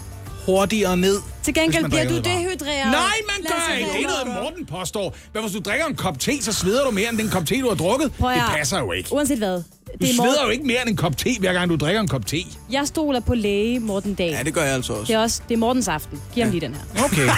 hurtigere 0.46 0.98
ned. 0.98 1.18
Til 1.44 1.54
gengæld 1.54 1.86
bliver 1.90 2.08
du 2.10 2.16
dehydreret. 2.18 2.92
Nej, 2.92 3.16
man 3.28 3.48
gør 3.48 3.76
ikke. 3.76 3.90
Det 3.92 4.00
er 4.06 4.26
noget, 4.26 4.44
Morten 4.44 4.66
påstår. 4.66 5.16
Hvad 5.32 5.42
hvis 5.42 5.54
du 5.54 5.60
drikker 5.60 5.86
en 5.86 5.96
kop 5.96 6.20
te, 6.20 6.44
så 6.44 6.54
sveder 6.54 6.86
du 6.86 6.92
mere 6.92 7.10
end 7.10 7.18
den 7.18 7.30
kop 7.30 7.46
te, 7.46 7.62
du 7.62 7.68
har 7.68 7.76
drukket? 7.76 8.12
Prøv 8.20 8.32
det 8.34 8.42
passer 8.58 8.80
jo 8.80 8.92
ikke. 8.92 9.14
Uanset 9.14 9.38
hvad. 9.38 9.54
Du 9.56 9.62
Det 10.02 10.10
er 10.10 10.14
sveder 10.14 10.24
Morten. 10.30 10.44
jo 10.46 10.50
ikke 10.50 10.64
mere 10.66 10.82
end 10.82 10.90
en 10.90 10.96
kop 10.98 11.18
te, 11.18 11.30
hver 11.40 11.54
gang 11.54 11.70
du 11.70 11.76
drikker 11.76 12.02
en 12.02 12.08
kop 12.08 12.26
te. 12.26 12.38
Jeg 12.72 12.88
stoler 12.88 13.20
på 13.20 13.34
læge 13.36 13.80
Morten 13.80 14.14
Dahl. 14.14 14.32
Ja, 14.32 14.44
det 14.44 14.54
gør 14.54 14.64
jeg 14.64 14.74
altså 14.74 14.94
også. 14.94 15.06
Det 15.08 15.16
er 15.16 15.20
også 15.22 15.42
det 15.48 15.54
er 15.54 15.58
Mortens 15.60 15.88
aften. 15.88 16.22
Giv 16.34 16.44
ham 16.44 16.52
lige 16.52 16.62
den 16.62 16.76
her. 16.96 17.04
Okay. 17.04 17.30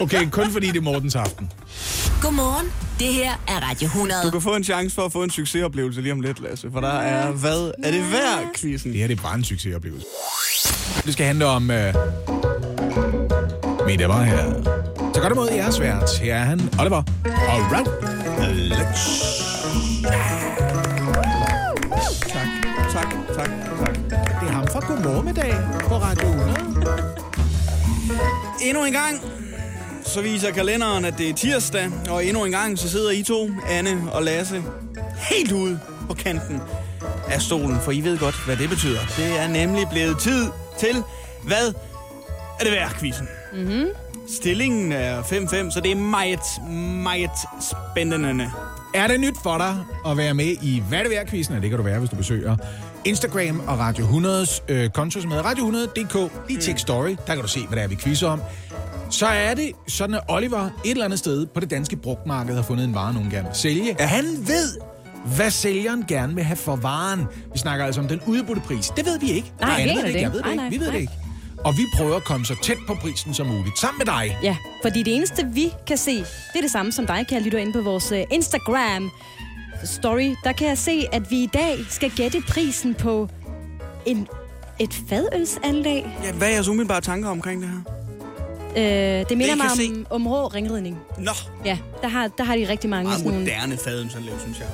Okay, 0.00 0.30
kun 0.30 0.50
fordi 0.50 0.66
det 0.66 0.76
er 0.76 0.80
Mortens 0.80 1.14
aften. 1.14 1.52
Godmorgen. 2.22 2.72
Det 2.98 3.06
her 3.14 3.30
er 3.48 3.70
Radio 3.70 3.86
100. 3.86 4.22
Du 4.24 4.30
kan 4.30 4.40
få 4.42 4.54
en 4.56 4.64
chance 4.64 4.94
for 4.94 5.02
at 5.02 5.12
få 5.12 5.22
en 5.22 5.30
succesoplevelse 5.30 6.00
lige 6.00 6.12
om 6.12 6.20
lidt, 6.20 6.42
Lasse. 6.42 6.68
For 6.72 6.80
der 6.80 6.88
er, 6.98 7.30
hvad 7.30 7.72
er 7.84 7.90
det 7.90 8.12
værd, 8.12 8.44
quizzen? 8.56 8.92
Det 8.92 9.00
her 9.00 9.06
det 9.06 9.18
er 9.18 9.22
bare 9.22 9.34
en 9.34 9.44
succesoplevelse. 9.44 10.06
Det 11.06 11.12
skal 11.12 11.26
handle 11.26 11.46
om... 11.46 11.70
Uh... 11.70 11.76
Mit 13.86 14.08
var 14.08 14.22
her. 14.22 14.52
Så 15.14 15.20
godt 15.20 15.32
imod 15.32 15.50
jeres 15.50 15.80
vært. 15.80 16.18
Her 16.20 16.34
er 16.34 16.44
han, 16.44 16.60
Oliver. 16.80 17.02
Og 17.24 17.60
Ralph. 17.72 17.90
Alex. 18.38 18.98
Tak, 22.32 22.48
tak, 22.92 23.14
tak, 23.34 23.50
tak. 23.78 23.94
Det 24.40 24.48
er 24.48 24.52
ham 24.52 24.66
fra 24.66 24.80
Godmorgen 24.80 25.24
med 25.24 25.34
dag 25.34 25.54
på 25.80 25.94
Radio 25.94 26.28
100. 26.28 26.56
Endnu 28.62 28.84
en 28.84 28.92
gang, 28.92 29.20
så 30.04 30.22
viser 30.22 30.50
kalenderen, 30.50 31.04
at 31.04 31.14
det 31.18 31.30
er 31.30 31.34
tirsdag. 31.34 31.90
Og 32.10 32.24
endnu 32.24 32.44
en 32.44 32.52
gang, 32.52 32.78
så 32.78 32.88
sidder 32.88 33.10
I 33.10 33.22
to, 33.22 33.50
Anne 33.68 34.12
og 34.12 34.22
Lasse, 34.22 34.62
helt 35.30 35.52
ude 35.52 35.80
på 36.08 36.14
kanten 36.14 36.60
af 37.28 37.42
stolen. 37.42 37.78
For 37.80 37.92
I 37.92 38.00
ved 38.00 38.18
godt, 38.18 38.44
hvad 38.46 38.56
det 38.56 38.68
betyder. 38.68 39.00
Det 39.16 39.40
er 39.40 39.48
nemlig 39.48 39.86
blevet 39.92 40.18
tid 40.18 40.46
til, 40.78 41.02
hvad 41.42 41.72
er 42.60 42.64
det 42.64 42.72
værd, 42.72 42.94
quizzen? 42.98 43.28
Mm-hmm. 43.52 43.86
Stillingen 44.28 44.92
er 44.92 45.22
5-5, 45.22 45.70
så 45.70 45.80
det 45.80 45.90
er 45.90 45.96
meget, 45.96 46.40
meget 47.02 47.30
spændende. 47.60 48.50
Er 48.94 49.06
det 49.06 49.20
nyt 49.20 49.34
for 49.42 49.58
dig 49.58 49.76
at 50.06 50.16
være 50.16 50.34
med 50.34 50.56
i 50.62 50.82
Hvad 50.88 50.98
er 50.98 51.02
det 51.02 51.12
værd 51.12 51.26
quizzen? 51.26 51.62
Det 51.62 51.70
kan 51.70 51.76
du 51.76 51.84
være, 51.84 51.98
hvis 51.98 52.10
du 52.10 52.16
besøger 52.16 52.56
Instagram 53.04 53.60
og 53.66 53.78
Radio 53.78 54.06
100's 54.06 54.62
øh, 54.68 54.90
konto, 54.90 55.20
som 55.20 55.30
hedder 55.30 55.44
Radio100.dk. 55.44 56.32
Lige 56.48 56.60
tjek 56.60 56.78
story, 56.78 57.16
der 57.26 57.34
kan 57.34 57.42
du 57.42 57.48
se, 57.48 57.66
hvad 57.66 57.76
det 57.76 57.84
er, 57.84 57.88
vi 57.88 57.94
quizzer 57.96 58.28
om. 58.28 58.42
Så 59.10 59.26
er 59.26 59.54
det 59.54 59.72
sådan, 59.88 60.14
at 60.14 60.20
Oliver 60.28 60.64
et 60.84 60.90
eller 60.90 61.04
andet 61.04 61.18
sted 61.18 61.46
på 61.46 61.60
det 61.60 61.70
danske 61.70 61.96
brugtmarked 61.96 62.54
har 62.54 62.62
fundet 62.62 62.84
en 62.84 62.94
vare, 62.94 63.14
nogen 63.14 63.30
gerne 63.30 63.46
vil 63.46 63.56
sælge. 63.56 63.96
Ja. 63.98 64.06
Han 64.06 64.24
ved, 64.24 64.78
hvad 65.36 65.50
sælgeren 65.50 66.04
gerne 66.08 66.34
vil 66.34 66.44
have 66.44 66.56
for 66.56 66.76
varen. 66.76 67.24
Vi 67.52 67.58
snakker 67.58 67.84
altså 67.86 68.00
om 68.00 68.08
den 68.08 68.20
udbudte 68.26 68.60
pris. 68.62 68.88
Det 68.96 69.06
ved 69.06 69.18
vi 69.18 69.30
ikke. 69.30 69.52
Nej, 69.60 69.70
Anne 69.80 69.82
vi 69.82 69.88
ved 69.88 69.98
aner 69.98 70.06
ikke. 70.08 70.18
det 70.18 70.22
Jeg 70.22 70.32
ved 70.32 70.42
det 70.42 70.46
ikke. 70.50 70.50
ikke. 70.50 70.62
Nej, 70.62 70.68
Vi 70.70 70.78
ved 70.78 70.86
nej. 70.86 70.94
det 70.94 71.00
ikke. 71.00 71.12
Og 71.64 71.76
vi 71.76 71.82
prøver 71.96 72.16
at 72.16 72.24
komme 72.24 72.46
så 72.46 72.54
tæt 72.62 72.76
på 72.86 72.94
prisen 72.94 73.34
som 73.34 73.46
muligt. 73.46 73.78
Sammen 73.78 73.98
med 73.98 74.06
dig. 74.06 74.38
Ja, 74.42 74.56
fordi 74.82 75.02
det 75.02 75.16
eneste, 75.16 75.46
vi 75.52 75.72
kan 75.86 75.96
se, 75.96 76.16
det 76.18 76.24
er 76.56 76.60
det 76.60 76.70
samme 76.70 76.92
som 76.92 77.06
dig, 77.06 77.26
kan 77.28 77.36
jeg 77.36 77.42
lytte 77.42 77.60
ind 77.62 77.72
på 77.72 77.80
vores 77.80 78.12
øh, 78.12 78.24
Instagram 78.30 79.10
story. 79.84 80.34
Der 80.44 80.52
kan 80.52 80.68
jeg 80.68 80.78
se, 80.78 81.04
at 81.12 81.30
vi 81.30 81.36
i 81.42 81.50
dag 81.54 81.76
skal 81.90 82.10
gætte 82.10 82.42
prisen 82.48 82.94
på 82.94 83.28
en, 84.06 84.28
et 84.78 84.94
fadølsanlæg. 85.08 86.04
Ja, 86.24 86.32
hvad 86.32 86.48
er 86.48 86.52
jeres 86.52 86.68
umiddelbare 86.68 87.00
tanker 87.00 87.28
omkring 87.28 87.62
det 87.62 87.70
her? 87.70 87.78
Øh, 88.76 89.28
det 89.28 89.38
minder 89.38 89.56
mig 89.56 89.66
om, 89.88 90.06
om 90.10 90.26
rå 90.26 90.46
ringridning. 90.46 90.98
Nå, 91.18 91.30
Ja, 91.64 91.78
der 92.02 92.08
har, 92.08 92.28
der 92.38 92.44
har 92.44 92.56
de 92.56 92.68
rigtig 92.68 92.90
mange 92.90 93.04
meget 93.08 93.20
sådan 93.24 93.38
moderne 93.40 93.76
fadensanlæg, 93.84 94.34
synes 94.40 94.58
jeg. 94.58 94.66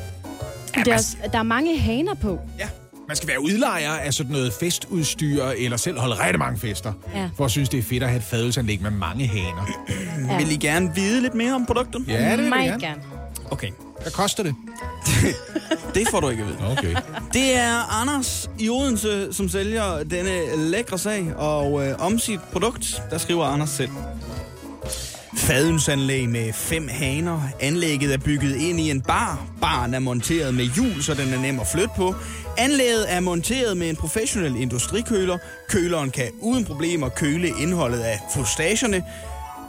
Det 0.74 0.88
er 0.88 0.94
også, 0.94 1.16
der 1.32 1.38
er 1.38 1.42
mange 1.42 1.78
haner 1.78 2.14
på. 2.14 2.38
Ja, 2.58 2.68
Man 3.08 3.16
skal 3.16 3.28
være 3.28 3.42
udlejer 3.42 3.90
af 3.90 4.14
sådan 4.14 4.32
noget 4.32 4.52
festudstyr, 4.60 5.44
eller 5.44 5.76
selv 5.76 5.98
holde 5.98 6.14
rigtig 6.14 6.38
mange 6.38 6.58
fester, 6.58 6.92
Ja. 7.14 7.30
for 7.36 7.44
at 7.44 7.50
synes, 7.50 7.68
det 7.68 7.78
er 7.78 7.82
fedt 7.82 8.02
at 8.02 8.08
have 8.08 8.16
et 8.18 8.24
fadelsanlæg 8.24 8.82
med 8.82 8.90
mange 8.90 9.26
haner. 9.26 9.66
Ja. 10.30 10.36
vil 10.38 10.50
I 10.52 10.56
gerne 10.56 10.94
vide 10.94 11.20
lidt 11.22 11.34
mere 11.34 11.54
om 11.54 11.66
produktet? 11.66 12.04
Ja, 12.08 12.12
det 12.30 12.38
vil 12.38 12.38
jeg 12.44 12.48
Meget 12.50 12.68
gerne. 12.80 12.80
gerne. 12.82 13.02
Okay, 13.50 13.68
Hvad 14.02 14.12
koster 14.12 14.42
det? 14.42 14.54
det 15.94 16.08
får 16.10 16.20
du 16.20 16.28
ikke 16.28 16.42
at 16.42 16.48
vide. 16.48 16.72
Okay. 16.72 16.94
Det 17.32 17.56
er 17.58 18.00
Anders 18.00 18.50
i 18.58 18.68
Odense, 18.68 19.32
som 19.32 19.48
sælger 19.48 20.02
denne 20.04 20.56
lækre 20.70 20.98
sag, 20.98 21.36
og 21.36 21.86
øh, 21.86 21.94
om 21.98 22.18
sit 22.18 22.40
produkt, 22.52 23.02
der 23.10 23.18
skriver 23.18 23.44
Anders 23.44 23.70
selv. 23.70 23.90
Fadensanlæg 25.36 26.28
med 26.28 26.52
fem 26.52 26.88
haner. 26.88 27.40
Anlægget 27.60 28.14
er 28.14 28.18
bygget 28.18 28.56
ind 28.56 28.80
i 28.80 28.90
en 28.90 29.00
bar. 29.00 29.46
Baren 29.60 29.94
er 29.94 29.98
monteret 29.98 30.54
med 30.54 30.64
hjul, 30.64 31.02
så 31.02 31.14
den 31.14 31.34
er 31.34 31.40
nem 31.40 31.60
at 31.60 31.66
flytte 31.66 31.90
på. 31.96 32.14
Anlægget 32.58 33.12
er 33.12 33.20
monteret 33.20 33.76
med 33.76 33.88
en 33.90 33.96
professionel 33.96 34.56
industrikøler. 34.56 35.38
Køleren 35.68 36.10
kan 36.10 36.30
uden 36.40 36.64
problemer 36.64 37.08
køle 37.08 37.48
indholdet 37.48 38.00
af 38.00 38.20
frustagerne. 38.34 39.04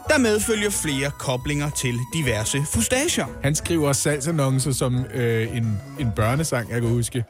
Der 0.09 0.17
medfølger 0.17 0.69
flere 0.69 1.11
koblinger 1.19 1.69
til 1.69 1.95
diverse 2.13 2.57
fustager. 2.73 3.25
Han 3.43 3.55
skriver 3.55 3.93
salgsannoncer 3.93 4.71
som 4.71 5.05
øh, 5.13 5.57
en, 5.57 5.81
en 5.99 6.11
børnesang, 6.15 6.71
jeg 6.71 6.81
kan 6.81 6.89
huske. 6.89 7.23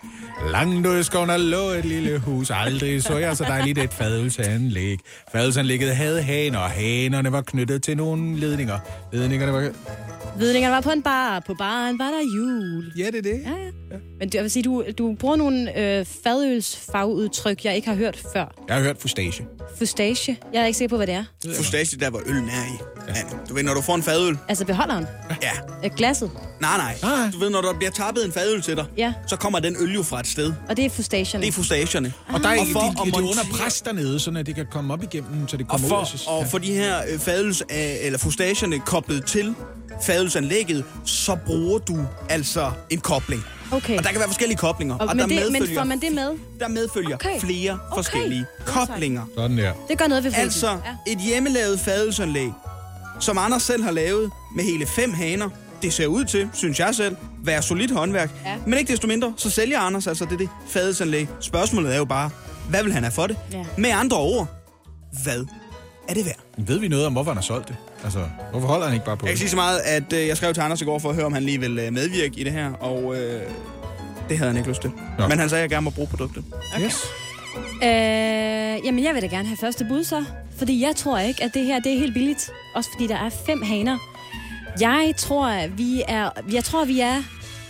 Langt 0.51 0.87
ude 0.87 0.99
i 0.99 1.03
skoven 1.03 1.29
der 1.29 1.37
lå 1.37 1.69
et 1.69 1.85
lille 1.85 2.19
hus. 2.19 2.51
Aldrig 2.53 3.03
så 3.03 3.17
jeg 3.17 3.37
så 3.37 3.43
dejligt 3.43 3.77
et 3.79 3.93
fadelsanlæg. 3.93 4.97
Fadelsanlægget 5.31 5.95
havde 5.95 6.21
haner, 6.21 6.59
og 6.59 6.69
hanerne 6.69 7.31
var 7.31 7.41
knyttet 7.41 7.83
til 7.83 7.97
nogle 7.97 8.35
ledninger. 8.39 8.79
Ledningerne 9.13 9.53
var... 9.53 9.69
Vedningerne 10.37 10.73
var 10.75 10.81
på 10.81 10.89
en 10.91 11.01
bar. 11.03 11.39
På 11.47 11.53
baren 11.53 11.99
var 11.99 12.05
der 12.09 12.21
jul. 12.37 12.91
Ja, 12.97 13.05
det 13.05 13.15
er 13.17 13.21
det. 13.21 13.41
Ja, 13.45 13.49
ja. 13.49 13.97
Men 14.19 14.27
det- 14.29 14.35
jeg 14.35 14.43
vil 14.43 14.51
sige, 14.51 14.63
du, 14.63 14.83
du 14.97 15.15
bruger 15.19 15.35
nogle 15.35 15.79
øh, 15.99 16.05
fadølsfagudtryk, 16.23 17.65
jeg 17.65 17.75
ikke 17.75 17.87
har 17.87 17.95
hørt 17.95 18.17
før. 18.33 18.45
Jeg 18.67 18.75
har 18.75 18.83
hørt 18.83 18.97
fustage. 18.99 19.45
Fustage. 19.77 20.37
Jeg 20.53 20.61
er 20.61 20.65
ikke 20.65 20.77
sikker 20.77 20.89
på, 20.89 20.97
hvad 20.97 21.07
det 21.07 21.15
er. 21.15 21.23
Fustage, 21.57 21.97
der 21.99 22.09
hvor 22.09 22.21
øllen 22.25 22.49
er 22.49 22.65
i. 22.73 22.77
Ja. 23.07 23.13
Du 23.49 23.53
ved, 23.53 23.63
når 23.63 23.73
du 23.73 23.81
får 23.81 23.95
en 23.95 24.03
fadøl, 24.03 24.37
Altså 24.49 24.65
beholderen. 24.65 25.05
ja, 25.41 25.51
Øh, 25.85 25.91
glasset. 25.97 26.31
Nej, 26.61 26.77
nej. 26.77 26.95
Nej. 27.01 27.31
Du 27.33 27.37
ved, 27.39 27.49
når 27.49 27.61
der 27.61 27.73
bliver 27.73 27.91
tappet 27.91 28.25
en 28.25 28.31
fadøl 28.31 28.61
til 28.61 28.75
dig, 28.77 28.85
Ja. 28.97 29.13
så 29.27 29.35
kommer 29.35 29.59
den 29.59 29.75
øl 29.79 29.93
jo 29.93 30.03
fra 30.03 30.19
et 30.19 30.27
sted. 30.27 30.53
Og 30.69 30.77
det 30.77 30.85
er 30.85 30.89
fustagerne. 30.89 31.41
Det 31.43 31.47
er 31.49 31.51
fustagerne. 31.53 32.13
Og 32.27 32.39
der 32.43 32.49
er 32.49 32.59
Og 32.59 32.65
de, 32.65 32.71
for 32.71 32.79
de, 32.79 32.85
at 32.87 33.05
de, 33.05 33.11
de 33.11 33.17
er 33.17 33.21
under 33.21 33.43
pres 33.51 33.81
dernede, 33.81 34.19
så 34.19 34.31
det 34.31 34.55
kan 34.55 34.65
komme 34.71 34.93
op 34.93 35.03
igennem, 35.03 35.47
så 35.47 35.57
det 35.57 35.65
Og 35.65 35.69
kommer 35.69 35.87
for, 35.87 36.01
ud. 36.01 36.05
Så, 36.17 36.23
og 36.29 36.47
for 36.47 36.57
de 36.57 36.73
her 36.73 36.97
øh, 37.13 37.19
fadøls, 37.19 37.61
øh, 37.61 37.77
eller 38.05 38.19
fustagerne 38.19 38.79
koblet 38.79 39.25
til 39.25 39.55
fadølsanlægget, 40.05 40.83
så 41.05 41.37
bruger 41.45 41.79
du 41.79 41.97
altså 42.29 42.71
en 42.89 42.99
kobling. 42.99 43.43
Okay. 43.73 43.97
Og 43.97 44.03
der 44.03 44.09
kan 44.09 44.19
være 44.19 44.27
forskellige 44.27 44.57
koblinger. 44.57 44.95
Og, 44.95 45.01
og 45.07 45.15
men, 45.15 45.19
der, 45.19 45.27
det, 45.27 45.43
men 45.43 45.51
medfølger, 45.53 45.79
får 45.79 45.85
man 45.85 45.99
det 45.99 46.11
med? 46.13 46.31
der 46.59 46.67
medfølger 46.67 47.15
Okay. 47.15 47.39
flere 47.39 47.71
Okay. 47.71 47.95
forskellige 47.95 48.45
koblinger. 48.65 49.21
Sådan 49.37 49.57
der. 49.57 49.73
Det 49.89 49.97
gør 49.97 50.07
noget 50.07 50.23
ved 50.23 50.31
prisen. 50.31 50.43
Altså 50.43 50.77
et 51.07 51.17
hjemmelavet 51.17 51.79
fadelsanlæg, 51.79 52.49
som 53.19 53.37
Anders 53.37 53.63
selv 53.63 53.83
har 53.83 53.91
lavet 53.91 54.31
med 54.55 54.63
hele 54.63 54.85
fem 54.85 55.13
haner. 55.13 55.49
Det 55.81 55.93
ser 55.93 56.07
ud 56.07 56.25
til, 56.25 56.49
synes 56.53 56.79
jeg 56.79 56.95
selv, 56.95 57.15
være 57.43 57.61
solidt 57.61 57.91
håndværk. 57.91 58.31
Ja. 58.45 58.55
Men 58.65 58.79
ikke 58.79 58.91
desto 58.91 59.07
mindre, 59.07 59.33
så 59.37 59.49
sælger 59.49 59.79
Anders 59.79 60.07
altså 60.07 60.25
det, 60.25 60.39
det 60.39 60.49
fadelsanlæg. 60.69 61.27
Spørgsmålet 61.39 61.93
er 61.93 61.97
jo 61.97 62.05
bare, 62.05 62.29
hvad 62.69 62.83
vil 62.83 62.93
han 62.93 63.03
have 63.03 63.11
for 63.11 63.27
det? 63.27 63.37
Ja. 63.51 63.65
Med 63.77 63.89
andre 63.89 64.17
ord, 64.17 64.47
hvad 65.23 65.45
er 66.09 66.13
det 66.13 66.25
værd? 66.25 66.39
Ved 66.67 66.79
vi 66.79 66.87
noget 66.87 67.05
om, 67.05 67.13
hvorfor 67.13 67.31
han 67.31 67.37
har 67.37 67.41
solgt 67.41 67.67
det? 67.67 67.75
Altså, 68.03 68.19
hvorfor 68.51 68.67
holder 68.67 68.85
han 68.85 68.93
ikke 68.93 69.05
bare 69.05 69.17
på 69.17 69.25
Jeg 69.25 69.31
kan 69.31 69.37
sige 69.37 69.49
så 69.49 69.55
meget, 69.55 69.79
at 69.79 70.13
øh, 70.13 70.27
jeg 70.27 70.37
skrev 70.37 70.53
til 70.53 70.61
Anders 70.61 70.81
i 70.81 70.85
går 70.85 70.99
for 70.99 71.09
at 71.09 71.15
høre, 71.15 71.25
om 71.25 71.33
han 71.33 71.43
lige 71.43 71.59
vil 71.59 71.79
øh, 71.79 71.93
medvirke 71.93 72.39
i 72.39 72.43
det 72.43 72.51
her, 72.51 72.73
og 72.73 73.15
øh, 73.15 73.41
det 74.29 74.37
havde 74.37 74.49
han 74.51 74.57
ikke 74.57 74.69
lyst 74.69 74.81
til. 74.81 74.91
Nå. 75.19 75.27
Men 75.27 75.39
han 75.39 75.49
sagde, 75.49 75.59
at 75.59 75.61
jeg 75.61 75.69
gerne 75.69 75.83
må 75.83 75.89
bruge 75.89 76.07
produktet. 76.07 76.43
Yes. 76.81 77.05
Øh, 77.83 78.85
jamen, 78.85 79.03
jeg 79.03 79.13
vil 79.13 79.21
da 79.21 79.27
gerne 79.27 79.47
have 79.47 79.57
første 79.57 79.85
bud 79.89 80.03
så. 80.03 80.25
Fordi 80.57 80.81
jeg 80.81 80.95
tror 80.95 81.19
ikke, 81.19 81.43
at 81.43 81.53
det 81.53 81.65
her 81.65 81.79
det 81.79 81.93
er 81.93 81.97
helt 81.97 82.13
billigt. 82.13 82.51
Også 82.75 82.89
fordi 82.93 83.07
der 83.07 83.15
er 83.15 83.29
fem 83.29 83.61
haner. 83.61 83.97
Jeg 84.79 85.13
tror, 85.17 85.47
at 85.47 85.77
vi 85.77 86.03
er, 86.07 86.29
jeg 86.51 86.63
tror, 86.63 86.85
vi 86.85 86.99
er 86.99 87.23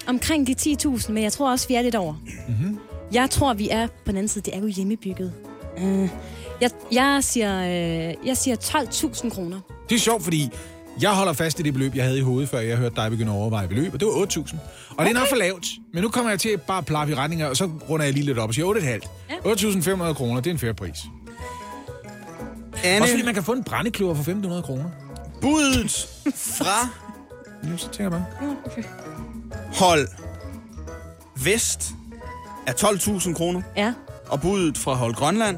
omkring 0.07 0.47
de 0.47 0.55
10.000, 0.85 1.11
men 1.11 1.23
jeg 1.23 1.31
tror 1.31 1.51
også, 1.51 1.67
vi 1.67 1.73
er 1.73 1.81
lidt 1.81 1.95
over. 1.95 2.13
Mm-hmm. 2.47 2.79
Jeg 3.13 3.29
tror, 3.29 3.53
vi 3.53 3.69
er 3.69 3.87
på 3.87 3.93
den 4.07 4.15
anden 4.15 4.27
side. 4.27 4.45
Det 4.45 4.55
er 4.55 4.59
jo 4.59 4.67
hjemmebygget. 4.67 5.33
Øh, 5.77 6.09
jeg, 6.61 6.69
jeg, 6.91 7.23
siger, 7.23 7.61
øh, 7.63 8.27
jeg 8.27 8.37
siger 8.37 8.55
12.000 8.55 9.29
kroner. 9.29 9.59
Det 9.89 9.95
er 9.95 9.99
sjovt, 9.99 10.23
fordi 10.23 10.49
jeg 11.01 11.11
holder 11.11 11.33
fast 11.33 11.59
i 11.59 11.63
det 11.63 11.73
beløb, 11.73 11.95
jeg 11.95 12.03
havde 12.03 12.17
i 12.17 12.21
hovedet, 12.21 12.49
før 12.49 12.59
jeg 12.59 12.77
hørte 12.77 12.95
dig 12.95 13.11
begynde 13.11 13.31
at 13.31 13.35
overveje 13.37 13.67
beløb, 13.67 13.93
og 13.93 13.99
det 13.99 14.07
var 14.07 14.13
8.000. 14.13 14.17
Og 14.37 14.41
okay. 14.97 15.05
det 15.09 15.15
er 15.15 15.19
nok 15.19 15.29
for 15.29 15.35
lavt, 15.35 15.65
men 15.93 16.03
nu 16.03 16.09
kommer 16.09 16.31
jeg 16.31 16.39
til 16.39 16.57
bare 16.67 16.77
at 16.77 16.85
plaffe 16.85 17.13
i 17.13 17.15
retninger, 17.15 17.47
og 17.47 17.57
så 17.57 17.69
runder 17.89 18.05
jeg 18.05 18.13
lige 18.13 18.25
lidt 18.25 18.37
op 18.39 18.49
og 18.49 18.53
siger 18.55 18.73
8,5. 18.73 18.85
Ja. 19.29 20.07
8.500 20.09 20.13
kroner, 20.13 20.41
det 20.41 20.49
er 20.49 20.53
en 20.53 20.59
fair 20.59 20.73
pris. 20.73 20.97
Anne, 22.83 23.01
Også 23.03 23.13
fordi 23.13 23.25
man 23.25 23.33
kan 23.33 23.43
få 23.43 23.51
en 23.51 23.63
brændekløver 23.63 24.13
for 24.15 24.23
1.500 24.57 24.61
kroner. 24.61 24.85
budet 25.41 26.07
fra 26.35 26.87
Nu, 27.69 27.77
så 27.77 27.89
tænker 27.89 28.03
jeg 28.03 28.11
bare. 28.11 28.25
hold 29.73 30.07
vest 31.43 31.91
er 32.67 32.71
12.000 32.73 33.33
kroner, 33.33 33.61
Ja. 33.77 33.93
og 34.29 34.41
budet 34.41 34.77
fra 34.77 34.93
hold 34.93 35.13
Grønland 35.15 35.57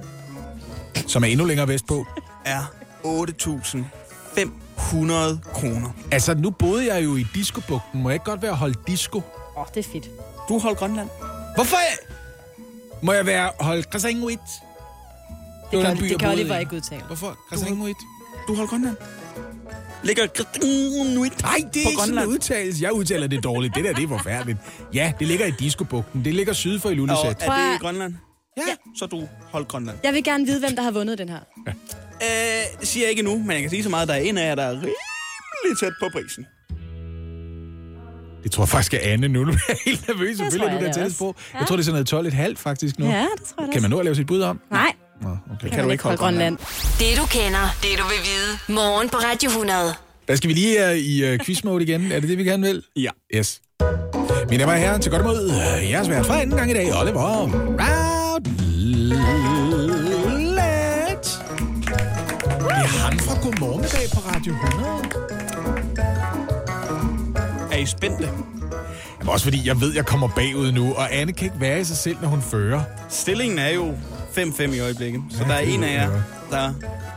Som 1.07 1.23
er 1.23 1.27
endnu 1.27 1.45
længere 1.45 1.67
vestpå. 1.67 2.05
er 2.45 2.61
8.500 3.03 5.51
kroner. 5.53 5.89
Altså, 6.11 6.33
nu 6.33 6.49
boede 6.49 6.93
jeg 6.93 7.03
jo 7.03 7.15
i 7.15 7.25
discobugten. 7.33 8.01
Må 8.01 8.09
jeg 8.09 8.15
ikke 8.15 8.25
godt 8.25 8.41
være 8.41 8.53
holdt 8.53 8.87
disco? 8.87 9.17
Åh, 9.17 9.61
oh, 9.61 9.65
det 9.75 9.85
er 9.85 9.89
fedt. 9.91 10.09
Du 10.49 10.59
hold 10.59 10.75
Grønland. 10.75 11.09
Hvorfor? 11.55 11.77
Må 13.01 13.13
jeg 13.13 13.25
være 13.25 13.49
holdt 13.59 13.89
Krasanguit? 13.89 14.39
Det 15.71 15.85
kan, 15.85 15.97
det 15.97 16.19
kan 16.19 16.29
Oliver 16.29 16.57
ikke 16.57 16.75
udtale. 16.75 17.03
Hvorfor 17.03 17.37
Krasanguit? 17.49 17.97
Du 18.47 18.55
hold 18.55 18.67
Grønland. 18.67 18.95
Ligger 20.03 20.23
Nuit 21.15 21.41
Nej, 21.41 21.55
det 21.73 21.81
er 21.81 21.85
på 21.85 21.89
ikke 21.89 22.01
sådan 22.01 22.17
en 22.17 22.25
udtalelse. 22.25 22.83
Jeg 22.83 22.93
udtaler 22.93 23.27
det 23.27 23.43
dårligt. 23.43 23.75
Det 23.75 23.83
der, 23.83 23.93
det 23.93 24.03
er 24.03 24.07
forfærdeligt. 24.07 24.57
Ja, 24.93 25.13
det 25.19 25.27
ligger 25.27 25.45
i 25.45 25.51
discobugten. 25.51 26.25
Det 26.25 26.33
ligger 26.33 26.53
syd 26.53 26.79
for 26.79 26.89
Og 26.89 26.93
Ilulissat. 26.93 27.41
er 27.41 27.45
Tror 27.45 27.55
det 27.55 27.75
i 27.75 27.77
Grønland? 27.81 28.13
Ja. 28.57 28.63
Så 28.99 29.05
du 29.05 29.27
hold 29.51 29.65
Grønland. 29.65 29.97
Jeg 30.03 30.13
vil 30.13 30.23
gerne 30.23 30.45
vide, 30.45 30.59
hvem 30.59 30.75
der 30.75 30.83
har 30.83 30.91
vundet 30.91 31.17
den 31.17 31.29
her. 31.29 31.39
Øh, 31.67 32.79
det 32.79 32.87
siger 32.87 33.03
jeg 33.03 33.09
ikke 33.11 33.23
nu, 33.23 33.37
men 33.37 33.51
jeg 33.51 33.61
kan 33.61 33.69
sige 33.69 33.83
så 33.83 33.89
meget, 33.89 34.01
at 34.01 34.07
der 34.07 34.13
er 34.13 34.19
en 34.19 34.37
af 34.37 34.47
jer, 34.47 34.55
der 34.55 34.63
er 34.63 34.71
rimelig 34.71 35.77
tæt 35.79 35.93
på 36.01 36.09
prisen. 36.13 36.45
Det 38.43 38.51
tror 38.51 38.63
jeg 38.63 38.69
faktisk 38.69 38.93
er 38.93 38.99
Anne 39.01 39.27
nu. 39.27 39.43
Nu 39.43 39.51
er 39.51 39.55
jeg 39.67 39.77
helt 39.85 40.07
nervøs. 40.07 40.37
Selvfølgelig 40.37 40.59
tror 40.61 40.67
er 40.67 40.71
jeg 40.71 40.79
du 40.81 40.85
der 40.85 40.91
det 40.91 40.95
tættest 41.01 41.19
på. 41.19 41.27
også. 41.27 41.39
Jeg 41.53 41.61
Ja. 41.61 41.65
tror, 41.65 41.75
det 41.75 41.81
er 41.81 41.85
sådan 41.85 42.33
noget 42.33 42.55
12,5 42.57 42.61
faktisk 42.61 42.99
nu. 42.99 43.05
Ja, 43.05 43.11
det 43.37 43.43
tror 43.55 43.63
jeg 43.63 43.73
Kan 43.73 43.81
man 43.81 43.91
nå 43.91 43.99
at 43.99 44.05
lave 44.05 44.15
sit 44.15 44.27
bud 44.27 44.41
om? 44.41 44.61
Nej, 44.71 44.91
Nå, 45.21 45.37
okay. 45.55 45.69
Kan 45.69 45.83
du 45.83 45.89
ikke 45.89 46.03
holde 46.03 46.17
Grønland? 46.17 46.57
Det 46.99 47.17
du 47.17 47.25
kender, 47.25 47.65
det 47.81 47.89
du 47.99 48.03
vil 48.03 48.21
vide. 48.29 48.75
Morgen 48.75 49.09
på 49.09 49.17
Radio 49.17 49.49
100. 49.49 49.93
Hvad 50.25 50.37
skal 50.37 50.47
vi 50.47 50.53
lige 50.53 50.85
uh, 50.91 50.97
i 50.97 51.33
uh, 51.33 51.39
quiz-mode 51.45 51.83
igen? 51.83 52.11
Er 52.11 52.19
det 52.19 52.29
det, 52.29 52.37
vi 52.37 52.43
gerne 52.43 52.67
vil? 52.67 52.83
Ja. 52.95 53.09
Yes. 53.35 53.61
Mine 54.49 54.61
damer 54.61 54.73
og 54.73 54.79
herrer, 54.79 54.97
til 54.97 55.11
godt 55.11 55.21
imod 55.21 55.45
uh, 55.45 55.89
jeres 55.91 56.09
vært 56.09 56.25
fra 56.25 56.41
anden 56.41 56.57
gang 56.57 56.71
i 56.71 56.73
dag, 56.73 56.93
Oliver 57.01 58.14
Routlet. 58.95 60.59
Det 62.59 62.67
er 62.67 62.97
ham 62.99 63.19
fra 63.19 63.39
Godmorgendag 63.41 64.09
på 64.13 64.19
Radio 64.19 64.53
100. 64.53 64.89
Er 67.71 67.77
I 67.77 67.85
spændte? 67.85 68.23
Jamen, 69.19 69.29
også 69.33 69.43
fordi 69.45 69.67
jeg 69.67 69.81
ved, 69.81 69.93
jeg 69.95 70.05
kommer 70.05 70.27
bagud 70.27 70.71
nu, 70.71 70.93
og 70.93 71.15
Anne 71.15 71.33
kan 71.33 71.45
ikke 71.45 71.59
være 71.61 71.81
i 71.81 71.83
sig 71.83 71.97
selv, 71.97 72.17
når 72.21 72.27
hun 72.27 72.41
fører. 72.41 72.81
Stillingen 73.09 73.59
er 73.59 73.69
jo 73.69 73.93
5-5 74.37 74.61
i 74.75 74.79
øjeblikket, 74.79 75.21
så 75.31 75.37
Ja, 75.43 75.47
der 75.47 75.53
er 75.55 75.59
en 75.59 75.83
af 75.83 75.93
jer, 75.93 76.21
der 76.51 76.73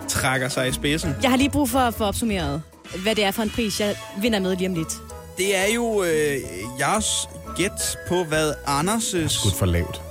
trækker 0.09 0.49
sig 0.49 0.69
i 0.69 0.73
spidsen. 0.73 1.15
jeg 1.23 1.31
har 1.31 1.37
lige 1.37 1.51
brug 1.51 1.71
for 1.71 1.79
at 1.79 1.95
få 1.95 2.05
opsummeret, 2.05 2.63
hvad 3.03 3.15
det 3.15 3.25
er 3.25 3.31
for 3.31 3.43
en 3.43 3.51
pris, 3.51 3.81
jeg 3.81 3.95
vinder 4.23 4.39
med 4.41 4.57
lige 4.57 4.69
om 4.69 4.75
lidt. 4.75 4.93
Det 5.37 5.57
er 5.57 5.75
jo 5.75 6.03
øh, 6.03 6.37
jeres 6.79 7.29
gæt 7.57 7.97
på, 8.09 8.25
hvad 8.25 8.53
Anders' 8.67 9.29
Skudt 9.29 9.55
for 9.55 9.67
lavt. 9.67 10.03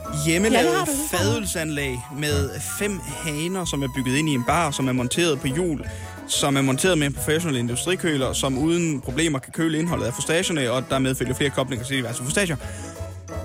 Du. 0.85 0.91
fadelsanlæg 1.11 1.99
med 2.17 2.49
fem 2.79 2.99
haner, 3.23 3.65
som 3.65 3.83
er 3.83 3.87
bygget 3.95 4.17
ind 4.17 4.29
i 4.29 4.33
en 4.33 4.43
bar, 4.43 4.71
som 4.71 4.87
er 4.87 4.91
monteret 4.91 5.39
på 5.39 5.47
hjul, 5.47 5.85
som 6.27 6.57
er 6.57 6.61
monteret 6.61 6.97
med 6.97 7.07
en 7.07 7.13
professionel 7.13 7.57
industrikøler, 7.57 8.33
som 8.33 8.57
uden 8.57 9.01
problemer 9.01 9.39
kan 9.39 9.53
køle 9.53 9.79
indholdet 9.79 10.05
af 10.05 10.13
fustagerne, 10.13 10.71
og 10.71 10.83
dermed 10.89 11.15
følger 11.15 11.33
flere 11.33 11.49
koblinger 11.49 11.85
til 11.85 11.97
diverse 11.97 12.23
fustager. 12.23 12.55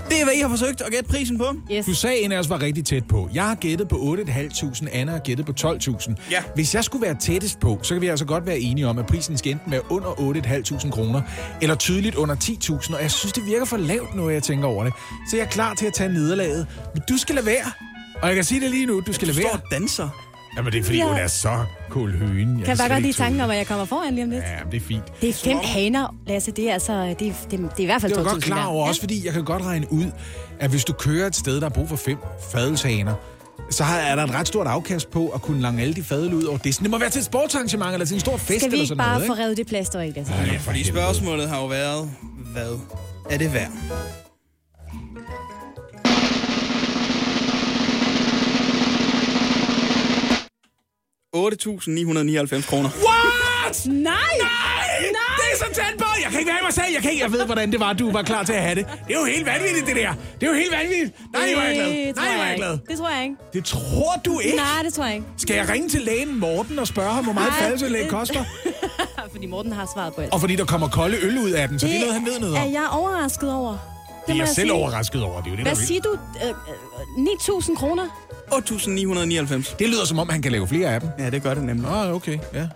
Det 0.08 0.20
er, 0.20 0.24
hvad 0.24 0.34
I 0.34 0.40
har 0.40 0.48
forsøgt 0.48 0.80
at 0.80 0.92
gætte 0.92 1.08
prisen 1.10 1.38
på. 1.38 1.44
Yes. 1.72 1.86
Du 1.86 1.94
sagde, 1.94 2.16
at 2.18 2.24
en 2.24 2.32
af 2.32 2.38
os 2.38 2.50
var 2.50 2.62
rigtig 2.62 2.84
tæt 2.84 3.04
på. 3.08 3.28
Jeg 3.34 3.44
har 3.44 3.54
gættet 3.54 3.88
på 3.88 3.96
8.500, 3.96 4.88
Anna 4.92 5.12
har 5.12 5.18
gættet 5.18 5.46
på 5.46 5.52
12.000. 5.60 6.14
Ja. 6.30 6.42
Hvis 6.54 6.74
jeg 6.74 6.84
skulle 6.84 7.06
være 7.06 7.14
tættest 7.20 7.60
på, 7.60 7.78
så 7.82 7.94
kan 7.94 8.02
vi 8.02 8.06
altså 8.06 8.24
godt 8.24 8.46
være 8.46 8.58
enige 8.60 8.86
om, 8.88 8.98
at 8.98 9.06
prisen 9.06 9.38
skal 9.38 9.52
enten 9.52 9.72
være 9.72 9.92
under 9.92 10.08
8.500 10.08 10.90
kroner, 10.90 11.22
eller 11.62 11.74
tydeligt 11.74 12.14
under 12.14 12.34
10.000, 12.34 12.94
og 12.96 13.02
jeg 13.02 13.10
synes, 13.10 13.32
det 13.32 13.46
virker 13.46 13.64
for 13.64 13.76
lavt 13.76 14.14
nu, 14.14 14.30
jeg 14.30 14.42
tænker 14.42 14.66
over 14.68 14.84
det. 14.84 14.92
Så 15.30 15.36
jeg 15.36 15.44
er 15.44 15.48
klar 15.48 15.74
til 15.74 15.86
at 15.86 15.94
tage 15.94 16.12
nederlaget. 16.12 16.66
Men 16.94 17.02
du 17.08 17.16
skal 17.16 17.34
lade 17.34 17.46
være. 17.46 17.72
Og 18.22 18.28
jeg 18.28 18.34
kan 18.34 18.44
sige 18.44 18.60
det 18.60 18.70
lige 18.70 18.86
nu, 18.86 19.00
du 19.06 19.12
skal 19.12 19.28
Du 19.28 19.32
lade 19.32 19.40
står 19.42 19.48
være. 19.56 19.62
og 19.62 19.70
danser. 19.70 20.31
Jamen, 20.56 20.72
det 20.72 20.78
er 20.78 20.82
fordi, 20.84 20.98
Ja. 20.98 21.08
hun 21.08 21.16
er 21.16 21.26
så 21.26 21.64
cool 21.90 22.12
høen. 22.18 22.58
Kan 22.58 22.68
jeg 22.68 22.76
bare 22.78 22.88
godt 22.88 23.02
lide 23.02 23.12
tanken 23.12 23.40
om, 23.40 23.50
at 23.50 23.56
jeg 23.56 23.66
kommer 23.66 23.84
foran 23.84 24.14
lige 24.14 24.24
om 24.24 24.30
lidt? 24.30 24.42
Ja, 24.44 24.70
det 24.70 24.76
er 24.82 24.86
fint. 24.86 25.04
Det 25.20 25.28
er 25.28 25.32
fem 25.32 25.56
haner, 25.62 26.14
Lasse. 26.26 26.50
Det 26.50 26.68
er 26.68 26.72
altså, 26.72 26.92
det 26.92 27.10
er, 27.10 27.14
det 27.16 27.28
er, 27.28 27.34
det 27.50 27.60
er 27.60 27.68
i 27.78 27.84
hvert 27.84 28.00
fald 28.00 28.12
Det 28.12 28.18
er 28.18 28.22
2.000 28.24 28.28
du 28.28 28.30
godt 28.34 28.44
klar 28.44 28.66
over, 28.66 28.82
hver. 28.84 28.88
også 28.88 29.00
fordi 29.00 29.26
jeg 29.26 29.32
kan 29.32 29.44
godt 29.44 29.62
regne 29.62 29.92
ud, 29.92 30.06
at 30.60 30.70
hvis 30.70 30.84
du 30.84 30.92
kører 30.92 31.26
et 31.26 31.36
sted, 31.36 31.60
der 31.60 31.66
er 31.66 31.70
brug 31.70 31.88
for 31.88 31.96
fem 31.96 32.18
fadelshaner, 32.52 33.14
så 33.70 33.84
har- 33.84 33.98
er 33.98 34.16
der 34.16 34.24
et 34.24 34.34
ret 34.34 34.48
stort 34.48 34.66
afkast 34.66 35.10
på 35.10 35.28
at 35.28 35.42
kunne 35.42 35.60
lange 35.62 35.82
alle 35.82 35.94
de 35.94 36.02
fadel 36.02 36.34
ud 36.34 36.42
over 36.44 36.58
disken. 36.58 36.84
Det 36.84 36.90
må 36.90 36.98
være 36.98 37.10
til 37.10 37.18
et 37.18 37.24
sportsarrangement 37.24 37.92
eller 37.92 38.06
til 38.06 38.14
en 38.14 38.20
stor 38.20 38.36
fest 38.36 38.46
Skal 38.46 38.60
vi 38.60 38.64
eller 38.64 38.74
ikke 38.78 38.86
sådan 38.88 38.98
bare 38.98 39.14
noget, 39.18 39.26
få 39.26 39.42
revet 39.42 39.56
det 39.56 39.66
plaster 39.66 40.00
af, 40.00 40.12
Lasse? 40.16 40.32
Ja, 40.34 40.56
for 40.56 40.62
Fordi 40.62 40.84
spørgsmålet 40.84 41.48
har 41.48 41.60
jo 41.60 41.66
været, 41.66 42.10
hvad 42.52 42.78
er 43.30 43.38
det 43.38 43.52
værd? 43.54 43.70
$8.999 51.36 52.66
kroner. 52.68 52.90
What? 53.08 53.86
Nej! 53.86 54.14
Nej! 54.42 54.98
Det 55.38 55.46
er 55.52 55.56
så 55.56 55.64
tæt 55.74 55.94
på! 55.98 56.04
Jeg 56.22 56.30
kan 56.30 56.38
ikke 56.40 56.50
være 56.50 56.60
i 56.60 56.64
mig 56.64 56.72
selv. 56.74 56.84
Jeg, 56.94 57.02
kan 57.02 57.10
ikke, 57.10 57.22
jeg 57.24 57.32
ved, 57.32 57.44
hvordan 57.46 57.72
det 57.72 57.80
var, 57.80 57.92
du 57.92 58.10
var 58.12 58.22
klar 58.22 58.42
til 58.42 58.52
at 58.52 58.62
have 58.62 58.74
det. 58.74 58.86
Det 59.08 59.14
er 59.16 59.20
jo 59.20 59.24
helt 59.26 59.46
vanvittigt, 59.46 59.86
det 59.86 59.96
der. 59.96 60.12
Det 60.40 60.46
er 60.46 60.50
jo 60.50 60.56
helt 60.62 60.72
vanvittigt. 60.72 61.12
Nej, 61.32 61.52
hvor 61.54 61.62
er 61.62 61.66
jeg 61.66 61.74
glad. 61.76 61.86
Det 62.06 62.16
Nej, 62.16 62.24
hvor 62.24 62.32
er 62.34 62.38
jeg 62.38 62.48
jeg 62.48 62.56
glad. 62.56 62.72
ikke. 62.72 62.84
Det 62.90 62.98
tror 62.98 63.10
jeg 63.10 63.22
ikke. 63.24 63.36
Det 63.52 63.64
tror 63.64 64.12
du 64.24 64.38
ikke? 64.38 64.56
Nej, 64.56 64.82
det 64.84 64.94
tror 64.94 65.04
jeg 65.04 65.14
ikke. 65.14 65.26
Skal 65.36 65.56
jeg 65.56 65.68
ringe 65.68 65.88
til 65.88 66.00
lægen 66.00 66.40
Morten 66.40 66.78
og 66.78 66.86
spørge 66.86 67.12
ham, 67.12 67.24
hvor 67.24 67.32
meget 67.32 67.52
Nej, 67.60 67.70
det- 68.00 68.08
koster? 68.10 68.44
Fordi 69.34 69.46
Morten 69.46 69.72
har 69.72 69.90
svaret 69.94 70.14
på 70.14 70.20
alt. 70.20 70.32
Og 70.32 70.40
fordi 70.40 70.56
der 70.56 70.64
kommer 70.64 70.88
kolde 70.88 71.16
øl 71.22 71.38
ud 71.38 71.50
af 71.50 71.68
den, 71.68 71.78
så 71.78 71.86
det, 71.86 71.94
er 71.96 72.00
noget, 72.00 72.14
han 72.14 72.26
ved 72.26 72.38
noget 72.40 72.54
om. 72.56 72.60
er 72.66 72.70
jeg 72.70 72.88
overrasket 72.92 73.52
over. 73.52 73.70
Det 74.26 74.32
er 74.32 74.34
må 74.34 74.38
jeg 74.38 74.48
selv 74.48 74.68
sige. 74.68 74.72
overrasket 74.72 75.22
over. 75.22 75.36
Det 75.40 75.46
er 75.46 75.50
jo 75.50 75.56
det, 75.56 75.64
Hvad 75.64 75.74
der 75.74 75.80
er 75.82 75.86
siger 75.86 76.00
du? 76.00 76.12
Øh, 76.44 76.48
øh, 77.18 77.24
9.000 77.24 77.76
kroner? 77.76 78.21
8.999. 78.52 79.76
Det 79.78 79.88
lyder 79.88 80.04
som 80.04 80.18
om, 80.18 80.28
han 80.28 80.42
kan 80.42 80.52
lave 80.52 80.68
flere 80.68 80.94
af 80.94 81.00
dem. 81.00 81.10
Ja, 81.18 81.30
det 81.30 81.42
gør 81.42 81.54
det 81.54 81.64
nemlig. 81.64 81.90
Nå, 81.90 82.14
okay, 82.14 82.38
ja. 82.54 82.68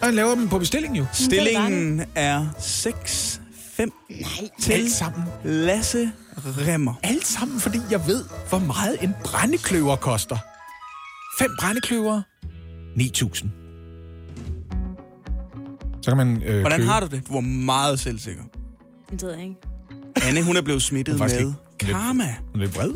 Og 0.00 0.06
han 0.06 0.14
laver 0.14 0.34
dem 0.34 0.48
på 0.48 0.58
bestilling 0.58 0.98
jo. 0.98 1.06
Stillingen 1.12 2.04
er 2.14 2.46
6-5 2.58 4.56
til 4.60 4.72
Alt 4.72 4.92
sammen. 4.92 5.24
Lasse 5.44 6.10
Remmer. 6.46 6.94
Alt 7.02 7.26
sammen, 7.26 7.60
fordi 7.60 7.78
jeg 7.90 8.06
ved, 8.06 8.24
hvor 8.48 8.58
meget 8.58 8.96
en 9.02 9.14
brændekløver 9.24 9.96
koster. 9.96 10.36
Fem 11.38 11.50
brændekløver. 11.60 12.22
9.000. 12.96 13.48
Så 16.02 16.10
kan 16.10 16.16
man 16.16 16.42
øh, 16.42 16.60
Hvordan 16.60 16.78
købe... 16.78 16.90
har 16.90 17.00
du 17.00 17.06
det? 17.06 17.22
Du 17.28 17.32
var 17.32 17.40
meget 17.40 18.00
selvsikker. 18.00 18.42
Det 19.10 19.22
ved 19.22 19.32
jeg 19.32 19.42
ikke. 19.42 19.56
Anne, 20.28 20.42
hun 20.42 20.56
er 20.56 20.62
blevet 20.62 20.82
smittet 20.82 21.18
med 21.18 21.52
karma. 21.78 22.34
Hun 22.52 22.60
er 22.60 22.64
lidt 22.64 22.76
vred. 22.76 22.90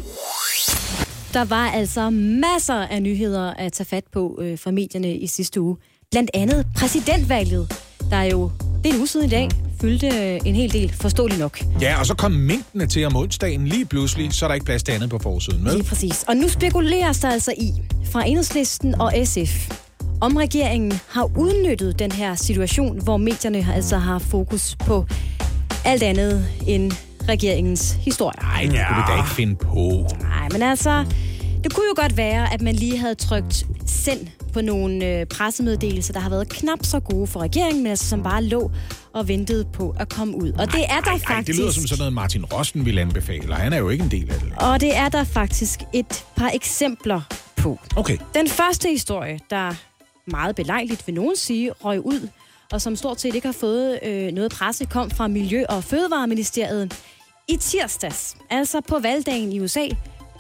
Der 1.33 1.45
var 1.45 1.67
altså 1.71 2.11
masser 2.11 2.75
af 2.75 3.03
nyheder 3.03 3.51
at 3.55 3.73
tage 3.73 3.85
fat 3.87 4.05
på 4.13 4.39
øh, 4.43 4.59
fra 4.59 4.71
medierne 4.71 5.15
i 5.17 5.27
sidste 5.27 5.61
uge. 5.61 5.77
Blandt 6.11 6.31
andet 6.35 6.67
præsidentvalget, 6.77 7.73
der 8.11 8.17
er 8.17 8.25
jo, 8.25 8.51
det 8.85 8.91
er 8.91 8.95
en 8.95 8.99
uge 8.99 9.07
siden 9.09 9.27
i 9.27 9.31
dag, 9.31 9.49
fyldte 9.81 10.07
øh, 10.07 10.41
en 10.45 10.55
hel 10.55 10.73
del, 10.73 10.93
forståeligt 10.93 11.41
nok. 11.41 11.61
Ja, 11.81 11.99
og 12.01 12.07
så 12.07 12.15
kom 12.15 12.33
mængdene 12.33 12.87
til 12.87 13.05
om 13.07 13.17
onsdagen 13.17 13.67
lige 13.69 13.85
pludselig, 13.85 14.33
så 14.33 14.45
er 14.45 14.49
der 14.49 14.55
ikke 14.55 14.67
plads 14.67 14.83
til 14.83 14.93
andet 14.93 15.11
på 15.11 15.19
forsiden 15.19 15.65
med. 15.65 15.75
Lige 15.75 15.85
præcis. 15.85 16.25
Og 16.29 16.37
nu 16.37 16.49
spekuleres 16.49 17.19
der 17.19 17.29
altså 17.31 17.53
i, 17.59 17.71
fra 18.13 18.27
Enhedslisten 18.27 18.95
og 19.01 19.13
SF, 19.25 19.71
om 20.21 20.37
regeringen 20.37 20.93
har 21.09 21.31
udnyttet 21.39 21.99
den 21.99 22.13
her 22.13 22.35
situation, 22.35 23.01
hvor 23.03 23.17
medierne 23.17 23.63
har- 23.63 23.73
altså 23.75 23.97
har 23.99 24.19
fokus 24.19 24.77
på 24.81 25.07
alt 25.85 26.03
andet 26.03 26.47
end 26.67 26.93
regeringens 27.29 27.93
historie. 28.01 28.43
Nej, 28.43 28.63
det 28.63 28.71
kunne 28.71 28.97
vi 28.97 29.13
da 29.13 29.17
ikke 29.17 29.31
finde 29.31 29.55
på. 29.57 30.07
Nej, 30.21 30.49
men 30.53 30.63
altså, 30.63 31.05
det 31.65 31.75
kunne 31.75 31.87
jo 31.97 32.03
godt 32.03 32.17
være, 32.17 32.53
at 32.53 32.63
man 32.63 32.75
lige 32.75 32.99
havde 32.99 33.15
trykt 33.15 33.67
send 33.87 34.27
på 34.53 34.61
nogle 34.61 35.07
øh, 35.07 35.27
pressemeddelelser, 35.27 36.13
der 36.13 36.21
har 36.21 36.31
været 36.31 36.49
knap 36.49 36.79
så 36.83 37.01
gode 37.01 37.27
for 37.27 37.41
regeringen, 37.41 37.83
men 37.83 37.91
altså, 37.91 38.09
som 38.09 38.23
bare 38.23 38.43
lå 38.45 38.71
og 39.13 39.29
ventede 39.29 39.65
på 39.65 39.97
at 40.01 40.09
komme 40.09 40.37
ud. 40.37 40.53
Og 40.53 40.73
det 40.73 40.85
er 40.89 41.01
der 41.01 41.11
Ej, 41.11 41.19
faktisk... 41.19 41.47
det 41.47 41.57
lyder 41.57 41.71
som 41.71 41.87
sådan 41.87 41.99
noget, 41.99 42.13
Martin 42.13 42.45
Rosten 42.45 42.85
ville 42.85 43.01
anbefale, 43.01 43.51
og 43.51 43.57
han 43.57 43.73
er 43.73 43.79
jo 43.79 43.89
ikke 43.89 44.05
en 44.05 44.11
del 44.11 44.31
af 44.31 44.41
det. 44.41 44.53
Og 44.57 44.81
det 44.81 44.97
er 44.97 45.09
der 45.09 45.25
faktisk 45.25 45.81
et 45.95 46.25
par 46.37 46.51
eksempler 46.55 47.21
på. 47.57 47.79
Okay. 47.97 48.19
Den 48.35 48.49
første 48.49 48.89
historie, 48.89 49.39
der 49.51 49.75
meget 50.27 50.57
belejligt 50.57 51.07
vil 51.07 51.15
nogen 51.15 51.37
sige, 51.37 51.71
røg 51.73 52.07
ud, 52.07 52.29
og 52.73 52.83
som 52.83 52.97
stort 52.97 53.21
set 53.21 53.35
ikke 53.35 53.47
har 53.49 53.53
fået 53.53 53.99
øh, 54.03 54.33
noget 54.33 54.53
presse, 54.53 54.85
kom 54.85 55.11
fra 55.11 55.29
Miljø- 55.29 55.65
og 55.69 55.85
Fødevareministeriet 55.85 56.95
i 57.49 57.57
tirsdags, 57.57 58.37
altså 58.51 58.81
på 58.81 58.99
valgdagen 59.03 59.53
i 59.53 59.61
USA, 59.61 59.89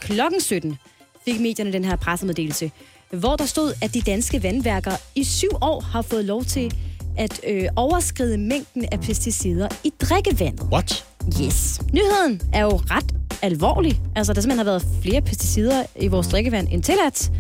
klokken 0.01 0.41
17, 0.41 0.79
fik 1.25 1.41
medierne 1.41 1.73
den 1.73 1.85
her 1.85 1.97
pressemeddelelse, 1.97 2.71
hvor 3.11 3.37
der 3.37 3.47
stod, 3.47 3.73
at 3.83 3.95
de 3.95 4.01
danske 4.01 4.43
vandværker 4.43 4.93
i 5.15 5.25
syv 5.25 5.49
år 5.61 5.81
har 5.81 6.03
fået 6.03 6.25
lov 6.25 6.45
til 6.45 6.75
at 7.19 7.41
øh, 7.47 7.69
overskride 7.77 8.39
mængden 8.39 8.85
af 8.93 9.01
pesticider 9.01 9.69
i 9.85 9.93
drikkevandet. 10.01 10.63
What? 10.73 11.05
Yes. 11.43 11.81
Nyheden 11.93 12.41
er 12.53 12.63
jo 12.63 12.81
ret 12.91 13.15
alvorlig. 13.43 14.01
Altså, 14.17 14.33
der 14.33 14.41
simpelthen 14.41 14.67
har 14.67 14.73
været 14.73 14.87
flere 15.03 15.23
pesticider 15.23 15.83
i 15.97 16.09
vores 16.09 16.29
drikkevand 16.29 16.69
end 16.71 16.83
tilladt, 16.83 17.33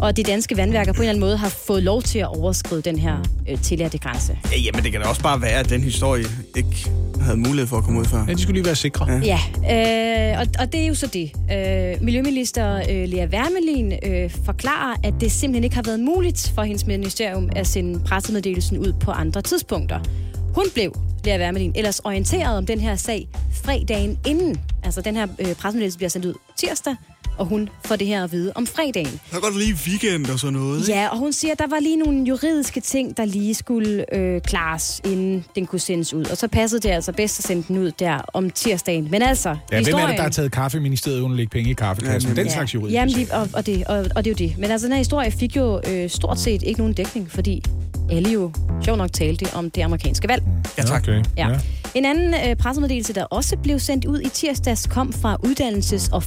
og 0.00 0.16
de 0.16 0.22
danske 0.22 0.56
vandværker 0.56 0.92
på 0.92 0.96
en 0.96 1.02
eller 1.02 1.10
anden 1.10 1.20
måde 1.20 1.36
har 1.36 1.48
fået 1.48 1.82
lov 1.82 2.02
til 2.02 2.18
at 2.18 2.26
overskride 2.26 2.82
den 2.82 2.98
her 2.98 3.16
øh, 3.48 3.60
tilladte 3.60 3.98
grænse. 3.98 4.38
Ja, 4.52 4.58
jamen, 4.58 4.84
det 4.84 4.92
kan 4.92 5.00
da 5.00 5.06
også 5.06 5.22
bare 5.22 5.42
være, 5.42 5.58
at 5.58 5.70
den 5.70 5.80
historie 5.80 6.24
ikke 6.56 6.90
havde 7.20 7.36
mulighed 7.36 7.66
for 7.66 7.76
at 7.76 7.84
komme 7.84 8.00
ud 8.00 8.04
før. 8.04 8.24
Ja, 8.28 8.32
de 8.32 8.42
skulle 8.42 8.54
lige 8.54 8.66
være 8.66 8.76
sikre. 8.76 9.06
Ja, 9.24 9.40
øh, 10.34 10.40
og, 10.40 10.46
og 10.58 10.72
det 10.72 10.80
er 10.80 10.86
jo 10.86 10.94
så 10.94 11.06
det. 11.06 11.32
Øh, 11.52 12.04
Miljøminister 12.04 12.76
øh, 12.76 13.08
Lea 13.08 13.26
Wermelin 13.26 13.92
øh, 14.02 14.30
forklarer, 14.44 14.96
at 15.04 15.14
det 15.20 15.32
simpelthen 15.32 15.64
ikke 15.64 15.76
har 15.76 15.82
været 15.82 16.00
muligt 16.00 16.52
for 16.54 16.62
hendes 16.62 16.86
ministerium 16.86 17.50
at 17.56 17.66
sende 17.66 18.00
pressemeddelelsen 18.00 18.78
ud 18.78 18.92
på 19.00 19.10
andre 19.10 19.42
tidspunkter. 19.42 20.00
Hun 20.54 20.64
blev, 20.74 20.92
Lea 21.24 21.38
Wermelin, 21.38 21.72
ellers 21.74 21.98
orienteret 21.98 22.58
om 22.58 22.66
den 22.66 22.80
her 22.80 22.96
sag 22.96 23.28
fredagen 23.52 24.18
inden. 24.26 24.60
Altså, 24.84 25.00
den 25.00 25.16
her 25.16 25.26
øh, 25.38 25.54
pressemeddelelse 25.54 25.98
bliver 25.98 26.10
sendt 26.10 26.26
ud 26.26 26.34
tirsdag, 26.56 26.96
og 27.38 27.46
hun 27.46 27.68
får 27.84 27.96
det 27.96 28.06
her 28.06 28.24
at 28.24 28.32
vide 28.32 28.52
om 28.54 28.66
fredagen. 28.66 29.20
Der 29.30 29.36
er 29.36 29.40
godt 29.40 29.58
lige 29.58 29.74
weekend 29.86 30.26
og 30.26 30.38
sådan 30.38 30.52
noget, 30.52 30.80
ikke? 30.80 30.92
Ja, 31.00 31.08
og 31.08 31.18
hun 31.18 31.32
siger, 31.32 31.52
at 31.52 31.58
der 31.58 31.66
var 31.70 31.80
lige 31.80 31.96
nogle 31.96 32.24
juridiske 32.24 32.80
ting, 32.80 33.16
der 33.16 33.24
lige 33.24 33.54
skulle 33.54 34.14
øh, 34.14 34.40
klares, 34.40 35.00
inden 35.04 35.44
den 35.54 35.66
kunne 35.66 35.78
sendes 35.78 36.14
ud. 36.14 36.24
Og 36.24 36.36
så 36.36 36.48
passede 36.48 36.80
det 36.80 36.88
altså 36.88 37.12
bedst 37.12 37.38
at 37.40 37.44
sende 37.44 37.64
den 37.68 37.78
ud 37.78 37.90
der 37.98 38.18
om 38.32 38.50
tirsdagen. 38.50 39.08
Men 39.10 39.22
altså, 39.22 39.48
Ja, 39.48 39.54
hvem 39.68 39.78
historien... 39.78 40.04
er 40.04 40.08
det, 40.08 40.16
der 40.16 40.22
har 40.22 40.30
taget 40.30 40.52
kaffe 40.52 40.78
i 40.78 40.80
ministeriet 40.80 41.20
uden 41.20 41.32
at 41.32 41.36
lægge 41.36 41.50
penge 41.50 41.70
i 41.70 41.74
kaffekassen? 41.74 42.36
Ja, 42.36 42.42
Den 42.42 42.50
slags 42.50 42.74
juridisk. 42.74 42.94
Jamen, 42.94 43.14
de, 43.14 43.26
og, 43.32 43.48
og, 43.52 43.66
det, 43.66 43.84
og, 43.84 43.98
og 44.16 44.24
det 44.24 44.30
er 44.40 44.44
jo 44.44 44.48
det. 44.48 44.58
Men 44.58 44.70
altså, 44.70 44.86
den 44.86 44.92
her 44.92 44.98
historie 44.98 45.30
fik 45.30 45.56
jo 45.56 45.80
øh, 45.90 46.10
stort 46.10 46.40
set 46.40 46.62
ikke 46.62 46.80
nogen 46.80 46.94
dækning, 46.94 47.30
fordi 47.30 47.62
alle 48.10 48.30
jo 48.30 48.52
sjovt 48.84 48.98
nok 48.98 49.12
talte 49.12 49.46
om 49.54 49.70
det 49.70 49.82
amerikanske 49.82 50.28
valg. 50.28 50.42
Ja, 50.78 50.82
tak. 50.82 51.02
Okay. 51.02 51.24
Ja. 51.36 51.48
En 51.94 52.04
anden 52.04 52.34
øh, 52.48 52.56
pressemeddelelse, 52.56 53.12
der 53.12 53.24
også 53.24 53.56
blev 53.56 53.78
sendt 53.78 54.04
ud 54.04 54.20
i 54.20 54.28
tirsdags, 54.28 54.86
kom 54.86 55.12
fra 55.12 55.36
Uddannelses- 55.46 56.08
og 56.12 56.22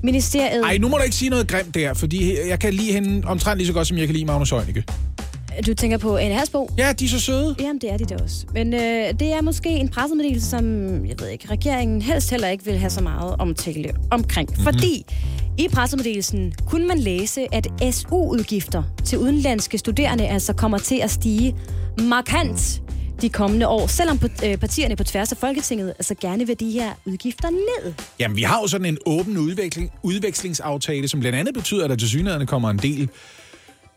Forskningsministeriet. 0.00 0.64
Ej, 0.64 0.78
nu 0.78 0.88
må 0.88 0.96
du 0.96 1.02
ikke 1.02 1.16
sige 1.16 1.28
noget 1.30 1.48
grimt 1.48 1.74
der, 1.74 1.94
fordi 1.94 2.48
jeg 2.48 2.58
kan 2.58 2.74
lide 2.74 2.92
hende 2.92 3.26
omtrent 3.26 3.58
lige 3.58 3.66
så 3.66 3.72
godt, 3.72 3.86
som 3.86 3.98
jeg 3.98 4.06
kan 4.06 4.14
lide 4.14 4.24
Magnus 4.24 4.50
Heunicke. 4.50 4.84
Du 5.66 5.74
tænker 5.74 5.98
på 5.98 6.16
Anne 6.16 6.34
Hasbo? 6.34 6.70
Ja, 6.78 6.92
de 6.92 7.04
er 7.04 7.08
så 7.08 7.20
søde. 7.20 7.56
Jamen, 7.60 7.80
det 7.80 7.92
er 7.92 7.96
de 7.96 8.04
da 8.04 8.16
også. 8.22 8.46
Men 8.54 8.74
øh, 8.74 8.80
det 9.20 9.32
er 9.32 9.42
måske 9.42 9.68
en 9.68 9.88
pressemeddelelse, 9.88 10.50
som 10.50 10.64
jeg 11.06 11.14
ved 11.18 11.28
ikke, 11.28 11.48
regeringen 11.50 12.02
helst 12.02 12.30
heller 12.30 12.48
ikke 12.48 12.64
vil 12.64 12.78
have 12.78 12.90
så 12.90 13.02
meget 13.02 13.34
omtale 13.38 13.90
omkring. 14.10 14.50
Mhm. 14.50 14.58
Mm-hmm. 14.58 14.64
Fordi 14.64 15.04
i 15.58 15.68
pressemeddelelsen 15.72 16.52
kunne 16.66 16.88
man 16.88 16.98
læse, 16.98 17.46
at 17.54 17.66
SU-udgifter 17.94 18.82
til 19.04 19.18
udenlandske 19.18 19.78
studerende 19.78 20.28
altså 20.28 20.52
kommer 20.52 20.78
til 20.78 21.00
at 21.02 21.10
stige 21.10 21.56
markant 21.98 22.82
de 23.22 23.28
kommende 23.28 23.68
år, 23.68 23.86
selvom 23.86 24.18
øh, 24.44 24.56
partierne 24.56 24.96
på 24.96 25.04
tværs 25.04 25.32
af 25.32 25.38
Folketinget 25.38 25.88
altså 25.88 26.14
gerne 26.20 26.46
vil 26.46 26.60
de 26.60 26.70
her 26.70 26.90
udgifter 27.04 27.50
ned. 27.50 27.92
Jamen, 28.18 28.36
vi 28.36 28.42
har 28.42 28.60
jo 28.60 28.66
sådan 28.66 28.86
en 28.86 28.98
åben 29.06 29.38
udveksling, 29.38 29.90
udvekslingsaftale, 30.02 31.08
som 31.08 31.20
blandt 31.20 31.38
andet 31.38 31.54
betyder, 31.54 31.84
at 31.84 31.90
der 31.90 31.96
til 31.96 32.08
synligheden 32.08 32.46
kommer 32.46 32.70
en 32.70 32.78
del 32.78 33.08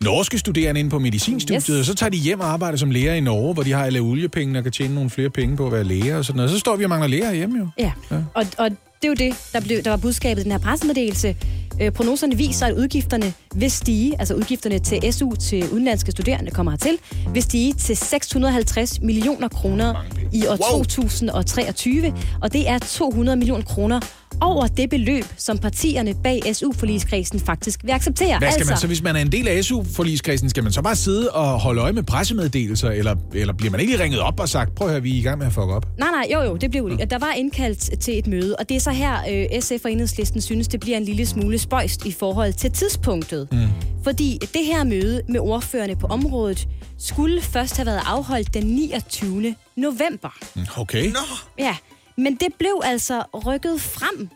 norske 0.04 0.38
studerende 0.38 0.80
ind 0.80 0.90
på 0.90 1.00
medicinstudiet, 1.00 1.62
Yes. 1.70 1.78
yes. 1.80 1.86
så 1.88 1.96
tager 1.96 2.10
de 2.10 2.18
hjem 2.18 2.40
og 2.40 2.48
arbejder 2.48 2.78
som 2.78 2.92
læger 2.92 3.14
i 3.14 3.20
Norge, 3.20 3.54
hvor 3.54 3.64
de 3.64 3.72
har 3.72 3.86
alle 3.86 4.00
oliepenge 4.00 4.58
og 4.60 4.64
kan 4.64 4.72
tjene 4.72 4.94
nogle 4.96 5.10
flere 5.10 5.30
penge 5.30 5.58
på 5.58 5.66
at 5.66 5.72
være 5.72 5.84
læger 5.84 6.18
og 6.18 6.26
sådan 6.26 6.38
noget. 6.38 6.52
Så 6.52 6.60
står 6.60 6.76
vi 6.76 6.84
og 6.84 6.90
mangler 6.90 7.08
læger 7.08 7.34
hjemme 7.34 7.58
jo. 7.60 7.68
Ja, 7.80 7.92
ja. 8.12 8.16
Og, 8.34 8.46
og 8.58 8.70
det 8.70 8.78
er 9.04 9.08
jo 9.08 9.14
det, 9.14 9.36
der, 9.54 9.60
blev, 9.62 9.84
der 9.84 9.90
var 9.90 9.98
budskabet 9.98 10.42
i 10.42 10.44
den 10.44 10.52
her 10.52 10.60
pressemeddelelse. 10.60 11.36
Øh, 11.82 11.92
prognoserne 11.92 12.38
viser, 12.38 12.66
at 12.66 12.74
udgifterne 12.74 13.34
vil 13.56 13.72
stige, 13.72 14.16
altså 14.20 14.34
udgifterne 14.34 14.80
til 14.80 15.14
SU 15.14 15.36
til 15.36 15.70
udenlandske 15.70 16.12
studerende 16.12 16.52
kommer 16.52 16.72
hertil, 16.72 16.98
vil 17.34 17.44
stige 17.44 17.74
til 17.74 17.98
650 17.98 19.02
millioner 19.02 19.48
kroner 19.48 20.06
i 20.34 20.46
år 20.46 20.58
Wow. 20.74 20.84
2023, 20.84 22.14
og 22.42 22.54
det 22.54 22.70
er 22.70 22.78
200 22.80 23.36
millioner 23.38 23.64
kroner 23.64 24.00
over 24.42 24.68
det 24.68 24.90
beløb, 24.90 25.26
som 25.38 25.58
partierne 25.58 26.14
bag 26.24 26.42
SU-forligskredsen 26.54 27.40
faktisk 27.40 27.80
vil 27.84 27.92
acceptere. 27.92 28.38
Hvad 28.38 28.52
skal 28.52 28.60
altså, 28.60 28.72
man 28.72 28.78
så, 28.78 28.88
hvis 28.88 29.04
man 29.04 29.16
er 29.16 29.20
en 29.20 29.32
del 29.32 29.48
af 29.48 29.64
SU-forligskredsen, 29.64 30.50
skal 30.50 30.64
man 30.64 30.72
så 30.74 30.82
bare 30.82 30.96
sidde 30.96 31.32
og 31.32 31.60
holde 31.60 31.82
øje 31.82 31.94
med 31.94 32.04
pressemeddelelser, 32.04 32.90
eller, 32.90 33.16
eller 33.34 33.54
bliver 33.54 33.72
man 33.72 33.80
ikke 33.80 34.04
ringet 34.04 34.20
op 34.20 34.40
og 34.40 34.50
sagt, 34.50 34.76
prøv 34.76 34.88
at 34.88 34.94
høre, 34.94 35.02
vi 35.04 35.16
er 35.16 35.20
i 35.20 35.22
gang 35.22 35.38
med 35.38 35.48
at 35.48 35.54
fuck 35.54 35.68
op? 35.68 35.86
Nej, 36.00 36.10
nej, 36.12 36.28
jo, 36.34 36.42
jo, 36.42 36.56
det 36.56 36.72
blev 36.72 36.98
det. 36.98 37.10
Der 37.12 37.20
var 37.20 37.32
indkaldt 37.32 38.00
til 38.00 38.18
et 38.18 38.28
møde, 38.28 38.56
og 38.56 38.70
det 38.70 38.78
er 38.78 38.82
så 38.82 38.92
her, 38.92 39.18
øh, 39.32 39.62
SF 39.62 39.86
og 39.86 39.92
Enhedslisten 39.92 40.42
synes, 40.42 40.68
det 40.68 40.80
bliver 40.80 40.98
en 40.98 41.06
lille 41.06 41.26
smule 41.26 41.60
spøjst 41.60 42.06
i 42.06 42.12
forhold 42.12 42.54
til 42.54 42.72
tidspunktet. 42.72 43.48
Mm. 43.52 43.68
Fordi 44.04 44.40
det 44.54 44.66
her 44.66 44.84
møde 44.84 45.22
med 45.30 45.40
ordførende 45.40 45.96
på 45.96 46.08
området 46.08 46.68
skulle 47.00 47.42
først 47.42 47.78
have 47.78 47.86
været 47.86 48.02
afholdt 48.06 48.54
den 48.54 48.64
29. 48.64 49.56
november. 49.78 50.38
Okay. 50.78 51.08
Nå, 51.12 51.20
Ja, 51.60 51.76
men 52.16 52.36
det 52.36 52.48
blev 52.60 52.82
altså 52.84 53.24
rykket 53.46 53.82
frem 53.82 54.30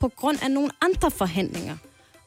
på 0.00 0.08
grund 0.16 0.38
af 0.42 0.50
nogle 0.50 0.70
andre 0.82 1.10
forhandlinger. 1.10 1.76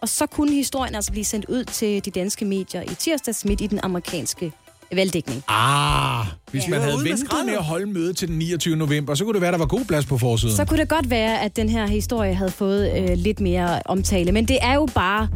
Og 0.01 0.09
så 0.09 0.25
kunne 0.25 0.53
historien 0.53 0.95
altså 0.95 1.11
blive 1.11 1.25
sendt 1.25 1.45
ud 1.49 1.63
til 1.63 2.05
de 2.05 2.11
danske 2.11 2.45
medier 2.45 2.81
i 2.81 2.95
tirsdags 2.99 3.45
midt 3.45 3.61
i 3.61 3.67
den 3.67 3.79
amerikanske 3.83 4.51
valgdækning. 4.93 5.43
Ah, 5.47 6.25
hvis 6.51 6.63
Ja. 6.63 6.69
man 6.69 6.81
havde 6.81 6.97
ventet 7.03 7.29
med 7.45 7.53
at 7.53 7.63
holde 7.63 7.85
møde 7.85 8.13
til 8.13 8.27
den 8.27 8.37
29. 8.37 8.75
november, 8.75 9.15
så 9.15 9.23
kunne 9.23 9.33
det 9.33 9.41
være, 9.41 9.51
der 9.51 9.57
var 9.57 9.65
god 9.65 9.85
plads 9.85 10.05
på 10.05 10.17
forsiden. 10.17 10.55
Så 10.55 10.65
kunne 10.65 10.79
det 10.79 10.89
godt 10.89 11.09
være, 11.09 11.41
at 11.41 11.55
den 11.55 11.69
her 11.69 11.87
historie 11.87 12.33
havde 12.33 12.51
fået 12.51 12.97
øh, 12.97 13.17
lidt 13.17 13.39
mere 13.39 13.81
omtale. 13.85 14.31
Men 14.31 14.47
det 14.47 14.57
er 14.61 14.73
jo 14.73 14.87
bare 14.95 15.29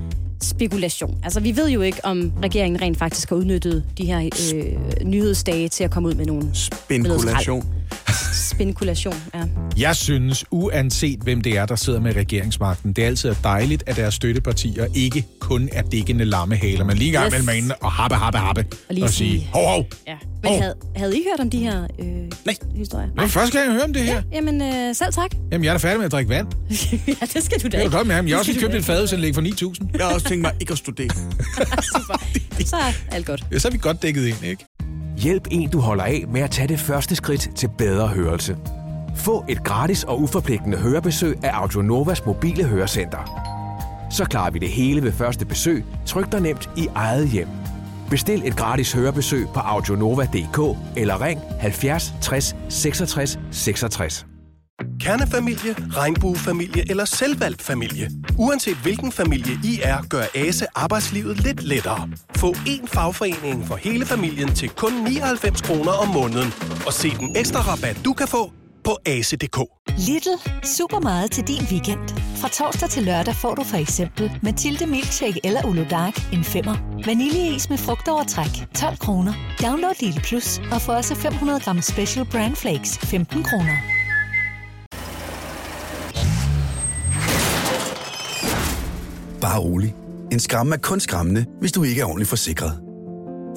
spekulation. 0.44 1.18
Altså, 1.24 1.40
vi 1.40 1.56
ved 1.56 1.70
jo 1.70 1.82
ikke, 1.82 2.06
om 2.06 2.32
regeringen 2.44 2.82
rent 2.82 2.98
faktisk 2.98 3.30
har 3.30 3.36
udnyttet 3.36 3.84
de 3.98 4.06
her 4.06 4.30
øh, 4.56 5.06
nyhedsdage 5.08 5.70
til 5.70 5.84
at 5.84 5.92
komme 5.92 6.10
ud 6.10 6.14
med 6.14 6.26
nogle 6.26 6.50
spinkulation. 6.54 7.66
spekulation. 8.34 9.16
Ja. 9.36 9.44
Jeg 9.78 9.96
synes, 9.96 10.46
uanset 10.52 11.20
hvem 11.20 11.42
det 11.42 11.58
er, 11.58 11.66
der 11.66 11.76
sidder 11.76 12.00
med 12.00 12.16
regeringsmagten, 12.16 12.94
det 12.94 13.04
er 13.04 13.08
altid 13.08 13.36
dejligt, 13.44 13.84
at 13.88 13.96
deres 13.96 14.14
støttepartier 14.14 14.86
ikke 14.96 15.26
kun 15.40 15.70
er 15.72 15.82
dækkende 15.82 16.26
lammehaler, 16.26 16.86
men 16.86 16.98
lige 16.98 17.12
gang 17.12 17.34
Yes. 17.34 17.46
mellem 17.46 17.72
og 17.82 17.92
happe, 17.92 18.16
happe, 18.16 18.38
happe. 18.40 18.66
Og 18.90 18.96
lige 18.96 19.04
og 19.04 19.10
sige- 19.10 19.32
sige, 19.40 19.50
hov, 19.54 19.68
hov. 19.68 19.86
ja. 20.08 20.14
Men 20.44 20.52
Hov. 20.52 20.62
havde, 20.62 20.76
havde 20.96 21.18
I 21.18 21.22
hørt 21.32 21.40
om 21.40 21.50
de 21.50 21.58
her 21.60 21.84
øh, 22.00 22.06
Nej. 22.46 22.56
historier? 22.76 23.08
Det 23.08 23.20
er 23.24 23.28
første 23.28 23.58
gang, 23.58 23.68
jeg 23.68 23.74
hører 23.74 23.86
om 23.86 23.94
det 23.94 24.02
her. 24.02 24.22
Jamen, 24.34 24.62
øh, 24.62 24.96
selv 24.96 25.14
tak. 25.14 25.32
Jamen, 25.52 25.66
jeg 25.66 25.70
er 25.74 25.78
da 25.78 25.88
færdig 25.88 25.98
med 25.98 26.06
at 26.06 26.12
drikke 26.12 26.30
vand. 26.30 26.48
ja, 27.22 27.26
det 27.34 27.44
skal 27.44 27.60
du 27.60 27.64
da 27.64 27.68
Det 27.68 27.74
er 27.74 27.78
jo 27.78 27.84
ikke. 27.84 27.98
godt 27.98 28.08
med 28.08 28.16
ham. 28.16 28.28
Jeg 28.28 28.36
har 28.36 28.40
også 28.40 28.52
Det 28.54 28.62
købt 28.62 28.76
et 28.76 28.86
fadelsanlæg 28.86 29.36
for 29.36 29.42
9.000. 29.42 29.86
Jeg 29.98 30.06
har 30.06 30.14
også 30.14 30.28
tænkt 30.34 30.42
mig 30.42 30.54
ikke 30.60 30.72
at 30.72 30.78
studere. 30.78 31.10
Super. 31.94 32.18
Så 32.66 32.76
er 32.76 33.16
alt 33.16 33.26
godt. 33.26 33.46
Ja, 33.52 33.60
så 33.60 33.68
er 33.68 33.72
vi 33.72 33.78
godt 33.78 34.02
dækket 34.02 34.28
ind, 34.28 34.44
ikke? 34.44 34.66
Hjælp 35.18 35.48
en, 35.52 35.70
du 35.70 35.80
holder 35.80 36.04
af 36.04 36.24
med 36.28 36.42
at 36.42 36.52
tage 36.52 36.68
det 36.68 36.80
første 36.80 37.16
skridt 37.16 37.50
til 37.56 37.70
bedre 37.78 38.08
hørelse. 38.08 38.58
Få 39.16 39.46
et 39.50 39.64
gratis 39.64 40.04
og 40.04 40.22
uforpligtende 40.22 40.78
hørebesøg 40.78 41.44
af 41.44 41.50
Audionovas 41.54 42.26
mobile 42.26 42.64
hørecenter. 42.64 43.50
Så 44.12 44.26
klarer 44.26 44.52
vi 44.52 44.60
det 44.60 44.70
hele 44.70 45.04
ved 45.04 45.12
første 45.12 45.46
besøg, 45.46 45.86
tryk 46.06 46.32
dig 46.32 46.42
nemt 46.42 46.70
i 46.78 46.88
eget 46.96 47.30
hjem. 47.30 47.48
Bestil 48.10 48.48
et 48.48 48.56
gratis 48.56 48.94
hørebesøg 48.94 49.48
på 49.54 49.60
audionova.dk 49.60 50.78
eller 50.98 51.22
ring 51.22 51.42
70 51.60 52.14
60 52.22 52.56
66 52.70 53.40
66. 53.52 54.33
Kernefamilie, 55.00 55.76
regnbuefamilie 55.98 56.90
eller 56.90 57.06
selvvalgt 57.06 57.62
familie. 57.62 58.10
Uanset 58.38 58.78
hvilken 58.78 59.12
familie 59.12 59.54
I 59.64 59.80
er, 59.84 59.98
gør 60.10 60.24
ASE 60.36 60.66
arbejdslivet 60.76 61.44
lidt 61.44 61.64
lettere. 61.64 62.10
Få 62.38 62.50
én 62.52 62.88
fagforening 62.88 63.68
for 63.68 63.76
hele 63.76 64.06
familien 64.06 64.56
til 64.56 64.70
kun 64.70 64.94
99 64.94 65.62
kroner 65.62 65.92
om 65.92 66.08
måneden. 66.08 66.54
Og 66.86 66.94
se 66.94 67.10
den 67.10 67.36
ekstra 67.36 67.60
rabat, 67.60 68.02
du 68.06 68.14
kan 68.14 68.28
få 68.28 68.52
på 68.84 68.98
ase.dk. 69.06 69.58
Lidl. 69.98 70.30
Super 70.78 71.00
meget 71.00 71.32
til 71.32 71.48
din 71.48 71.64
weekend. 71.72 72.00
Fra 72.42 72.48
torsdag 72.50 72.90
til 72.90 73.04
lørdag 73.04 73.36
får 73.36 73.56
du 73.56 73.64
for 73.64 73.78
eksempel 73.78 74.32
Mathilde 74.42 74.88
Milkshake 74.88 75.40
eller 75.44 75.66
Ulo 75.66 75.86
Dark 75.90 76.34
en 76.34 76.44
femmer. 76.44 76.76
Vaniljeis 77.06 77.70
med 77.70 77.78
frugtovertræk 77.78 78.54
12 78.76 78.98
kroner. 78.98 79.34
Download 79.62 79.94
Lidl 80.02 80.22
Plus 80.22 80.62
og 80.72 80.82
få 80.82 80.92
også 80.92 81.16
500 81.16 81.60
gram 81.60 81.82
Special 81.82 82.26
Brand 82.26 82.56
Flakes 82.56 82.98
15 82.98 83.44
kroner. 83.44 84.03
Bare 89.44 89.60
rolig. 89.60 89.96
En 90.32 90.40
skræmme 90.40 90.76
er 90.76 90.80
kun 90.80 91.00
skræmmende, 91.00 91.46
hvis 91.60 91.72
du 91.72 91.84
ikke 91.84 92.02
er 92.02 92.06
ordentligt 92.06 92.30
forsikret. 92.30 92.80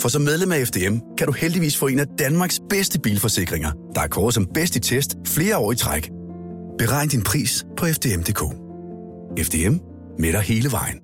For 0.00 0.08
som 0.08 0.22
medlem 0.22 0.52
af 0.52 0.66
FDM 0.66 0.98
kan 1.18 1.26
du 1.26 1.32
heldigvis 1.32 1.76
få 1.76 1.86
en 1.86 1.98
af 1.98 2.06
Danmarks 2.18 2.60
bedste 2.70 3.00
bilforsikringer, 3.00 3.70
der 3.94 4.00
er 4.00 4.06
kåret 4.06 4.34
som 4.34 4.46
bedst 4.54 4.76
i 4.76 4.80
test 4.80 5.16
flere 5.26 5.56
år 5.56 5.72
i 5.72 5.76
træk. 5.76 6.10
Beregn 6.78 7.08
din 7.08 7.22
pris 7.22 7.66
på 7.76 7.86
FDM.dk. 7.86 8.40
FDM 9.46 9.76
med 10.18 10.32
dig 10.32 10.40
hele 10.40 10.72
vejen. 10.72 11.00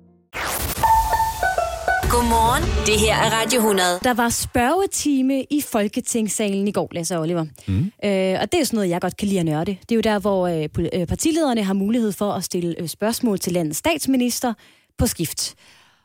Godmorgen, 2.13 2.63
det 2.85 2.99
her 2.99 3.15
er 3.15 3.29
Radio 3.41 3.59
100. 3.59 3.99
Der 4.03 4.13
var 4.13 4.29
spørgetime 4.29 5.43
i 5.43 5.61
Folketingssalen 5.71 6.67
i 6.67 6.71
går, 6.71 6.89
Lasse 6.91 7.19
Oliver. 7.19 7.45
Mm. 7.67 7.77
Øh, 7.77 8.37
og 8.41 8.51
det 8.51 8.53
er 8.53 8.59
jo 8.59 8.65
sådan 8.65 8.77
noget, 8.77 8.89
jeg 8.89 9.01
godt 9.01 9.17
kan 9.17 9.27
lide 9.27 9.39
at 9.39 9.45
nørde. 9.45 9.71
Det 9.71 9.91
er 9.91 9.95
jo 9.95 10.01
der, 10.01 10.19
hvor 10.19 10.47
øh, 10.47 10.69
øh, 10.93 11.07
partilederne 11.07 11.63
har 11.63 11.73
mulighed 11.73 12.11
for 12.11 12.31
at 12.31 12.43
stille 12.43 12.75
øh, 12.79 12.87
spørgsmål 12.87 13.39
til 13.39 13.53
landets 13.53 13.79
statsminister 13.79 14.53
på 14.97 15.07
skift. 15.07 15.55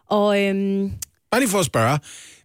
Og 0.06 0.42
øhm, 0.42 0.92
Bare 1.30 1.40
lige 1.40 1.50
for 1.50 1.58
at 1.58 1.66
spørge, 1.66 1.98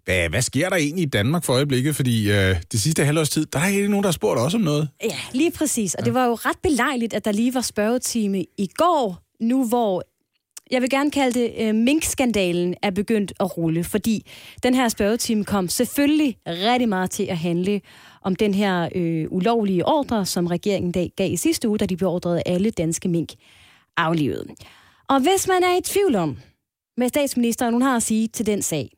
hvad, 0.06 0.30
hvad 0.30 0.42
sker 0.42 0.70
der 0.70 0.76
egentlig 0.76 1.04
i 1.04 1.10
Danmark 1.10 1.44
for 1.44 1.54
øjeblikket? 1.54 1.96
Fordi 1.96 2.32
øh, 2.32 2.56
det 2.72 2.82
sidste 2.82 3.06
halvårs 3.06 3.30
tid, 3.30 3.46
der 3.46 3.60
er 3.60 3.68
ikke 3.68 3.88
nogen, 3.88 4.04
der 4.04 4.08
har 4.08 4.14
spurgt 4.14 4.40
os 4.40 4.54
om 4.54 4.62
noget. 4.62 4.90
ja, 5.04 5.18
lige 5.34 5.52
præcis. 5.52 5.96
Og 5.96 6.02
ja. 6.02 6.06
det 6.06 6.14
var 6.14 6.26
jo 6.26 6.34
ret 6.34 6.58
belejligt, 6.64 7.14
at 7.14 7.26
der 7.26 7.32
lige 7.32 7.54
var 7.54 7.62
spørgetime 7.62 8.44
i 8.58 8.70
går, 8.78 9.20
nu 9.40 9.68
hvor 9.68 10.04
jeg 10.74 10.82
vil 10.82 10.90
gerne 10.90 11.12
kalde 11.12 11.40
det, 11.40 11.54
øh, 11.60 11.76
minkskandalen 11.76 12.76
er 12.82 12.90
begyndt 12.90 13.34
at 13.40 13.58
rulle, 13.58 13.84
fordi 13.84 14.26
den 14.64 14.74
her 14.74 14.90
spørgetime 14.90 15.46
kom 15.46 15.68
selvfølgelig 15.68 16.38
rigtig 16.48 16.90
meget 16.90 17.12
til 17.12 17.24
at 17.24 17.38
handle 17.38 17.82
om 18.22 18.36
den 18.36 18.54
her 18.54 18.90
øh, 18.96 19.26
ulovlige 19.30 19.86
ordre, 19.86 20.26
som 20.26 20.48
regeringen 20.48 20.92
dag 20.92 21.12
gav 21.18 21.32
i 21.32 21.36
sidste 21.36 21.70
uge, 21.70 21.78
da 21.78 21.86
de 21.86 21.98
beordrede 21.98 22.42
alle 22.46 22.72
danske 22.72 23.10
mink 23.10 23.30
aflivet. 23.98 24.52
Og 25.10 25.20
hvis 25.20 25.48
man 25.48 25.64
er 25.64 25.78
i 25.78 25.82
tvivl 25.82 26.16
om, 26.16 26.38
hvad 26.98 27.10
statsministeren 27.10 27.74
hun 27.74 27.82
har 27.82 27.96
at 27.96 28.04
sige 28.04 28.28
til 28.28 28.46
den 28.46 28.62
sag, 28.62 28.90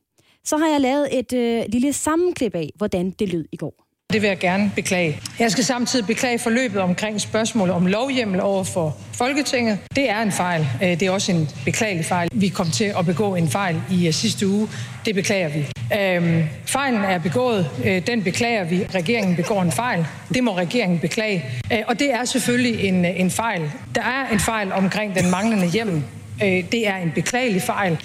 så 0.43 0.57
har 0.57 0.67
jeg 0.67 0.81
lavet 0.81 1.19
et 1.19 1.33
øh, 1.33 1.63
lille 1.69 1.93
sammenklip 1.93 2.55
af, 2.55 2.69
hvordan 2.75 3.11
det 3.11 3.33
lød 3.33 3.45
i 3.51 3.57
går. 3.57 3.84
Det 4.15 4.21
vil 4.21 4.27
jeg 4.27 4.39
gerne 4.39 4.71
beklage. 4.75 5.19
Jeg 5.39 5.51
skal 5.51 5.63
samtidig 5.63 6.05
beklage 6.07 6.39
forløbet 6.39 6.81
omkring 6.81 7.21
spørgsmålet 7.21 7.75
om 7.75 7.85
lovhjemmel 7.85 8.41
over 8.41 8.63
for 8.63 8.97
Folketinget. 9.13 9.77
Det 9.95 10.09
er 10.09 10.21
en 10.21 10.31
fejl. 10.31 10.67
Øh, 10.83 10.89
det 10.89 11.01
er 11.01 11.11
også 11.11 11.31
en 11.31 11.49
beklagelig 11.65 12.05
fejl. 12.05 12.29
Vi 12.33 12.47
kom 12.47 12.71
til 12.71 12.93
at 12.99 13.05
begå 13.05 13.35
en 13.35 13.49
fejl 13.49 13.81
i 13.91 14.07
øh, 14.07 14.13
sidste 14.13 14.47
uge. 14.47 14.67
Det 15.05 15.15
beklager 15.15 15.49
vi. 15.49 15.65
Øhm, 15.99 16.43
fejlen 16.65 17.03
er 17.03 17.17
begået. 17.17 17.69
Øh, 17.85 18.07
Den 18.07 18.23
beklager 18.23 18.63
vi. 18.63 18.85
Regeringen 18.95 19.35
begår 19.35 19.61
en 19.61 19.71
fejl. 19.71 20.05
Det 20.33 20.43
må 20.43 20.57
regeringen 20.57 20.99
beklage. 20.99 21.45
Øh, 21.73 21.79
Og 21.87 21.99
det 21.99 22.13
er 22.13 22.25
selvfølgelig 22.25 22.83
en, 22.85 23.05
øh, 23.05 23.19
en 23.19 23.31
fejl. 23.31 23.71
Der 23.95 24.01
er 24.01 24.33
en 24.33 24.39
fejl 24.39 24.71
omkring 24.73 25.15
den 25.15 25.29
manglende 25.31 25.67
hjemmel. 25.67 26.03
Øh, 26.43 26.63
Det 26.71 26.87
er 26.87 26.95
en 26.95 27.11
beklagelig 27.15 27.61
fejl. 27.61 27.97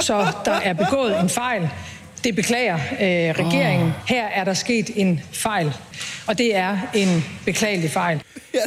Så 0.00 0.26
der 0.44 0.52
er 0.64 0.72
begået 0.72 1.20
en 1.20 1.28
fejl. 1.28 1.68
Det 2.24 2.36
beklager 2.36 2.74
øh, 2.74 3.46
regeringen. 3.46 3.92
Her 4.08 4.24
er 4.24 4.44
der 4.44 4.54
sket 4.54 4.90
en 4.94 5.20
fejl, 5.32 5.72
og 6.28 6.38
det 6.38 6.56
er 6.56 6.78
en 6.94 7.24
beklagelig 7.44 7.90
fejl. 7.90 8.22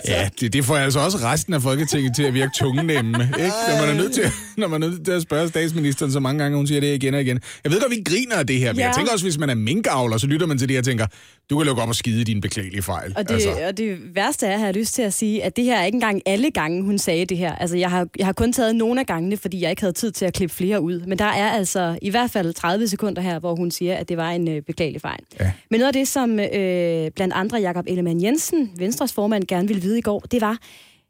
Ja, 0.07 0.29
det, 0.39 0.53
det 0.53 0.65
får 0.65 0.75
altså 0.75 0.99
også 0.99 1.17
resten 1.17 1.53
af 1.53 1.61
Folketinget 1.61 2.15
til 2.15 2.23
at 2.23 2.33
virke 2.33 2.51
tungenemme, 2.59 3.23
ikke? 3.23 3.51
Når 3.69 3.85
man 3.85 3.89
er 3.89 3.93
nødt 4.01 4.13
til, 4.13 4.23
når 4.57 4.67
man 4.67 4.83
er 4.83 4.87
nødt 4.87 5.05
til 5.05 5.11
at 5.11 5.21
spørge 5.21 5.47
statsministeren 5.47 6.11
så 6.11 6.19
mange 6.19 6.43
gange, 6.43 6.57
hun 6.57 6.67
siger 6.67 6.81
det 6.81 6.95
igen 6.95 7.13
og 7.13 7.21
igen. 7.21 7.39
Jeg 7.63 7.71
ved 7.71 7.81
godt, 7.81 7.91
vi 7.91 8.01
griner 8.05 8.35
af 8.35 8.47
det 8.47 8.59
her, 8.59 8.73
men 8.73 8.79
Ja. 8.79 8.85
jeg 8.87 8.95
tænker 8.95 9.11
også, 9.11 9.25
hvis 9.25 9.37
man 9.37 9.49
er 9.49 9.55
minkavler, 9.55 10.17
så 10.17 10.27
lytter 10.27 10.47
man 10.47 10.57
til 10.57 10.67
det 10.67 10.73
her 10.73 10.81
og 10.81 10.85
tænker, 10.85 11.05
du 11.49 11.57
kan 11.57 11.65
lukke 11.67 11.81
op 11.81 11.89
og 11.89 11.95
skide 11.95 12.23
din 12.23 12.41
beklagelige 12.41 12.81
fejl. 12.81 13.13
Og 13.17 13.27
det, 13.29 13.33
altså. 13.33 13.49
og 13.67 13.77
det 13.77 13.97
værste 14.15 14.45
er, 14.45 14.49
at 14.49 14.59
jeg 14.59 14.65
har 14.65 14.71
lyst 14.73 14.93
til 14.93 15.01
at 15.01 15.13
sige, 15.13 15.43
at 15.43 15.55
det 15.55 15.63
her 15.65 15.77
er 15.79 15.85
ikke 15.85 15.95
engang 15.95 16.21
alle 16.25 16.51
gange, 16.51 16.83
hun 16.83 16.97
sagde 16.97 17.25
det 17.25 17.37
her. 17.37 17.55
Altså, 17.55 17.77
jeg 17.77 17.89
har, 17.89 18.07
jeg 18.17 18.25
har 18.25 18.33
kun 18.33 18.53
taget 18.53 18.75
nogle 18.75 18.99
af 18.99 19.05
gangene, 19.05 19.37
fordi 19.37 19.61
jeg 19.61 19.69
ikke 19.69 19.81
havde 19.81 19.93
tid 19.93 20.11
til 20.11 20.25
at 20.25 20.33
klippe 20.33 20.55
flere 20.55 20.81
ud. 20.81 20.99
Men 21.07 21.19
der 21.19 21.25
er 21.25 21.49
altså 21.51 21.97
i 22.01 22.09
hvert 22.09 22.31
fald 22.31 22.53
30 22.53 22.87
sekunder 22.87 23.21
her, 23.21 23.39
hvor 23.39 23.55
hun 23.55 23.71
siger, 23.71 23.95
at 23.95 24.09
det 24.09 24.17
var 24.17 24.29
en 24.31 24.47
øh, 24.47 24.61
beklagelig 24.61 25.01
fejl. 25.01 25.19
Ja. 25.39 25.51
Men 25.71 25.79
noget 25.79 25.87
af 25.87 25.93
det, 25.93 26.07
som 26.07 26.39
øh, 26.39 27.11
blandt 27.15 27.33
andre 27.33 27.50
Jakob 27.57 27.85
Ellemann 27.87 28.23
Jensen, 28.23 28.71
Venstres 28.77 29.13
formand, 29.13 29.43
gerne 29.47 29.67
ville 29.67 29.81
vide 29.81 29.97
i 29.97 30.01
går, 30.01 30.19
det 30.19 30.41
var, 30.41 30.57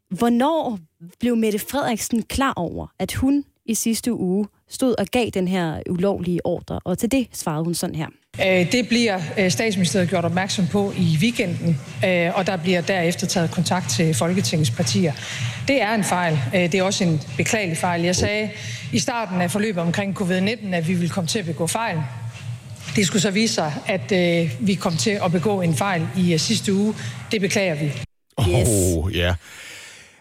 hvornår 0.08 0.78
blev 1.20 1.36
Mette 1.36 1.58
Frederiksen 1.58 2.22
klar 2.22 2.52
over, 2.56 2.86
at 2.98 3.12
hun 3.12 3.44
i 3.66 3.74
sidste 3.74 4.12
uge 4.12 4.46
stod 4.68 4.94
og 4.98 5.06
gav 5.06 5.30
den 5.34 5.48
her 5.48 5.80
ulovlige 5.90 6.46
ordre? 6.46 6.80
Og 6.84 6.98
til 6.98 7.12
det 7.12 7.28
svarede 7.32 7.64
hun 7.64 7.74
sådan 7.74 7.96
her. 7.96 8.06
Øh, 8.46 8.72
det 8.72 8.88
bliver 8.88 9.20
øh, 9.38 9.50
statsministeriet 9.50 10.08
gjort 10.08 10.24
opmærksom 10.24 10.66
på 10.66 10.92
i 10.98 11.18
weekenden, 11.20 11.80
øh, 12.04 12.38
og 12.38 12.46
der 12.46 12.56
bliver 12.56 12.80
derefter 12.80 13.26
taget 13.26 13.50
kontakt 13.50 13.90
til 13.90 14.14
Folketingets 14.14 14.70
partier. 14.70 15.12
Det 15.68 15.82
er 15.82 15.94
en 15.94 16.04
fejl. 16.04 16.38
Det 16.52 16.74
er 16.74 16.82
også 16.82 17.04
en 17.04 17.20
beklagelig 17.36 17.76
fejl. 17.76 18.02
Jeg 18.02 18.16
sagde 18.16 18.50
i 18.92 18.98
starten 18.98 19.40
af 19.40 19.50
forløbet 19.50 19.82
omkring 19.82 20.20
covid-19, 20.20 20.74
at 20.74 20.88
vi 20.88 20.94
ville 20.94 21.10
komme 21.10 21.28
til 21.28 21.38
at 21.38 21.44
begå 21.44 21.66
fejl. 21.66 21.98
Det 22.96 23.06
skulle 23.06 23.22
så 23.22 23.30
vise 23.30 23.54
sig, 23.54 23.72
at 23.86 24.12
øh, 24.12 24.66
vi 24.66 24.74
kom 24.74 24.96
til 24.96 25.10
at 25.24 25.32
begå 25.32 25.60
en 25.60 25.74
fejl 25.74 26.08
i 26.16 26.32
øh, 26.32 26.40
sidste 26.40 26.74
uge. 26.74 26.94
Det 27.30 27.40
beklager 27.40 27.74
vi. 27.74 27.92
Åh, 28.38 28.46
oh, 28.48 29.16
ja. 29.16 29.34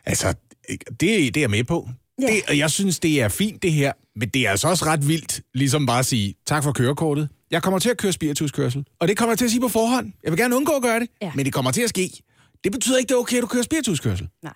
Altså, 0.06 0.34
det, 0.70 1.00
det 1.00 1.38
er 1.38 1.42
jeg 1.42 1.50
med 1.50 1.64
på. 1.64 1.90
Ja. 2.22 2.28
Det, 2.28 2.42
og 2.50 2.58
jeg 2.58 2.72
synes, 2.72 3.00
det 3.00 3.22
er 3.22 3.28
fint, 3.28 3.64
det 3.64 3.72
her. 3.72 3.92
Men 4.16 4.30
det 4.30 4.42
er 4.48 4.50
altså 4.52 4.68
også 4.68 4.86
ret 4.86 5.08
vildt, 5.08 5.42
ligesom 5.54 5.86
bare 5.86 6.00
at 6.00 6.06
sige, 6.06 6.36
tak 6.48 6.64
for 6.64 6.72
kørekortet. 6.72 7.30
Jeg 7.52 7.64
kommer 7.64 7.80
til 7.80 7.90
at 7.90 7.98
køre 7.98 8.12
spirituskørsel. 8.12 8.86
Og 9.00 9.08
det 9.08 9.18
kommer 9.18 9.32
jeg 9.32 9.38
til 9.38 9.46
at 9.46 9.52
sige 9.52 9.62
på 9.62 9.68
forhånd. 9.68 10.12
Jeg 10.24 10.32
vil 10.32 10.40
gerne 10.40 10.56
undgå 10.56 10.72
at 10.72 10.82
gøre 10.82 11.00
det, 11.00 11.10
ja. 11.22 11.32
men 11.36 11.46
det 11.46 11.54
kommer 11.54 11.72
til 11.72 11.82
at 11.82 11.90
ske. 11.90 12.10
Det 12.64 12.72
betyder 12.72 12.98
ikke, 12.98 13.10
det 13.10 13.16
er 13.16 13.20
okay, 13.20 13.38
at 13.38 13.42
du 13.42 13.48
kører 13.48 13.64
spirituskørsel. 13.64 14.28
Nej. 14.44 14.54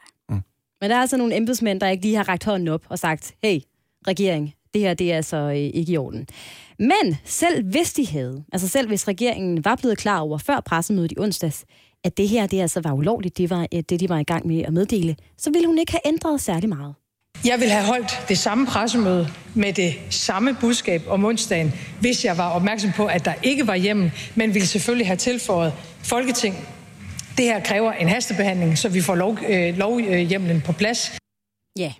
Men 0.81 0.89
der 0.89 0.95
er 0.95 1.01
altså 1.01 1.17
nogle 1.17 1.35
embedsmænd, 1.35 1.79
der 1.81 1.87
ikke 1.87 2.03
lige 2.03 2.15
har 2.15 2.29
rækt 2.29 2.43
hånden 2.43 2.67
op 2.67 2.81
og 2.89 2.99
sagt, 2.99 3.33
hey, 3.43 3.59
regering, 4.07 4.53
det 4.75 4.83
her 4.83 4.93
det 4.93 5.11
er 5.11 5.15
altså 5.15 5.37
øh, 5.37 5.55
ikke 5.55 5.91
i 5.91 5.97
orden. 5.97 6.27
Men 6.79 7.17
selv 7.25 7.63
hvis 7.63 7.93
de 7.93 8.07
havde, 8.07 8.43
altså 8.53 8.67
selv 8.67 8.87
hvis 8.87 9.07
regeringen 9.07 9.65
var 9.65 9.75
blevet 9.75 9.97
klar 9.97 10.19
over 10.19 10.37
før 10.37 10.59
pressemødet 10.59 11.11
i 11.11 11.19
onsdags, 11.19 11.65
at 12.03 12.17
det 12.17 12.29
her 12.29 12.47
det 12.47 12.61
altså 12.61 12.81
var 12.83 12.93
ulovligt, 12.93 13.37
det 13.37 13.49
var 13.49 13.67
øh, 13.73 13.83
det, 13.89 13.99
de 13.99 14.09
var 14.09 14.19
i 14.19 14.23
gang 14.23 14.47
med 14.47 14.61
at 14.61 14.73
meddele, 14.73 15.15
så 15.37 15.51
ville 15.51 15.67
hun 15.67 15.77
ikke 15.77 15.91
have 15.91 16.01
ændret 16.05 16.41
særlig 16.41 16.69
meget. 16.69 16.95
Jeg 17.45 17.59
ville 17.59 17.71
have 17.71 17.85
holdt 17.85 18.25
det 18.29 18.37
samme 18.37 18.67
pressemøde 18.67 19.27
med 19.55 19.73
det 19.73 19.93
samme 20.09 20.57
budskab 20.61 21.01
om 21.07 21.25
onsdagen, 21.25 21.73
hvis 22.01 22.25
jeg 22.25 22.37
var 22.37 22.49
opmærksom 22.49 22.91
på, 22.95 23.05
at 23.05 23.25
der 23.25 23.33
ikke 23.43 23.67
var 23.67 23.75
hjemmel, 23.75 24.11
men 24.35 24.53
ville 24.53 24.67
selvfølgelig 24.67 25.07
have 25.07 25.17
tilføjet 25.17 25.73
Folketing. 26.03 26.55
Det 27.37 27.45
her 27.45 27.59
kræver 27.63 27.91
en 27.91 28.09
hastebehandling, 28.09 28.77
så 28.77 28.89
vi 28.89 29.01
får 29.01 29.15
lov, 29.15 29.37
øh, 29.49 29.77
lovhjemmelen 29.77 30.61
på 30.61 30.71
plads. 30.71 31.17
Ja, 31.79 31.93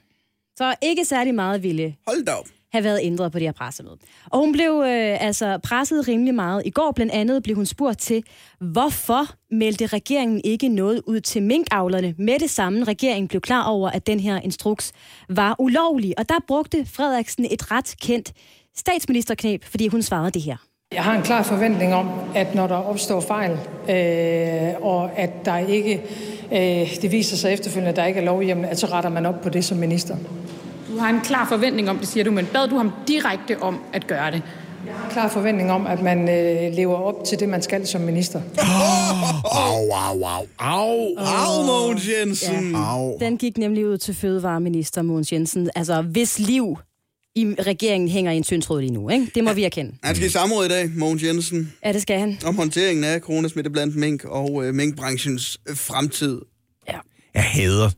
så 0.57 0.75
ikke 0.81 1.05
særlig 1.05 1.35
meget 1.35 1.63
ville 1.63 1.95
Hold 2.07 2.25
da 2.25 2.31
op 2.31 2.45
have 2.73 2.83
været 2.83 2.99
ændret 3.03 3.31
på 3.31 3.39
det 3.39 3.47
her 3.47 3.51
pressemøde. 3.51 3.97
Og 4.31 4.39
hun 4.39 4.51
blev 4.51 4.83
øh, 4.85 5.23
altså 5.23 5.57
presset 5.57 6.07
rimelig 6.07 6.35
meget. 6.35 6.61
I 6.65 6.69
går 6.69 6.91
blandt 6.91 7.13
andet 7.13 7.43
blev 7.43 7.55
hun 7.55 7.65
spurgt 7.65 7.99
til, 7.99 8.23
hvorfor 8.59 9.25
meldte 9.51 9.85
regeringen 9.85 10.41
ikke 10.43 10.67
noget 10.67 11.01
ud 11.07 11.19
til 11.19 11.43
minkavlerne 11.43 12.15
med 12.17 12.39
det 12.39 12.49
samme. 12.49 12.83
Regeringen 12.83 13.27
blev 13.27 13.41
klar 13.41 13.63
over, 13.63 13.89
at 13.89 14.07
den 14.07 14.19
her 14.19 14.39
instruks 14.39 14.91
var 15.29 15.55
ulovlig. 15.59 16.13
Og 16.19 16.29
der 16.29 16.35
brugte 16.47 16.85
Frederiksen 16.85 17.45
et 17.51 17.71
ret 17.71 17.95
kendt 18.01 18.33
statsministerknep, 18.77 19.63
fordi 19.63 19.87
hun 19.87 20.01
svarede 20.01 20.31
det 20.31 20.41
her. 20.41 20.57
Jeg 20.93 21.03
har 21.03 21.15
en 21.15 21.23
klar 21.23 21.43
forventning 21.43 21.93
om, 21.93 22.09
at 22.35 22.55
når 22.55 22.67
der 22.67 22.75
opstår 22.75 23.21
fejl, 23.21 23.51
øh, 23.89 24.81
og 24.81 25.19
at 25.19 25.45
der 25.45 25.57
ikke, 25.57 26.01
øh, 26.51 27.01
det 27.01 27.11
viser 27.11 27.37
sig 27.37 27.53
efterfølgende, 27.53 27.89
at 27.89 27.95
der 27.95 28.05
ikke 28.05 28.19
er 28.19 28.25
lovhjemmel, 28.25 28.65
at 28.65 28.79
så 28.79 28.87
retter 28.87 29.09
man 29.09 29.25
op 29.25 29.41
på 29.41 29.49
det 29.49 29.65
som 29.65 29.77
minister. 29.77 30.17
Du 30.95 30.99
har 30.99 31.09
en 31.09 31.21
klar 31.21 31.47
forventning 31.49 31.89
om 31.89 31.97
det, 31.97 32.07
siger 32.07 32.23
du, 32.23 32.31
men 32.31 32.45
bad 32.53 32.67
du 32.67 32.77
ham 32.77 32.91
direkte 33.07 33.61
om 33.61 33.79
at 33.93 34.07
gøre 34.07 34.31
det? 34.31 34.41
Jeg 34.85 34.93
har 34.95 35.05
en 35.05 35.11
klar 35.11 35.29
forventning 35.29 35.71
om, 35.71 35.87
at 35.87 36.01
man 36.01 36.19
øh, 36.29 36.73
lever 36.73 36.95
op 36.95 37.23
til 37.25 37.39
det, 37.39 37.49
man 37.49 37.61
skal 37.61 37.87
som 37.87 38.01
minister. 38.01 38.41
Au, 39.65 39.91
au, 39.91 40.23
au, 40.23 40.45
au. 40.59 41.15
Au, 41.17 41.65
Mogens 41.65 42.07
Jensen. 42.09 42.71
Ja. 42.71 42.77
Au. 42.95 43.17
Den 43.19 43.37
gik 43.37 43.57
nemlig 43.57 43.87
ud 43.87 43.97
til 43.97 44.13
fødevareminister 44.15 45.01
Mogens 45.01 45.31
Jensen. 45.33 45.69
Altså, 45.75 46.01
hvis 46.01 46.39
liv 46.39 46.77
i 47.35 47.55
regeringen 47.59 48.09
hænger 48.09 48.31
i 48.31 48.37
en 48.37 48.43
tynd 48.43 48.61
tråd 48.61 48.81
lige 48.81 48.93
nu, 48.93 49.09
ikke? 49.09 49.31
Det 49.35 49.43
må 49.43 49.53
vi 49.53 49.63
erkende. 49.63 49.91
Han 50.03 50.15
skal 50.15 50.27
i 50.27 50.31
samråd 50.31 50.65
i 50.65 50.69
dag, 50.69 50.89
Mogens 50.97 51.23
Jensen, 51.23 51.73
Ja, 51.85 51.93
det 51.93 52.01
skal 52.01 52.19
han. 52.19 52.37
om 52.45 52.55
håndteringen 52.55 53.03
af 53.03 53.19
coronasmitte 53.19 53.69
blandt 53.69 53.95
mink 53.95 54.23
og 54.23 54.65
øh, 54.65 54.73
minkbranchens 54.73 55.57
fremtid. 55.75 56.41
Jeg 57.33 57.43
hader, 57.43 57.89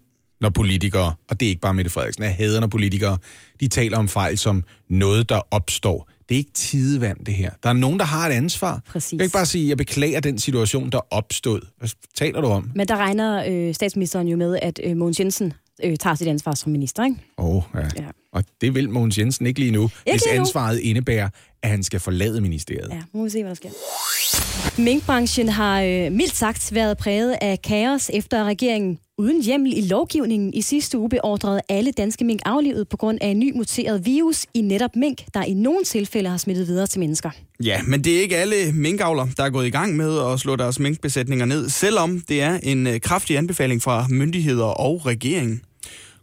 når 0.41 0.49
politikere, 0.49 1.13
og 1.29 1.39
det 1.39 1.45
er 1.45 1.49
ikke 1.49 1.61
bare 1.61 1.73
Mette 1.73 1.91
Frederiksen, 1.91 2.23
jeg 2.23 2.35
hader, 2.35 2.59
når 2.59 2.67
politikere, 2.67 3.17
de 3.59 3.67
taler 3.67 3.97
om 3.97 4.07
fejl 4.07 4.37
som 4.37 4.63
noget, 4.89 5.29
der 5.29 5.41
opstår. 5.51 6.09
Det 6.29 6.35
er 6.35 6.39
ikke 6.39 6.51
tidevand, 6.51 7.25
det 7.25 7.33
her. 7.33 7.51
Der 7.63 7.69
er 7.69 7.73
nogen, 7.73 7.99
der 7.99 8.05
har 8.05 8.29
et 8.29 8.33
ansvar. 8.33 8.81
Præcis. 8.87 9.11
Jeg 9.11 9.19
kan 9.19 9.25
ikke 9.25 9.33
bare 9.33 9.45
sige, 9.45 9.63
at 9.63 9.69
jeg 9.69 9.77
beklager 9.77 10.19
den 10.19 10.39
situation, 10.39 10.89
der 10.89 10.99
opstod. 11.11 11.61
Hvad 11.79 11.89
taler 12.15 12.41
du 12.41 12.47
om? 12.47 12.71
Men 12.75 12.87
der 12.87 12.97
regner 12.97 13.43
øh, 13.47 13.73
statsministeren 13.75 14.27
jo 14.27 14.37
med, 14.37 14.59
at 14.61 14.79
øh, 14.83 14.97
Mogens 14.97 15.19
Jensen 15.19 15.53
øh, 15.83 15.97
tager 15.97 16.15
sit 16.15 16.27
ansvar 16.27 16.55
som 16.55 16.71
minister, 16.71 17.03
ikke? 17.05 17.17
Åh, 17.37 17.55
oh, 17.55 17.63
ja. 17.75 17.79
Ja. 17.79 18.07
Og 18.33 18.43
det 18.61 18.75
vil 18.75 18.89
Mogens 18.89 19.17
Jensen 19.17 19.45
ikke 19.45 19.59
lige 19.59 19.71
nu, 19.71 19.83
ikke 19.83 19.93
hvis 20.11 20.21
lige 20.25 20.35
nu. 20.35 20.41
ansvaret 20.41 20.79
indebærer, 20.79 21.29
at 21.63 21.69
han 21.69 21.83
skal 21.83 21.99
forlade 21.99 22.41
ministeriet. 22.41 22.89
Ja, 22.91 22.97
nu 23.13 23.19
må 23.19 23.23
vi 23.23 23.29
se, 23.29 23.43
hvad 23.43 23.49
der 23.49 23.55
sker. 23.55 24.81
Minkbranchen 24.81 25.49
har 25.49 25.81
øh, 25.81 26.11
mildt 26.11 26.35
sagt 26.35 26.73
været 26.73 26.97
præget 26.97 27.37
af 27.41 27.61
kaos, 27.61 28.09
efter 28.13 28.39
at 28.41 28.45
regeringen 28.45 28.99
uden 29.17 29.43
hjemmel 29.43 29.77
i 29.77 29.81
lovgivningen 29.81 30.53
i 30.53 30.61
sidste 30.61 30.97
uge 30.97 31.09
beordrede 31.09 31.61
alle 31.69 31.91
danske 31.91 32.25
mink 32.25 32.41
aflivet 32.45 32.89
på 32.89 32.97
grund 32.97 33.17
af 33.21 33.27
en 33.27 33.39
ny 33.39 33.55
muteret 33.55 34.05
virus 34.05 34.45
i 34.53 34.61
netop 34.61 34.95
mink, 34.95 35.21
der 35.33 35.43
i 35.43 35.53
nogle 35.53 35.83
tilfælde 35.83 36.29
har 36.29 36.37
smittet 36.37 36.67
videre 36.67 36.87
til 36.87 36.99
mennesker. 36.99 37.29
Ja, 37.63 37.81
men 37.87 38.03
det 38.03 38.17
er 38.17 38.21
ikke 38.21 38.37
alle 38.37 38.55
minkavler, 38.73 39.27
der 39.37 39.43
er 39.43 39.49
gået 39.49 39.67
i 39.67 39.69
gang 39.69 39.95
med 39.95 40.19
at 40.33 40.39
slå 40.39 40.55
deres 40.55 40.79
minkbesætninger 40.79 41.45
ned, 41.45 41.69
selvom 41.69 42.19
det 42.19 42.41
er 42.41 42.59
en 42.63 42.87
øh, 42.87 42.99
kraftig 42.99 43.37
anbefaling 43.37 43.81
fra 43.81 44.05
myndigheder 44.09 44.65
og 44.65 45.05
regeringen. 45.05 45.61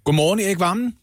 Godmorgen, 0.05 0.40
Erik 0.40 0.61
Vammen. 0.61 0.95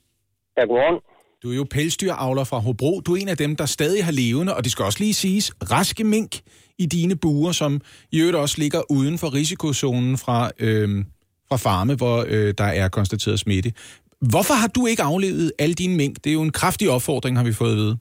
Ja, 0.58 0.62
godmorgen. 0.62 1.02
Du 1.44 1.52
er 1.52 1.56
jo 1.56 1.66
pelsdyravler 1.72 2.44
fra 2.44 2.60
Hobro. 2.60 3.02
Du 3.06 3.16
er 3.16 3.18
en 3.18 3.28
af 3.28 3.38
dem, 3.38 3.56
der 3.56 3.66
stadig 3.66 4.06
har 4.06 4.12
levende, 4.12 4.56
og 4.56 4.64
det 4.64 4.72
skal 4.72 4.86
også 4.86 5.00
lige 5.00 5.14
siges, 5.14 5.52
raske 5.72 6.04
mink 6.04 6.40
i 6.80 6.86
dine 6.86 7.16
buer, 7.16 7.52
som 7.52 7.82
i 8.12 8.20
øvrigt 8.20 8.38
også 8.38 8.56
ligger 8.58 8.92
uden 8.92 9.18
for 9.18 9.34
risikozonen 9.34 10.18
fra, 10.18 10.52
øh, 10.60 11.06
fra 11.52 11.64
farme, 11.68 11.94
hvor 12.02 12.18
øh, 12.34 12.50
der 12.62 12.70
er 12.82 12.88
konstateret 12.98 13.40
smitte. 13.40 13.70
Hvorfor 14.32 14.56
har 14.62 14.70
du 14.78 14.82
ikke 14.92 15.04
aflevet 15.12 15.48
alle 15.64 15.76
dine 15.82 15.96
mink? 16.02 16.16
Det 16.22 16.30
er 16.30 16.38
jo 16.40 16.48
en 16.50 16.58
kraftig 16.62 16.88
opfordring, 16.96 17.34
har 17.38 17.46
vi 17.50 17.60
fået 17.62 17.76
at 17.76 17.82
vide. 17.84 17.96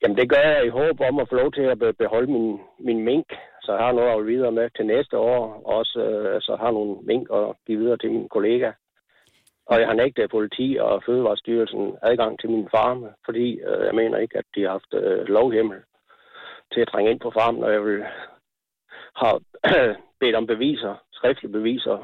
Jamen, 0.00 0.16
det 0.20 0.30
gør 0.32 0.42
jeg 0.50 0.66
i 0.66 0.74
håb 0.80 0.96
om 1.08 1.16
at 1.22 1.28
få 1.30 1.34
lov 1.42 1.50
til 1.52 1.66
at 1.72 1.78
beholde 2.02 2.30
min, 2.36 2.48
min 2.88 3.00
mink, 3.10 3.28
så 3.62 3.68
jeg 3.74 3.84
har 3.84 3.92
noget 3.92 4.10
at 4.12 4.26
videre 4.26 4.52
med 4.58 4.66
til 4.76 4.86
næste 4.86 5.16
år, 5.18 5.42
og 5.66 5.74
også 5.80 5.98
øh, 6.08 6.40
så 6.46 6.52
har 6.62 6.70
nogle 6.70 6.94
mink 7.10 7.24
at 7.40 7.46
give 7.66 7.78
videre 7.82 7.98
til 7.98 8.10
min 8.10 8.28
kollega. 8.28 8.70
Og 9.70 9.80
jeg 9.80 9.86
har 9.86 9.94
nægtet 9.94 10.30
politi 10.30 10.76
og 10.80 11.02
Fødevarestyrelsen 11.06 11.84
adgang 12.02 12.40
til 12.40 12.50
min 12.50 12.68
farme, 12.74 13.08
fordi 13.24 13.48
øh, 13.68 13.86
jeg 13.88 13.94
mener 13.94 14.18
ikke, 14.18 14.38
at 14.38 14.44
de 14.54 14.62
har 14.62 14.70
haft 14.70 14.92
øh, 14.94 15.26
lovhjemmel 15.36 15.78
til 16.72 16.80
at 16.80 16.88
trænge 16.88 17.10
ind 17.10 17.20
på 17.20 17.30
farmen, 17.38 17.64
og 17.64 17.72
jeg 17.72 17.84
vil 17.84 18.00
have 19.22 19.38
bedt 20.20 20.36
om 20.40 20.46
beviser, 20.46 20.94
skriftlige 21.22 21.56
beviser 21.58 21.96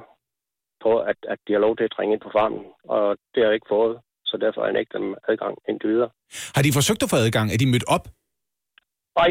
på, 0.85 0.93
at, 1.11 1.19
at 1.33 1.39
de 1.47 1.53
har 1.53 1.63
lov 1.67 1.77
til 1.77 1.85
at 1.85 1.95
trænge 1.97 2.13
ind 2.15 2.23
på 2.27 2.31
farmen, 2.37 2.65
og 2.95 3.05
det 3.33 3.39
har 3.41 3.51
jeg 3.51 3.59
ikke 3.59 3.75
fået, 3.77 3.95
så 4.31 4.35
derfor 4.45 4.61
har 4.61 4.69
jeg 4.69 4.79
nægtet 4.79 5.01
dem 5.01 5.17
adgang 5.29 5.55
indtil 5.69 5.91
videre. 5.95 6.11
Har 6.57 6.63
de 6.63 6.77
forsøgt 6.79 7.03
at 7.03 7.11
få 7.13 7.19
adgang? 7.27 7.47
Er 7.51 7.59
de 7.61 7.73
mødt 7.73 7.87
op? 7.97 8.05
Nej, 9.19 9.31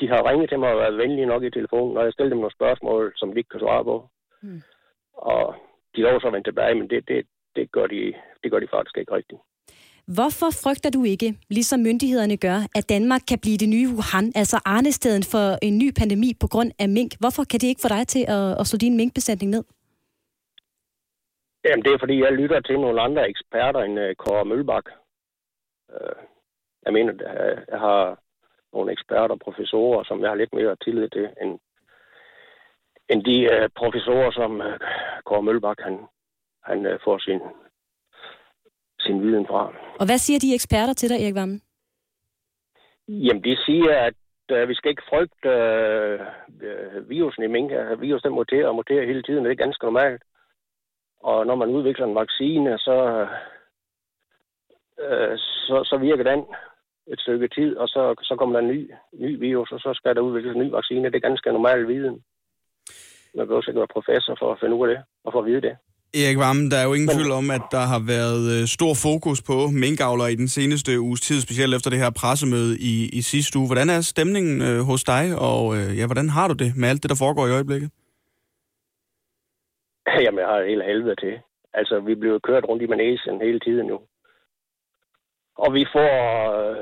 de 0.00 0.06
har 0.12 0.28
ringet 0.28 0.48
til 0.48 0.58
mig 0.58 0.70
og 0.72 0.80
været 0.82 1.00
venlige 1.02 1.30
nok 1.32 1.42
i 1.42 1.56
telefonen, 1.58 1.96
og 1.96 2.04
jeg 2.04 2.12
stillede 2.12 2.34
dem 2.34 2.42
nogle 2.42 2.58
spørgsmål, 2.58 3.12
som 3.16 3.28
de 3.32 3.38
ikke 3.38 3.52
kan 3.54 3.64
svare 3.64 3.84
på. 3.90 3.96
Mm. 4.42 4.60
Og 5.32 5.44
de 5.94 6.00
lover 6.00 6.20
så 6.20 6.26
at 6.26 6.32
vende 6.32 6.48
tilbage, 6.48 6.74
men 6.74 6.90
det, 6.90 7.08
det, 7.08 7.26
det, 7.56 7.72
gør 7.76 7.86
de, 7.86 8.00
det 8.42 8.50
gør 8.50 8.60
de 8.60 8.72
faktisk 8.74 8.96
ikke 8.98 9.14
rigtigt. 9.18 9.40
Hvorfor 10.16 10.50
frygter 10.64 10.90
du 10.90 11.04
ikke, 11.04 11.28
ligesom 11.50 11.80
myndighederne 11.80 12.36
gør, 12.36 12.58
at 12.78 12.88
Danmark 12.88 13.20
kan 13.28 13.38
blive 13.44 13.58
det 13.62 13.68
nye 13.68 13.88
Wuhan, 13.96 14.26
altså 14.40 14.56
arnestedet 14.64 15.24
for 15.32 15.46
en 15.66 15.78
ny 15.78 15.88
pandemi 16.00 16.30
på 16.40 16.46
grund 16.52 16.70
af 16.78 16.88
mink? 16.88 17.10
Hvorfor 17.20 17.44
kan 17.50 17.60
det 17.60 17.68
ikke 17.68 17.84
få 17.84 17.88
dig 17.96 18.08
til 18.08 18.24
at, 18.36 18.60
at 18.60 18.66
slå 18.66 18.76
din 18.84 18.96
minkbesætning 18.96 19.50
ned? 19.50 19.64
Jamen, 21.64 21.84
det 21.84 21.92
er 21.92 21.98
fordi, 22.02 22.16
jeg 22.24 22.32
lytter 22.32 22.60
til 22.60 22.80
nogle 22.80 23.00
andre 23.00 23.28
eksperter 23.28 23.80
end 23.80 24.00
uh, 24.00 24.10
Kåre 24.22 24.44
Mølbak. 24.44 24.86
Uh, 25.88 26.18
jeg 26.84 26.92
mener, 26.92 27.12
at 27.12 27.20
øh, 27.20 27.58
jeg 27.72 27.78
har 27.78 28.18
nogle 28.72 28.92
eksperter 28.92 29.34
og 29.34 29.40
professorer, 29.46 30.04
som 30.04 30.20
jeg 30.20 30.28
har 30.28 30.36
lidt 30.36 30.54
mere 30.54 30.76
tillid 30.84 31.08
til, 31.08 31.28
end, 31.42 31.58
end 33.10 33.24
de 33.24 33.36
uh, 33.52 33.68
professorer, 33.76 34.30
som 34.30 34.52
uh, 34.60 34.76
Kåre 35.26 35.42
Mølbak 35.42 35.78
han, 35.80 35.96
han 36.68 36.78
uh, 36.86 36.96
får 37.04 37.18
sin, 37.18 37.40
sin 39.02 39.22
viden 39.22 39.46
fra. 39.46 39.62
Og 40.00 40.06
hvad 40.06 40.18
siger 40.18 40.38
de 40.38 40.54
eksperter 40.54 40.94
til 40.94 41.08
dig, 41.10 41.22
Erik 41.22 41.34
Vammen? 41.34 41.62
Jamen, 43.08 43.44
de 43.44 43.56
siger, 43.66 43.92
at 44.08 44.14
uh, 44.52 44.68
vi 44.68 44.74
skal 44.74 44.90
ikke 44.90 45.08
frygte 45.10 45.48
uh, 45.54 46.20
uh, 46.68 47.10
virusen 47.10 47.42
i 47.42 47.46
mink. 47.46 47.70
Uh, 47.72 48.00
virus 48.00 48.22
den 48.22 48.32
muterer 48.32 48.68
og 48.68 48.74
muterer 48.74 49.06
hele 49.06 49.22
tiden, 49.22 49.38
og 49.38 49.44
det 49.44 49.52
er 49.52 49.64
ganske 49.64 49.84
normalt. 49.84 50.22
Og 51.22 51.46
når 51.46 51.54
man 51.54 51.68
udvikler 51.68 52.06
en 52.06 52.14
vaccine, 52.14 52.78
så, 52.78 53.26
øh, 55.00 55.38
så, 55.38 55.84
så 55.84 55.96
virker 56.00 56.24
den 56.24 56.44
et 57.06 57.20
stykke 57.20 57.48
tid, 57.48 57.76
og 57.76 57.88
så, 57.88 58.14
så 58.22 58.36
kommer 58.36 58.60
der 58.60 58.66
en 58.66 58.74
ny, 58.74 58.90
ny 59.12 59.38
virus, 59.38 59.72
og 59.72 59.80
så 59.80 59.94
skal 59.94 60.14
der 60.16 60.20
udvikles 60.20 60.54
en 60.54 60.62
ny 60.62 60.70
vaccine. 60.70 61.04
Det 61.04 61.14
er 61.14 61.28
ganske 61.28 61.52
normal 61.52 61.88
viden. 61.88 62.24
Man 63.34 63.46
behøver 63.46 63.68
ikke 63.68 63.78
være 63.78 63.96
professor 63.96 64.36
for 64.38 64.52
at 64.52 64.60
finde 64.60 64.74
ud 64.74 64.88
af 64.88 64.94
det, 64.94 65.04
og 65.24 65.32
for 65.32 65.40
at 65.40 65.46
vide 65.46 65.60
det. 65.60 65.76
Erik 66.20 66.38
Vammen, 66.38 66.70
der 66.70 66.78
er 66.80 66.86
jo 66.88 66.94
ingen 66.96 67.14
tvivl 67.16 67.32
om, 67.40 67.46
at 67.58 67.64
der 67.76 67.84
har 67.92 68.00
været 68.14 68.44
øh, 68.54 68.62
stor 68.76 68.94
fokus 69.06 69.38
på 69.50 69.56
minkavler 69.84 70.26
i 70.34 70.36
den 70.42 70.48
seneste 70.56 70.90
uges 71.06 71.20
tid, 71.28 71.38
specielt 71.40 71.74
efter 71.74 71.90
det 71.90 72.02
her 72.02 72.10
pressemøde 72.20 72.72
i, 72.92 72.94
i 73.18 73.20
sidste 73.32 73.58
uge. 73.58 73.68
Hvordan 73.70 73.88
er 73.96 74.00
stemningen 74.12 74.56
øh, 74.68 74.80
hos 74.90 75.02
dig, 75.14 75.24
og 75.50 75.62
øh, 75.76 75.88
ja, 75.98 76.04
hvordan 76.08 76.28
har 76.36 76.46
du 76.48 76.54
det 76.62 76.70
med 76.80 76.88
alt 76.88 77.02
det, 77.02 77.10
der 77.12 77.22
foregår 77.24 77.46
i 77.46 77.56
øjeblikket? 77.58 77.90
Jamen, 80.24 80.40
jeg 80.42 80.48
har 80.52 80.70
hele 80.70 80.84
helvede 80.90 81.16
til. 81.24 81.34
Altså, 81.74 81.94
vi 82.08 82.14
bliver 82.14 82.38
kørt 82.48 82.64
rundt 82.68 82.82
i 82.82 82.92
manesien 82.94 83.36
hele 83.46 83.60
tiden 83.66 83.86
nu. 83.86 83.98
Og 85.64 85.74
vi 85.74 85.84
får 85.94 86.12
øh, 86.60 86.76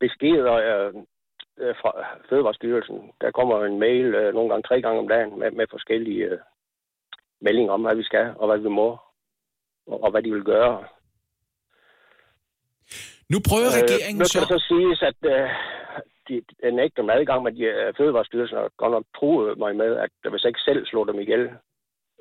beskeder 0.00 0.54
øh, 0.70 0.92
øh, 1.62 1.74
fra 1.80 1.92
Fødevarestyrelsen. 2.28 2.98
Der 3.20 3.30
kommer 3.30 3.64
en 3.64 3.78
mail 3.78 4.06
øh, 4.20 4.34
nogle 4.34 4.50
gange 4.50 4.66
tre 4.68 4.76
gange 4.82 4.98
om 5.02 5.08
dagen 5.08 5.38
med, 5.38 5.50
med 5.50 5.66
forskellige 5.70 6.24
øh, 6.24 6.38
meldinger 7.40 7.72
om, 7.72 7.82
hvad 7.82 7.96
vi 7.96 8.02
skal 8.02 8.34
og 8.36 8.46
hvad 8.46 8.58
vi 8.58 8.68
må, 8.68 8.98
og, 9.86 10.02
og 10.04 10.10
hvad 10.10 10.22
de 10.22 10.32
vil 10.32 10.44
gøre. 10.44 10.84
Nu 13.32 13.38
prøver 13.48 13.70
regeringen 13.80 14.20
øh, 14.22 14.26
så... 14.26 14.40
så... 14.40 14.46
så 14.46 14.58
siges, 14.68 15.02
at 15.02 15.20
øh, 15.34 15.48
de, 16.28 16.34
de 16.62 16.70
nægter 16.70 17.02
dem 17.02 17.10
adgang, 17.10 17.42
men 17.42 17.56
de, 17.56 17.62
øh, 17.62 17.94
Fødevarestyrelsen 17.96 18.58
har 18.58 18.70
godt 18.76 18.92
nok 18.92 19.04
truet 19.18 19.58
mig 19.58 19.76
med, 19.76 19.96
at 19.96 20.10
hvis 20.30 20.42
jeg 20.42 20.50
ikke 20.50 20.68
selv 20.68 20.86
slår 20.86 21.04
dem 21.04 21.20
ihjel, 21.20 21.50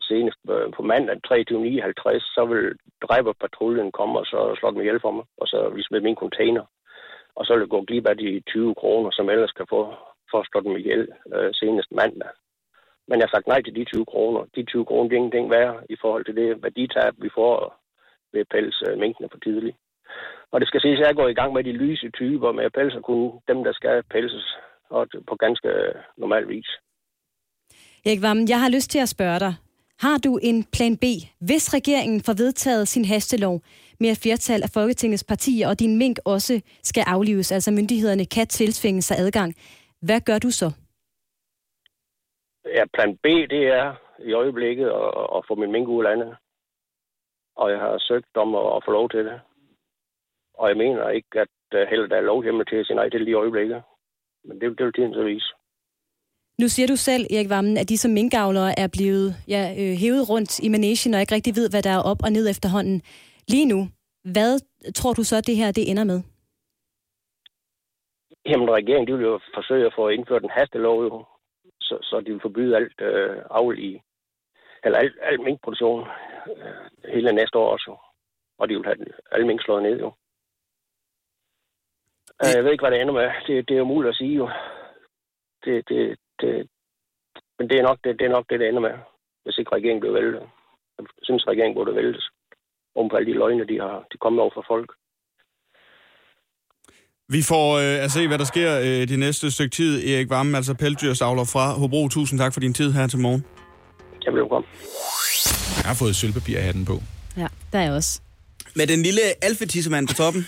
senest 0.02 0.40
øh, 0.56 0.74
på 0.76 0.82
mandag 0.82 1.16
23.59, 1.16 2.36
så 2.36 2.46
vil 2.52 2.64
dræberpatruljen 3.04 3.92
komme 3.92 4.20
og 4.20 4.26
så 4.26 4.56
slå 4.60 4.72
dem 4.72 4.82
ihjel 4.82 5.00
for 5.02 5.12
mig, 5.12 5.26
og 5.42 5.48
så 5.48 5.72
vi 5.76 5.84
smider 5.84 6.04
min 6.04 6.22
container. 6.24 6.66
Og 7.36 7.46
så 7.46 7.54
vil 7.54 7.62
det 7.62 7.70
gå 7.70 7.82
glip 7.82 8.08
af 8.08 8.18
de 8.18 8.42
20 8.48 8.76
kroner, 8.76 9.10
som 9.12 9.30
ellers 9.30 9.52
kan 9.52 9.66
få 9.70 9.82
for 10.32 10.40
at 10.40 10.48
slå 10.52 10.60
dem 10.62 10.78
ihjel 10.78 11.08
øh, 11.36 11.50
senest 11.54 11.92
mandag. 11.92 12.30
Men 13.08 13.20
jeg 13.20 13.26
har 13.26 13.36
sagt 13.36 13.48
nej 13.48 13.62
til 13.62 13.76
de 13.76 13.84
20 13.84 14.06
kroner. 14.06 14.42
De 14.56 14.64
20 14.64 14.86
kroner, 14.86 15.10
det 15.10 15.16
er 15.16 15.22
ingenting 15.22 15.50
værd 15.50 15.76
i 15.90 15.96
forhold 16.02 16.26
til 16.26 16.36
det 16.36 16.64
værditab, 16.64 17.14
vi 17.18 17.30
får 17.38 17.56
ved 18.34 18.42
at 18.42 18.52
pelse 18.56 18.86
for 19.32 19.40
tidligt. 19.44 19.78
Og 20.52 20.60
det 20.60 20.68
skal 20.68 20.82
ses, 20.82 21.00
at 21.00 21.08
jeg 21.08 21.16
går 21.16 21.28
i 21.28 21.34
gang 21.40 21.54
med 21.54 21.64
de 21.64 21.72
lyse 21.72 22.10
typer, 22.10 22.52
med 22.52 22.64
pels, 22.64 22.74
pelser 22.76 23.02
kun 23.02 23.32
dem, 23.48 23.64
der 23.64 23.74
skal 23.74 24.04
pelses, 24.14 24.48
og 24.90 25.08
på 25.28 25.36
ganske 25.36 25.70
normal 26.18 26.48
vis. 26.48 26.70
Erik 28.06 28.22
Vammen, 28.22 28.50
jeg 28.50 28.62
har 28.62 28.70
lyst 28.70 28.90
til 28.92 29.00
at 29.00 29.10
spørge 29.10 29.40
dig. 29.40 29.54
Har 30.00 30.18
du 30.18 30.40
en 30.50 30.64
plan 30.64 30.98
B, 30.98 31.06
hvis 31.40 31.74
regeringen 31.74 32.22
får 32.24 32.34
vedtaget 32.34 32.88
sin 32.88 33.06
hastelov 33.06 33.62
med 34.00 34.10
et 34.10 34.20
flertal 34.24 34.64
af 34.64 34.70
Folketingets 34.74 35.24
partier, 35.24 35.70
og 35.70 35.80
din 35.80 35.98
mink 35.98 36.18
også 36.26 36.62
skal 36.84 37.04
aflives, 37.08 37.52
altså 37.52 37.72
myndighederne 37.72 38.26
kan 38.26 38.48
tilsvinge 38.48 39.02
sig 39.02 39.18
adgang? 39.20 39.56
Hvad 40.02 40.22
gør 40.22 40.40
du 40.40 40.52
så? 40.52 40.72
Ja, 42.76 42.84
plan 42.94 43.18
B, 43.18 43.26
det 43.54 43.64
er 43.68 43.96
i 44.30 44.34
øjeblikket 44.34 44.88
at, 44.88 45.10
at 45.36 45.46
få 45.48 45.56
min 45.56 45.72
mink 45.72 45.88
ud 45.88 46.04
landet. 46.04 46.36
Og 47.56 47.72
jeg 47.72 47.80
har 47.80 48.04
søgt 48.08 48.38
om 48.38 48.56
at, 48.56 48.68
at 48.76 48.84
få 48.86 48.92
lov 48.92 49.10
til 49.10 49.26
det. 49.26 49.42
Og 50.54 50.70
jeg 50.70 50.78
mener 50.78 51.10
ikke, 51.10 51.40
at 51.40 51.56
uh, 51.76 51.82
heller 51.90 52.08
der 52.08 52.18
er 52.18 52.30
lovhjemmel 52.32 52.66
til 52.66 52.76
at 52.76 52.86
sige 52.86 52.96
nej 52.96 53.10
til 53.10 53.20
det 53.20 53.26
lige 53.26 53.38
i 53.38 53.42
øjeblikket. 53.44 53.84
Men 54.44 54.62
det, 54.62 54.78
det 54.78 54.86
vil 54.86 54.94
tiden 54.94 55.14
så 55.14 55.24
vise. 55.24 55.54
Nu 56.62 56.68
siger 56.68 56.88
du 56.88 56.96
selv, 56.96 57.24
Erik 57.34 57.50
Vammen, 57.50 57.78
at 57.78 57.90
de 57.90 57.98
som 57.98 58.12
minkavlere 58.12 58.80
er 58.80 58.90
blevet 58.98 59.30
ja, 59.48 59.64
øh, 59.82 59.94
hævet 60.04 60.30
rundt 60.30 60.60
i 60.60 60.70
managen 60.70 61.14
og 61.14 61.22
ikke 61.22 61.36
rigtig 61.36 61.56
ved, 61.56 61.70
hvad 61.70 61.84
der 61.84 61.94
er 61.98 62.04
op 62.12 62.24
og 62.24 62.32
ned 62.32 62.50
efterhånden. 62.50 63.02
Lige 63.48 63.66
nu, 63.66 63.80
hvad 64.34 64.52
tror 64.94 65.14
du 65.14 65.24
så, 65.24 65.42
det 65.42 65.56
her 65.56 65.72
det 65.72 65.92
ender 65.92 66.04
med? 66.04 66.20
Jamen, 68.46 68.70
regeringen 68.72 69.08
de 69.08 69.14
vil 69.18 69.26
jo 69.32 69.40
forsøge 69.54 69.86
at 69.86 69.94
få 69.96 70.10
indført 70.10 70.44
en 70.44 70.50
hastelov, 70.50 71.04
jo, 71.04 71.26
så, 71.84 71.98
så 72.02 72.22
de 72.22 72.32
vil 72.32 72.42
forbyde 72.42 72.76
alt 72.76 73.02
øh, 73.02 73.38
avl 73.50 73.80
i, 73.80 74.02
eller 74.84 74.98
alt, 75.00 75.18
alt 75.22 75.42
minkproduktion 75.44 76.08
øh, 76.58 77.12
hele 77.14 77.34
næste 77.34 77.58
år 77.58 77.70
også. 77.72 77.98
Og 78.58 78.70
de 78.70 78.76
vil 78.76 78.86
have 78.86 78.98
alle 79.32 79.48
mink 79.48 79.62
slået 79.62 79.84
ned, 79.84 80.00
jo. 80.00 80.14
Det... 82.40 82.56
Jeg 82.56 82.64
ved 82.64 82.72
ikke, 82.72 82.82
hvad 82.82 82.92
det 82.92 83.02
ender 83.02 83.14
med. 83.14 83.32
Det, 83.48 83.68
det 83.68 83.74
er 83.74 83.78
jo 83.78 83.92
muligt 83.94 84.10
at 84.10 84.16
sige, 84.16 84.36
jo. 84.36 84.50
Det, 85.66 85.90
det, 85.90 86.20
det, 86.42 86.70
men 87.60 87.70
det 87.70 87.80
er 87.80 87.84
nok 87.84 88.00
det, 88.04 88.20
det, 88.20 88.26
er 88.26 88.30
nok 88.30 88.46
det, 88.50 88.60
det 88.60 88.68
ender 88.68 88.82
med. 88.82 88.98
hvis 89.44 89.58
ikke 89.58 89.76
regeringen 89.76 90.00
bliver 90.00 90.14
væltet. 90.14 90.50
Jeg 90.98 91.08
synes, 91.24 91.48
regeringen 91.48 91.76
burde 91.76 91.96
væltes. 91.96 92.30
Om 92.96 93.10
på 93.10 93.16
alle 93.16 93.32
de 93.32 93.38
løgne, 93.38 93.68
de 93.68 93.80
har 93.80 94.06
de 94.12 94.18
kommet 94.18 94.42
over 94.42 94.52
for 94.54 94.66
folk. 94.68 94.92
Vi 97.30 97.42
får 97.42 97.78
øh, 97.78 98.04
at 98.04 98.12
se, 98.12 98.28
hvad 98.28 98.38
der 98.38 98.46
sker 98.46 98.80
øh, 98.80 99.08
de 99.08 99.18
næste 99.18 99.52
stykke 99.52 99.76
tid. 99.76 100.08
Erik 100.08 100.30
Vammen, 100.30 100.56
altså 100.56 100.74
pelsdyrsavler 100.74 101.44
fra 101.44 101.74
Hobro. 101.74 102.08
Tusind 102.08 102.40
tak 102.40 102.54
for 102.54 102.60
din 102.60 102.74
tid 102.74 102.92
her 102.92 103.08
til 103.08 103.20
morgen. 103.20 103.46
Jeg 104.26 104.34
vil 104.34 104.42
komme. 104.50 104.68
Jeg 105.78 105.86
har 105.86 105.94
fået 105.94 106.16
sølvpapir 106.16 106.60
af 106.60 106.74
den 106.74 106.86
på. 106.86 107.04
Ja, 107.38 107.48
der 107.72 107.80
er 107.80 107.84
jeg 107.84 107.92
også. 107.92 108.20
Med 108.76 108.88
den 108.88 109.04
lille 109.04 109.22
alfetissemand 109.42 110.08
på 110.08 110.14
toppen. 110.14 110.48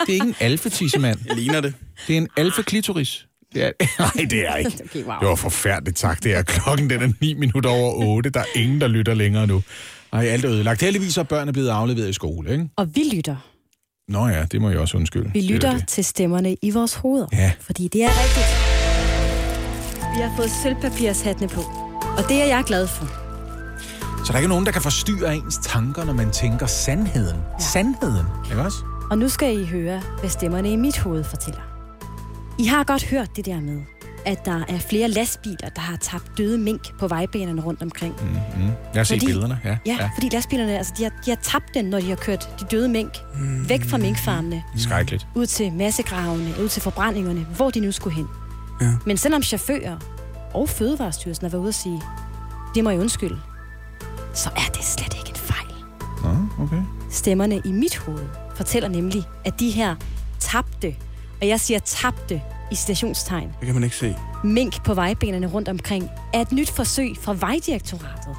Det 0.00 0.08
er 0.08 0.12
ikke 0.12 0.26
en 0.26 0.34
alfetissemand. 0.40 1.18
Jeg 1.26 1.36
ligner 1.36 1.60
det. 1.60 1.74
Det 2.06 2.12
er 2.12 2.18
en 2.18 2.28
alfaklitoris. 2.36 3.26
Det 3.54 3.64
er, 3.64 3.70
nej, 3.98 4.26
det 4.30 4.46
er 4.46 4.56
ikke. 4.56 4.80
Okay, 4.84 5.04
wow. 5.04 5.18
Det 5.20 5.28
var 5.28 5.34
forfærdeligt 5.34 5.96
tak. 5.96 6.22
Det 6.24 6.34
er 6.34 6.42
klokken, 6.42 6.90
den 6.90 7.02
er 7.02 7.12
9 7.20 7.34
minutter 7.34 7.70
over 7.70 8.06
8. 8.06 8.30
Der 8.30 8.40
er 8.40 8.58
ingen, 8.58 8.80
der 8.80 8.88
lytter 8.88 9.14
længere 9.14 9.46
nu. 9.46 9.62
Ej, 10.12 10.26
alt 10.26 10.44
er 10.44 10.50
ødelagt. 10.50 10.82
Heldigvis 10.82 11.16
er 11.16 11.22
børnene 11.22 11.52
blevet 11.52 11.68
afleveret 11.68 12.08
i 12.08 12.12
skole, 12.12 12.52
ikke? 12.52 12.68
Og 12.76 12.88
vi 12.94 13.00
lytter. 13.14 13.36
Nå 14.08 14.28
ja, 14.28 14.44
det 14.44 14.60
må 14.60 14.70
jeg 14.70 14.78
også 14.78 14.96
undskylde. 14.96 15.30
Vi 15.32 15.40
Det 15.40 15.50
er 15.50 15.54
lytter 15.54 15.72
det. 15.72 15.88
til 15.88 16.04
stemmerne 16.04 16.56
i 16.62 16.70
vores 16.70 16.94
hoveder. 16.94 17.26
Ja. 17.32 17.52
Fordi 17.60 17.88
det 17.88 18.02
er 18.04 18.08
rigtigt. 18.08 18.46
Vi 20.16 20.20
har 20.22 20.32
fået 20.36 20.50
sølvpapirshattene 20.62 21.48
på. 21.48 21.60
Og 22.18 22.24
det 22.28 22.42
er 22.42 22.46
jeg 22.46 22.64
glad 22.66 22.86
for. 22.86 23.04
Så 24.24 24.28
der 24.28 24.32
er 24.32 24.38
ikke 24.38 24.48
nogen, 24.48 24.66
der 24.66 24.72
kan 24.72 24.82
forstyrre 24.82 25.36
ens 25.36 25.58
tanker, 25.62 26.04
når 26.04 26.12
man 26.12 26.30
tænker 26.30 26.66
sandheden. 26.66 27.36
Ja. 27.60 27.64
Sandheden, 27.64 28.26
ikke 28.50 28.62
også? 28.62 28.78
Og 29.10 29.18
nu 29.18 29.28
skal 29.28 29.60
I 29.60 29.64
høre, 29.64 30.02
hvad 30.20 30.30
stemmerne 30.30 30.72
i 30.72 30.76
mit 30.76 30.98
hoved 30.98 31.24
fortæller. 31.24 31.60
I 32.58 32.64
har 32.66 32.84
godt 32.84 33.04
hørt 33.04 33.36
det 33.36 33.46
der 33.46 33.60
med, 33.60 33.80
at 34.26 34.44
der 34.44 34.64
er 34.68 34.78
flere 34.78 35.08
lastbiler, 35.08 35.68
der 35.68 35.80
har 35.80 35.96
tabt 35.96 36.38
døde 36.38 36.58
mink 36.58 36.98
på 36.98 37.08
vejbanerne 37.08 37.62
rundt 37.62 37.82
omkring. 37.82 38.14
Mm, 38.22 38.28
mm. 38.28 38.66
Jeg 38.66 38.74
har 38.94 39.04
set 39.04 39.14
Fordi- 39.14 39.26
billederne, 39.26 39.60
ja. 39.64 39.76
Ja, 39.86 39.96
ja. 40.00 40.10
fordi 40.14 40.28
lastbilerne, 40.32 40.78
altså, 40.78 40.92
de 40.98 41.02
har, 41.02 41.10
de 41.26 41.30
har 41.30 41.38
tabt 41.42 41.74
den, 41.74 41.84
når 41.84 42.00
de 42.00 42.08
har 42.08 42.16
kørt 42.16 42.48
de 42.60 42.64
døde 42.70 42.88
mink 42.88 43.12
mm. 43.34 43.68
væk 43.68 43.84
fra 43.84 43.96
minkfarmene, 43.98 44.62
Skrækkeligt. 44.76 45.26
ud 45.34 45.46
til 45.46 45.72
massegravene, 45.72 46.54
ud 46.62 46.68
til 46.68 46.82
forbrændingerne, 46.82 47.40
hvor 47.56 47.70
de 47.70 47.80
nu 47.80 47.92
skulle 47.92 48.16
hen. 48.16 48.26
Ja. 48.80 48.92
Men 49.06 49.16
selvom 49.16 49.42
chauffører 49.42 49.96
og 50.54 50.68
Fødevarestyrelsen 50.68 51.44
har 51.44 51.50
været 51.50 51.60
ude 51.62 51.68
at 51.68 51.74
sige, 51.74 52.02
det 52.74 52.84
må 52.84 52.90
jeg 52.90 53.00
undskylde, 53.00 53.38
så 54.34 54.50
er 54.56 54.70
det 54.76 54.84
slet 54.84 55.14
ikke 55.18 55.28
en 55.30 55.36
fejl. 55.36 55.74
Nå, 56.22 56.64
okay. 56.64 56.82
Stemmerne 57.10 57.60
i 57.64 57.72
mit 57.72 57.96
hoved 57.96 58.26
fortæller 58.56 58.88
nemlig, 58.88 59.22
at 59.44 59.60
de 59.60 59.70
her 59.70 59.94
tabte, 60.40 60.94
og 61.40 61.48
jeg 61.48 61.60
siger 61.60 61.78
tabte 61.78 62.42
i 62.70 62.74
stationstegn, 62.74 63.48
Det 63.60 63.66
kan 63.66 63.74
man 63.74 63.84
ikke 63.84 63.96
se. 63.96 64.16
mink 64.44 64.84
på 64.84 64.94
vejbanerne 64.94 65.46
rundt 65.46 65.68
omkring, 65.68 66.10
er 66.34 66.40
et 66.40 66.52
nyt 66.52 66.70
forsøg 66.70 67.16
fra 67.20 67.34
Vejdirektoratet. 67.40 68.36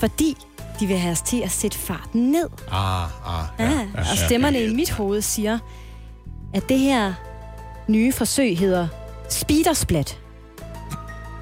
Fordi 0.00 0.36
de 0.80 0.86
vil 0.86 0.98
have 0.98 1.12
os 1.12 1.20
til 1.22 1.40
at 1.40 1.50
sætte 1.50 1.78
farten 1.78 2.30
ned. 2.30 2.48
Ah, 2.72 3.02
ah. 3.04 3.46
Ja, 3.58 3.64
ja, 3.70 3.86
og 3.98 4.16
stemmerne 4.26 4.62
i 4.62 4.74
mit 4.74 4.90
hoved 4.90 5.20
siger, 5.22 5.58
at 6.54 6.68
det 6.68 6.78
her 6.78 7.12
nye 7.88 8.12
forsøg 8.12 8.58
hedder 8.58 8.88
Speedersplat. 9.30 10.18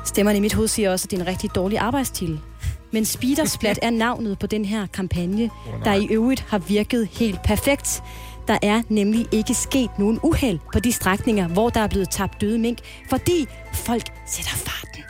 Stemmerne 0.04 0.38
i 0.38 0.40
mit 0.40 0.52
hoved 0.54 0.68
siger 0.68 0.92
også, 0.92 1.06
at 1.06 1.10
det 1.10 1.16
er 1.16 1.20
en 1.20 1.26
rigtig 1.28 1.54
dårlig 1.54 1.78
arbejdstitel. 1.78 2.40
Men 2.92 3.04
Speedersplat 3.04 3.78
er 3.82 3.90
navnet 3.90 4.38
på 4.38 4.46
den 4.46 4.64
her 4.64 4.86
kampagne, 4.86 5.50
der 5.84 5.94
i 5.94 6.06
øvrigt 6.10 6.40
har 6.48 6.58
virket 6.58 7.08
helt 7.12 7.42
perfekt. 7.42 8.02
Der 8.48 8.58
er 8.62 8.82
nemlig 8.88 9.26
ikke 9.32 9.54
sket 9.54 9.90
nogen 9.98 10.20
uheld 10.22 10.58
på 10.72 10.80
de 10.80 10.92
strækninger, 10.92 11.48
hvor 11.48 11.70
der 11.70 11.80
er 11.80 11.88
blevet 11.88 12.10
tabt 12.10 12.40
døde 12.40 12.58
mink, 12.58 12.78
fordi 13.10 13.46
folk 13.74 14.12
sætter 14.26 14.56
farten. 14.56 15.02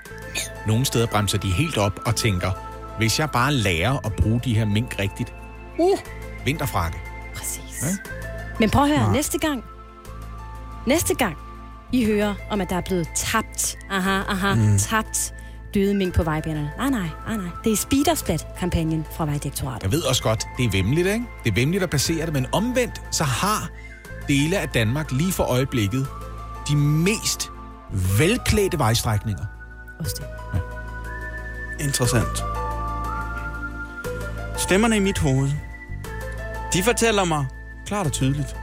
Nogle 0.67 0.85
steder 0.85 1.07
bremser 1.07 1.39
de 1.39 1.53
helt 1.53 1.79
op 1.79 2.01
og 2.07 2.17
tænker, 2.17 2.51
hvis 2.99 3.19
jeg 3.19 3.31
bare 3.31 3.55
lærer 3.55 4.07
at 4.07 4.13
bruge 4.13 4.41
de 4.45 4.55
her 4.55 4.65
mink 4.65 4.97
rigtigt. 4.99 5.35
Uh, 5.79 5.99
vinterfrakke. 6.45 6.99
Præcis. 7.35 7.83
Ja? 7.83 7.89
Men 8.61 8.71
prøv 8.71 8.83
at 8.83 8.89
høre, 8.89 9.07
Nå. 9.07 9.13
næste 9.13 9.39
gang. 9.39 9.65
Næste 10.87 11.15
gang, 11.15 11.37
I 11.93 12.05
hører 12.05 12.35
om, 12.51 12.61
at 12.61 12.71
der 12.71 12.77
er 12.77 12.81
blevet 12.81 13.09
tabt, 13.15 13.79
aha, 13.91 14.21
aha, 14.29 14.55
mm. 14.55 14.79
tabt 14.79 15.35
døde 15.75 15.95
mink 15.95 16.15
på 16.15 16.23
vejbanerne. 16.23 16.73
Nej, 16.77 16.91
nej, 16.91 17.09
nej, 17.27 17.37
nej. 17.37 17.47
Det 17.65 17.73
er 17.73 17.77
Speedersplat-kampagnen 17.77 19.07
fra 19.17 19.27
Vejdirektoratet. 19.27 19.83
Jeg 19.83 19.93
ved 19.93 20.03
også 20.03 20.23
godt, 20.23 20.45
det 20.59 20.65
er 20.65 20.71
vemmeligt, 20.71 21.07
ikke? 21.07 21.27
Det 21.45 21.51
er 21.51 21.55
vemmeligt 21.55 21.83
at 21.85 21.91
placere 21.91 22.27
det, 22.27 22.33
men 22.35 22.47
omvendt, 22.53 23.03
så 23.11 23.25
har 23.25 23.71
dele 24.29 24.59
af 24.59 24.69
Danmark 24.69 25.13
lige 25.13 25.33
for 25.33 25.45
øjeblikket 25.45 26.07
de 26.69 26.77
mest 26.77 27.51
velklædte 28.19 28.79
vejstrækninger. 28.79 29.45
Også 29.99 30.17
det. 30.19 30.27
Interessant. 31.85 32.45
Stemmerne 34.57 34.97
i 34.97 35.01
mit 35.01 35.19
hoved, 35.19 35.51
de 36.73 36.83
fortæller 36.83 37.25
mig 37.25 37.47
klart 37.87 38.07
og 38.07 38.13
tydeligt, 38.13 38.57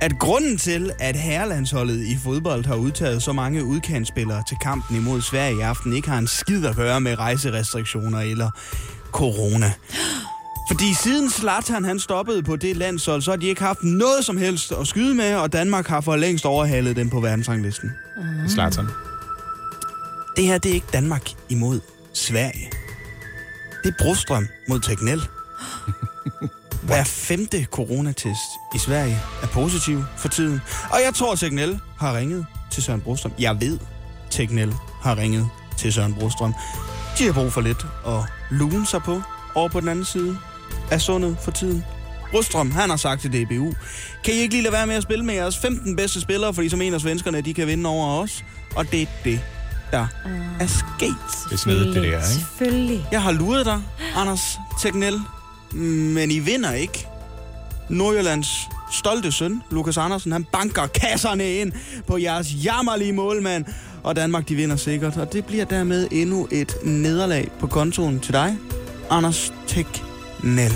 at 0.00 0.18
grunden 0.18 0.58
til, 0.58 0.92
at 0.98 1.16
herrelandsholdet 1.16 2.06
i 2.06 2.16
fodbold 2.24 2.64
har 2.64 2.74
udtaget 2.74 3.22
så 3.22 3.32
mange 3.32 3.64
udkantsspillere 3.64 4.42
til 4.48 4.56
kampen 4.62 4.96
imod 4.96 5.20
Sverige 5.20 5.58
i 5.58 5.60
aften, 5.60 5.92
ikke 5.92 6.08
har 6.08 6.18
en 6.18 6.26
skid 6.26 6.64
at 6.64 6.76
gøre 6.76 7.00
med 7.00 7.18
rejserestriktioner 7.18 8.20
eller 8.20 8.50
corona. 9.12 9.72
Fordi 10.70 10.94
siden 10.94 11.30
Zlatan 11.30 11.84
han 11.84 11.98
stoppede 11.98 12.42
på 12.42 12.56
det 12.56 12.76
landshold, 12.76 13.22
så 13.22 13.30
har 13.30 13.36
de 13.36 13.46
ikke 13.46 13.62
haft 13.62 13.82
noget 13.82 14.24
som 14.24 14.36
helst 14.36 14.72
at 14.72 14.86
skyde 14.86 15.14
med, 15.14 15.34
og 15.34 15.52
Danmark 15.52 15.86
har 15.86 16.00
for 16.00 16.16
længst 16.16 16.46
overhalet 16.46 16.96
dem 16.96 17.10
på 17.10 17.20
verdensranglisten. 17.20 17.90
Zlatan. 18.48 18.86
Det 20.36 20.44
her, 20.44 20.58
det 20.58 20.70
er 20.70 20.74
ikke 20.74 20.86
Danmark 20.92 21.30
imod 21.48 21.80
Sverige. 22.12 22.70
Det 23.84 23.94
er 23.98 24.04
Brostrøm 24.04 24.48
mod 24.68 24.80
Tegnell. 24.80 25.22
Hver 26.82 27.04
femte 27.04 27.64
coronatest 27.64 28.50
i 28.74 28.78
Sverige 28.78 29.20
er 29.42 29.46
positiv 29.46 30.04
for 30.16 30.28
tiden. 30.28 30.60
Og 30.90 30.98
jeg 31.04 31.14
tror, 31.14 31.34
Tegnell 31.34 31.80
har 31.98 32.16
ringet 32.16 32.46
til 32.70 32.82
Søren 32.82 33.00
Brostrøm. 33.00 33.32
Jeg 33.38 33.60
ved, 33.60 33.78
Tegnell 34.30 34.74
har 35.02 35.16
ringet 35.16 35.48
til 35.76 35.92
Søren 35.92 36.14
Brostrøm. 36.14 36.54
De 37.18 37.24
har 37.24 37.32
brug 37.32 37.52
for 37.52 37.60
lidt 37.60 37.86
at 38.06 38.20
lune 38.50 38.86
sig 38.86 39.02
på 39.02 39.22
over 39.54 39.68
på 39.68 39.80
den 39.80 39.88
anden 39.88 40.04
side 40.04 40.38
af 40.90 41.00
sundet 41.00 41.36
for 41.42 41.50
tiden. 41.50 41.84
Brostrøm, 42.30 42.70
han 42.70 42.90
har 42.90 42.96
sagt 42.96 43.20
til 43.20 43.32
DBU, 43.32 43.72
kan 44.24 44.34
I 44.34 44.36
ikke 44.36 44.54
lige 44.54 44.62
lade 44.62 44.72
være 44.72 44.86
med 44.86 44.94
at 44.94 45.02
spille 45.02 45.24
med 45.24 45.34
jeres 45.34 45.58
15 45.58 45.96
bedste 45.96 46.20
spillere, 46.20 46.54
fordi 46.54 46.68
så 46.68 46.76
mener 46.76 46.98
svenskerne, 46.98 47.38
at 47.38 47.44
de 47.44 47.54
kan 47.54 47.66
vinde 47.66 47.90
over 47.90 48.22
os. 48.22 48.44
Og 48.76 48.90
det 48.92 49.02
er 49.02 49.06
det, 49.24 49.40
der 49.90 50.06
er 50.60 50.66
sket. 50.66 51.14
Det 51.44 51.52
er 51.52 51.56
snedigt, 51.56 51.94
det 51.94 52.02
der, 52.02 52.16
ikke? 52.16 52.26
Selvfølgelig. 52.26 53.06
Jeg 53.12 53.22
har 53.22 53.32
luret 53.32 53.66
dig, 53.66 53.82
Anders 54.16 54.58
Tegnell, 54.82 55.20
men 55.72 56.30
I 56.30 56.38
vinder 56.38 56.72
ikke. 56.72 57.06
Nordjyllands 57.88 58.68
stolte 58.92 59.32
søn, 59.32 59.62
Lukas 59.70 59.96
Andersen, 59.96 60.32
han 60.32 60.44
banker 60.44 60.86
kasserne 60.86 61.54
ind 61.54 61.72
på 62.06 62.18
jeres 62.18 62.48
jammerlige 62.64 63.12
målmand, 63.12 63.64
og 64.02 64.16
Danmark 64.16 64.48
de 64.48 64.54
vinder 64.54 64.76
sikkert. 64.76 65.16
Og 65.16 65.32
det 65.32 65.44
bliver 65.44 65.64
dermed 65.64 66.08
endnu 66.10 66.48
et 66.50 66.74
nederlag 66.84 67.50
på 67.58 67.66
kontoen 67.66 68.20
til 68.20 68.32
dig, 68.32 68.56
Anders 69.10 69.52
Tegnell. 69.66 70.74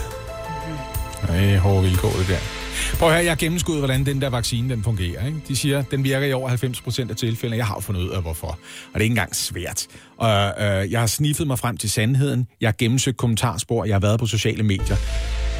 Det 1.28 1.58
hårde 1.58 1.82
vilkår, 1.82 2.12
det 2.12 2.28
der. 2.28 2.63
Prøv 2.98 3.08
at 3.08 3.14
høre, 3.14 3.24
jeg 3.24 3.30
har 3.30 3.36
gennemskuddet, 3.36 3.80
hvordan 3.80 4.06
den 4.06 4.20
der 4.22 4.30
vaccine 4.30 4.74
den 4.74 4.82
fungerer. 4.82 5.26
Ikke? 5.26 5.38
De 5.48 5.56
siger, 5.56 5.82
den 5.82 6.04
virker 6.04 6.26
i 6.26 6.32
over 6.32 6.48
90 6.48 6.80
procent 6.80 7.10
af 7.10 7.16
tilfældene. 7.16 7.56
Jeg 7.56 7.66
har 7.66 7.74
jo 7.74 7.80
fundet 7.80 8.02
ud 8.02 8.08
af, 8.10 8.22
hvorfor. 8.22 8.46
Og 8.46 8.58
det 8.94 9.00
er 9.00 9.02
ikke 9.02 9.12
engang 9.12 9.36
svært. 9.36 9.86
Og, 10.18 10.52
øh, 10.64 10.92
jeg 10.92 11.00
har 11.00 11.06
sniffet 11.06 11.46
mig 11.46 11.58
frem 11.58 11.76
til 11.76 11.90
sandheden. 11.90 12.46
Jeg 12.60 12.68
har 12.68 12.74
gennemsøgt 12.78 13.16
kommentarspor. 13.16 13.84
Jeg 13.84 13.94
har 13.94 14.00
været 14.00 14.20
på 14.20 14.26
sociale 14.26 14.62
medier. 14.62 14.96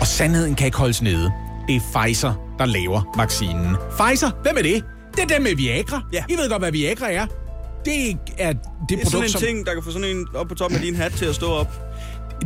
Og 0.00 0.06
sandheden 0.06 0.54
kan 0.54 0.66
ikke 0.66 0.78
holdes 0.78 1.02
nede. 1.02 1.32
Det 1.68 1.76
er 1.76 1.80
Pfizer, 1.80 2.54
der 2.58 2.66
laver 2.66 3.14
vaccinen. 3.16 3.76
Pfizer? 3.98 4.30
Hvem 4.42 4.56
er 4.58 4.62
det? 4.62 4.84
Det 5.16 5.22
er 5.22 5.26
dem 5.26 5.42
med 5.42 5.56
Viagra. 5.56 6.02
Ja. 6.12 6.24
I 6.28 6.32
ved 6.32 6.50
godt, 6.50 6.62
hvad 6.62 6.72
Viagra 6.72 7.10
er. 7.12 7.26
Det 7.84 8.16
er 8.38 8.52
det, 8.52 8.60
Det 8.88 8.98
er 8.98 9.04
produkt, 9.04 9.10
sådan 9.10 9.24
en 9.24 9.30
som... 9.30 9.40
ting, 9.40 9.66
der 9.66 9.74
kan 9.74 9.82
få 9.82 9.90
sådan 9.90 10.16
en 10.16 10.26
op 10.34 10.48
på 10.48 10.54
toppen 10.54 10.78
af 10.78 10.84
din 10.84 10.94
hat 10.94 11.12
til 11.12 11.24
at 11.24 11.34
stå 11.34 11.52
op. 11.52 11.72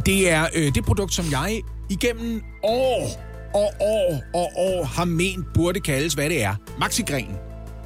Det 0.07 0.31
er 0.31 0.47
øh, 0.55 0.75
det 0.75 0.85
produkt, 0.85 1.15
som 1.15 1.25
jeg 1.31 1.61
igennem 1.91 2.43
år 2.65 3.28
og 3.55 3.71
år 3.81 4.23
og 4.35 4.51
år 4.57 4.85
har 4.85 5.05
ment 5.05 5.47
burde 5.55 5.81
kaldes, 5.81 6.15
hvad 6.15 6.29
det 6.31 6.43
er. 6.43 6.55
Maxigren. 6.81 7.29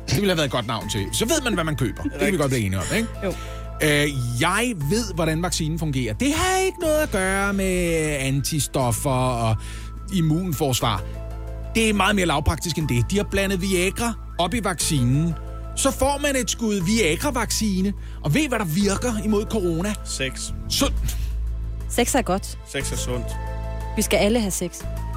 Det 0.09 0.17
ville 0.17 0.29
have 0.29 0.37
været 0.37 0.47
et 0.47 0.53
godt 0.53 0.67
navn 0.67 0.89
til. 0.89 1.07
Så 1.13 1.25
ved 1.25 1.43
man, 1.45 1.55
hvad 1.55 1.65
man 1.65 1.77
køber. 1.77 2.03
Det 2.03 2.13
kan 2.21 2.33
vi 2.33 2.37
godt 2.37 2.51
blive 2.51 2.67
enige 2.67 2.79
om, 2.79 2.85
ikke? 2.97 3.09
Jo. 3.25 3.29
Øh, 3.83 4.09
jeg 4.41 4.73
ved, 4.91 5.15
hvordan 5.15 5.43
vaccinen 5.43 5.79
fungerer. 5.79 6.15
Det 6.15 6.33
har 6.35 6.59
ikke 6.59 6.79
noget 6.81 7.03
at 7.03 7.11
gøre 7.11 7.53
med 7.53 7.93
antistoffer 8.21 9.11
og 9.11 9.57
immunforsvar. 10.15 11.03
Det 11.75 11.89
er 11.91 11.95
meget 11.95 12.17
mere 12.17 12.27
lavpraktisk 12.27 12.79
end 12.79 12.89
det. 12.89 13.11
De 13.11 13.17
har 13.17 13.25
blandet 13.31 13.61
Viagra 13.63 14.13
op 14.39 14.55
i 14.55 14.61
vaccinen. 14.65 15.35
Så 15.77 15.91
får 15.91 16.19
man 16.23 16.37
et 16.37 16.51
skud 16.51 16.75
Viagra-vaccine. 16.75 17.93
Og 18.25 18.35
ved, 18.35 18.49
hvad 18.49 18.59
der 18.59 18.65
virker 18.65 19.13
imod 19.25 19.45
corona? 19.45 19.95
Sex. 20.05 20.51
Sund. 20.69 20.93
Sex 21.89 22.15
er 22.15 22.23
godt. 22.23 22.59
Sex 22.69 22.93
er 22.93 22.97
sundt. 22.97 23.27
Vi 23.97 24.03
skal 24.03 24.17
alle 24.17 24.41
have 24.41 24.51
sex. 24.51 24.71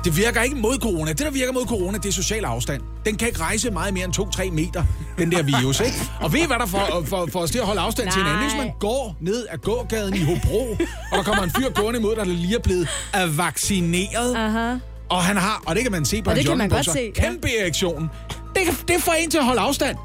Det 0.05 0.17
virker 0.17 0.41
ikke 0.41 0.55
mod 0.55 0.77
corona. 0.81 1.09
Det, 1.09 1.19
der 1.19 1.31
virker 1.31 1.53
mod 1.53 1.65
corona, 1.65 1.97
det 1.97 2.05
er 2.05 2.13
social 2.13 2.45
afstand. 2.45 2.81
Den 3.05 3.15
kan 3.15 3.27
ikke 3.27 3.39
rejse 3.39 3.71
meget 3.71 3.93
mere 3.93 4.05
end 4.05 4.19
2-3 4.19 4.51
meter, 4.51 4.83
den 5.17 5.31
der 5.31 5.43
virus, 5.43 5.79
ikke? 5.79 5.97
Og 6.21 6.33
ved 6.33 6.39
I, 6.39 6.45
hvad 6.47 6.57
der 6.59 6.65
får, 6.65 7.03
for, 7.05 7.29
for 7.31 7.39
os 7.39 7.51
til 7.51 7.59
at 7.59 7.65
holde 7.65 7.81
afstand 7.81 8.11
til 8.11 8.21
hinanden? 8.21 8.43
Hvis 8.43 8.57
man 8.57 8.71
går 8.79 9.17
ned 9.21 9.47
ad 9.49 9.57
gågaden 9.57 10.13
i 10.13 10.19
Hobro, 10.19 10.77
og 11.11 11.17
der 11.17 11.23
kommer 11.23 11.43
en 11.43 11.51
fyr 11.57 11.69
gående 11.69 11.99
imod 11.99 12.15
dig, 12.15 12.25
der 12.25 12.31
lige 12.31 12.55
er 12.55 12.59
blevet 12.59 12.87
er 13.13 13.25
vaccineret. 13.25 14.35
Aha. 14.35 14.75
Og 15.09 15.23
han 15.23 15.37
har, 15.37 15.63
og 15.65 15.75
det 15.75 15.83
kan 15.83 15.91
man 15.91 16.05
se 16.05 16.21
på 16.21 16.29
Og 16.29 16.35
hans 16.35 16.43
det 16.45 16.49
kan 16.49 16.57
man 16.57 16.69
godt 16.69 16.85
se, 16.85 17.11
ja. 17.15 17.21
kæmpe 17.21 17.47
erektion. 17.59 18.09
Det, 18.55 18.63
kan, 18.65 18.73
det 18.87 19.01
får 19.01 19.13
en 19.13 19.29
til 19.29 19.37
at 19.37 19.45
holde 19.45 19.61
afstand. 19.61 19.97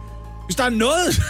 Hvis 0.47 0.57
der 0.57 0.65
er 0.65 0.71
noget, 0.71 1.23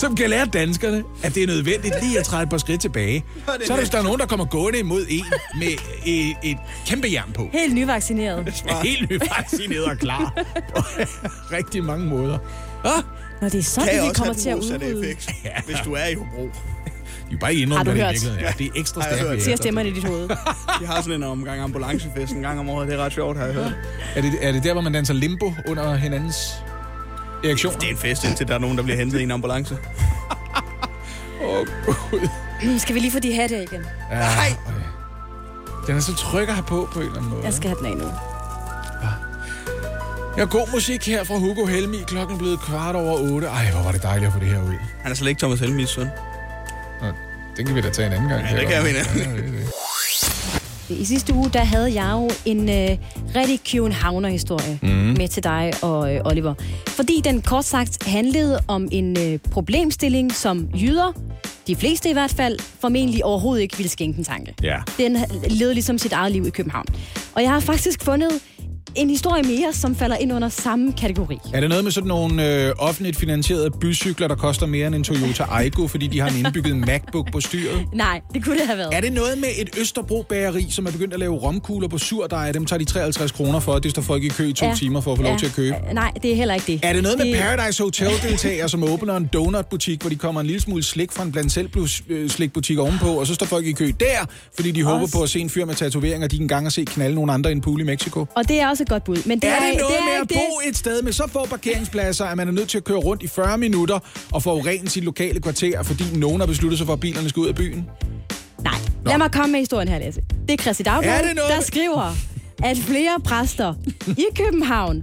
som 0.00 0.16
kan 0.16 0.30
lære 0.30 0.46
danskerne, 0.46 1.04
at 1.22 1.34
det 1.34 1.42
er 1.42 1.46
nødvendigt 1.46 1.94
lige 2.02 2.18
at 2.18 2.24
træde 2.24 2.42
et 2.42 2.50
par 2.50 2.58
skridt 2.58 2.80
tilbage, 2.80 3.24
så 3.46 3.52
er 3.52 3.56
det, 3.58 3.76
hvis 3.76 3.90
der 3.90 3.98
er 3.98 4.02
nogen, 4.02 4.20
der 4.20 4.26
kommer 4.26 4.46
gående 4.46 4.78
imod 4.78 5.06
en 5.08 5.24
med 5.58 5.68
et, 6.06 6.36
et 6.42 6.56
kæmpe 6.86 7.08
jern 7.12 7.32
på. 7.32 7.48
Helt 7.52 7.74
nyvaccineret. 7.74 8.38
Er 8.68 8.82
helt 8.82 9.10
nyvaccineret 9.10 9.84
og 9.84 9.98
klar 9.98 10.32
på 10.74 10.82
rigtig 11.56 11.84
mange 11.84 12.06
måder. 12.06 12.38
Ah, 12.84 13.02
Nå, 13.40 13.48
det 13.48 13.54
er 13.58 13.62
sådan, 13.62 13.88
Kan 13.88 14.02
vi 14.08 14.14
kommer 14.14 14.34
til 14.34 14.48
at 14.50 14.56
udrydde. 14.56 15.00
effekt, 15.00 15.30
hvis 15.66 15.76
du 15.84 15.92
er 15.92 16.06
i 16.06 16.14
Hobro. 16.14 16.42
de 17.30 17.34
er 17.34 17.38
bare 17.40 17.54
ikke 17.54 17.66
Har 17.66 17.80
indrømme, 17.80 17.92
du 17.92 18.04
hvad 18.04 18.14
det 18.14 18.46
er. 18.46 18.52
Det 18.52 18.66
er 18.66 18.70
ekstra 18.76 19.02
jeg 19.04 19.14
stærkt. 19.16 19.30
hørt. 19.30 19.42
Siger 19.42 19.56
stemmerne 19.56 19.88
i 19.88 19.92
dit 19.92 20.04
hoved. 20.04 20.28
De 20.80 20.86
har 20.86 21.02
sådan 21.02 21.16
en 21.16 21.22
omgang 21.22 21.60
ambulancefest 21.60 22.32
en 22.32 22.42
gang 22.42 22.60
om 22.60 22.68
året. 22.70 22.88
Det 22.88 22.94
er 22.98 23.04
ret 23.04 23.12
sjovt, 23.12 23.36
har 23.38 23.44
jeg 23.44 23.54
hørt. 23.54 23.72
Er 24.16 24.20
det, 24.20 24.32
er 24.40 24.52
det 24.52 24.64
der, 24.64 24.72
hvor 24.72 24.82
man 24.82 24.92
danser 24.92 25.14
limbo 25.14 25.54
under 25.68 25.94
hinandens 25.94 26.36
erektioner? 27.44 27.78
Det 27.78 27.86
er 27.86 27.90
en 27.90 27.98
fest, 27.98 28.24
indtil 28.24 28.48
der 28.48 28.54
er 28.54 28.58
nogen, 28.58 28.76
der 28.76 28.82
bliver 28.82 28.96
hentet 28.96 29.20
i 29.20 29.22
en 29.22 29.30
ambulance. 29.30 29.76
Åh, 31.42 31.58
oh, 31.58 31.66
Gud. 32.10 32.28
Skal 32.78 32.94
vi 32.94 33.00
lige 33.00 33.12
få 33.12 33.18
de 33.18 33.34
hatte 33.34 33.62
igen? 33.62 33.86
Ja, 34.10 34.18
Nej! 34.18 34.52
Den 35.86 35.96
er 35.96 36.00
så 36.00 36.14
tryg 36.14 36.48
at 36.48 36.54
have 36.54 36.64
på, 36.66 36.88
på 36.92 37.00
en 37.00 37.06
eller 37.06 37.18
anden 37.18 37.30
måde. 37.30 37.44
Jeg 37.44 37.54
skal 37.54 37.68
have 37.68 37.78
den 37.78 37.86
af 37.86 37.96
nu. 37.96 38.12
Jeg 40.36 40.46
har 40.46 40.46
god 40.46 40.72
musik 40.72 41.06
her 41.06 41.24
fra 41.24 41.34
Hugo 41.34 41.66
Helmi. 41.66 41.96
Klokken 42.06 42.34
er 42.34 42.38
blevet 42.38 42.60
kvart 42.60 42.94
over 42.94 43.18
otte. 43.32 43.46
Ej, 43.46 43.70
hvor 43.70 43.82
var 43.82 43.92
det 43.92 44.02
dejligt 44.02 44.26
at 44.26 44.32
få 44.32 44.38
det 44.40 44.48
her 44.48 44.62
ud. 44.62 44.74
Han 45.02 45.12
er 45.12 45.16
slet 45.16 45.28
ikke 45.28 45.38
Thomas 45.38 45.60
Helmis 45.60 45.88
søn. 45.88 46.08
Den 47.56 47.66
kan 47.66 47.74
vi 47.76 47.80
da 47.80 47.90
tage 47.90 48.06
en 48.06 48.12
anden 48.12 48.28
gang. 48.28 48.44
Ja, 48.50 48.60
det 48.60 48.68
kan 48.68 48.84
vi 48.84 48.92
da. 48.92 48.98
Ja, 48.98 49.24
det. 50.90 51.00
I 51.00 51.04
sidste 51.04 51.34
uge, 51.34 51.50
der 51.52 51.64
havde 51.64 52.02
jeg 52.02 52.10
jo 52.12 52.30
en 52.44 52.68
øh, 52.68 52.96
rigtig 53.36 53.60
Københavner-historie 53.72 54.78
mm. 54.82 54.88
med 54.88 55.28
til 55.28 55.44
dig 55.44 55.72
og 55.82 56.14
øh, 56.14 56.20
Oliver. 56.24 56.54
Fordi 56.86 57.20
den 57.24 57.42
kort 57.42 57.64
sagt 57.64 58.04
handlede 58.04 58.60
om 58.68 58.88
en 58.92 59.18
øh, 59.18 59.38
problemstilling, 59.38 60.32
som 60.32 60.68
jyder, 60.74 61.12
de 61.66 61.76
fleste 61.76 62.10
i 62.10 62.12
hvert 62.12 62.30
fald, 62.30 62.58
formentlig 62.80 63.24
overhovedet 63.24 63.62
ikke 63.62 63.76
ville 63.76 63.90
skænke 63.90 64.18
en 64.18 64.24
tanke. 64.24 64.54
Ja. 64.62 64.76
Den 64.98 65.16
levede 65.48 65.74
ligesom 65.74 65.98
sit 65.98 66.12
eget 66.12 66.32
liv 66.32 66.46
i 66.46 66.50
København. 66.50 66.86
Og 67.34 67.42
jeg 67.42 67.50
har 67.50 67.60
faktisk 67.60 68.04
fundet 68.04 68.30
en 68.94 69.10
historie 69.10 69.42
mere, 69.42 69.72
som 69.72 69.96
falder 69.96 70.16
ind 70.16 70.32
under 70.32 70.48
samme 70.48 70.92
kategori. 70.92 71.38
Er 71.54 71.60
det 71.60 71.68
noget 71.68 71.84
med 71.84 71.92
sådan 71.92 72.08
nogle 72.08 72.64
øh, 72.66 72.72
offentligt 72.78 73.16
finansierede 73.16 73.70
bycykler, 73.70 74.28
der 74.28 74.34
koster 74.34 74.66
mere 74.66 74.86
end 74.86 74.94
en 74.94 75.04
Toyota 75.04 75.44
Aygo, 75.50 75.86
fordi 75.86 76.06
de 76.06 76.20
har 76.20 76.28
en 76.28 76.36
indbygget 76.36 76.76
MacBook 76.76 77.32
på 77.32 77.40
styret? 77.40 77.86
Nej, 77.94 78.20
det 78.34 78.44
kunne 78.44 78.58
det 78.58 78.66
have 78.66 78.78
været. 78.78 78.94
Er 78.94 79.00
det 79.00 79.12
noget 79.12 79.38
med 79.38 79.48
et 79.58 79.70
Østerbro-bageri, 79.80 80.66
som 80.70 80.86
er 80.86 80.90
begyndt 80.90 81.14
at 81.14 81.20
lave 81.20 81.34
romkugler 81.36 81.88
på 81.88 81.98
surdej? 81.98 82.52
Dem 82.52 82.66
tager 82.66 82.78
de 82.78 82.84
53 82.84 83.32
kroner 83.32 83.60
for, 83.60 83.72
og 83.72 83.82
det 83.82 83.90
står 83.90 84.02
folk 84.02 84.24
i 84.24 84.28
kø 84.28 84.48
i 84.48 84.52
to 84.52 84.66
Ja. 84.66 84.74
timer 84.74 85.00
for 85.00 85.12
at 85.12 85.18
få 85.18 85.22
lov 85.22 85.32
Ja. 85.32 85.38
til 85.38 85.46
at 85.46 85.52
købe. 85.54 85.76
Øh, 85.88 85.94
Nej, 85.94 86.12
det 86.22 86.32
er 86.32 86.36
heller 86.36 86.54
ikke 86.54 86.66
det. 86.72 86.80
Er 86.82 86.92
det 86.92 87.02
noget 87.02 87.18
med 87.18 87.26
Det- 87.26 87.36
Paradise 87.40 87.82
Hotel-deltagere, 87.82 88.68
som 88.68 88.84
åbner 88.84 89.16
en 89.16 89.28
donutbutik, 89.32 90.00
hvor 90.00 90.10
de 90.10 90.16
kommer 90.16 90.40
en 90.40 90.46
lille 90.46 90.60
smule 90.60 90.82
slik 90.82 91.12
fra 91.12 91.22
en 91.22 91.32
blandt 91.32 91.52
selv 91.52 91.70
slikbutik 92.28 92.78
ovenpå, 92.78 93.06
og 93.06 93.26
så 93.26 93.34
står 93.34 93.46
folk 93.46 93.66
i 93.66 93.72
kø 93.72 93.92
der, 94.00 94.26
fordi 94.54 94.70
de 94.70 94.82
håber 94.82 95.02
Også- 95.02 95.16
på 95.16 95.22
at 95.22 95.30
se 95.30 95.40
en 95.40 95.50
fyr 95.50 95.64
med 95.64 95.74
tatoveringer, 95.74 96.28
de 96.28 96.36
engang 96.36 96.64
har 96.64 96.70
set 96.70 96.88
knalde 96.88 97.14
nogle 97.14 97.32
andre 97.32 97.50
i 97.50 97.52
en 97.52 97.60
pool 97.60 97.80
i 97.80 97.84
Mexico? 97.84 98.26
Og 98.36 98.48
det 98.48 98.60
er 98.60 98.68
også 98.68 98.79
et 98.82 98.88
godt 98.88 99.04
bud. 99.04 99.16
Men 99.26 99.40
det 99.40 99.48
er 99.50 99.52
er, 99.54 99.60
det 99.70 99.80
noget 99.80 99.94
det 99.94 99.98
er 100.00 100.04
med 100.04 100.20
at 100.20 100.28
bo 100.28 100.68
et 100.68 100.76
sted 100.76 101.02
med 101.02 101.12
så 101.12 101.28
få 101.32 101.46
parkeringspladser, 101.46 102.24
at 102.24 102.36
man 102.36 102.48
er 102.48 102.52
nødt 102.52 102.68
til 102.68 102.78
at 102.78 102.84
køre 102.84 102.98
rundt 102.98 103.22
i 103.22 103.26
40 103.28 103.58
minutter 103.58 103.98
og 104.32 104.42
forurene 104.42 104.88
sit 104.88 105.04
lokale 105.04 105.40
kvarter, 105.40 105.82
fordi 105.82 106.04
nogen 106.16 106.40
har 106.40 106.46
besluttet 106.46 106.78
sig 106.78 106.86
for, 106.86 106.92
at 106.94 107.00
bilerne 107.00 107.28
skal 107.28 107.40
ud 107.40 107.48
af 107.48 107.54
byen? 107.54 107.86
Nej, 108.64 108.74
lad 109.06 109.18
mig 109.18 109.32
komme 109.32 109.52
med 109.52 109.60
historien 109.60 109.88
her, 109.88 109.98
Lasse. 109.98 110.20
Det 110.48 110.58
er 110.58 110.62
Christi 110.62 110.82
Dagblad, 110.82 111.12
Er 111.12 111.22
det 111.28 111.36
der 111.36 111.56
med- 111.56 111.62
skriver, 111.64 112.12
at 112.64 112.76
flere 112.76 113.20
præster 113.24 113.74
i 114.08 114.24
København 114.36 115.02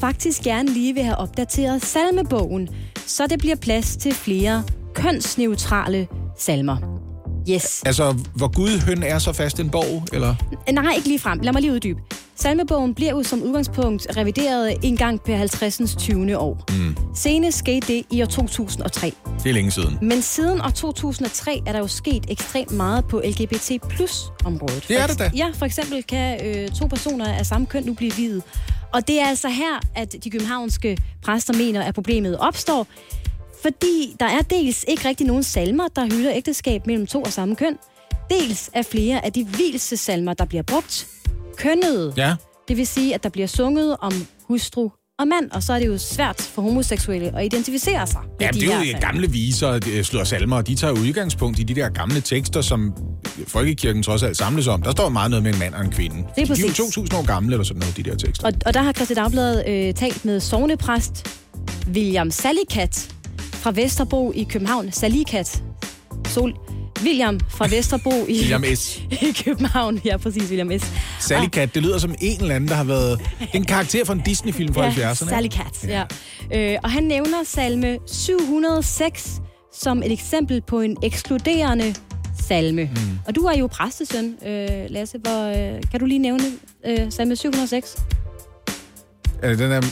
faktisk 0.00 0.42
gerne 0.42 0.68
lige 0.72 0.94
vil 0.94 1.02
have 1.02 1.16
opdateret 1.16 1.84
salmebogen, 1.84 2.68
så 3.06 3.26
det 3.26 3.38
bliver 3.38 3.56
plads 3.56 3.96
til 3.96 4.14
flere 4.14 4.64
kønsneutrale 4.94 6.06
salmer. 6.38 6.97
Yes. 7.50 7.82
Altså, 7.86 8.14
hvor 8.34 8.48
Gud 8.54 8.80
høn 8.86 9.02
er 9.02 9.18
så 9.18 9.32
fast 9.32 9.60
en 9.60 9.70
borg, 9.70 10.04
eller? 10.12 10.34
Nej, 10.72 10.92
ikke 10.96 11.08
lige 11.08 11.18
frem. 11.18 11.40
Lad 11.40 11.52
mig 11.52 11.62
lige 11.62 11.72
uddybe. 11.72 12.00
Salmebogen 12.36 12.94
bliver 12.94 13.10
jo 13.10 13.22
som 13.22 13.42
udgangspunkt 13.42 14.06
revideret 14.16 14.76
en 14.82 14.96
gang 14.96 15.20
per 15.20 15.36
50. 15.36 15.96
20. 15.98 16.38
år. 16.38 16.64
Mm. 16.70 16.96
Senest 17.14 17.58
skete 17.58 17.86
det 17.86 18.02
i 18.10 18.22
år 18.22 18.26
2003. 18.26 19.12
Det 19.44 19.50
er 19.50 19.54
længe 19.54 19.70
siden. 19.70 19.98
Men 20.02 20.22
siden 20.22 20.60
år 20.60 20.68
2003 20.68 21.62
er 21.66 21.72
der 21.72 21.78
jo 21.78 21.86
sket 21.86 22.24
ekstremt 22.28 22.70
meget 22.70 23.04
på 23.04 23.22
LGBT 23.24 23.72
plus 23.88 24.24
området. 24.44 24.84
Det 24.88 25.00
er 25.00 25.06
det 25.06 25.18
da. 25.18 25.30
Ja, 25.36 25.46
for 25.54 25.66
eksempel 25.66 26.02
kan 26.02 26.46
øh, 26.46 26.68
to 26.68 26.86
personer 26.86 27.32
af 27.32 27.46
samme 27.46 27.66
køn 27.66 27.82
nu 27.84 27.94
blive 27.94 28.12
videt. 28.12 28.42
Og 28.92 29.08
det 29.08 29.20
er 29.20 29.26
altså 29.26 29.48
her, 29.48 29.80
at 29.94 30.14
de 30.24 30.30
københavnske 30.30 30.98
præster 31.22 31.54
mener, 31.54 31.82
at 31.82 31.94
problemet 31.94 32.38
opstår. 32.38 32.86
Fordi 33.62 34.16
der 34.20 34.26
er 34.26 34.42
dels 34.42 34.84
ikke 34.88 35.08
rigtig 35.08 35.26
nogen 35.26 35.42
salmer, 35.42 35.88
der 35.96 36.04
hylder 36.04 36.32
ægteskab 36.34 36.86
mellem 36.86 37.06
to 37.06 37.22
af 37.26 37.32
samme 37.32 37.56
køn. 37.56 37.76
Dels 38.30 38.70
er 38.72 38.82
flere 38.82 39.24
af 39.24 39.32
de 39.32 39.46
salmer, 39.78 40.34
der 40.34 40.44
bliver 40.44 40.62
brugt, 40.62 41.06
kønnede. 41.56 42.14
Ja. 42.16 42.34
Det 42.68 42.76
vil 42.76 42.86
sige, 42.86 43.14
at 43.14 43.22
der 43.22 43.28
bliver 43.28 43.46
sunget 43.46 43.96
om 44.00 44.12
hustru 44.48 44.88
og 45.18 45.28
mand, 45.28 45.50
og 45.50 45.62
så 45.62 45.72
er 45.72 45.78
det 45.78 45.86
jo 45.86 45.98
svært 45.98 46.40
for 46.40 46.62
homoseksuelle 46.62 47.38
at 47.38 47.44
identificere 47.44 48.06
sig 48.06 48.20
Ja, 48.40 48.48
de 48.52 48.60
det 48.60 48.68
er 48.72 48.76
jo 48.78 48.84
salmer. 48.84 49.00
gamle 49.00 49.30
viser, 49.30 49.80
øh, 49.92 50.04
slår 50.04 50.24
salmer, 50.24 50.56
og 50.56 50.66
de 50.66 50.74
tager 50.74 50.92
udgangspunkt 50.92 51.58
i 51.58 51.62
de 51.62 51.74
der 51.74 51.88
gamle 51.88 52.20
tekster, 52.20 52.60
som 52.60 52.92
folkekirken 53.46 54.02
trods 54.02 54.22
alt 54.22 54.36
samles 54.36 54.66
om. 54.66 54.82
Der 54.82 54.90
står 54.90 55.08
meget 55.08 55.30
noget 55.30 55.42
med 55.42 55.52
en 55.52 55.58
mand 55.58 55.74
og 55.74 55.84
en 55.84 55.90
kvinde. 55.90 56.16
Det 56.16 56.22
er 56.22 56.34
de 56.34 56.40
er 56.40 56.46
jo 56.46 56.48
præcis. 56.48 56.76
2000 56.76 57.14
år 57.18 57.26
gamle, 57.26 57.52
eller 57.54 57.64
sådan 57.64 57.80
noget, 57.80 57.96
de 57.96 58.02
der 58.02 58.16
tekster. 58.16 58.46
Og, 58.46 58.52
og 58.66 58.74
der 58.74 58.82
har 58.82 58.92
Christi 58.92 59.14
Dagbladet 59.14 59.64
øh, 59.68 59.94
talt 59.94 60.24
med 60.24 60.40
sovnepræst 60.40 61.28
William 61.92 62.30
Salikat 62.30 63.14
fra 63.68 63.72
Vesterbro 63.82 64.32
i 64.34 64.42
København. 64.42 64.92
Salikat. 64.92 65.62
Sol. 66.28 66.54
William 67.02 67.40
fra 67.48 67.66
Vesterbro 67.70 68.10
i, 68.28 68.38
William 68.38 68.64
S. 68.74 68.96
i 69.28 69.42
København. 69.44 70.00
Ja, 70.04 70.16
præcis, 70.16 70.42
William 70.42 70.78
S. 70.78 70.92
Sally 71.20 71.46
Cat, 71.46 71.74
det 71.74 71.82
lyder 71.82 71.98
som 71.98 72.14
en 72.20 72.40
eller 72.40 72.54
anden, 72.54 72.68
der 72.68 72.74
har 72.74 72.84
været 72.84 73.20
en 73.54 73.64
karakter 73.64 74.04
fra 74.04 74.12
en 74.12 74.22
Disney-film 74.26 74.74
fra 74.74 74.84
ja, 74.84 75.12
70'erne. 75.12 75.28
Sally 75.28 75.48
Cat, 75.48 75.88
ja. 75.88 76.04
Øh, 76.54 76.78
og 76.82 76.90
han 76.90 77.04
nævner 77.04 77.44
salme 77.44 77.98
706 78.06 79.40
som 79.74 80.02
et 80.02 80.12
eksempel 80.12 80.60
på 80.60 80.80
en 80.80 80.96
ekskluderende 81.02 81.94
salme. 82.40 82.84
Mm. 82.84 83.18
Og 83.26 83.34
du 83.34 83.40
er 83.40 83.58
jo 83.58 83.66
præstesøn, 83.66 84.36
øh, 84.46 84.68
Lasse. 84.90 85.18
Hvor, 85.18 85.48
øh, 85.48 85.82
kan 85.90 86.00
du 86.00 86.06
lige 86.06 86.18
nævne 86.18 86.44
øh, 86.86 87.12
salme 87.12 87.36
706? 87.36 87.96
Er 89.42 89.48
det 89.48 89.58
den 89.58 89.70
der... 89.70 89.82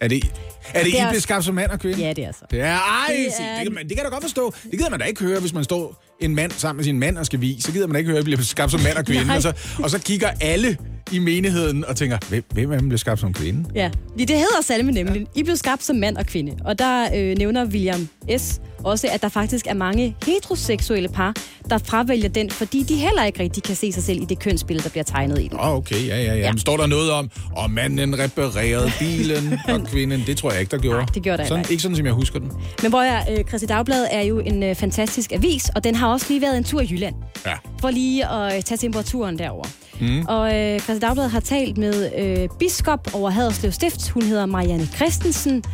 Er 0.00 0.08
det... 0.08 0.32
Er 0.74 0.82
det, 0.82 0.92
Det 0.92 1.00
er 1.00 1.10
I 1.10 1.14
beskabt 1.14 1.44
som 1.44 1.54
mand 1.54 1.70
og 1.70 1.80
kvinde? 1.80 1.98
Ja, 2.02 2.12
det 2.12 2.24
er 2.24 2.32
så. 2.32 2.44
Ja, 2.52 2.76
ej, 2.76 3.06
Det 3.08 3.16
det, 3.16 3.46
er- 3.46 3.54
det, 3.56 3.62
kan 3.62 3.72
man, 3.74 3.82
det 3.88 3.96
kan 3.96 3.98
jeg 3.98 4.04
da 4.04 4.10
godt 4.10 4.24
forstå. 4.24 4.54
Det 4.62 4.72
gider 4.72 4.90
man 4.90 5.00
da 5.00 5.04
ikke 5.06 5.20
høre, 5.24 5.40
hvis 5.40 5.52
man 5.52 5.64
står 5.64 6.02
en 6.20 6.34
mand 6.34 6.50
sammen 6.50 6.76
med 6.76 6.84
sin 6.84 6.98
mand 6.98 7.18
og 7.18 7.26
skal 7.26 7.40
vise. 7.40 7.62
Så 7.62 7.72
gider 7.72 7.86
man 7.86 7.96
ikke 7.96 8.08
høre, 8.10 8.18
at 8.18 8.24
bliver 8.24 8.42
skabt 8.42 8.70
som 8.70 8.80
mand 8.80 8.96
og 8.96 9.04
kvinde. 9.04 9.34
Og, 9.36 9.42
så, 9.42 9.52
og 9.82 9.90
så 9.90 9.98
kigger 9.98 10.28
alle 10.40 10.76
i 11.12 11.18
menigheden 11.18 11.84
og 11.84 11.96
tænker, 11.96 12.18
hvem, 12.28 12.44
hvem 12.52 12.72
af 12.72 12.78
dem 12.78 12.88
bliver 12.88 12.98
skabt 12.98 13.20
som 13.20 13.32
kvinde? 13.32 13.64
Ja, 13.74 13.90
Ja, 14.18 14.24
det 14.24 14.36
hedder 14.36 14.62
salme 14.62 14.92
nemlig. 14.92 15.26
I 15.34 15.42
blev 15.42 15.56
skabt 15.56 15.82
som 15.82 15.96
mand 15.96 16.16
og 16.16 16.26
kvinde. 16.26 16.52
Og 16.64 16.78
der 16.78 17.06
øh, 17.16 17.38
nævner 17.38 17.64
William 17.66 18.08
S. 18.38 18.60
også, 18.84 19.08
at 19.12 19.22
der 19.22 19.28
faktisk 19.28 19.66
er 19.66 19.74
mange 19.74 20.16
heteroseksuelle 20.26 21.08
par, 21.08 21.34
der 21.70 21.78
fravælger 21.78 22.28
den, 22.28 22.50
fordi 22.50 22.82
de 22.82 22.94
heller 22.94 23.24
ikke 23.24 23.40
rigtig 23.40 23.62
kan 23.62 23.76
se 23.76 23.92
sig 23.92 24.02
selv 24.02 24.22
i 24.22 24.24
det 24.24 24.38
kønsbillede, 24.38 24.84
der 24.84 24.90
bliver 24.90 25.04
tegnet 25.04 25.38
i 25.38 25.48
den. 25.48 25.60
Åh, 25.60 25.68
oh, 25.68 25.76
okay, 25.76 26.06
ja, 26.06 26.22
ja, 26.22 26.34
ja. 26.34 26.52
Men 26.52 26.58
står 26.58 26.76
der 26.76 26.86
noget 26.86 27.10
om, 27.10 27.30
og 27.56 27.70
manden 27.70 28.18
reparerede 28.18 28.92
bilen, 28.98 29.58
og 29.68 29.86
kvinden, 29.86 30.22
det 30.26 30.36
tror 30.36 30.50
jeg 30.50 30.60
ikke, 30.60 30.70
der 30.70 30.78
gjorde. 30.78 30.98
Nej, 30.98 31.06
det 31.14 31.22
gjorde 31.22 31.38
der 31.38 31.48
sådan, 31.48 31.64
ikke 31.70 31.82
sådan, 31.82 31.96
som 31.96 32.06
jeg 32.06 32.14
husker 32.14 32.38
den. 32.38 32.52
Men 32.82 32.90
hvor 32.90 33.02
jeg, 33.02 33.26
øh, 33.30 33.44
Christi 33.44 33.66
Dagblad 33.66 34.06
er 34.10 34.22
jo 34.22 34.38
en 34.38 34.62
øh, 34.62 34.74
fantastisk 34.74 35.32
avis, 35.32 35.68
og 35.68 35.84
den 35.84 35.94
har 35.94 36.05
også 36.08 36.26
lige 36.28 36.40
været 36.40 36.56
en 36.56 36.64
tur 36.64 36.80
i 36.80 36.88
Jylland. 36.90 37.14
Ja. 37.46 37.54
For 37.80 37.90
lige 37.90 38.28
at 38.28 38.56
øh, 38.56 38.62
tage 38.62 38.78
temperaturen 38.78 39.38
derover. 39.38 39.64
Mm. 40.00 40.26
Og 40.26 40.54
øh, 40.56 40.80
Christi 40.80 41.00
Dagblad 41.00 41.28
har 41.28 41.40
talt 41.40 41.78
med 41.78 42.12
øh, 42.18 42.48
biskop 42.58 43.14
over 43.14 43.30
Haderslev 43.30 43.72
Stift. 43.72 44.08
Hun 44.08 44.22
hedder 44.22 44.46
Marianne 44.46 44.86
Christensen. 44.86 45.64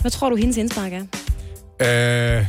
Hvad 0.00 0.10
tror 0.10 0.30
du, 0.30 0.36
hendes 0.36 0.56
indspark 0.56 0.92
er? 0.92 2.38
Øh, 2.38 2.46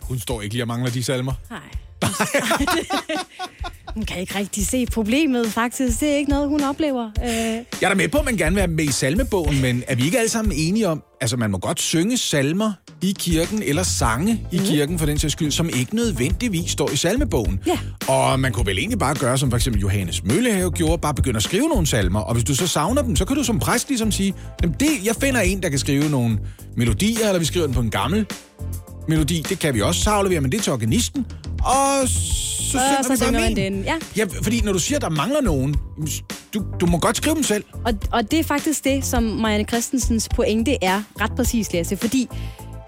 hun 0.00 0.18
står 0.18 0.42
ikke 0.42 0.54
lige 0.54 0.62
og 0.62 0.68
mangler 0.68 0.90
de 0.90 1.02
salmer. 1.04 1.32
Nej. 1.50 1.60
Hun 3.96 4.04
kan 4.04 4.20
ikke 4.20 4.38
rigtig 4.38 4.66
se 4.66 4.86
problemet, 4.86 5.46
faktisk. 5.46 6.00
Det 6.00 6.08
er 6.10 6.16
ikke 6.16 6.30
noget, 6.30 6.48
hun 6.48 6.64
oplever. 6.64 7.10
Øh, 7.24 7.28
Jeg 7.30 7.64
er 7.82 7.88
da 7.88 7.94
med 7.94 8.08
på, 8.08 8.18
at 8.18 8.24
man 8.24 8.36
gerne 8.36 8.50
vil 8.54 8.56
være 8.58 8.66
med 8.68 8.84
i 8.84 8.92
salmebogen, 8.92 9.60
men 9.62 9.82
er 9.88 9.94
vi 9.94 10.04
ikke 10.04 10.18
alle 10.18 10.28
sammen 10.30 10.52
enige 10.56 10.88
om, 10.88 11.02
altså 11.20 11.36
man 11.36 11.50
må 11.50 11.58
godt 11.58 11.80
synge 11.80 12.18
salmer 12.18 12.72
i 13.02 13.14
kirken, 13.18 13.62
eller 13.62 13.82
sange 13.82 14.40
i 14.52 14.56
kirken 14.56 14.98
for 14.98 15.06
den 15.06 15.18
sags 15.18 15.32
skyld, 15.32 15.50
som 15.50 15.68
ikke 15.78 15.96
nødvendigvis 15.96 16.70
står 16.70 16.90
i 16.90 16.96
salmebogen. 16.96 17.60
Ja. 17.66 17.78
Og 18.08 18.40
man 18.40 18.52
kunne 18.52 18.66
vel 18.66 18.78
egentlig 18.78 18.98
bare 18.98 19.14
gøre, 19.14 19.38
som 19.38 19.50
for 19.50 19.56
eksempel 19.56 19.80
Johannes 19.82 20.24
Møllehave 20.24 20.70
gjorde, 20.70 20.98
bare 20.98 21.14
begynde 21.14 21.36
at 21.36 21.42
skrive 21.42 21.68
nogle 21.68 21.86
salmer. 21.86 22.20
Og 22.20 22.34
hvis 22.34 22.44
du 22.44 22.54
så 22.54 22.66
savner 22.66 23.02
dem, 23.02 23.16
så 23.16 23.24
kan 23.24 23.36
du 23.36 23.44
som 23.44 23.58
præst 23.58 23.88
ligesom 23.88 24.12
sige, 24.12 24.34
Jamen 24.62 24.76
det, 24.80 24.90
jeg 25.04 25.14
finder 25.20 25.40
en, 25.40 25.62
der 25.62 25.68
kan 25.68 25.78
skrive 25.78 26.10
nogle 26.10 26.38
melodier, 26.76 27.26
eller 27.26 27.38
vi 27.38 27.44
skriver 27.44 27.66
den 27.66 27.74
på 27.74 27.80
en 27.80 27.90
gammel 27.90 28.26
melodi. 29.08 29.44
Det 29.48 29.58
kan 29.58 29.74
vi 29.74 29.80
også. 29.82 30.00
Så 30.00 30.10
afleverer 30.10 30.40
man 30.40 30.52
det 30.52 30.62
til 30.62 30.72
organisten, 30.72 31.26
og 31.58 32.08
så 32.08 32.70
synger 32.70 33.02
så 33.02 33.08
bare 33.08 33.16
synger 33.16 33.40
man 33.40 33.56
den, 33.56 33.82
ja. 33.84 33.94
Ja, 34.16 34.24
fordi 34.42 34.60
når 34.60 34.72
du 34.72 34.78
siger, 34.78 34.98
der 34.98 35.08
mangler 35.10 35.40
nogen, 35.40 35.74
du, 36.54 36.64
du 36.80 36.86
må 36.86 36.98
godt 36.98 37.16
skrive 37.16 37.34
dem 37.34 37.42
selv. 37.42 37.64
Og, 37.84 37.92
og 38.12 38.30
det 38.30 38.38
er 38.38 38.44
faktisk 38.44 38.84
det, 38.84 39.04
som 39.04 39.22
Marianne 39.22 39.64
Christensens 39.64 40.28
pointe 40.34 40.84
er 40.84 41.02
ret 41.20 41.32
præcis, 41.36 41.72
Lasse, 41.72 41.96
fordi 41.96 42.28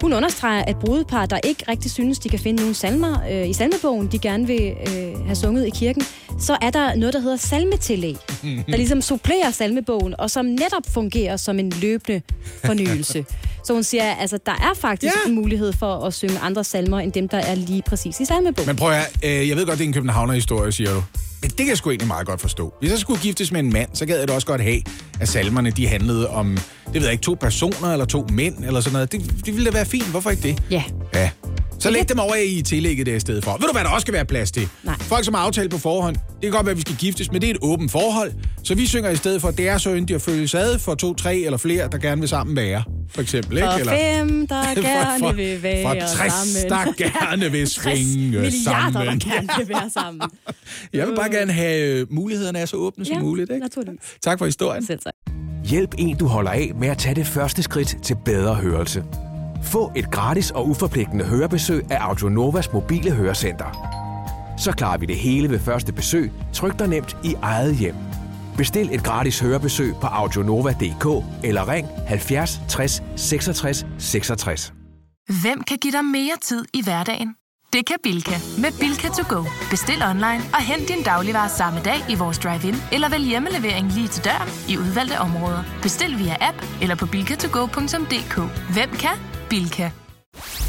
hun 0.01 0.13
understreger, 0.13 0.63
at 0.65 0.75
brudepar, 0.79 1.25
der 1.25 1.39
ikke 1.43 1.63
rigtig 1.67 1.91
synes, 1.91 2.19
de 2.19 2.29
kan 2.29 2.39
finde 2.39 2.61
nogle 2.61 2.75
salmer 2.75 3.21
øh, 3.31 3.49
i 3.49 3.53
salmebogen, 3.53 4.07
de 4.07 4.19
gerne 4.19 4.47
vil 4.47 4.73
øh, 4.87 5.25
have 5.25 5.35
sunget 5.35 5.67
i 5.67 5.69
kirken, 5.69 6.03
så 6.39 6.57
er 6.61 6.69
der 6.69 6.95
noget, 6.95 7.13
der 7.13 7.19
hedder 7.19 7.37
salmetillæg, 7.37 8.15
der 8.43 8.77
ligesom 8.81 9.01
supplerer 9.01 9.51
salmebogen, 9.51 10.15
og 10.19 10.31
som 10.31 10.45
netop 10.45 10.83
fungerer 10.87 11.37
som 11.37 11.59
en 11.59 11.73
løbende 11.81 12.21
fornyelse. 12.65 13.25
så 13.69 13.73
hun 13.73 13.83
siger, 13.83 14.03
altså, 14.03 14.39
der 14.45 14.51
er 14.51 14.73
faktisk 14.75 15.15
ja. 15.25 15.29
en 15.29 15.35
mulighed 15.35 15.73
for 15.73 16.05
at 16.05 16.13
synge 16.13 16.39
andre 16.39 16.63
salmer, 16.63 16.99
end 16.99 17.11
dem, 17.11 17.27
der 17.27 17.37
er 17.37 17.55
lige 17.55 17.81
præcis 17.81 18.19
i 18.19 18.25
salmebogen. 18.25 18.67
Men 18.67 18.75
prøv 18.75 18.89
at 18.89 18.95
høre, 18.95 19.39
øh, 19.41 19.49
jeg 19.49 19.57
ved 19.57 19.65
godt, 19.65 19.77
det 19.77 19.83
er 19.83 19.87
en 19.87 19.93
københavner-historie, 19.93 20.71
siger 20.71 20.93
du. 20.93 21.03
Men 21.41 21.49
det 21.49 21.57
kan 21.57 21.67
jeg 21.67 21.77
sgu 21.77 21.89
egentlig 21.89 22.07
meget 22.07 22.27
godt 22.27 22.41
forstå. 22.41 22.73
Hvis 22.79 22.91
jeg 22.91 22.99
skulle 22.99 23.21
giftes 23.21 23.51
med 23.51 23.59
en 23.59 23.73
mand, 23.73 23.89
så 23.93 24.05
gad 24.05 24.19
jeg 24.19 24.27
da 24.27 24.33
også 24.33 24.47
godt 24.47 24.61
have, 24.61 24.81
at 25.19 25.29
salmerne 25.29 25.71
de 25.71 25.87
handlede 25.87 26.29
om, 26.29 26.57
det 26.85 26.93
ved 26.93 27.03
jeg 27.03 27.11
ikke, 27.11 27.21
to 27.21 27.37
personer 27.41 27.91
eller 27.91 28.05
to 28.05 28.27
mænd 28.31 28.65
eller 28.65 28.81
sådan 28.81 28.93
noget. 28.93 29.11
Det, 29.11 29.45
det 29.45 29.53
ville 29.53 29.65
da 29.65 29.71
være 29.71 29.85
fint. 29.85 30.11
Hvorfor 30.11 30.29
ikke 30.29 30.43
det? 30.43 30.63
Ja. 30.71 30.83
Ja. 31.13 31.29
Så 31.79 31.89
læg 31.89 32.09
dem 32.09 32.19
over 32.19 32.35
i 32.35 32.61
tillægget 32.61 33.05
der 33.05 33.15
i 33.15 33.19
stedet 33.19 33.43
for. 33.43 33.51
Ved 33.51 33.67
du, 33.67 33.71
hvad 33.73 33.83
der 33.83 33.89
også 33.89 34.01
skal 34.01 34.13
være 34.13 34.25
plads 34.25 34.51
til? 34.51 34.67
Nej. 34.83 34.95
Folk, 34.99 35.25
som 35.25 35.33
har 35.33 35.41
aftalt 35.41 35.71
på 35.71 35.77
forhånd, 35.77 36.15
det 36.15 36.41
kan 36.41 36.51
godt 36.51 36.65
være, 36.65 36.71
at 36.71 36.77
vi 36.77 36.81
skal 36.81 36.95
giftes, 36.95 37.31
men 37.31 37.41
det 37.41 37.47
er 37.49 37.51
et 37.53 37.57
åbent 37.61 37.91
forhold. 37.91 38.31
Så 38.63 38.75
vi 38.75 38.85
synger 38.87 39.09
i 39.09 39.15
stedet 39.15 39.41
for, 39.41 39.47
at 39.47 39.57
det 39.57 39.67
er 39.69 39.77
så 39.77 39.93
yndigt 39.95 40.15
at 40.15 40.21
følges 40.21 40.55
ad 40.55 40.79
for 40.79 40.95
to, 40.95 41.13
tre 41.13 41.37
eller 41.37 41.57
flere, 41.57 41.89
der 41.91 41.97
gerne 41.97 42.21
vil 42.21 42.29
sammen 42.29 42.55
være. 42.55 42.83
For 43.09 43.21
eksempel, 43.21 43.57
ikke? 43.57 43.69
Og 43.69 43.79
fem, 43.79 44.47
der 44.47 44.63
For- 44.75 44.81
gerne 44.81 45.19
for- 45.19 45.31
vil 45.31 45.63
være 45.63 45.83
for 45.83 46.07
60, 46.15 46.33
sammen. 46.33 46.69
der 46.69 46.93
gerne 47.29 47.51
vil 47.51 47.69
60 47.69 47.73
svinge 47.99 48.27
milliarder, 48.29 48.51
sammen. 48.63 49.19
der 49.19 49.29
gerne 49.33 49.47
vil 49.57 49.69
være 49.69 49.89
sammen. 49.93 50.21
Jeg 50.93 51.07
vil 51.07 51.15
bare 51.15 51.29
gerne 51.31 51.51
have 51.53 51.99
øh, 51.99 52.07
mulighederne 52.13 52.59
er 52.59 52.65
så 52.65 52.77
åbne 52.77 53.05
som 53.05 53.13
Ja, 53.15 53.19
muligt. 53.21 53.49
Ikke? 53.51 53.59
naturligvis. 53.63 53.99
Tak 54.21 54.37
for 54.39 54.45
historien. 54.45 54.85
Selv 54.85 54.99
tak. 54.99 55.13
Hjælp 55.65 55.95
en, 55.97 56.17
du 56.17 56.27
holder 56.27 56.51
af 56.51 56.71
med 56.79 56.87
at 56.87 56.97
tage 56.97 57.15
det 57.15 57.27
første 57.27 57.63
skridt 57.63 57.97
til 58.03 58.15
bedre 58.25 58.55
hørelse. 58.55 59.03
Få 59.63 59.91
et 59.95 60.11
gratis 60.11 60.51
og 60.51 60.67
uforpligtende 60.69 61.25
hørebesøg 61.25 61.91
af 61.91 61.97
Audionovas 61.97 62.73
mobile 62.73 63.11
hørecenter. 63.11 63.99
Så 64.57 64.71
klarer 64.71 64.97
vi 64.97 65.05
det 65.05 65.15
hele 65.17 65.49
ved 65.49 65.59
første 65.59 65.93
besøg, 65.93 66.31
tryk 66.53 66.79
dig 66.79 66.87
nemt 66.87 67.17
i 67.23 67.35
eget 67.41 67.75
hjem. 67.75 67.95
Bestil 68.57 68.89
et 68.93 69.03
gratis 69.03 69.39
hørebesøg 69.39 69.93
på 70.01 70.07
audionova.dk 70.07 71.25
eller 71.43 71.71
ring 71.71 71.87
70 72.07 72.61
60 72.69 73.03
66 73.15 73.85
66. 73.97 74.73
Hvem 75.41 75.63
kan 75.63 75.77
give 75.77 75.93
dig 75.93 76.05
mere 76.05 76.35
tid 76.41 76.65
i 76.73 76.83
hverdagen? 76.83 77.35
Det 77.73 77.85
kan 77.85 77.95
Bilka. 78.03 78.35
Med 78.57 78.71
Bilka 78.79 79.07
to 79.07 79.35
go. 79.35 79.43
Bestil 79.69 80.03
online 80.03 80.43
og 80.53 80.61
hent 80.69 80.87
din 80.87 81.03
dagligvarer 81.03 81.47
samme 81.47 81.79
dag 81.79 81.99
i 82.09 82.15
vores 82.15 82.39
drive-in, 82.39 82.75
eller 82.91 83.09
vælg 83.09 83.25
hjemmelevering 83.25 83.91
lige 83.91 84.07
til 84.07 84.23
døren 84.23 84.49
i 84.69 84.77
udvalgte 84.77 85.19
områder. 85.19 85.63
Bestil 85.81 86.19
via 86.19 86.35
app 86.49 86.57
eller 86.81 86.95
på 86.95 87.05
bilkatogo.dk. 87.05 88.35
Hvem 88.73 88.89
kan? 88.89 89.38
Bilka. 89.49 89.89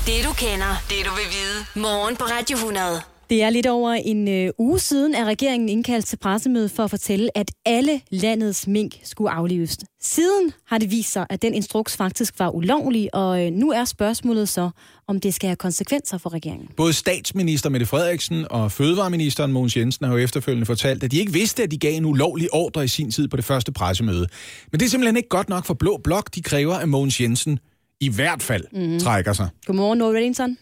Det 0.07 0.25
du 0.25 0.33
kender, 0.33 0.83
det 0.89 1.05
du 1.05 1.11
vil 1.11 1.29
vide. 1.37 1.83
Morgen 1.83 2.17
på 2.17 2.25
Radio 2.25 2.57
100. 2.57 3.01
Det 3.31 3.43
er 3.43 3.51
lidt 3.51 3.67
over 3.67 3.91
en 3.91 4.29
øh, 4.29 4.51
uge 4.59 4.79
siden, 4.79 5.15
at 5.15 5.27
regeringen 5.27 5.69
indkaldt 5.69 6.07
til 6.07 6.17
pressemøde 6.17 6.69
for 6.69 6.85
at 6.85 6.91
fortælle, 6.91 7.39
at 7.39 7.51
alle 7.67 8.01
landets 8.11 8.67
mink 8.67 8.95
skulle 9.05 9.31
aflives. 9.31 9.79
Siden 10.03 10.53
har 10.67 10.79
det 10.79 10.91
vist 10.91 11.13
sig, 11.13 11.27
at 11.31 11.43
den 11.43 11.55
instruks 11.55 11.97
faktisk 11.97 12.39
var 12.39 12.51
ulovlig, 12.51 13.15
og 13.15 13.47
øh, 13.47 13.53
nu 13.53 13.71
er 13.71 13.85
spørgsmålet 13.85 14.49
så, 14.49 14.71
om 15.09 15.21
det 15.21 15.35
skal 15.35 15.49
have 15.49 15.57
konsekvenser 15.57 16.19
for 16.19 16.33
regeringen. 16.33 16.69
Både 16.77 16.93
statsminister 16.93 17.71
Mette 17.71 17.87
Frederiksen 17.87 18.47
og 18.51 18.73
fødevareministeren 18.73 19.53
Mogens 19.53 19.77
Jensen 19.77 20.07
har 20.07 20.13
jo 20.13 20.19
efterfølgende 20.19 20.67
fortalt, 20.67 21.03
at 21.03 21.11
de 21.11 21.19
ikke 21.19 21.33
vidste, 21.33 21.63
at 21.63 21.71
de 21.71 21.79
gav 21.79 21.95
en 21.95 22.05
ulovlig 22.05 22.49
ordre 22.53 22.85
i 22.85 22.89
sin 22.89 23.11
tid 23.11 23.29
på 23.29 23.37
det 23.37 23.45
første 23.45 23.73
pressemøde. 23.73 24.29
Men 24.73 24.81
det 24.81 24.87
er 24.87 24.91
simpelthen 24.91 25.17
ikke 25.17 25.29
godt 25.29 25.49
nok 25.49 25.65
for 25.65 25.75
Blå 25.75 26.01
Blok. 26.05 26.35
De 26.35 26.43
kræver, 26.43 26.75
at 26.75 26.89
Mogens 26.89 27.21
Jensen 27.21 27.59
i 28.01 28.11
hvert 28.19 28.43
fald 28.43 28.65
mm. 28.73 28.99
trækker 28.99 29.33
sig. 29.33 29.49
Godmorgen, 29.67 29.99
Noah 29.99 30.15
Reddington. 30.15 30.57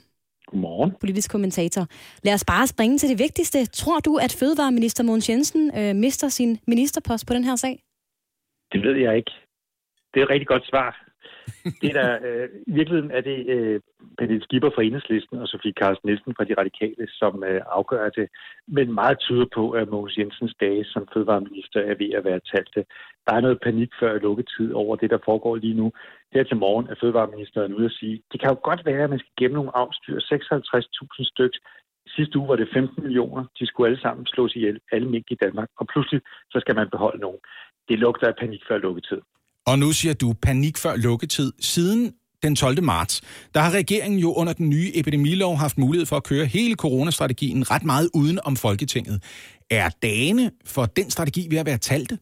Godmorgen. 0.46 0.90
Politisk 1.00 1.30
kommentator. 1.30 1.86
Lad 2.22 2.34
os 2.34 2.44
bare 2.44 2.66
springe 2.66 2.98
til 2.98 3.08
det 3.08 3.18
vigtigste. 3.18 3.66
Tror 3.66 4.00
du, 4.00 4.16
at 4.16 4.36
fødevareminister 4.40 5.04
Mogens 5.04 5.28
Jensen 5.30 5.70
øh, 5.78 5.96
mister 5.96 6.28
sin 6.28 6.58
ministerpost 6.66 7.26
på 7.26 7.34
den 7.34 7.44
her 7.44 7.56
sag? 7.56 7.82
Det 8.72 8.82
ved 8.82 8.96
jeg 8.96 9.16
ikke. 9.16 9.32
Det 10.14 10.20
er 10.20 10.24
et 10.24 10.30
rigtig 10.30 10.46
godt 10.46 10.66
svar. 10.66 11.07
Det 11.80 11.88
er 11.90 11.96
der, 12.02 12.18
øh, 12.26 12.48
I 12.66 12.72
virkeligheden 12.78 13.10
er 13.10 13.20
det 13.20 13.38
øh, 13.54 13.80
Pernille 14.18 14.44
Skipper 14.44 14.70
fra 14.74 14.82
Enhedslisten 14.82 15.38
og 15.38 15.48
Sofie 15.48 15.78
Carsten 15.80 16.06
Nielsen 16.08 16.34
fra 16.36 16.44
De 16.44 16.54
Radikale, 16.60 17.06
som 17.20 17.44
øh, 17.44 17.60
afgør 17.78 18.08
det. 18.08 18.28
Men 18.68 18.94
meget 18.94 19.18
tyder 19.18 19.46
på, 19.54 19.70
at 19.70 19.88
Mogens 19.88 20.18
Jensens 20.18 20.54
dage 20.60 20.84
som 20.84 21.08
fødevareminister 21.12 21.80
er 21.80 21.94
ved 22.02 22.10
at 22.18 22.24
være 22.24 22.40
talte. 22.52 22.84
Der 23.26 23.32
er 23.34 23.40
noget 23.40 23.58
panik 23.66 23.90
før 24.00 24.18
lukketid 24.18 24.72
over 24.72 24.96
det, 24.96 25.10
der 25.10 25.18
foregår 25.24 25.56
lige 25.56 25.74
nu. 25.74 25.92
Her 26.34 26.42
til 26.44 26.56
morgen 26.56 26.86
er 26.90 26.94
fødevareministeren 27.00 27.74
ude 27.74 27.84
at 27.84 27.96
sige, 28.00 28.22
det 28.32 28.40
kan 28.40 28.50
jo 28.50 28.58
godt 28.62 28.86
være, 28.86 29.04
at 29.04 29.10
man 29.10 29.18
skal 29.18 29.32
gemme 29.38 29.54
nogle 29.54 29.76
afstyr. 29.76 30.18
56.000 30.18 31.30
stykker. 31.32 31.58
Sidste 32.16 32.38
uge 32.38 32.48
var 32.48 32.56
det 32.56 32.68
15 32.72 33.02
millioner. 33.02 33.44
De 33.58 33.66
skulle 33.66 33.88
alle 33.88 34.00
sammen 34.00 34.26
slås 34.26 34.56
ihjel, 34.56 34.80
alle 34.92 35.08
mink 35.08 35.26
i 35.30 35.40
Danmark. 35.44 35.68
Og 35.76 35.86
pludselig 35.86 36.20
så 36.50 36.60
skal 36.60 36.74
man 36.74 36.90
beholde 36.90 37.20
nogen. 37.20 37.40
Det 37.88 37.98
lugter 37.98 38.26
af 38.28 38.36
panik 38.36 38.62
før 38.68 38.78
lukketid. 38.78 39.20
Og 39.70 39.78
nu 39.78 39.88
siger 40.00 40.14
du 40.22 40.28
panik 40.48 40.76
før 40.84 40.94
lukketid. 41.06 41.52
Siden 41.60 42.00
den 42.44 42.54
12. 42.56 42.82
marts, 42.82 43.14
der 43.54 43.60
har 43.60 43.72
regeringen 43.80 44.20
jo 44.26 44.30
under 44.40 44.52
den 44.52 44.68
nye 44.74 44.90
epidemilov 45.00 45.52
haft 45.64 45.78
mulighed 45.78 46.06
for 46.06 46.16
at 46.16 46.24
køre 46.30 46.46
hele 46.56 46.74
coronastrategien 46.84 47.70
ret 47.72 47.84
meget 47.92 48.08
uden 48.20 48.38
om 48.48 48.54
Folketinget. 48.56 49.16
Er 49.80 49.88
dagene 50.02 50.50
for 50.74 50.84
den 50.98 51.10
strategi 51.14 51.42
ved 51.50 51.58
at 51.62 51.66
være 51.70 51.80
talte? 51.90 52.14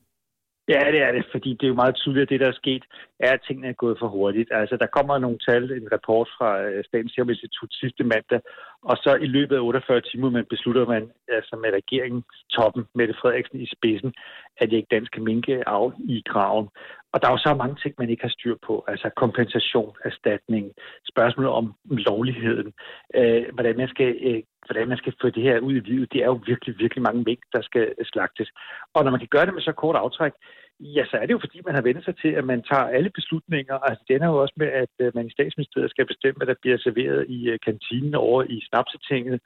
Ja, 0.74 0.82
det 0.94 1.00
er 1.06 1.12
det, 1.16 1.24
fordi 1.34 1.50
det 1.58 1.64
er 1.66 1.72
jo 1.74 1.78
meget 1.82 1.96
tydeligt, 2.00 2.22
at 2.22 2.30
det, 2.32 2.40
der 2.40 2.48
er 2.54 2.58
sket, 2.62 2.84
er, 3.20 3.32
at 3.32 3.44
tingene 3.46 3.68
er 3.68 3.72
gået 3.82 3.96
for 3.98 4.08
hurtigt. 4.08 4.48
Altså, 4.52 4.76
der 4.76 4.86
kommer 4.86 5.18
nogle 5.18 5.38
tal, 5.48 5.62
en 5.72 5.92
rapport 5.92 6.28
fra 6.38 6.62
øh, 6.62 6.84
Statens 6.84 7.12
Serum 7.12 7.30
Institut 7.30 7.72
sidste 7.72 8.04
mandag, 8.04 8.40
og 8.82 8.96
så 8.96 9.18
i 9.20 9.26
løbet 9.26 9.56
af 9.56 9.60
48 9.60 10.00
timer 10.00 10.30
man 10.30 10.46
beslutter 10.50 10.86
man, 10.86 11.10
altså 11.28 11.56
med 11.56 11.70
regeringen, 11.80 12.22
toppen, 12.52 12.84
Mette 12.94 13.14
Frederiksen 13.20 13.60
i 13.60 13.68
spidsen, 13.76 14.14
at 14.60 14.70
det 14.70 14.76
ikke 14.76 14.94
danske 14.96 15.20
minke 15.20 15.68
af 15.68 15.90
i 15.98 16.22
graven. 16.28 16.68
Og 17.12 17.22
der 17.22 17.28
er 17.28 17.32
jo 17.32 17.46
så 17.46 17.54
mange 17.54 17.76
ting, 17.82 17.94
man 17.98 18.10
ikke 18.10 18.22
har 18.22 18.34
styr 18.38 18.56
på. 18.66 18.84
Altså 18.88 19.10
kompensation, 19.16 19.96
erstatning, 20.04 20.72
spørgsmålet 21.12 21.52
om 21.52 21.74
lovligheden, 21.90 22.72
øh, 23.14 23.44
hvordan, 23.54 23.76
man 23.76 23.88
skal, 23.88 24.10
øh, 24.28 24.42
hvordan 24.66 24.88
man 24.88 24.98
skal 24.98 25.14
få 25.20 25.30
det 25.30 25.42
her 25.42 25.58
ud 25.58 25.74
i 25.74 25.86
livet. 25.90 26.12
Det 26.12 26.20
er 26.22 26.26
jo 26.26 26.40
virkelig, 26.46 26.74
virkelig 26.78 27.02
mange 27.02 27.22
mængder, 27.26 27.48
der 27.52 27.62
skal 27.62 27.94
slagtes. 28.04 28.50
Og 28.94 29.04
når 29.04 29.10
man 29.10 29.20
kan 29.20 29.34
gøre 29.34 29.46
det 29.46 29.54
med 29.54 29.62
så 29.62 29.72
kort 29.72 29.96
aftræk, 29.96 30.32
ja, 30.80 31.04
så 31.10 31.16
er 31.16 31.26
det 31.26 31.32
jo 31.32 31.38
fordi, 31.44 31.58
man 31.66 31.74
har 31.74 31.82
vendt 31.82 32.04
sig 32.04 32.16
til, 32.22 32.28
at 32.28 32.44
man 32.44 32.62
tager 32.70 32.86
alle 32.96 33.10
beslutninger. 33.10 33.74
Altså, 33.74 34.04
det 34.08 34.14
er 34.22 34.26
jo 34.26 34.42
også 34.42 34.54
med, 34.56 34.66
at 34.66 34.94
øh, 34.98 35.12
man 35.14 35.26
i 35.26 35.30
statsministeriet 35.30 35.90
skal 35.90 36.06
bestemme, 36.06 36.36
hvad 36.38 36.46
der 36.46 36.62
bliver 36.62 36.78
serveret 36.78 37.26
i 37.28 37.48
øh, 37.48 37.58
kantinen 37.66 38.14
over 38.14 38.42
i 38.42 38.56
snapsetinget. 38.68 39.40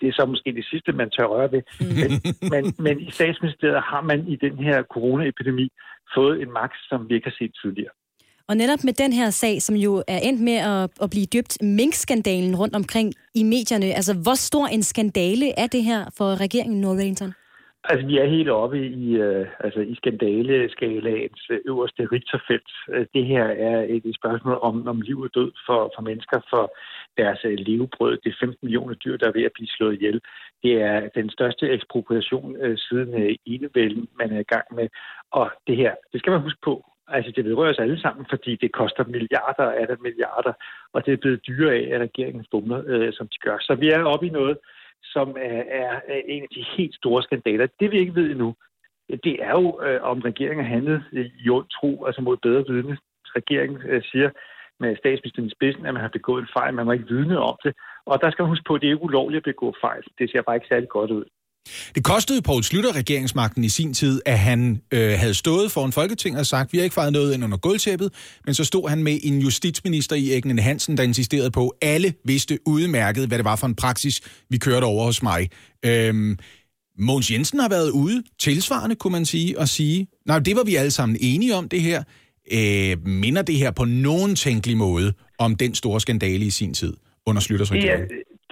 Det 0.00 0.08
er 0.08 0.12
så 0.12 0.24
måske 0.26 0.52
det 0.52 0.66
sidste, 0.72 0.92
man 0.92 1.10
tør 1.10 1.26
røre 1.34 1.52
ved. 1.52 1.62
Men, 2.00 2.10
men, 2.52 2.62
men 2.86 3.00
i 3.00 3.10
statsministeriet 3.10 3.82
har 3.82 4.00
man 4.00 4.28
i 4.28 4.36
den 4.36 4.58
her 4.58 4.82
coronaepidemi 4.82 5.68
fået 6.14 6.42
en 6.42 6.52
magt, 6.52 6.78
som 6.88 7.08
vi 7.08 7.14
ikke 7.14 7.28
har 7.30 7.36
set 7.38 7.54
tidligere. 7.62 7.94
Og 8.48 8.56
netop 8.56 8.84
med 8.84 8.92
den 8.92 9.12
her 9.12 9.30
sag, 9.30 9.62
som 9.62 9.76
jo 9.76 10.02
er 10.08 10.18
endt 10.18 10.40
med 10.40 10.56
at, 10.56 10.90
at 11.02 11.10
blive 11.10 11.26
døbt 11.26 11.62
minkskandalen 11.62 12.56
rundt 12.56 12.76
omkring 12.76 13.12
i 13.34 13.42
medierne, 13.42 13.86
altså 13.86 14.14
hvor 14.14 14.34
stor 14.34 14.66
en 14.66 14.82
skandale 14.82 15.58
er 15.58 15.66
det 15.66 15.82
her 15.84 16.10
for 16.18 16.40
regeringen 16.40 16.80
Norrington? 16.80 17.34
Altså, 17.84 18.06
vi 18.06 18.18
er 18.18 18.26
helt 18.26 18.50
oppe 18.50 18.86
i, 18.86 19.14
øh, 19.16 19.46
altså, 19.60 19.80
i 19.80 19.94
skandaleskalaens 19.94 21.46
øh, 21.50 21.60
øverste 21.66 22.08
rigterfelt. 22.12 22.70
Øh, 22.88 23.06
det 23.14 23.26
her 23.26 23.44
er 23.44 23.86
et, 23.88 24.14
spørgsmål 24.14 24.58
om, 24.62 24.88
om 24.88 25.00
liv 25.00 25.20
og 25.20 25.30
død 25.34 25.52
for, 25.66 25.92
for 25.94 26.02
mennesker, 26.02 26.40
for 26.50 26.72
deres 27.18 27.40
øh, 27.44 27.58
levebrød. 27.58 28.18
Det 28.24 28.30
er 28.30 28.40
15 28.40 28.58
millioner 28.62 28.94
dyr, 28.94 29.16
der 29.16 29.28
er 29.28 29.32
ved 29.32 29.42
at 29.42 29.52
blive 29.54 29.68
slået 29.68 29.94
ihjel. 29.94 30.20
Det 30.62 30.82
er 30.82 31.08
den 31.14 31.30
største 31.30 31.70
ekspropriation 31.70 32.56
øh, 32.56 32.78
siden 32.78 33.22
øh, 33.22 33.34
enevælden, 33.46 34.08
man 34.18 34.32
er 34.32 34.40
i 34.40 34.50
gang 34.54 34.66
med. 34.74 34.88
Og 35.30 35.50
det 35.66 35.76
her, 35.76 35.94
det 36.12 36.20
skal 36.20 36.32
man 36.32 36.42
huske 36.42 36.60
på. 36.64 36.84
Altså, 37.08 37.32
det 37.36 37.44
vedrører 37.44 37.72
os 37.72 37.78
alle 37.78 38.00
sammen, 38.00 38.26
fordi 38.30 38.56
det 38.56 38.72
koster 38.72 39.04
milliarder 39.04 39.68
af 39.80 39.86
det 39.86 40.02
milliarder, 40.02 40.52
og 40.92 41.06
det 41.06 41.12
er 41.12 41.16
blevet 41.16 41.46
dyre 41.46 41.74
af, 41.74 41.94
at 41.94 42.00
regeringen 42.00 42.44
fumler, 42.50 42.82
øh, 42.86 43.12
som 43.12 43.28
de 43.28 43.38
gør. 43.38 43.56
Så 43.60 43.74
vi 43.74 43.88
er 43.90 44.04
oppe 44.04 44.26
i 44.26 44.30
noget, 44.30 44.58
som 45.04 45.28
øh, 45.28 45.64
er, 45.68 46.00
er 46.08 46.20
en 46.28 46.42
af 46.42 46.48
de 46.54 46.64
helt 46.76 46.94
store 46.94 47.22
skandaler. 47.22 47.66
Det 47.80 47.90
vi 47.90 47.98
ikke 47.98 48.14
ved 48.14 48.30
endnu, 48.30 48.54
det 49.24 49.36
er 49.42 49.50
jo, 49.50 49.80
øh, 49.82 50.02
om 50.02 50.18
regeringen 50.20 50.64
har 50.64 50.74
handlet 50.74 51.04
øh, 51.12 51.30
i 51.44 51.48
ond 51.48 51.66
tro, 51.80 52.04
altså 52.04 52.22
mod 52.22 52.36
bedre 52.36 52.64
vidne. 52.68 52.98
Regeringen 53.36 53.80
øh, 53.84 54.02
siger, 54.02 54.30
med 54.80 54.96
statsministeren 54.96 55.48
i 55.48 55.56
spidsen, 55.56 55.86
at 55.86 55.94
man 55.94 56.02
har 56.02 56.16
begået 56.18 56.42
en 56.42 56.54
fejl. 56.56 56.74
Man 56.74 56.86
må 56.86 56.92
ikke 56.92 57.14
vidne 57.14 57.38
om 57.38 57.56
det. 57.64 57.72
Og 58.06 58.20
der 58.22 58.30
skal 58.30 58.42
man 58.42 58.52
huske 58.52 58.68
på, 58.68 58.74
at 58.74 58.80
det 58.80 58.86
er 58.86 58.92
ikke 58.92 59.08
ulovligt 59.10 59.42
at 59.42 59.50
begå 59.52 59.74
fejl. 59.80 60.02
Det 60.18 60.30
ser 60.30 60.42
bare 60.42 60.56
ikke 60.56 60.72
særlig 60.72 60.88
godt 60.88 61.10
ud. 61.10 61.24
Det 61.94 62.04
kostede 62.04 62.42
Poul 62.42 62.62
Slytter 62.62 62.96
regeringsmagten 62.96 63.64
i 63.64 63.68
sin 63.68 63.94
tid, 63.94 64.20
at 64.26 64.38
han 64.38 64.82
øh, 64.92 65.18
havde 65.18 65.34
stået 65.34 65.72
foran 65.72 65.92
Folketinget 65.92 66.40
og 66.40 66.46
sagt, 66.46 66.72
vi 66.72 66.78
har 66.78 66.84
ikke 66.84 66.94
fejret 66.94 67.12
noget 67.12 67.34
ind 67.34 67.44
under 67.44 67.56
gulvtæppet, 67.56 68.12
men 68.46 68.54
så 68.54 68.64
stod 68.64 68.88
han 68.88 69.02
med 69.02 69.18
en 69.22 69.38
justitsminister 69.38 70.16
i 70.16 70.32
Egnen 70.32 70.58
Hansen, 70.58 70.96
der 70.96 71.02
insisterede 71.02 71.50
på, 71.50 71.68
at 71.68 71.88
alle 71.88 72.14
vidste 72.24 72.58
udmærket, 72.66 73.28
hvad 73.28 73.38
det 73.38 73.44
var 73.44 73.56
for 73.56 73.66
en 73.66 73.74
praksis, 73.74 74.20
vi 74.50 74.58
kørte 74.58 74.84
over 74.84 75.04
hos 75.04 75.22
mig. 75.22 75.48
Øhm, 75.84 76.38
Mogens 76.98 77.30
Jensen 77.30 77.60
har 77.60 77.68
været 77.68 77.90
ude, 77.90 78.22
tilsvarende 78.38 78.96
kunne 78.96 79.12
man 79.12 79.24
sige, 79.24 79.58
og 79.58 79.68
sige, 79.68 80.06
nej, 80.26 80.38
det 80.38 80.56
var 80.56 80.64
vi 80.64 80.76
alle 80.76 80.90
sammen 80.90 81.16
enige 81.20 81.54
om 81.54 81.68
det 81.68 81.80
her. 81.80 82.02
Øh, 82.52 83.06
minder 83.06 83.42
det 83.42 83.56
her 83.56 83.70
på 83.70 83.84
nogen 83.84 84.36
tænkelig 84.36 84.76
måde 84.76 85.12
om 85.38 85.56
den 85.56 85.74
store 85.74 86.00
skandale 86.00 86.44
i 86.44 86.50
sin 86.50 86.74
tid 86.74 86.92
under 87.26 87.42
Slytters 87.42 87.70
er, 87.70 87.74
regering? 87.74 88.02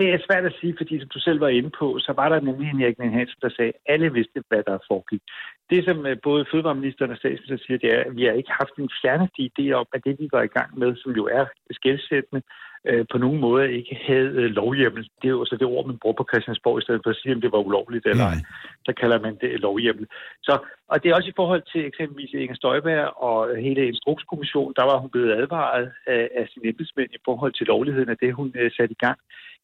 Det 0.00 0.08
er 0.14 0.26
svært 0.26 0.44
at 0.50 0.56
sige, 0.60 0.74
fordi 0.80 0.94
som 1.00 1.08
du 1.08 1.20
selv 1.20 1.40
var 1.40 1.48
inde 1.48 1.70
på, 1.80 1.86
så 2.06 2.12
var 2.20 2.28
der 2.28 2.40
nemlig 2.40 2.68
en 2.70 2.82
Erik 2.82 2.98
Hansen, 2.98 3.40
der 3.42 3.50
sagde, 3.56 3.72
at 3.74 3.80
alle 3.92 4.12
vidste, 4.12 4.38
hvad 4.48 4.62
der 4.68 4.86
foregik. 4.90 5.22
Det, 5.70 5.84
som 5.84 6.06
øh, 6.06 6.16
både 6.22 6.46
fødevareministeren 6.50 7.10
og 7.10 7.16
statsministeren 7.16 7.64
siger, 7.66 7.78
det 7.78 7.90
er, 7.96 8.00
at 8.08 8.16
vi 8.16 8.24
har 8.24 8.32
ikke 8.32 8.52
haft 8.60 8.74
en 8.78 8.90
fjerneste 9.02 9.40
idé 9.48 9.64
om, 9.80 9.86
at 9.94 10.04
det, 10.06 10.14
vi 10.20 10.28
går 10.28 10.42
i 10.42 10.54
gang 10.58 10.78
med, 10.78 10.90
som 10.96 11.10
jo 11.20 11.24
er 11.38 11.44
skældsættende, 11.78 12.42
øh, 12.88 13.04
på 13.12 13.18
nogen 13.18 13.40
måde 13.40 13.72
ikke 13.78 13.94
havde 14.08 14.30
øh, 14.42 14.50
lovhjemmel. 14.60 15.02
Det 15.20 15.26
er 15.28 15.36
jo 15.38 15.44
så 15.44 15.56
det 15.56 15.66
ord, 15.66 15.86
man 15.86 15.98
bruger 16.02 16.16
på 16.18 16.26
Christiansborg, 16.30 16.78
i 16.78 16.82
stedet 16.82 17.00
for 17.04 17.10
at 17.10 17.20
sige, 17.22 17.34
om 17.34 17.40
det 17.40 17.52
var 17.52 17.66
ulovligt 17.68 18.06
eller 18.06 18.24
ej. 18.24 18.38
Så 18.86 18.92
kalder 19.00 19.18
man 19.20 19.34
det 19.40 19.60
lovhjemmel. 19.60 20.06
Så, 20.42 20.54
og 20.88 21.02
det 21.02 21.10
er 21.10 21.14
også 21.14 21.30
i 21.30 21.38
forhold 21.40 21.62
til 21.72 21.86
eksempelvis 21.86 22.32
Inger 22.32 22.54
Støjberg 22.54 23.22
og 23.28 23.56
hele 23.56 23.86
Instrukskommissionen, 23.86 24.74
der 24.78 24.84
var 24.84 24.96
hun 24.98 25.10
blevet 25.10 25.32
advaret 25.32 25.92
af, 26.06 26.28
af 26.38 26.48
sine 26.52 26.68
embedsmænd 26.68 27.10
i 27.12 27.24
forhold 27.24 27.52
til 27.52 27.66
lovligheden 27.66 28.08
af 28.08 28.18
det, 28.22 28.34
hun 28.34 28.52
satte 28.76 28.92
i 28.98 29.02
gang. 29.06 29.18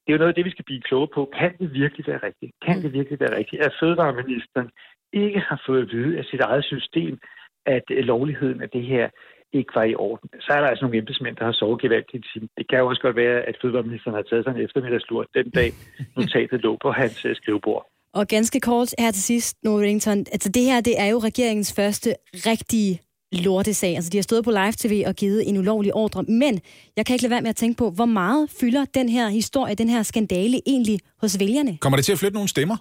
Det 0.07 0.13
er 0.13 0.17
jo 0.17 0.19
noget 0.19 0.35
af 0.35 0.35
det, 0.35 0.45
vi 0.45 0.51
skal 0.51 0.65
blive 0.65 0.81
kloge 0.89 1.09
på. 1.15 1.33
Kan 1.39 1.53
det 1.59 1.73
virkelig 1.73 2.07
være 2.07 2.21
rigtigt? 2.23 2.53
Kan 2.67 2.83
det 2.83 2.93
virkelig 2.93 3.21
være 3.21 3.37
rigtigt, 3.39 3.63
at 3.63 3.77
fødevareministeren 3.81 4.69
ikke 5.13 5.41
har 5.41 5.63
fået 5.67 5.83
at 5.83 5.89
vide 5.93 6.19
af 6.19 6.25
sit 6.25 6.41
eget 6.41 6.65
system, 6.65 7.19
at 7.67 7.87
øh, 7.91 8.05
lovligheden 8.05 8.63
af 8.63 8.71
det 8.71 8.83
her 8.83 9.09
ikke 9.53 9.73
var 9.75 9.83
i 9.83 9.95
orden. 9.95 10.29
Så 10.41 10.53
er 10.53 10.61
der 10.61 10.69
altså 10.69 10.85
nogle 10.85 10.99
embedsmænd, 10.99 11.37
der 11.37 11.45
har 11.45 11.53
sovet 11.53 11.81
gevaldigt 11.81 12.25
i 12.25 12.29
timen. 12.33 12.49
Det 12.59 12.69
kan 12.69 12.79
jo 12.79 12.87
også 12.89 13.03
godt 13.03 13.17
være, 13.17 13.43
at 13.49 13.57
fødevareministeren 13.63 14.15
har 14.15 14.23
taget 14.23 14.45
sig 14.45 14.51
en 14.51 14.65
eftermiddagslur 14.65 15.27
den 15.35 15.51
dag, 15.51 15.71
notatet 16.17 16.61
lå 16.63 16.79
på 16.83 16.91
hans 16.91 17.25
øh, 17.25 17.37
skrivebord. 17.37 17.87
Og 18.15 18.27
ganske 18.27 18.61
kort 18.61 18.95
her 18.99 19.11
til 19.11 19.23
sidst, 19.23 19.57
Noel 19.65 19.85
Rington. 19.85 20.19
Altså 20.19 20.49
det 20.49 20.63
her, 20.63 20.81
det 20.81 21.01
er 21.01 21.07
jo 21.07 21.19
regeringens 21.19 21.73
første 21.77 22.15
rigtige 22.33 23.01
lortesag. 23.33 23.95
Altså 23.95 24.11
de 24.11 24.17
har 24.19 24.23
stået 24.23 24.45
på 24.45 24.51
live-tv 24.51 25.05
og 25.07 25.15
givet 25.15 25.49
en 25.49 25.59
ulovlig 25.59 25.95
ordre. 25.95 26.23
Men 26.23 26.61
jeg 26.97 27.07
kan 27.07 27.15
ikke 27.15 27.23
lade 27.25 27.31
være 27.31 27.43
med 27.43 27.51
at 27.51 27.57
tænke 27.57 27.79
på, 27.79 27.91
hvor 27.91 28.05
meget 28.05 28.51
fylder 28.61 28.85
den 28.95 29.09
her 29.09 29.29
historie, 29.29 29.75
den 29.75 29.89
her 29.89 30.03
skandale 30.03 30.57
egentlig 30.67 30.99
hos 31.21 31.37
vælgerne? 31.41 31.79
Kommer 31.81 31.97
det 31.97 32.05
til 32.05 32.13
at 32.13 32.19
flytte 32.19 32.35
nogle 32.35 32.49
stemmer? 32.49 32.77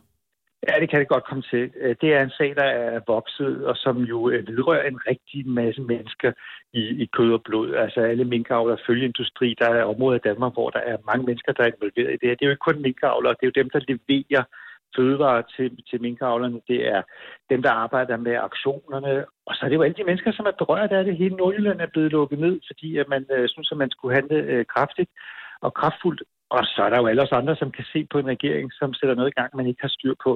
Ja, 0.69 0.79
det 0.81 0.89
kan 0.89 0.99
det 0.99 1.07
godt 1.07 1.25
komme 1.29 1.43
til. 1.53 1.63
Øh, 1.81 1.95
Det 2.01 2.09
er 2.13 2.21
en 2.23 2.35
sag, 2.39 2.55
der 2.55 2.69
er 2.83 2.99
vokset, 3.07 3.65
og 3.69 3.75
som 3.75 3.97
jo 4.11 4.29
øh, 4.29 4.47
vedrører 4.47 4.87
en 4.87 4.99
rigtig 5.09 5.47
masse 5.47 5.81
mennesker 5.81 6.31
i, 6.73 6.83
i 7.03 7.05
kød 7.05 7.33
og 7.33 7.41
blod. 7.45 7.75
Altså 7.75 7.99
alle 7.99 8.25
minkavlere, 8.25 8.77
følgeindustri, 8.87 9.55
der 9.59 9.69
er 9.69 9.83
områder 9.83 10.17
i 10.17 10.27
Danmark, 10.29 10.53
hvor 10.53 10.69
der 10.69 10.79
er 10.79 10.97
mange 11.09 11.25
mennesker, 11.25 11.51
der 11.51 11.63
er 11.63 11.71
involveret 11.73 12.13
i 12.13 12.17
det 12.19 12.27
her. 12.29 12.35
Det 12.35 12.43
er 12.43 12.49
jo 12.49 12.55
ikke 12.55 12.67
kun 12.69 12.81
minkavlere, 12.81 13.35
det 13.37 13.43
er 13.43 13.51
jo 13.51 13.61
dem, 13.61 13.69
der 13.69 13.81
leverer 13.91 14.43
fødevarer 14.95 15.43
til, 15.55 15.83
til 15.89 16.01
minkavlerne. 16.01 16.61
Det 16.67 16.87
er 16.87 17.01
dem, 17.49 17.61
der 17.61 17.71
arbejder 17.71 18.17
med 18.17 18.35
aktionerne. 18.49 19.25
Og 19.47 19.55
så 19.55 19.61
er 19.65 19.69
det 19.69 19.75
jo 19.75 19.85
alle 19.85 19.99
de 19.99 20.03
mennesker, 20.09 20.31
som 20.31 20.45
er 20.45 20.59
berørt 20.61 20.91
af 20.91 21.03
det. 21.03 21.17
Hele 21.17 21.35
Nordjylland 21.35 21.79
er 21.81 21.93
blevet 21.93 22.11
lukket 22.11 22.39
ned, 22.39 22.59
fordi 22.69 22.97
at 22.97 23.07
man 23.07 23.25
øh, 23.35 23.49
synes, 23.49 23.71
at 23.71 23.77
man 23.77 23.91
skulle 23.91 24.15
handle 24.15 24.37
øh, 24.37 24.65
kraftigt 24.75 25.09
og 25.61 25.73
kraftfuldt. 25.73 26.21
Og 26.49 26.63
så 26.63 26.81
er 26.85 26.89
der 26.89 26.99
jo 27.01 27.07
alle 27.07 27.21
os 27.21 27.31
andre, 27.31 27.55
som 27.55 27.71
kan 27.71 27.85
se 27.93 28.07
på 28.11 28.17
en 28.19 28.27
regering, 28.27 28.71
som 28.79 28.93
sætter 28.93 29.15
noget 29.15 29.31
i 29.31 29.39
gang, 29.39 29.55
man 29.55 29.67
ikke 29.67 29.81
har 29.81 29.93
styr 29.97 30.13
på. 30.23 30.31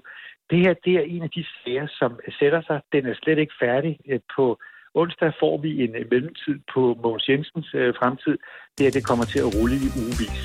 Det 0.50 0.60
her, 0.60 0.74
det 0.86 0.94
er 0.94 1.06
en 1.16 1.24
af 1.24 1.30
de 1.30 1.46
sager, 1.64 1.88
som 2.00 2.20
sætter 2.40 2.62
sig. 2.62 2.82
Den 2.94 3.06
er 3.06 3.16
slet 3.24 3.40
ikke 3.40 3.54
færdig. 3.62 4.00
Øh, 4.10 4.20
på 4.36 4.60
onsdag 4.94 5.32
får 5.40 5.58
vi 5.58 5.84
en 5.84 5.96
øh, 5.96 6.06
mellemtid 6.12 6.56
på 6.74 6.82
Mogens 7.04 7.30
Jensens 7.30 7.70
øh, 7.74 7.94
fremtid. 8.00 8.38
Det 8.78 8.84
her, 8.86 8.92
det 8.92 9.06
kommer 9.10 9.26
til 9.26 9.40
at 9.40 9.50
rulle 9.56 9.76
i 9.76 9.90
ugevis. 10.02 10.42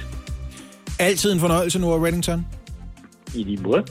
Altid 1.01 1.33
en 1.33 1.41
fornøjelse 1.41 1.81
nu, 1.81 1.87
Reddington. 2.05 2.64
I 3.35 3.43
lige 3.43 3.63
måde. 3.63 3.85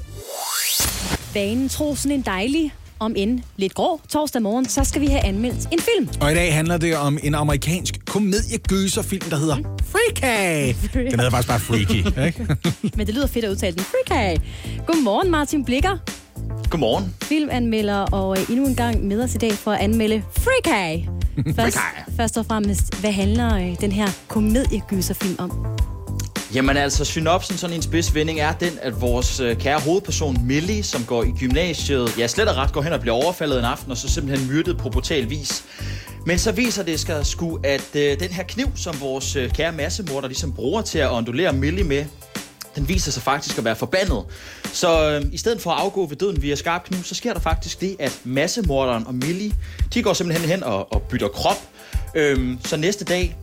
Vanen 1.34 1.70
tro 1.70 1.95
sådan 1.95 2.11
en 2.18 2.22
dejlig, 2.22 2.74
om 2.99 3.14
end 3.18 3.40
lidt 3.57 3.74
grå 3.74 4.02
torsdag 4.10 4.41
morgen, 4.41 4.70
så 4.70 4.84
skal 4.84 5.02
vi 5.02 5.07
have 5.07 5.26
anmeldt 5.26 5.68
en 5.72 5.80
film. 5.80 6.10
Og 6.22 6.32
i 6.32 6.36
dag 6.36 6.53
handler 6.53 6.78
det 6.78 6.98
om 6.98 7.18
en 7.24 7.36
amerikansk 7.36 8.06
komediegøserfilm, 8.06 9.30
der 9.30 9.38
hedder 9.38 9.56
Freaky. 9.84 10.76
Den 10.94 11.20
hedder 11.20 11.30
faktisk 11.30 11.48
bare 11.48 11.60
Freaky, 11.60 12.26
ikke? 12.26 12.57
Men 12.98 13.07
det 13.07 13.15
lyder 13.15 13.28
fedt 13.28 13.45
at 13.45 13.52
udtale 13.52 13.76
den. 13.76 13.84
Freaky! 13.84 14.41
Godmorgen, 14.88 15.32
Martin 15.32 15.65
Blikker. 15.65 15.98
Godmorgen. 16.70 17.15
Filmanmelder 17.22 17.98
og 17.98 18.40
øh, 18.40 18.49
endnu 18.49 18.65
en 18.65 18.76
gang 18.76 19.07
med 19.07 19.24
os 19.24 19.36
i 19.36 19.38
dag 19.38 19.53
for 19.53 19.72
at 19.72 19.80
anmelde 19.80 20.24
Freaky. 20.38 21.06
Først, 21.56 21.78
først 22.18 22.38
og 22.38 22.45
fremmest, 22.45 22.99
hvad 22.99 23.11
handler 23.11 23.56
øh, 23.56 23.76
den 23.82 23.91
her 23.91 24.07
komediegøserfilm 24.28 25.36
om? 25.40 25.65
Jamen 26.54 26.78
altså, 26.78 27.06
synopsen 27.06 27.58
sådan 27.58 27.76
en 27.76 27.82
spidsvending 27.82 28.40
er 28.40 28.54
den, 28.54 28.80
at 28.82 29.02
vores 29.02 29.40
øh, 29.40 29.58
kære 29.58 29.80
hovedperson 29.80 30.38
Millie, 30.48 30.84
som 30.84 31.04
går 31.06 31.24
i 31.24 31.32
gymnasiet, 31.40 32.18
ja 32.18 32.28
slet 32.28 32.50
og 32.50 32.56
ret 32.56 32.74
går 32.74 32.82
hen 32.82 32.94
og 32.94 33.02
bliver 33.02 33.16
overfaldet 33.16 33.60
en 33.60 33.66
aften, 33.66 33.92
og 33.92 33.98
så 33.98 34.10
simpelthen 34.10 34.50
myrdet 34.50 34.78
på 34.78 34.90
brutal 34.90 35.30
vis. 35.30 35.64
Men 36.26 36.40
så 36.40 36.52
viser 36.52 36.84
det 36.84 37.00
sig 37.00 37.26
sgu, 37.26 37.60
at 37.64 37.96
øh, 37.96 38.20
den 38.20 38.30
her 38.30 38.44
kniv, 38.44 38.68
som 38.76 39.02
vores 39.02 39.36
øh, 39.36 39.50
kære 39.52 39.72
massemorder 39.72 40.28
ligesom 40.28 40.54
bruger 40.54 40.82
til 40.82 41.00
at 41.00 41.12
ondulere 41.12 41.54
Millie 41.54 41.84
med, 41.84 42.06
den 42.76 42.90
viser 42.90 43.12
sig 43.12 43.24
faktisk 43.24 43.58
at 43.58 43.66
være 43.66 43.76
forbandet. 43.76 44.24
Så 44.74 45.10
øh, 45.10 45.34
i 45.34 45.38
stedet 45.38 45.62
for 45.62 45.72
at 45.72 45.82
afgå 45.82 46.06
ved 46.06 46.18
døden 46.18 46.42
via 46.42 46.56
skarp 46.56 46.84
kniv, 46.84 47.04
så 47.04 47.16
sker 47.16 47.34
der 47.34 47.40
faktisk 47.40 47.82
det, 47.82 47.96
at 48.00 48.22
massemorderen 48.24 49.08
og 49.08 49.16
Millie, 49.16 49.54
de 49.94 50.04
går 50.04 50.14
simpelthen 50.14 50.50
hen 50.50 50.64
og, 50.64 50.94
og 50.94 51.02
bytter 51.02 51.28
krop. 51.28 51.58
Øhm, 52.16 52.60
så 52.66 52.78
næste 52.78 53.06
dag, 53.06 53.38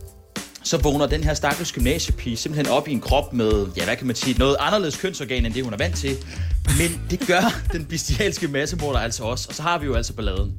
så 0.63 0.77
vågner 0.77 1.05
den 1.05 1.23
her 1.23 1.33
stakkels 1.33 1.71
gymnasiepige 1.71 2.37
simpelthen 2.37 2.73
op 2.73 2.87
i 2.87 2.91
en 2.91 3.01
krop 3.01 3.33
med, 3.33 3.67
ja 3.77 3.83
hvad 3.83 3.95
kan 3.95 4.07
man 4.07 4.15
sige, 4.15 4.39
noget 4.39 4.55
anderledes 4.59 4.97
kønsorgan 4.97 5.45
end 5.45 5.53
det, 5.53 5.63
hun 5.63 5.73
er 5.73 5.77
vant 5.77 5.95
til. 5.95 6.17
Men 6.77 7.01
det 7.09 7.27
gør 7.27 7.61
den 7.73 7.85
bestialske 7.85 8.47
massemorder 8.47 8.99
altså 8.99 9.23
også, 9.23 9.45
og 9.49 9.55
så 9.55 9.61
har 9.61 9.77
vi 9.77 9.85
jo 9.85 9.93
altså 9.93 10.13
balladen. 10.13 10.53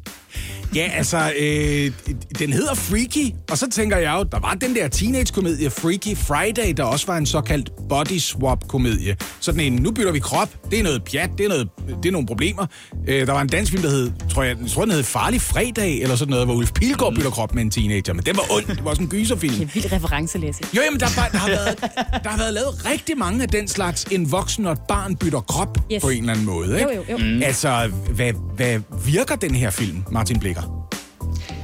Ja, 0.75 0.91
altså, 0.95 1.33
øh, 1.39 1.91
den 2.39 2.53
hedder 2.53 2.75
Freaky, 2.75 3.35
og 3.51 3.59
så 3.59 3.71
tænker 3.71 3.97
jeg 3.97 4.15
jo, 4.19 4.23
der 4.33 4.39
var 4.41 4.55
den 4.55 4.75
der 4.75 4.89
teenage-komedie 4.89 5.71
Freaky 5.71 6.17
Friday, 6.17 6.73
der 6.77 6.85
også 6.85 7.07
var 7.07 7.17
en 7.17 7.27
såkaldt 7.27 7.71
body 7.89 8.19
swap-komedie. 8.19 9.17
Sådan 9.41 9.61
en, 9.61 9.73
nu 9.73 9.91
bytter 9.91 10.13
vi 10.13 10.19
krop, 10.19 10.49
det 10.71 10.79
er 10.79 10.83
noget 10.83 11.05
pjat, 11.05 11.31
det 11.39 11.45
er, 11.45 11.49
noget, 11.49 11.69
det 12.03 12.09
er 12.09 12.13
nogle 12.13 12.27
problemer. 12.27 12.67
Øh, 13.09 13.27
der 13.27 13.33
var 13.33 13.41
en 13.41 13.49
dansk 13.49 13.73
film, 13.73 13.83
der 13.83 13.91
hed, 13.91 14.11
tror 14.31 14.43
jeg, 14.43 14.57
jeg 14.63 14.71
tror, 14.71 14.85
den 14.85 14.93
hed 14.93 15.03
Farlig 15.03 15.41
Fredag, 15.41 16.03
eller 16.03 16.17
sådan 16.17 16.31
noget, 16.31 16.47
hvor 16.47 16.55
Ulf 16.55 16.73
Pilgaard 16.73 17.15
bytter 17.15 17.31
krop 17.31 17.55
med 17.55 17.63
en 17.63 17.71
teenager, 17.71 18.13
men 18.13 18.25
det 18.25 18.37
var 18.37 18.45
ondt, 18.57 18.69
det 18.69 18.85
var 18.85 18.95
sådan 18.95 19.07
en 19.07 19.11
gyserfilm. 19.11 19.63
En 19.63 19.71
vild 19.75 19.93
reference, 19.93 20.39
Lasse. 20.39 20.63
Jo, 20.77 20.83
jamen, 20.85 21.01
der, 21.01 21.07
var, 21.17 21.29
der, 21.29 21.39
har 21.39 21.49
været, 21.49 21.81
der 22.25 22.31
har 22.31 22.39
været 22.39 22.55
lavet 22.55 22.87
rigtig 22.87 23.19
mange 23.19 23.43
af 23.43 23.49
den 23.49 23.69
slags, 23.69 24.05
en 24.11 24.33
voksen 24.33 24.67
og 24.67 24.73
et 24.73 24.81
barn 24.89 25.17
bytter 25.17 25.41
krop 25.41 25.79
yes. 25.93 26.03
på 26.03 26.09
en 26.09 26.19
eller 26.19 26.33
anden 26.33 26.47
måde. 26.47 26.79
Ikke? 26.79 26.95
Jo, 26.95 27.05
jo, 27.09 27.13
jo. 27.13 27.17
Mm. 27.17 27.43
Altså, 27.43 27.91
hvad, 28.11 28.33
hvad 28.57 28.81
virker 29.05 29.37
den 29.37 29.55
her 29.55 29.71
film, 29.71 30.05
Martin 30.23 30.39
Blikker? 30.39 30.89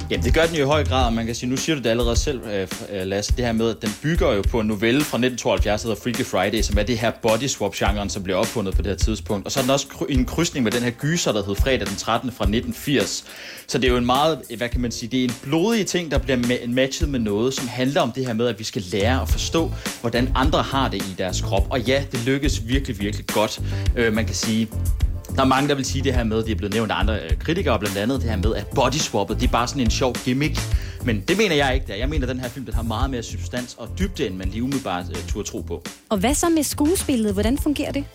Jamen, 0.09 0.25
det 0.25 0.33
gør 0.33 0.45
den 0.45 0.55
jo 0.55 0.63
i 0.63 0.65
høj 0.65 0.83
grad, 0.83 1.05
og 1.05 1.13
man 1.13 1.25
kan 1.25 1.35
sige, 1.35 1.49
nu 1.49 1.57
siger 1.57 1.75
du 1.75 1.81
det 1.81 1.89
allerede 1.89 2.15
selv, 2.15 2.41
øh, 2.45 2.67
øh, 2.91 3.07
Lasse, 3.07 3.33
det 3.37 3.45
her 3.45 3.51
med, 3.51 3.69
at 3.69 3.81
den 3.81 3.89
bygger 4.01 4.33
jo 4.33 4.43
på 4.49 4.59
en 4.59 4.67
novelle 4.67 5.01
fra 5.01 5.17
1972, 5.17 5.81
der 5.81 5.87
hedder 5.87 6.01
Freaky 6.01 6.25
Friday, 6.25 6.61
som 6.61 6.77
er 6.77 6.83
det 6.83 6.97
her 6.97 7.11
body 7.21 7.47
swap-genren, 7.47 8.09
som 8.09 8.23
blev 8.23 8.37
opfundet 8.37 8.75
på 8.75 8.81
det 8.81 8.89
her 8.91 8.97
tidspunkt. 8.97 9.45
Og 9.45 9.51
så 9.51 9.59
er 9.59 9.61
den 9.61 9.71
også 9.71 9.87
en 10.09 10.25
krydsning 10.25 10.63
med 10.63 10.71
den 10.71 10.83
her 10.83 10.91
gyser, 10.91 11.31
der 11.31 11.45
hed 11.45 11.55
Fredag 11.55 11.87
den 11.87 11.95
13. 11.95 12.31
fra 12.31 12.43
1980. 12.43 13.25
Så 13.67 13.77
det 13.77 13.87
er 13.87 13.91
jo 13.91 13.97
en 13.97 14.05
meget, 14.05 14.41
hvad 14.57 14.69
kan 14.69 14.81
man 14.81 14.91
sige, 14.91 15.09
det 15.09 15.19
er 15.19 15.23
en 15.23 15.35
blodig 15.43 15.85
ting, 15.85 16.11
der 16.11 16.17
bliver 16.17 16.67
matchet 16.67 17.09
med 17.09 17.19
noget, 17.19 17.53
som 17.53 17.67
handler 17.67 18.01
om 18.01 18.11
det 18.11 18.25
her 18.25 18.33
med, 18.33 18.47
at 18.47 18.59
vi 18.59 18.63
skal 18.63 18.83
lære 18.91 19.21
at 19.21 19.29
forstå, 19.29 19.71
hvordan 20.01 20.31
andre 20.35 20.61
har 20.61 20.89
det 20.89 21.01
i 21.01 21.15
deres 21.17 21.41
krop. 21.41 21.67
Og 21.69 21.81
ja, 21.81 22.03
det 22.11 22.25
lykkes 22.25 22.67
virkelig, 22.67 22.99
virkelig 22.99 23.27
godt. 23.27 23.61
Øh, 23.95 24.13
man 24.13 24.25
kan 24.25 24.35
sige, 24.35 24.67
der 25.39 25.45
er 25.45 25.49
mange, 25.49 25.69
der 25.69 25.75
vil 25.75 25.85
sige 25.85 26.03
det 26.03 26.13
her 26.13 26.23
med, 26.23 26.37
det 26.43 26.51
er 26.51 26.55
blevet 26.55 26.73
nævnt 26.73 26.91
af 26.91 26.99
andre 26.99 27.19
øh, 27.23 27.37
kritikere, 27.39 27.79
blandt 27.79 27.97
andet 27.97 28.21
det 28.21 28.29
her 28.29 28.37
med, 28.37 28.55
at 28.55 28.67
body 28.75 28.93
swappet, 28.93 29.39
det 29.41 29.47
er 29.47 29.51
bare 29.51 29.67
sådan 29.67 29.81
en 29.81 29.89
sjov 29.89 30.15
gimmick. 30.25 30.59
Men 31.05 31.23
det 31.27 31.37
mener 31.37 31.55
jeg 31.55 31.73
ikke, 31.73 31.87
der. 31.87 31.95
Jeg 31.95 32.09
mener, 32.09 32.27
at 32.27 32.29
den 32.29 32.39
her 32.39 32.49
film 32.49 32.65
den 32.65 32.73
har 32.73 32.83
meget 32.83 33.09
mere 33.09 33.23
substans 33.23 33.75
og 33.77 33.89
dybde, 33.99 34.27
end 34.27 34.35
man 34.35 34.47
lige 34.47 34.63
umiddelbart 34.63 35.05
uh, 35.09 35.27
turde 35.27 35.47
tro 35.47 35.61
på. 35.61 35.83
Og 36.09 36.17
hvad 36.17 36.33
så 36.33 36.49
med 36.49 36.63
skuespillet? 36.63 37.33
Hvordan 37.33 37.57
fungerer 37.57 37.91
det? 37.91 38.05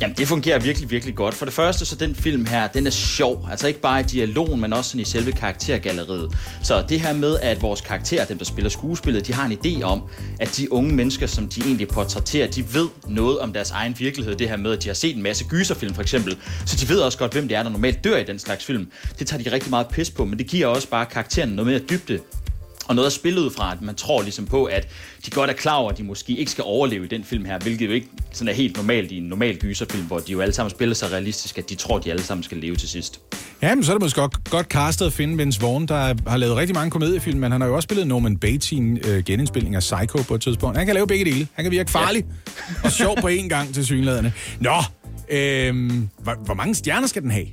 Jamen, 0.00 0.16
det 0.16 0.28
fungerer 0.28 0.58
virkelig, 0.58 0.90
virkelig 0.90 1.14
godt. 1.14 1.34
For 1.34 1.44
det 1.44 1.54
første, 1.54 1.84
så 1.86 1.96
den 1.96 2.14
film 2.14 2.46
her, 2.46 2.66
den 2.66 2.86
er 2.86 2.90
sjov. 2.90 3.48
Altså 3.50 3.66
ikke 3.68 3.80
bare 3.80 4.00
i 4.00 4.02
dialogen, 4.02 4.60
men 4.60 4.72
også 4.72 4.90
sådan 4.90 5.00
i 5.00 5.04
selve 5.04 5.32
karaktergalleriet. 5.32 6.32
Så 6.62 6.84
det 6.88 7.00
her 7.00 7.12
med, 7.12 7.38
at 7.42 7.62
vores 7.62 7.80
karakterer, 7.80 8.24
dem 8.24 8.38
der 8.38 8.44
spiller 8.44 8.68
skuespillet, 8.70 9.26
de 9.26 9.34
har 9.34 9.46
en 9.46 9.52
idé 9.52 9.82
om, 9.82 10.02
at 10.40 10.56
de 10.56 10.72
unge 10.72 10.94
mennesker, 10.94 11.26
som 11.26 11.48
de 11.48 11.60
egentlig 11.60 11.88
portrætterer, 11.88 12.50
de 12.50 12.74
ved 12.74 12.88
noget 13.06 13.38
om 13.38 13.52
deres 13.52 13.70
egen 13.70 13.94
virkelighed. 13.98 14.36
Det 14.36 14.48
her 14.48 14.56
med, 14.56 14.72
at 14.72 14.82
de 14.82 14.88
har 14.88 14.94
set 14.94 15.16
en 15.16 15.22
masse 15.22 15.44
gyserfilm 15.44 15.94
for 15.94 16.02
eksempel. 16.02 16.36
Så 16.66 16.76
de 16.76 16.88
ved 16.88 17.00
også 17.00 17.18
godt, 17.18 17.32
hvem 17.32 17.48
det 17.48 17.56
er, 17.56 17.62
der 17.62 17.70
normalt 17.70 18.04
dør 18.04 18.16
i 18.16 18.24
den 18.24 18.38
slags 18.38 18.64
film. 18.64 18.90
Det 19.18 19.26
tager 19.26 19.42
de 19.42 19.52
rigtig 19.52 19.70
meget 19.70 19.86
pis 19.88 20.10
på, 20.10 20.24
men 20.24 20.38
det 20.38 20.46
giver 20.46 20.66
også 20.66 20.88
bare 20.88 21.06
karakteren 21.06 21.50
noget 21.50 21.66
mere 21.66 21.78
dybde. 21.78 22.18
Og 22.88 22.94
noget 22.94 23.06
er 23.06 23.10
spillet 23.10 23.42
ud 23.42 23.50
fra, 23.50 23.72
at 23.72 23.82
man 23.82 23.94
tror 23.94 24.22
ligesom 24.22 24.46
på, 24.46 24.64
at 24.64 24.88
de 25.26 25.30
godt 25.30 25.50
er 25.50 25.54
klar 25.54 25.74
over, 25.74 25.90
at 25.90 25.98
de 25.98 26.02
måske 26.02 26.36
ikke 26.36 26.50
skal 26.50 26.64
overleve 26.66 27.04
i 27.04 27.08
den 27.08 27.24
film 27.24 27.44
her, 27.44 27.58
hvilket 27.58 27.86
jo 27.86 27.92
ikke 27.92 28.08
sådan 28.32 28.48
er 28.48 28.52
helt 28.52 28.76
normalt 28.76 29.12
i 29.12 29.16
en 29.16 29.22
normal 29.22 29.56
gyserfilm, 29.56 30.04
hvor 30.04 30.18
de 30.18 30.32
jo 30.32 30.40
alle 30.40 30.54
sammen 30.54 30.70
spiller 30.70 30.94
så 30.94 31.06
realistisk, 31.06 31.58
at 31.58 31.70
de 31.70 31.74
tror, 31.74 31.98
at 31.98 32.04
de 32.04 32.10
alle 32.10 32.22
sammen 32.22 32.42
skal 32.44 32.58
leve 32.58 32.76
til 32.76 32.88
sidst. 32.88 33.20
Ja, 33.62 33.74
men 33.74 33.84
så 33.84 33.92
er 33.92 33.94
det 33.94 34.02
måske 34.02 34.20
godt, 34.20 34.50
godt 34.50 34.66
castet 34.66 35.06
at 35.06 35.12
finde 35.12 35.36
Vince 35.36 35.60
Vaughn, 35.60 35.86
der 35.86 36.14
har 36.26 36.36
lavet 36.36 36.56
rigtig 36.56 36.74
mange 36.74 36.90
komediefilm, 36.90 37.38
men 37.38 37.52
han 37.52 37.60
har 37.60 37.68
jo 37.68 37.74
også 37.74 37.86
spillet 37.86 38.06
Norman 38.06 38.36
Bates 38.36 38.72
i 38.72 38.76
en 38.76 38.98
øh, 39.06 39.24
genindspilning 39.24 39.74
af 39.74 39.80
Psycho 39.80 40.22
på 40.22 40.34
et 40.34 40.40
tidspunkt. 40.40 40.76
Han 40.76 40.86
kan 40.86 40.94
lave 40.94 41.06
begge 41.06 41.24
dele. 41.24 41.48
Han 41.54 41.64
kan 41.64 41.72
virke 41.72 41.90
farlig 41.90 42.24
ja. 42.26 42.74
og 42.84 42.92
sjov 42.92 43.20
på 43.20 43.28
én 43.28 43.48
gang 43.48 43.74
til 43.74 43.86
synlædende. 43.86 44.32
Nå, 44.60 44.76
øh, 45.30 45.90
hvor, 46.18 46.44
hvor 46.44 46.54
mange 46.54 46.74
stjerner 46.74 47.06
skal 47.06 47.22
den 47.22 47.30
have? 47.30 47.46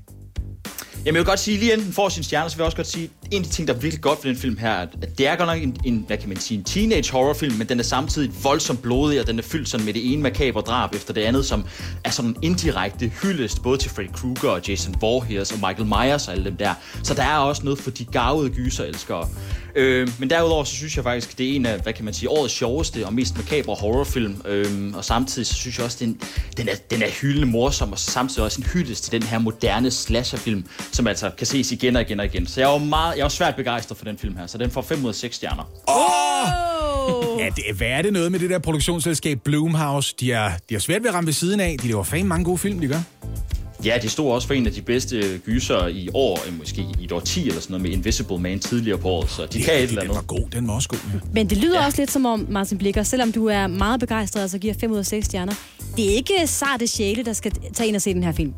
Jamen, 1.05 1.15
jeg 1.15 1.19
vil 1.19 1.25
godt 1.25 1.39
sige, 1.39 1.57
lige 1.57 1.71
inden 1.71 1.85
den 1.85 1.93
får 1.93 2.09
sin 2.09 2.23
stjerne, 2.23 2.49
så 2.49 2.55
vil 2.55 2.61
jeg 2.61 2.65
også 2.65 2.77
godt 2.77 2.87
sige, 2.87 3.09
en 3.31 3.37
af 3.37 3.43
de 3.43 3.49
ting, 3.49 3.67
der 3.67 3.73
er 3.73 3.77
virkelig 3.77 4.01
godt 4.01 4.19
for 4.19 4.27
den 4.27 4.37
film 4.37 4.57
her, 4.57 4.71
at 4.71 4.89
det 5.17 5.27
er 5.27 5.35
godt 5.35 5.49
nok 5.49 5.61
en, 5.63 5.77
en 5.85 6.03
hvad 6.07 6.17
kan 6.17 6.29
man 6.29 6.37
sige, 6.37 6.57
en 6.57 6.63
teenage 6.63 7.11
horrorfilm, 7.11 7.57
men 7.57 7.69
den 7.69 7.79
er 7.79 7.83
samtidig 7.83 8.31
voldsomt 8.43 8.81
blodig, 8.81 9.19
og 9.19 9.27
den 9.27 9.39
er 9.39 9.43
fyldt 9.43 9.69
sådan 9.69 9.85
med 9.85 9.93
det 9.93 10.13
ene 10.13 10.21
makabre 10.21 10.61
drab 10.61 10.93
efter 10.93 11.13
det 11.13 11.21
andet, 11.21 11.45
som 11.45 11.65
er 12.03 12.09
sådan 12.09 12.31
en 12.31 12.37
indirekte 12.41 13.11
hyldest, 13.21 13.63
både 13.63 13.77
til 13.77 13.91
Freddy 13.91 14.11
Krueger 14.13 14.49
og 14.49 14.67
Jason 14.67 14.95
Voorhees 15.01 15.51
og 15.51 15.57
Michael 15.57 15.85
Myers 15.85 16.27
og 16.27 16.33
alle 16.33 16.45
dem 16.45 16.57
der. 16.57 16.73
Så 17.03 17.13
der 17.13 17.23
er 17.23 17.37
også 17.37 17.63
noget 17.63 17.79
for 17.79 17.91
de 17.91 18.05
gavede 18.05 18.49
gyserelskere. 18.49 19.27
Øh, 19.75 20.09
men 20.19 20.29
derudover 20.29 20.63
så 20.63 20.75
synes 20.75 20.95
jeg 20.95 21.03
faktisk, 21.03 21.37
det 21.37 21.51
er 21.51 21.55
en 21.55 21.65
af, 21.65 21.79
hvad 21.79 21.93
kan 21.93 22.05
man 22.05 22.13
sige, 22.13 22.29
årets 22.29 22.53
sjoveste 22.53 23.05
og 23.05 23.13
mest 23.13 23.37
makabre 23.37 23.75
horrorfilm. 23.75 24.41
Øh, 24.47 24.95
og 24.95 25.05
samtidig 25.05 25.47
så 25.47 25.53
synes 25.53 25.77
jeg 25.77 25.85
også, 25.85 25.97
den, 25.99 26.21
den, 26.57 26.69
er, 26.69 26.75
den 26.89 27.01
er 27.01 27.09
hyldende 27.21 27.47
morsom, 27.47 27.91
og 27.91 27.99
samtidig 27.99 28.43
også 28.43 28.61
en 28.61 28.67
hyldest 28.67 29.03
til 29.03 29.11
den 29.11 29.23
her 29.23 29.39
moderne 29.39 29.91
slasherfilm, 29.91 30.65
som 30.91 31.07
altså 31.07 31.31
kan 31.37 31.47
ses 31.47 31.71
igen 31.71 31.95
og 31.95 32.01
igen 32.01 32.19
og 32.19 32.25
igen. 32.25 32.47
Så 32.47 32.61
jeg 32.61 32.69
er 32.69 32.73
jo 32.73 32.85
meget, 32.85 33.17
jeg 33.17 33.23
er 33.23 33.29
svært 33.29 33.55
begejstret 33.55 33.97
for 33.97 34.05
den 34.05 34.17
film 34.17 34.37
her, 34.37 34.47
så 34.47 34.57
den 34.57 34.71
får 34.71 34.81
5 34.81 35.03
ud 35.03 35.09
af 35.09 35.15
6 35.15 35.35
stjerner. 35.35 35.63
Oh! 35.87 36.65
Ja, 37.39 37.49
det, 37.55 37.77
hvad 37.77 37.87
er 37.87 38.01
det 38.01 38.13
noget 38.13 38.31
med 38.31 38.39
det 38.39 38.49
der 38.49 38.59
produktionsselskab 38.59 39.39
Bloomhouse? 39.43 40.15
De 40.19 40.31
er, 40.31 40.51
de 40.69 40.75
er 40.75 40.79
svært 40.79 41.01
ved 41.01 41.09
at 41.09 41.15
ramme 41.15 41.25
ved 41.25 41.33
siden 41.33 41.59
af. 41.59 41.77
De 41.81 41.87
laver 41.87 42.03
fandme 42.03 42.29
mange 42.29 42.45
gode 42.45 42.57
film, 42.57 42.79
de 42.79 42.87
gør. 42.87 43.01
Ja, 43.85 43.97
de 44.01 44.09
stod 44.09 44.31
også 44.31 44.47
for 44.47 44.53
en 44.53 44.67
af 44.67 44.73
de 44.73 44.81
bedste 44.81 45.37
gyser 45.45 45.87
i 45.87 46.09
år, 46.13 46.39
øh, 46.47 46.57
måske 46.57 46.85
i 46.99 47.03
et 47.03 47.11
år 47.11 47.19
10 47.19 47.47
eller 47.47 47.61
sådan 47.61 47.73
noget, 47.73 47.81
med 47.81 47.91
Invisible 47.91 48.39
Man 48.39 48.59
tidligere 48.59 48.97
på 48.97 49.07
året, 49.07 49.29
så 49.29 49.45
de 49.45 49.59
ja, 49.59 49.65
kan 49.65 49.73
et 49.73 49.81
eller 49.83 50.01
andet. 50.01 50.09
Den 50.09 50.15
var 50.15 50.21
god, 50.21 50.49
den 50.51 50.67
var 50.67 50.73
også 50.73 50.89
god. 50.89 50.99
Ja. 51.13 51.19
Men 51.33 51.49
det 51.49 51.57
lyder 51.57 51.79
ja. 51.79 51.85
også 51.85 52.01
lidt 52.01 52.11
som 52.11 52.25
om, 52.25 52.47
Martin 52.49 52.77
Blikker, 52.77 53.03
selvom 53.03 53.31
du 53.31 53.45
er 53.45 53.67
meget 53.67 53.99
begejstret 53.99 54.43
og 54.43 54.49
så 54.49 54.59
giver 54.59 54.73
5 54.79 54.91
ud 54.91 54.97
af 54.97 55.05
6 55.05 55.25
stjerner, 55.25 55.53
det 55.97 56.11
er 56.11 56.15
ikke 56.15 56.33
sarte 56.45 56.87
sjæle, 56.87 57.23
der 57.23 57.33
skal 57.33 57.51
tage 57.73 57.87
ind 57.87 57.95
og 57.95 58.01
se 58.01 58.13
den 58.13 58.23
her 58.23 58.31
film. 58.31 58.53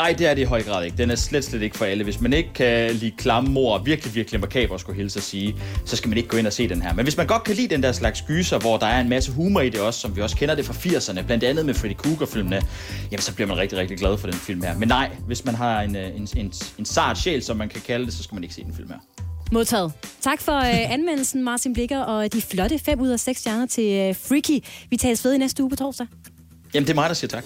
Ej, 0.00 0.14
det 0.18 0.26
er 0.26 0.34
det 0.34 0.42
i 0.42 0.44
høj 0.44 0.62
grad 0.62 0.84
ikke. 0.84 0.96
Den 0.96 1.10
er 1.10 1.14
slet, 1.14 1.44
slet 1.44 1.62
ikke 1.62 1.76
for 1.76 1.84
alle. 1.84 2.04
Hvis 2.04 2.20
man 2.20 2.32
ikke 2.32 2.52
kan 2.54 2.94
lide 2.94 3.10
klamme 3.10 3.50
mor, 3.50 3.78
virkelig, 3.78 4.14
virkelig 4.14 4.40
makaber, 4.40 4.76
skulle 4.76 4.96
hilse 4.96 5.18
at 5.18 5.22
sige, 5.22 5.56
så 5.84 5.96
skal 5.96 6.08
man 6.08 6.18
ikke 6.18 6.28
gå 6.28 6.36
ind 6.36 6.46
og 6.46 6.52
se 6.52 6.68
den 6.68 6.82
her. 6.82 6.94
Men 6.94 7.04
hvis 7.04 7.16
man 7.16 7.26
godt 7.26 7.44
kan 7.44 7.54
lide 7.54 7.68
den 7.68 7.82
der 7.82 7.92
slags 7.92 8.22
gyser, 8.22 8.58
hvor 8.58 8.76
der 8.76 8.86
er 8.86 9.00
en 9.00 9.08
masse 9.08 9.32
humor 9.32 9.60
i 9.60 9.68
det 9.68 9.80
også, 9.80 10.00
som 10.00 10.16
vi 10.16 10.20
også 10.20 10.36
kender 10.36 10.54
det 10.54 10.64
fra 10.64 10.72
80'erne, 10.72 11.22
blandt 11.26 11.44
andet 11.44 11.66
med 11.66 11.74
Freddy 11.74 11.94
Krueger-filmene, 11.94 12.62
jamen 13.10 13.22
så 13.22 13.34
bliver 13.34 13.48
man 13.48 13.56
rigtig, 13.56 13.78
rigtig 13.78 13.98
glad 13.98 14.18
for 14.18 14.26
den 14.26 14.38
film 14.38 14.62
her. 14.62 14.78
Men 14.78 14.88
nej, 14.88 15.10
hvis 15.26 15.44
man 15.44 15.54
har 15.54 15.80
en, 15.82 15.96
øh, 15.96 16.16
en, 16.16 16.28
en, 16.36 16.52
en 16.78 16.84
sart 16.84 17.18
sjæl, 17.18 17.42
som 17.42 17.56
man 17.56 17.68
kan 17.68 17.80
kalde 17.80 18.06
det, 18.06 18.14
så 18.14 18.22
skal 18.22 18.34
man 18.34 18.42
ikke 18.42 18.54
se 18.54 18.64
den 18.64 18.74
film 18.74 18.88
her. 18.88 18.98
Modtaget. 19.52 19.92
Tak 20.20 20.40
for 20.40 20.56
øh, 20.56 20.92
anmeldelsen, 20.94 21.44
Martin 21.44 21.72
Blikker, 21.72 21.98
og 21.98 22.32
de 22.32 22.42
flotte 22.42 22.78
5 22.78 23.00
ud 23.00 23.08
af 23.08 23.20
6 23.20 23.40
stjerner 23.40 23.66
til 23.66 23.92
øh, 23.92 24.14
Freaky. 24.14 24.64
Vi 24.90 24.96
tales 24.96 25.24
ved 25.24 25.34
i 25.34 25.38
næste 25.38 25.62
uge 25.62 25.70
på 25.70 25.76
torsdag. 25.76 26.06
Jamen, 26.74 26.86
det 26.86 26.90
er 26.90 26.94
mig, 26.94 27.08
der 27.08 27.14
siger 27.14 27.28
tak. 27.28 27.44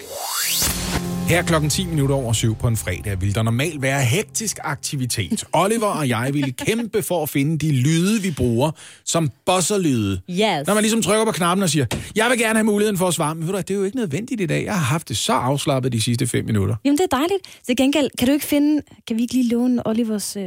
Her 1.27 1.41
klokken 1.43 1.69
10 1.69 1.85
minutter 1.85 2.15
over 2.15 2.33
syv 2.33 2.55
på 2.55 2.67
en 2.67 2.77
fredag 2.77 3.21
vil 3.21 3.35
der 3.35 3.43
normalt 3.43 3.81
være 3.81 4.01
hektisk 4.01 4.59
aktivitet. 4.63 5.43
Oliver 5.53 5.87
og 5.87 6.09
jeg 6.09 6.29
vil 6.33 6.55
kæmpe 6.55 7.01
for 7.01 7.23
at 7.23 7.29
finde 7.29 7.57
de 7.57 7.71
lyde, 7.71 8.21
vi 8.21 8.31
bruger 8.31 8.71
som 9.05 9.31
buzzer-lyde. 9.45 10.21
Yes. 10.29 10.67
Når 10.67 10.73
man 10.73 10.83
ligesom 10.83 11.01
trykker 11.01 11.25
på 11.25 11.31
knappen 11.31 11.63
og 11.63 11.69
siger, 11.69 11.85
jeg 12.15 12.29
vil 12.29 12.39
gerne 12.39 12.53
have 12.53 12.63
muligheden 12.63 12.97
for 12.97 13.07
at 13.07 13.13
svare, 13.13 13.35
men 13.35 13.47
ved 13.47 13.53
du, 13.53 13.57
det 13.57 13.71
er 13.71 13.75
jo 13.75 13.83
ikke 13.83 13.97
nødvendigt 13.97 14.41
i 14.41 14.45
dag. 14.45 14.65
Jeg 14.65 14.73
har 14.73 14.85
haft 14.85 15.09
det 15.09 15.17
så 15.17 15.33
afslappet 15.33 15.91
de 15.93 16.01
sidste 16.01 16.27
fem 16.27 16.45
minutter. 16.45 16.75
Jamen, 16.85 16.97
det 16.97 17.03
er 17.11 17.17
dejligt. 17.17 17.41
Til 17.65 17.75
gengæld, 17.75 18.09
kan 18.17 18.27
du 18.27 18.33
ikke 18.33 18.45
finde... 18.45 18.81
Kan 19.07 19.17
vi 19.17 19.21
ikke 19.21 19.33
lige 19.33 19.49
låne 19.49 19.87
Olivers... 19.87 20.35
Øh, 20.35 20.43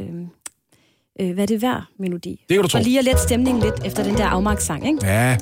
øh, 1.21 1.33
hvad 1.33 1.43
er 1.43 1.47
det 1.47 1.61
værd 1.61 1.83
melodi? 1.99 2.29
Det 2.49 2.55
kan 2.55 2.61
du 2.61 2.67
tro. 2.67 2.77
Og 2.77 2.83
lige 2.83 2.99
at 2.99 3.05
lette 3.05 3.21
stemningen 3.21 3.63
lidt 3.63 3.75
efter 3.85 4.03
den 4.03 4.17
der 4.17 4.25
afmagtssang, 4.25 4.87
ikke? 4.87 5.05
Ja. 5.05 5.29
ja. 5.29 5.37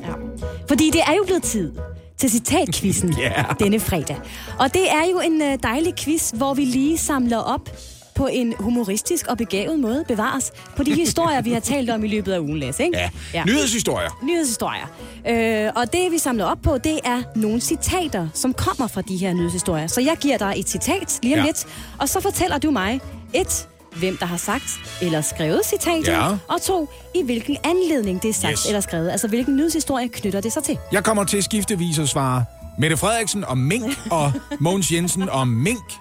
Fordi 0.68 0.90
det 0.90 1.02
er 1.08 1.14
jo 1.18 1.24
blevet 1.26 1.44
tid 1.44 1.72
til 2.18 2.30
citatkvisten 2.32 3.14
Ja. 3.20 3.44
denne 3.60 3.80
fredag. 3.80 4.18
Og 4.60 4.74
det 4.74 4.92
er 4.92 5.04
jo 5.12 5.20
en 5.20 5.42
øh, 5.42 5.58
dejlig 5.64 5.94
quiz, 5.96 6.32
hvor 6.32 6.54
vi 6.54 6.66
lige 6.66 6.98
samler 6.98 7.38
op 7.38 7.70
på 8.16 8.28
en 8.32 8.54
humoristisk 8.60 9.28
og 9.28 9.38
begavet 9.38 9.80
måde 9.80 10.04
bevares 10.08 10.52
på 10.78 10.84
de 10.84 10.94
historier, 10.96 11.42
vi 11.42 11.52
har 11.52 11.60
talt 11.74 11.90
om 11.90 12.04
i 12.04 12.08
løbet 12.08 12.32
af 12.34 12.40
ugen, 12.40 12.58
Lasse, 12.60 12.84
ikke? 12.84 12.98
Ja. 12.98 13.10
ja. 13.34 13.44
Nyhedshistorier. 13.46 14.20
Nyhedshistorier. 14.24 14.86
Øh, 15.28 15.72
og 15.76 15.94
det, 15.94 16.12
vi 16.12 16.18
samler 16.18 16.46
op 16.46 16.58
på, 16.64 16.78
det 16.78 17.00
er 17.06 17.22
nogle 17.36 17.62
citater, 17.62 18.28
som 18.34 18.54
kommer 18.54 18.88
fra 18.88 19.02
de 19.02 19.18
her 19.18 19.34
nyhedshistorier. 19.34 19.88
Så 19.88 20.02
jeg 20.02 20.18
giver 20.22 20.38
dig 20.38 20.54
et 20.58 20.70
citat 20.70 21.20
lige 21.24 21.34
om 21.36 21.40
Ja. 21.40 21.46
lidt, 21.46 21.66
og 21.98 22.10
så 22.10 22.22
fortæller 22.22 22.58
du 22.58 22.72
mig 22.72 23.02
et, 23.34 23.68
hvem 23.96 24.18
der 24.18 24.26
har 24.26 24.38
sagt 24.38 24.64
eller 25.02 25.22
skrevet 25.22 25.62
citatet, 25.66 26.08
Ja. 26.08 26.28
og 26.48 26.62
to, 26.62 26.90
i 27.16 27.24
hvilken 27.24 27.58
anledning 27.64 28.22
det 28.22 28.30
er 28.30 28.34
sagt 28.34 28.52
Yes. 28.52 28.66
eller 28.66 28.82
skrevet. 28.82 29.12
Altså, 29.12 29.28
hvilken 29.28 29.56
nyhedshistorie 29.56 30.08
knytter 30.08 30.42
det 30.42 30.54
sig 30.54 30.64
til. 30.64 30.78
Jeg 30.92 31.04
kommer 31.04 31.24
til 31.24 31.44
skiftevis 31.44 32.00
at 32.00 32.10
svare 32.10 32.46
Mette 32.80 32.98
Frederiksen 32.98 33.44
om 33.46 33.58
mink 33.58 34.00
og 34.12 34.32
Mogens 34.60 34.92
Jensen 34.92 35.30
om 35.30 35.48
mink. 35.48 35.94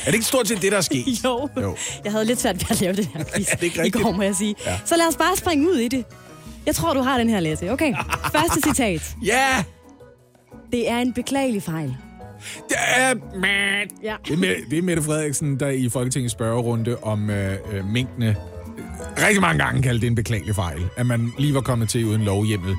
Er 0.00 0.04
det 0.06 0.14
ikke 0.14 0.26
stort 0.26 0.48
set 0.48 0.62
det, 0.62 0.72
der 0.72 0.78
er 0.78 0.82
sket? 0.82 1.06
Jo. 1.24 1.48
Jo. 1.62 1.76
Jeg 2.04 2.12
havde 2.12 2.24
lidt 2.24 2.40
svært 2.40 2.56
ved 2.56 2.66
at 2.70 2.80
lave 2.80 2.92
det 2.96 3.06
her 3.14 3.24
quiz 3.34 3.48
Er 3.52 3.54
det 3.56 3.62
ikke 3.62 3.78
i 3.78 3.82
rigtigt? 3.82 4.04
går, 4.04 4.12
må 4.12 4.22
jeg 4.22 4.34
sige. 4.34 4.54
Ja. 4.66 4.78
Så 4.84 4.96
lad 4.96 5.08
os 5.08 5.16
bare 5.16 5.36
springe 5.36 5.68
ud 5.70 5.76
i 5.76 5.88
det. 5.88 6.04
Jeg 6.66 6.74
tror, 6.74 6.94
du 6.94 7.00
har 7.00 7.18
den 7.18 7.28
her, 7.28 7.40
Lasse. 7.40 7.72
Okay. 7.72 7.94
Første 8.36 8.60
citat. 8.60 9.14
Ja! 9.24 9.64
Det 10.72 10.90
er 10.90 10.98
en 10.98 11.12
beklagelig 11.12 11.62
fejl. 11.62 11.96
Det 12.68 12.76
er, 12.96 13.14
Ja. 14.02 14.16
det 14.26 14.32
er, 14.32 14.36
Mette- 14.36 14.70
det 14.70 14.78
er 14.78 14.82
Mette 14.82 15.02
Frederiksen, 15.02 15.60
der 15.60 15.68
i 15.68 15.88
Folketingets 15.88 16.32
spørgerunde 16.32 16.96
om 17.02 17.30
øh, 17.30 17.56
øh, 17.72 17.84
minkene 17.88 18.28
øh, 18.28 18.34
rigtig 19.26 19.40
mange 19.40 19.64
gange 19.64 19.82
kaldte 19.82 20.00
det 20.00 20.06
en 20.06 20.14
beklagelig 20.14 20.54
fejl. 20.54 20.80
At 20.96 21.06
man 21.06 21.32
lige 21.38 21.54
var 21.54 21.60
kommet 21.60 21.88
til 21.88 22.04
uden 22.04 22.22
lovhjemmel 22.22 22.70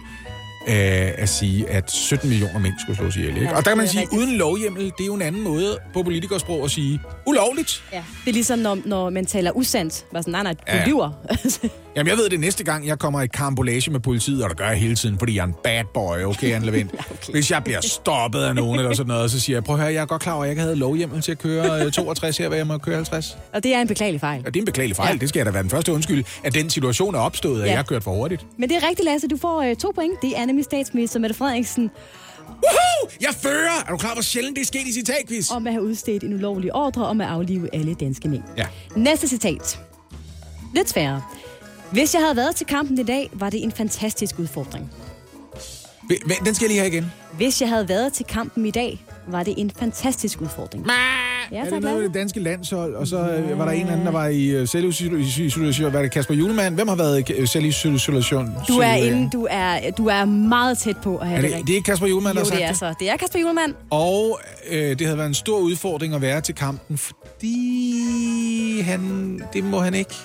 øh, 0.68 1.12
at 1.18 1.30
sige, 1.30 1.70
at 1.70 1.92
17 1.92 2.30
millioner 2.30 2.60
mink 2.60 2.74
skulle 2.82 2.98
slås 2.98 3.16
ihjel. 3.16 3.30
Ikke? 3.36 3.42
Ja, 3.42 3.58
og 3.58 3.66
der 3.66 3.72
kan 3.72 3.78
man 3.78 3.88
sige, 3.88 4.02
rigtigt. 4.02 4.20
uden 4.22 4.38
lovhjemmel, 4.38 4.84
det 4.84 4.94
er 5.02 5.06
jo 5.06 5.14
en 5.14 5.22
anden 5.22 5.44
måde 5.44 5.78
på 5.94 6.04
politikersprog 6.04 6.64
at 6.64 6.72
sige 6.72 7.02
ulovligt. 7.28 7.84
Ja. 7.94 8.04
Det 8.26 8.30
er 8.30 8.34
ligesom, 8.34 8.60
når, 8.60 8.78
når 8.86 9.10
man 9.10 9.26
taler 9.26 9.52
usandt. 9.52 10.06
Bare 10.14 10.24
sådan, 10.24 10.32
nej, 10.32 10.44
nej, 10.44 10.54
du 10.54 10.60
Ja. 10.68 10.86
lyver. 10.88 11.12
Jamen, 11.95 12.09
jeg 12.09 12.17
ved 12.17 12.30
det 12.30 12.39
næste 12.39 12.63
gang, 12.63 12.88
jeg 12.88 12.99
kommer 12.99 13.22
i 13.22 13.27
karambolage 13.27 13.91
med 13.91 13.99
politiet, 13.99 14.43
og 14.43 14.49
det 14.49 14.57
gør 14.57 14.67
jeg 14.69 14.77
hele 14.77 14.95
tiden, 14.95 15.19
fordi 15.19 15.35
jeg 15.35 15.41
er 15.41 15.45
en 15.47 15.55
bad 15.63 15.84
boy, 15.93 16.17
okay, 16.23 16.53
Anne 16.55 16.65
Levent? 16.65 16.91
okay. 17.11 17.31
Hvis 17.34 17.51
jeg 17.51 17.63
bliver 17.63 17.81
stoppet 17.81 18.39
af 18.39 18.55
nogen 18.55 18.80
eller 18.80 18.93
sådan 18.93 19.07
noget, 19.07 19.31
så 19.31 19.39
siger 19.39 19.55
jeg, 19.55 19.63
prøv 19.63 19.76
at 19.76 19.81
høre, 19.81 19.93
jeg 19.93 20.01
er 20.01 20.05
godt 20.05 20.22
klar 20.22 20.34
over, 20.34 20.43
at 20.43 20.47
jeg 20.47 20.51
ikke 20.51 20.61
havde 20.61 20.76
lovhjemmel 20.76 21.22
til 21.22 21.31
at 21.31 21.38
køre 21.39 21.85
øh, 21.85 21.91
62 21.91 22.38
her, 22.38 22.47
hvad 22.47 22.57
jeg 22.57 22.67
må 22.67 22.77
køre 22.77 22.95
50. 22.95 23.38
og 23.53 23.63
det 23.63 23.73
er 23.73 23.81
en 23.81 23.88
beklagelig 23.88 24.22
fejl. 24.22 24.39
Og 24.45 24.53
det 24.53 24.59
er 24.59 24.61
en 24.61 24.65
beklagelig 24.65 24.95
fejl, 24.95 25.13
ja. 25.13 25.17
det 25.19 25.30
skal 25.30 25.39
jeg 25.39 25.45
da 25.45 25.51
være 25.51 25.63
den 25.63 25.69
første 25.72 25.93
undskyld, 25.93 26.23
at 26.43 26.53
den 26.53 26.69
situation 26.69 27.15
er 27.15 27.19
opstået, 27.19 27.59
at 27.61 27.65
Ja. 27.65 27.72
jeg 27.72 27.77
har 27.77 27.84
kørt 27.84 28.03
for 28.03 28.11
hurtigt. 28.11 28.45
Men 28.57 28.69
det 28.69 28.77
er 28.77 28.88
rigtigt, 28.89 29.05
Lasse. 29.05 29.27
Du 29.27 29.38
får 29.38 29.61
øh, 29.61 29.76
to 29.76 29.91
point. 29.95 30.22
Det 30.22 30.38
er 30.39 30.45
nemlig 30.45 30.65
statsminister 30.65 31.19
Mette 31.19 31.35
Frederiksen 31.35 31.91
Woohoo! 32.47 33.09
Jeg 33.22 33.30
fører! 33.41 33.84
Er 33.88 33.91
du 33.91 33.97
klar, 33.97 34.13
hvor 34.13 34.22
sjældent 34.22 34.55
det 34.55 34.61
er 34.61 34.65
sket 34.65 34.88
i 34.88 34.93
citatquiz? 34.93 35.51
om 35.51 35.67
at 35.67 35.73
have 35.73 35.84
udstedt 35.84 36.23
en 36.23 36.34
ulovlig 36.34 36.76
ordre 36.76 37.05
om 37.07 37.22
at 37.22 37.27
aflive 37.27 37.69
alle 37.76 37.93
danske 37.93 38.27
mænd. 38.30 38.43
Ja. 38.57 38.65
Næste 38.95 39.27
citat. 39.27 39.80
Lidt 40.76 40.89
sværere. 40.89 41.22
Hvis 41.91 42.14
jeg 42.14 42.22
havde 42.22 42.36
været 42.36 42.56
til 42.56 42.66
kampen 42.66 42.99
i 42.99 43.03
dag, 43.03 43.30
var 43.34 43.49
det 43.49 43.64
en 43.64 43.72
fantastisk 43.72 44.40
udfordring. 44.40 44.91
Den 46.45 46.56
skal 46.56 46.66
jeg 46.66 46.70
lige 46.70 46.80
have 46.80 46.91
igen. 46.91 47.12
Hvis 47.38 47.62
jeg 47.62 47.70
havde 47.70 47.90
været 47.90 48.14
til 48.14 48.26
kampen 48.26 48.66
i 48.66 48.72
dag, 48.72 49.06
var 49.28 49.44
det 49.44 49.53
en 49.57 49.72
fantastisk 49.80 50.41
udfordring. 50.41 50.86
Ja, 51.52 51.57
er 51.57 51.64
det 51.64 51.82
noget 51.82 51.98
med 51.98 52.03
det 52.03 52.14
danske 52.14 52.40
landshold, 52.40 52.95
og 52.95 53.07
så 53.07 53.18
øh, 53.30 53.60
var 53.60 53.66
der 53.66 53.72
en 53.72 53.80
eller 53.80 53.91
anden, 53.91 54.06
der 54.06 54.12
var 54.12 54.28
i 54.28 54.62
uh, 54.62 54.68
selvisolation. 54.68 55.94
Var 55.94 56.02
det 56.02 56.12
Kasper 56.12 56.34
Julemand? 56.34 56.76
Hvem 56.76 56.88
har 56.88 56.95
været 56.95 57.30
i 57.30 57.41
uh, 57.41 57.48
selvisolation? 57.48 58.53
Du 58.68 58.78
er, 58.78 58.94
inde, 58.94 59.30
du, 59.34 59.48
er, 59.49 59.91
du 59.91 60.07
er 60.07 60.26
meget 60.26 60.78
tæt 60.78 60.98
på 60.98 61.18
at 61.18 61.28
have 61.28 61.38
Er 61.38 61.41
det, 61.41 61.49
det, 61.49 61.57
rigtigt. 61.57 61.68
det 61.68 61.74
er 61.74 61.78
ikke 61.78 61.86
Kasper 61.86 62.07
Julemand, 62.07 62.34
der 62.34 62.40
har 62.40 62.45
sagt 62.45 62.60
det 62.60 62.66
er 62.68 62.74
så. 62.74 62.94
Det 62.99 63.10
er 63.10 63.18
Kasper 63.18 63.40
Julemand. 63.40 63.74
Og 63.90 64.40
øh, 64.70 64.90
det 64.99 65.02
havde 65.02 65.18
været 65.18 65.28
en 65.28 65.34
stor 65.34 65.60
udfordring 65.60 66.16
at 66.16 66.22
være 66.22 66.41
til 66.41 66.56
kampen, 66.56 66.98
fordi 66.98 68.82
han... 68.82 69.41
Det 69.53 69.64
må 69.64 69.80
han 69.80 69.94
ikke. 69.94 70.16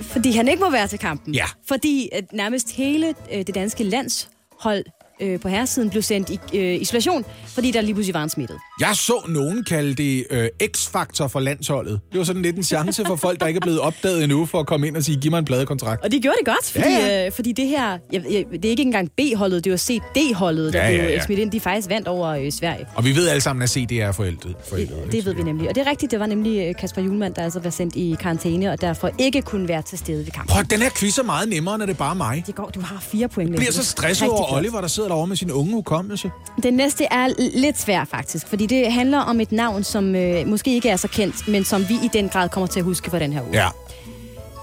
Fordi 0.00 0.32
han 0.32 0.48
ikke 0.48 0.62
må 0.62 0.70
være 0.70 0.86
til 0.86 0.98
kampen. 0.98 1.34
Ja. 1.34 1.44
Fordi 1.68 2.08
at 2.12 2.32
nærmest 2.32 2.76
hele 2.76 3.14
øh, 3.32 3.46
det 3.46 3.54
danske 3.54 3.84
landshold 3.84 4.84
øh, 5.20 5.40
på 5.40 5.48
herresiden 5.48 5.90
blev 5.90 6.02
sendt 6.02 6.30
i 6.30 6.38
øh, 6.58 6.82
isolation, 6.82 7.24
fordi 7.46 7.70
der 7.70 7.80
lige 7.80 7.94
pludselig 7.94 8.14
var 8.14 8.22
en 8.22 8.28
smittet. 8.30 8.56
Jeg 8.80 8.90
så 8.94 9.24
nogen 9.28 9.64
kalde 9.64 9.94
det 9.94 10.26
øh, 10.30 10.48
X-faktor 10.76 11.28
for 11.28 11.40
landsholdet. 11.40 12.00
Det 12.12 12.18
var 12.18 12.24
sådan 12.24 12.42
lidt 12.42 12.56
en 12.56 12.62
chance 12.64 13.04
for 13.04 13.16
folk, 13.16 13.40
der 13.40 13.46
ikke 13.46 13.58
er 13.58 13.60
blevet 13.60 13.80
opdaget 13.80 14.22
endnu, 14.24 14.46
for 14.46 14.60
at 14.60 14.66
komme 14.66 14.86
ind 14.86 14.96
og 14.96 15.04
sige, 15.04 15.20
giv 15.20 15.30
mig 15.30 15.38
en 15.38 15.44
pladekontrakt. 15.44 16.04
Og 16.04 16.12
de 16.12 16.20
gjorde 16.20 16.36
det 16.38 16.46
godt, 16.46 16.70
fordi, 16.70 16.84
Ja, 16.88 17.06
ja. 17.06 17.26
Øh, 17.26 17.32
fordi 17.32 17.52
det 17.52 17.66
her, 17.68 17.98
jeg, 18.12 18.22
jeg, 18.30 18.44
det 18.52 18.64
er 18.64 18.70
ikke 18.70 18.82
engang 18.82 19.10
B-holdet, 19.10 19.64
det 19.64 19.72
var 19.72 19.78
CD-holdet, 19.78 20.72
der 20.72 20.78
Ja, 20.78 20.88
ja, 20.88 20.94
ja, 20.96 21.00
blev 21.02 21.10
ja. 21.10 21.24
smidt 21.24 21.38
ind. 21.40 21.50
De 21.50 21.60
faktisk 21.60 21.88
vandt 21.88 22.08
over 22.08 22.28
øh, 22.28 22.52
Sverige. 22.52 22.86
Og 22.94 23.04
vi 23.04 23.16
ved 23.16 23.28
alle 23.28 23.40
sammen, 23.40 23.62
at 23.62 23.70
CD 23.70 23.92
er 23.92 24.12
forældet. 24.12 24.56
forældet 24.68 24.96
Det 25.12 25.24
ved 25.26 25.34
vi 25.34 25.42
nemlig. 25.42 25.68
Og 25.68 25.74
det 25.74 25.86
er 25.86 25.90
rigtigt, 25.90 26.12
det 26.12 26.20
var 26.20 26.26
nemlig 26.26 26.68
øh, 26.68 26.74
Kasper 26.80 27.02
Julemand, 27.02 27.34
der 27.34 27.42
altså 27.42 27.60
var 27.60 27.70
sendt 27.70 27.96
i 27.96 28.16
karantæne, 28.20 28.70
og 28.72 28.80
derfor 28.80 29.10
ikke 29.18 29.42
kunne 29.42 29.68
være 29.68 29.82
til 29.82 29.98
stede 29.98 30.18
ved 30.24 30.32
kampen. 30.32 30.52
Prøv, 30.54 30.64
den 30.70 30.82
her 30.82 30.90
quiz 30.96 31.18
er 31.18 31.22
meget 31.22 31.48
nemmere, 31.48 31.78
når 31.78 31.86
det 31.86 31.92
er 31.92 31.98
bare 31.98 32.14
mig. 32.14 32.42
Det 32.46 32.54
går, 32.54 32.66
du 32.74 32.80
har 32.80 32.98
fire 33.00 33.28
point. 33.28 33.50
Jeg 33.50 33.56
bliver 33.56 33.72
så 33.72 33.84
stresset 33.84 34.28
over. 34.28 34.52
Oliver, 34.56 34.80
der 34.80 34.88
sidder 34.88 35.07
derovre 35.08 35.26
med 35.26 35.36
sin 35.36 35.50
unge 35.50 35.72
hukommelse. 35.72 36.30
Den 36.62 36.74
næste 36.74 37.04
er 37.04 37.28
lidt 37.58 37.78
svær 37.78 38.04
faktisk, 38.04 38.48
fordi 38.48 38.66
det 38.66 38.92
handler 38.92 39.18
om 39.18 39.40
et 39.40 39.52
navn, 39.52 39.84
som 39.84 40.14
øh, 40.14 40.46
måske 40.46 40.74
ikke 40.74 40.88
er 40.88 40.96
så 40.96 41.08
kendt, 41.08 41.48
men 41.48 41.64
som 41.64 41.88
vi 41.88 41.94
i 41.94 42.08
den 42.12 42.28
grad 42.28 42.48
kommer 42.48 42.66
til 42.66 42.80
at 42.80 42.84
huske 42.84 43.10
for 43.10 43.18
den 43.18 43.32
her 43.32 43.42
uge. 43.42 43.52
Ja. 43.52 43.68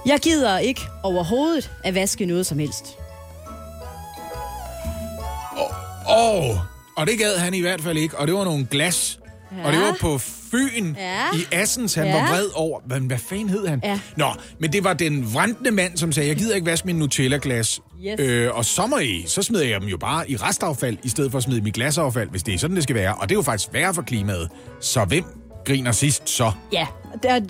Jeg 0.06 0.20
gider 0.20 0.58
ikke 0.58 0.82
overhovedet 1.04 1.72
at 1.84 1.96
vaske 1.96 2.26
noget 2.26 2.46
som 2.46 2.60
helst. 2.60 2.98
Åh, 6.10 6.50
oh, 6.50 6.58
og 6.98 7.08
det 7.08 7.18
gad 7.18 7.38
han 7.38 7.54
i 7.54 7.62
hvert 7.62 7.82
fald 7.82 7.98
ikke. 7.98 8.18
Og 8.18 8.28
det 8.28 8.36
var 8.36 8.44
nogle 8.44 8.68
glas. 8.72 9.20
Ja. 9.58 9.66
Og 9.68 9.74
det 9.74 9.82
var 9.82 9.98
på 10.02 10.18
Fyn 10.18 10.96
Ja. 10.98 11.24
i 11.38 11.46
Assens, 11.52 11.94
han 11.94 12.06
Ja. 12.08 12.22
var 12.22 12.30
vred 12.32 12.46
over. 12.56 12.80
Men 12.90 13.04
hvad 13.08 13.18
fanden 13.30 13.50
hed 13.50 13.68
han? 13.68 13.80
Ja. 13.84 14.00
Nå, 14.18 14.28
men 14.60 14.74
det 14.74 14.84
var 14.84 14.94
den 14.94 15.34
vrantende 15.34 15.72
mand, 15.72 15.98
som 15.98 16.12
sagde, 16.12 16.30
jeg 16.30 16.38
gider 16.38 16.56
ikke 16.56 16.68
vaske 16.68 16.86
min 16.88 16.96
Nutella-glas. 16.96 17.80
Yes. 18.06 18.20
Øh, 18.20 18.50
og 18.58 18.66
må 18.90 18.98
I, 18.98 19.24
så 19.28 19.42
smider 19.44 19.66
jeg 19.66 19.82
dem 19.82 19.90
jo 19.90 19.98
bare 19.98 20.32
i 20.32 20.36
restaffald, 20.36 20.98
i 21.04 21.10
stedet 21.10 21.32
for 21.32 21.38
at 21.38 21.44
smide 21.44 21.60
dem 21.60 21.68
i 21.68 21.72
glasaffald, 21.72 22.30
hvis 22.30 22.44
det 22.44 22.54
er 22.54 22.58
sådan, 22.58 22.76
det 22.76 22.84
skal 22.84 22.96
være. 22.96 23.16
Og 23.16 23.30
det 23.30 23.36
er 23.36 23.38
jo 23.38 23.42
faktisk 23.42 23.70
værre 23.74 23.94
for 23.94 24.02
klimaet. 24.02 24.50
Så 24.82 25.06
hvem 25.06 25.24
griner 25.66 25.92
sidst 25.92 26.30
så? 26.30 26.52
Ja, 26.72 26.88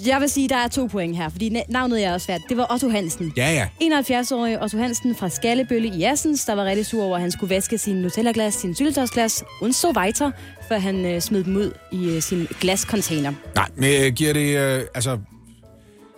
jeg 0.05 0.21
vil 0.21 0.29
sige, 0.29 0.49
der 0.49 0.55
er 0.55 0.67
to 0.67 0.85
point 0.85 1.17
her, 1.17 1.29
fordi 1.29 1.49
na- 1.59 1.65
navnet 1.71 2.03
er 2.05 2.13
også 2.13 2.25
svært. 2.25 2.41
Det 2.49 2.57
var 2.57 2.67
Otto 2.73 2.89
Hansen. 2.89 3.33
Ja, 3.37 3.67
ja. 3.81 3.89
71-årig 3.99 4.63
Otto 4.63 4.77
Hansen 4.77 5.15
fra 5.15 5.29
Skallebølle 5.29 5.87
i 5.87 6.03
Assens, 6.03 6.45
der 6.45 6.53
var 6.55 6.65
rigtig 6.65 6.85
sur 6.85 7.03
over, 7.03 7.15
at 7.15 7.21
han 7.21 7.31
skulle 7.31 7.55
vaske 7.55 7.77
sin 7.77 7.95
Nutella-glas, 7.95 8.53
sin 8.53 8.75
syltetøjsglas, 8.75 9.43
und 9.61 9.73
so 9.73 9.91
weiter, 9.97 10.31
før 10.67 10.79
han 10.79 11.05
øh, 11.05 11.21
smed 11.21 11.43
dem 11.43 11.55
ud 11.55 11.71
i 11.91 12.05
øh, 12.09 12.21
sin 12.21 12.47
glascontainer. 12.59 13.33
Nej, 13.55 13.67
men 13.75 14.03
øh, 14.03 14.13
giver 14.13 14.33
det, 14.33 14.57
øh, 14.57 14.81
altså, 14.95 15.17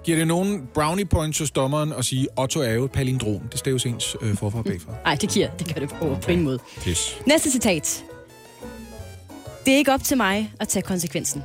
giver 0.03 0.17
det 0.17 0.27
nogen 0.27 0.67
brownie 0.73 1.05
points 1.05 1.39
hos 1.39 1.51
dommeren 1.51 1.93
at 1.93 2.05
sige, 2.05 2.27
Otto 2.37 2.59
er 2.59 2.71
jo 2.71 2.85
et 2.85 2.91
palindrom. 2.91 3.39
Det 3.51 3.59
staves 3.59 3.85
ens 3.85 4.15
øh, 4.21 4.35
forfra 4.37 4.59
og 4.59 4.65
bagfra. 4.65 4.91
Nej, 5.05 5.15
det 5.15 5.29
giver 5.29 5.47
det 5.59 5.73
gør 5.75 5.81
det 5.81 5.89
på, 5.89 6.17
på 6.21 6.31
ingen 6.31 6.45
måde. 6.45 6.59
Pis. 6.81 7.17
Næste 7.25 7.51
citat. 7.51 8.03
Det 9.65 9.73
er 9.73 9.77
ikke 9.77 9.93
op 9.93 10.03
til 10.03 10.17
mig 10.17 10.53
at 10.59 10.67
tage 10.67 10.83
konsekvensen. 10.83 11.43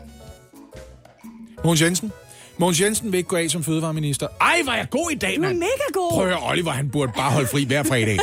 Mogens 1.64 1.82
Jensen. 1.82 2.12
Mogens 2.58 2.80
Jensen 2.80 3.12
vil 3.12 3.18
ikke 3.18 3.28
gå 3.28 3.36
af 3.36 3.50
som 3.50 3.64
fødevareminister. 3.64 4.26
Ej, 4.40 4.56
var 4.66 4.74
jeg 4.74 4.86
god 4.90 5.10
i 5.10 5.14
dag, 5.14 5.34
Du 5.36 5.42
er 5.42 5.46
mand. 5.46 5.58
mega 5.58 5.68
god. 5.92 6.10
Prøv 6.12 6.22
at 6.22 6.28
høre, 6.28 6.50
Oliver, 6.50 6.70
han 6.70 6.88
burde 6.88 7.12
bare 7.16 7.30
holde 7.30 7.48
fri 7.48 7.64
hver 7.64 7.82
fredag. 7.82 8.18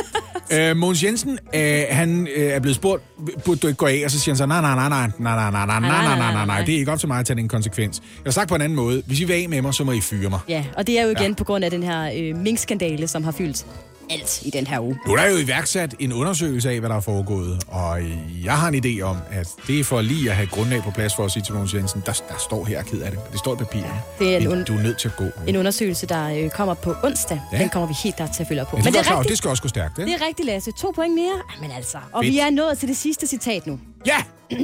øh, 0.52 0.76
Mogens 0.76 1.04
Jensen, 1.04 1.38
øh, 1.54 1.82
han 1.90 2.28
øh, 2.36 2.42
er 2.50 2.60
blevet 2.60 2.76
spurgt, 2.76 3.02
burde 3.44 3.60
du 3.60 3.66
ikke 3.66 3.78
gå 3.78 3.86
af? 3.86 4.02
Og 4.04 4.10
så 4.10 4.20
siger 4.20 4.32
han 4.32 4.36
så, 4.36 4.46
nej, 4.46 4.60
nej, 4.60 4.74
nej, 4.74 4.88
nej, 4.88 5.08
nej, 5.18 5.50
nej, 5.50 5.50
nej, 5.50 5.66
nej, 5.66 5.80
nej, 5.80 5.90
nej, 5.90 6.18
nej, 6.18 6.32
nej, 6.32 6.46
nej, 6.46 6.64
det 6.64 6.74
er 6.74 6.78
ikke 6.78 6.92
op 6.92 6.98
til 6.98 7.08
mig 7.08 7.18
at 7.18 7.26
tage 7.26 7.36
den 7.36 7.48
konsekvens. 7.48 8.00
Jeg 8.16 8.22
har 8.24 8.30
sagt 8.30 8.48
på 8.48 8.54
en 8.54 8.60
anden 8.62 8.76
måde, 8.76 9.02
hvis 9.06 9.20
I 9.20 9.24
vil 9.24 9.34
af 9.34 9.48
med 9.48 9.62
mig, 9.62 9.74
så 9.74 9.84
må 9.84 9.92
I 9.92 10.00
fyre 10.00 10.30
mig. 10.30 10.40
Ja, 10.48 10.64
og 10.76 10.86
det 10.86 10.98
er 10.98 11.02
jo 11.04 11.10
igen 11.10 11.30
ja. 11.30 11.34
på 11.34 11.44
grund 11.44 11.64
af 11.64 11.70
den 11.70 11.82
her 11.82 12.12
øh, 12.16 12.36
minkskandale, 12.36 13.08
som 13.08 13.24
har 13.24 13.32
fyldt 13.32 13.66
alt 14.10 14.42
i 14.42 14.50
den 14.50 14.66
her 14.66 14.80
uge. 14.80 14.98
Nu 15.06 15.12
er 15.12 15.16
der 15.16 15.26
jo 15.30 15.36
iværksat 15.36 15.94
en 15.98 16.12
undersøgelse 16.12 16.70
af, 16.70 16.80
hvad 16.80 16.88
der 16.88 16.96
er 16.96 17.00
foregået, 17.00 17.64
og 17.68 17.98
jeg 18.44 18.58
har 18.58 18.68
en 18.68 18.84
idé 18.84 19.02
om, 19.02 19.16
at 19.30 19.48
det 19.66 19.80
er 19.80 19.84
for 19.84 20.00
lige 20.00 20.30
at 20.30 20.36
have 20.36 20.46
grundlag 20.46 20.82
på 20.82 20.90
plads 20.90 21.14
for 21.14 21.24
at 21.24 21.30
sige 21.30 21.42
til 21.42 21.54
Mogens 21.54 21.74
Jensen, 21.74 22.02
der, 22.06 22.12
der 22.28 22.34
står 22.38 22.64
her, 22.64 22.82
ked 22.82 23.00
af 23.00 23.10
det. 23.10 23.20
Det 23.32 23.38
står 23.38 23.54
i 23.54 23.56
papiret. 23.56 23.92
Det 24.18 24.34
er 24.34 24.38
en 24.38 24.48
Men 24.48 24.64
Du 24.64 24.74
er 24.78 24.82
nødt 24.82 24.98
til 24.98 25.08
at 25.08 25.16
gå. 25.16 25.24
En 25.46 25.56
undersøgelse, 25.56 26.06
der 26.06 26.44
øh, 26.44 26.50
kommer 26.50 26.74
på 26.74 26.94
onsdag. 27.02 27.40
Ja. 27.52 27.56
Ja. 27.56 27.62
Den 27.62 27.70
kommer 27.70 27.88
vi 27.88 27.94
helt 28.02 28.18
der 28.18 28.26
til 28.32 28.42
at 28.42 28.48
følge 28.48 28.60
op 28.60 28.68
på. 28.68 28.76
Men 28.76 28.84
det, 28.84 28.92
det 28.92 28.98
er 29.00 29.04
klar, 29.04 29.22
det 29.22 29.38
skal 29.38 29.50
også 29.50 29.62
gå 29.62 29.68
stærkt, 29.68 29.98
ikke? 29.98 30.12
Det 30.12 30.22
er 30.22 30.26
rigtigt, 30.26 30.46
Lasse. 30.46 30.72
To 30.72 30.90
point 30.94 31.14
mere. 31.14 31.42
Men 31.60 31.70
altså. 31.70 31.98
Og 32.12 32.24
Fedt. 32.24 32.32
vi 32.34 32.38
er 32.38 32.50
nået 32.50 32.78
til 32.78 32.88
det 32.88 32.96
sidste 32.96 33.26
citat 33.26 33.66
nu. 33.66 33.80
Ja! 34.06 34.16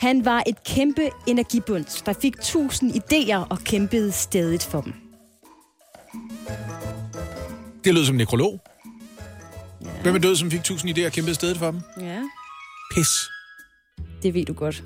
Han 0.00 0.24
var 0.24 0.42
et 0.46 0.64
kæmpe 0.64 1.10
energibund, 1.26 1.84
der 2.06 2.12
fik 2.22 2.40
tusind 2.42 2.94
idéer 2.94 3.48
og 3.48 3.58
kæmpede 3.58 4.12
stedigt 4.12 4.64
for 4.64 4.80
dem. 4.80 4.92
Det 7.84 7.94
lød 7.94 8.04
som 8.04 8.14
en 8.14 8.18
nekrolog. 8.18 8.60
Ja. 9.84 10.02
Hvem 10.02 10.14
er 10.14 10.18
død, 10.18 10.36
som 10.36 10.50
fik 10.50 10.64
tusind 10.64 10.98
idéer 10.98 11.06
og 11.06 11.12
kæmpede 11.12 11.34
stedet 11.34 11.56
for 11.56 11.70
dem? 11.70 11.80
Ja. 12.00 12.22
Pis. 12.94 13.08
Det 14.22 14.34
ved 14.34 14.44
du 14.44 14.52
godt. 14.52 14.84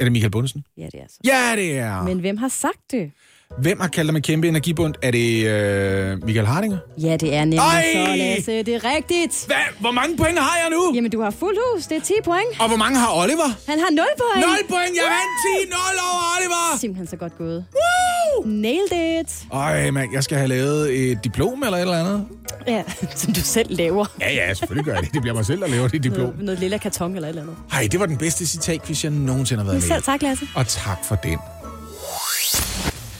Er 0.00 0.04
det 0.04 0.12
Michael 0.12 0.30
Bundesen? 0.30 0.64
Ja, 0.76 0.84
det 0.92 1.00
er 1.00 1.06
så. 1.08 1.18
Ja, 1.24 1.56
det 1.56 1.78
er. 1.78 2.02
Men 2.02 2.18
hvem 2.20 2.36
har 2.36 2.48
sagt 2.48 2.90
det? 2.90 3.12
Hvem 3.58 3.80
har 3.80 3.88
kaldt 3.88 4.08
ham 4.10 4.16
en 4.16 4.22
kæmpe 4.22 4.48
energibund? 4.48 4.94
Er 5.02 5.10
det 5.10 5.46
øh, 5.46 6.24
Michael 6.24 6.46
Hardinger? 6.46 6.78
Ja, 6.98 7.16
det 7.16 7.34
er 7.34 7.40
nemlig 7.40 7.58
Ej! 7.58 7.84
så, 7.94 8.16
Lasse. 8.16 8.62
Det 8.62 8.74
er 8.74 8.84
rigtigt. 8.96 9.44
Hvad? 9.46 9.56
Hvor 9.80 9.90
mange 9.90 10.16
point 10.16 10.38
har 10.38 10.56
jeg 10.62 10.70
nu? 10.70 10.92
Jamen, 10.94 11.10
du 11.10 11.20
har 11.20 11.30
fuld 11.30 11.56
hus. 11.74 11.86
Det 11.86 11.96
er 11.96 12.00
10 12.00 12.12
point. 12.24 12.60
Og 12.60 12.68
hvor 12.68 12.76
mange 12.76 12.98
har 12.98 13.12
Oliver? 13.22 13.50
Han 13.68 13.78
har 13.78 13.90
0 13.90 14.04
point. 14.18 14.46
0 14.46 14.56
point! 14.68 14.92
Jeg 14.96 15.04
vandt 15.16 15.72
10-0 15.72 15.76
over 16.08 16.22
Oliver! 16.38 16.78
Simpelthen 16.80 17.06
så 17.06 17.16
godt 17.16 17.38
gået. 17.38 17.64
Woo! 17.74 18.46
Nailed 18.46 19.20
it. 19.20 19.44
Ej, 19.52 19.90
mand, 19.90 20.12
jeg 20.12 20.24
skal 20.24 20.36
have 20.38 20.48
lavet 20.48 21.10
et 21.10 21.24
diplom 21.24 21.62
eller 21.62 21.76
et 21.76 21.80
eller 21.80 22.00
andet. 22.00 22.26
Ja, 22.66 22.82
som 23.14 23.32
du 23.32 23.40
selv 23.40 23.76
laver. 23.76 24.06
Ja, 24.20 24.34
ja, 24.34 24.54
selvfølgelig 24.54 24.84
gør 24.84 24.92
jeg 24.94 25.02
det. 25.02 25.12
Det 25.14 25.22
bliver 25.22 25.34
mig 25.34 25.46
selv, 25.46 25.60
der 25.60 25.68
laver 25.68 25.88
det 25.88 26.04
diplom. 26.04 26.26
Noget, 26.26 26.42
noget 26.42 26.60
lille 26.60 26.78
karton 26.78 27.14
eller 27.14 27.28
et 27.28 27.30
eller 27.30 27.42
andet. 27.42 27.56
Ej, 27.72 27.88
det 27.92 28.00
var 28.00 28.06
den 28.06 28.16
bedste 28.16 28.46
citatquiz, 28.46 29.04
jeg 29.04 29.12
nogensinde 29.12 29.62
har 29.62 29.70
været 29.70 29.82
med 29.82 29.88
Selv 29.88 30.02
tak, 30.02 30.22
Lasse. 30.22 30.46
Og 30.54 30.66
tak 30.66 30.98
for 31.04 31.14
den. 31.14 31.38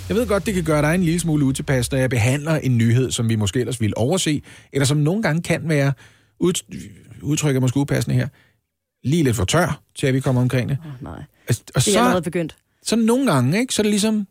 Jeg 0.09 0.17
ved 0.17 0.27
godt, 0.27 0.47
det 0.47 0.55
kan 0.55 0.65
gøre 0.65 0.83
dig 0.83 0.95
en 0.95 1.03
lille 1.03 1.21
smule 1.21 1.45
utilpas, 1.45 1.93
når 1.93 1.99
jeg 1.99 2.11
behandler 2.11 2.55
en 2.55 2.79
nyhed, 2.79 3.11
som 3.11 3.29
vi 3.29 3.37
måske 3.37 3.61
ellers 3.61 3.81
ville 3.81 3.99
overse, 3.99 4.43
eller 4.73 4.87
som 4.87 4.97
nogle 4.97 5.23
gange 5.23 5.43
kan 5.43 5.69
være, 5.69 5.93
ud, 6.39 6.53
udtrykker 7.23 7.61
måske 7.61 7.81
upassende 7.81 8.17
her, 8.17 8.29
lige 9.05 9.23
lidt 9.23 9.37
for 9.37 9.45
tør, 9.45 9.81
til 9.95 10.07
at 10.07 10.15
vi 10.15 10.21
kommer 10.21 10.43
omkring 10.43 10.69
det. 10.69 10.79
Oh, 10.85 11.03
nej. 11.03 11.23
Altså, 11.49 11.63
og 11.75 11.85
Det 11.85 11.97
er 11.97 12.01
allerede 12.01 12.23
begyndt. 12.23 12.57
så 12.83 12.97
nogle 12.97 13.33
gange, 13.33 13.59
ikke, 13.61 13.75
så 13.75 13.83
er 13.83 13.85
det 13.85 13.91
ligesom, 13.91 14.27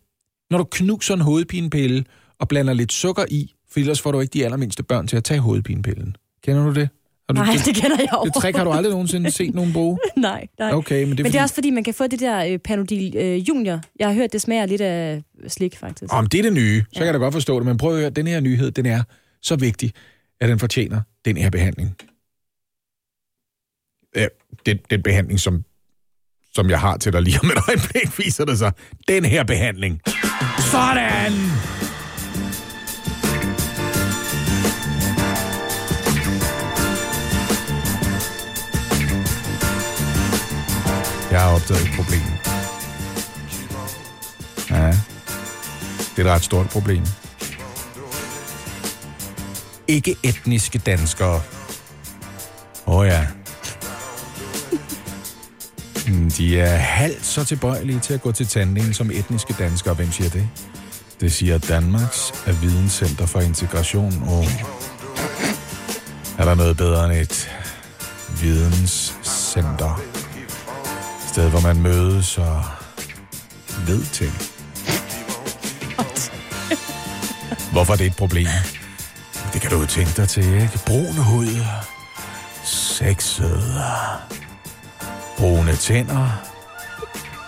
når 0.51 0.57
du 0.57 0.63
knuser 0.71 1.13
en 1.13 1.21
hovedpinepille 1.21 2.05
og 2.39 2.47
blander 2.47 2.73
lidt 2.73 2.93
sukker 2.93 3.25
i, 3.29 3.53
for 3.71 3.79
ellers 3.79 4.01
får 4.01 4.11
du 4.11 4.19
ikke 4.19 4.33
de 4.33 4.45
allermindste 4.45 4.83
børn 4.83 5.07
til 5.07 5.17
at 5.17 5.23
tage 5.23 5.39
hovedpinepillen. 5.39 6.15
Kender 6.43 6.65
du 6.65 6.73
det? 6.73 6.89
Har 7.29 7.33
du, 7.35 7.41
Nej, 7.41 7.55
det 7.65 7.75
kender 7.75 7.89
jeg 7.89 7.97
Det 7.99 8.09
overhovedet. 8.11 8.41
trick 8.41 8.57
har 8.57 8.63
du 8.63 8.71
aldrig 8.71 8.91
nogensinde 8.91 9.31
set 9.31 9.55
nogen 9.55 9.73
bruge? 9.73 9.99
nej, 10.17 10.47
nej. 10.59 10.73
Okay, 10.73 11.03
men 11.03 11.03
det 11.03 11.03
er 11.03 11.07
men 11.07 11.17
det 11.17 11.25
fordi- 11.25 11.37
er 11.37 11.41
også 11.41 11.55
fordi, 11.55 11.69
man 11.69 11.83
kan 11.83 11.93
få 11.93 12.07
det 12.07 12.19
der 12.19 12.45
øh, 12.45 12.59
Panodil 12.59 13.15
øh, 13.17 13.49
Junior. 13.49 13.79
Jeg 13.99 14.07
har 14.07 14.13
hørt, 14.13 14.33
det 14.33 14.41
smager 14.41 14.65
lidt 14.65 14.81
af 14.81 15.23
slik, 15.47 15.77
faktisk. 15.77 16.13
Om 16.13 16.27
det 16.27 16.37
er 16.37 16.41
det 16.43 16.53
nye, 16.53 16.83
så 16.93 16.97
kan 16.97 17.05
jeg 17.05 17.13
da 17.13 17.19
godt 17.19 17.33
forstå 17.33 17.59
det. 17.59 17.65
Men 17.65 17.77
prøv 17.77 17.93
at 17.93 17.99
høre, 17.99 18.09
den 18.09 18.27
her 18.27 18.39
nyhed, 18.39 18.71
den 18.71 18.85
er 18.85 19.03
så 19.41 19.55
vigtig, 19.55 19.93
at 20.41 20.49
den 20.49 20.59
fortjener 20.59 21.01
den 21.25 21.37
her 21.37 21.49
behandling. 21.49 21.95
Ja, 24.15 24.27
den, 24.65 24.77
den 24.89 25.03
behandling, 25.03 25.39
som, 25.39 25.63
som 26.53 26.69
jeg 26.69 26.79
har 26.79 26.97
til 26.97 27.13
dig 27.13 27.21
lige 27.21 27.39
om 27.43 27.49
et 27.49 27.57
øjeblik, 27.67 28.17
viser 28.25 28.45
det 28.45 28.57
sig. 28.59 28.71
Den 29.07 29.25
her 29.25 29.43
behandling. 29.43 30.01
Sådan! 30.71 31.33
Jeg 41.35 41.43
har 41.43 41.55
opdaget 41.55 41.81
et 41.81 41.91
problem. 41.95 42.21
Ja, 44.69 44.87
det 46.15 46.17
er 46.17 46.21
et 46.21 46.25
ret 46.25 46.43
stort 46.43 46.69
problem. 46.69 47.03
Ikke 49.87 50.15
etniske 50.23 50.79
danskere. 50.79 51.41
Åh 52.85 52.95
oh 52.95 53.07
ja. 53.07 53.27
Hmm, 56.07 56.31
de 56.31 56.59
er 56.59 56.75
halvt 56.75 57.25
så 57.25 57.43
tilbøjelige 57.43 57.99
til 57.99 58.13
at 58.13 58.21
gå 58.21 58.31
til 58.31 58.47
tandlægen 58.47 58.93
som 58.93 59.11
etniske 59.11 59.55
danskere. 59.59 59.93
Hvem 59.93 60.11
siger 60.11 60.29
det? 60.29 60.49
Det 61.21 61.33
siger 61.33 61.57
Danmarks 61.57 62.33
af 62.45 62.61
Videnscenter 62.61 63.25
for 63.25 63.39
Integration. 63.39 64.23
Og 64.27 64.45
er 66.37 66.45
der 66.45 66.55
noget 66.55 66.77
bedre 66.77 67.05
end 67.05 67.13
et 67.13 67.51
videnscenter? 68.41 70.14
Sted, 71.35 71.49
hvor 71.49 71.59
man 71.59 71.81
mødes 71.81 72.37
og 72.37 72.63
ved 73.87 74.05
ting. 74.05 74.31
Hvorfor 77.71 77.93
er 77.93 77.97
det 77.97 78.05
et 78.05 78.15
problem? 78.15 78.47
Det 79.53 79.61
kan 79.61 79.71
du 79.71 79.79
jo 79.79 79.85
tænke 79.85 80.11
dig 80.17 80.29
til, 80.29 80.43
ikke? 80.43 80.79
Brune 80.85 81.23
hud, 81.23 81.47
sexet, 82.63 83.83
brune 85.37 85.75
tænder, 85.75 86.27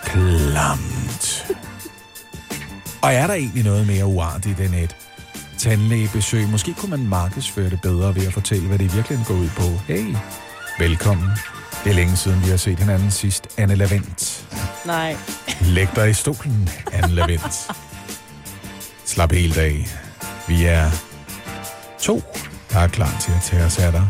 klamt. 0.04 1.46
Og 3.02 3.12
er 3.14 3.26
der 3.26 3.34
egentlig 3.34 3.64
noget 3.64 3.86
mere 3.86 4.06
uartigt 4.06 4.60
end 4.60 4.74
et 4.74 4.96
tandlægebesøg. 5.58 6.48
Måske 6.48 6.74
kunne 6.74 6.90
man 6.90 7.08
markedsføre 7.08 7.70
det 7.70 7.80
bedre 7.80 8.14
ved 8.14 8.26
at 8.26 8.32
fortælle, 8.32 8.68
hvad 8.68 8.78
det 8.78 8.96
virkelig 8.96 9.18
går 9.26 9.34
ud 9.34 9.48
på. 9.56 9.92
Hey, 9.92 10.16
velkommen. 10.78 11.30
Det 11.84 11.90
er 11.90 11.94
længe 11.94 12.16
siden, 12.16 12.44
vi 12.44 12.50
har 12.50 12.56
set 12.56 12.78
hinanden 12.78 13.10
sidst. 13.10 13.46
Anne 13.56 13.74
Lavendt. 13.74 14.46
Nej. 14.86 15.16
Læg 15.60 15.88
dig 15.96 16.10
i 16.10 16.12
stolen, 16.14 16.68
Anne 16.92 17.14
Lavendt. 17.14 17.70
Slap 19.04 19.32
helt 19.32 19.56
af. 19.58 19.86
Vi 20.48 20.64
er 20.64 20.90
to, 22.00 22.22
der 22.72 22.78
er 22.78 22.88
klar 22.88 23.16
til 23.20 23.32
at 23.32 23.42
tage 23.42 23.64
os 23.64 23.78
af 23.78 23.92
dig. 23.92 24.08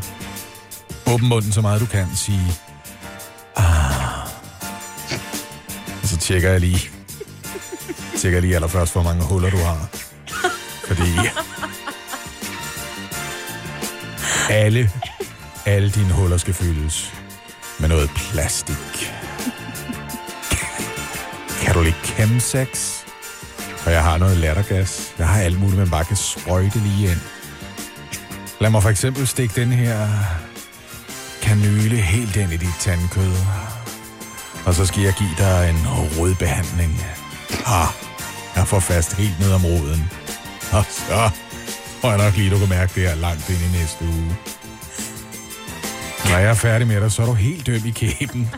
Åbn 1.06 1.26
munden 1.28 1.52
så 1.52 1.60
meget 1.60 1.80
du 1.80 1.86
kan. 1.86 2.06
Sige, 2.16 2.52
ah. 3.56 4.22
Og 6.02 6.08
så 6.08 6.16
tjekker 6.16 6.50
jeg 6.50 6.60
lige, 6.60 6.90
tjekker 8.18 8.40
lige 8.40 8.54
allerførst, 8.54 8.92
hvor 8.92 9.02
mange 9.02 9.24
huller 9.24 9.50
du 9.50 9.56
har. 9.58 9.88
Fordi 10.86 11.12
alle, 14.50 14.90
alle 15.66 15.90
dine 15.90 16.12
huller 16.12 16.36
skal 16.36 16.54
fyldes 16.54 17.12
med 17.80 17.88
noget 17.88 18.10
plastik. 18.16 19.12
Kan 21.62 21.74
du 21.74 21.82
lide 21.82 21.94
chemsex? 22.04 22.98
Og 23.86 23.92
jeg 23.92 24.02
har 24.02 24.18
noget 24.18 24.36
lattergas. 24.36 25.14
Jeg 25.18 25.28
har 25.28 25.40
alt 25.40 25.60
muligt, 25.60 25.78
man 25.78 25.90
bare 25.90 26.04
kan 26.04 26.16
sprøjte 26.16 26.78
lige 26.78 27.10
ind. 27.10 27.20
Lad 28.60 28.70
mig 28.70 28.82
for 28.82 28.90
eksempel 28.90 29.26
stikke 29.26 29.60
den 29.60 29.72
her 29.72 30.08
kanyle 31.42 31.96
helt 31.96 32.36
ind 32.36 32.52
i 32.52 32.56
dit 32.56 32.74
tandkød. 32.80 33.32
Og 34.66 34.74
så 34.74 34.86
skal 34.86 35.02
jeg 35.02 35.14
give 35.18 35.34
dig 35.38 35.70
en 35.70 35.88
rodbehandling. 36.18 37.04
Ah, 37.66 37.88
jeg 38.56 38.66
får 38.66 38.80
fast 38.80 39.12
helt 39.12 39.40
ned 39.40 39.52
om 39.52 39.64
roden. 39.64 40.10
Og 40.72 40.84
så 40.90 41.30
tror 42.00 42.08
jeg 42.08 42.18
nok 42.18 42.36
lige, 42.36 42.50
du 42.50 42.58
kan 42.58 42.68
mærke 42.68 42.92
det 42.94 43.08
her 43.08 43.14
langt 43.14 43.50
ind 43.50 43.58
i 43.58 43.78
næste 43.78 44.04
uge. 44.04 44.36
Når 46.28 46.38
jeg 46.38 46.50
er 46.50 46.54
færdig 46.54 46.86
med 46.86 47.00
dig, 47.00 47.12
så 47.12 47.22
er 47.22 47.26
du 47.26 47.32
helt 47.32 47.66
døm 47.66 47.86
i 47.86 47.90
kæben. 47.90 48.50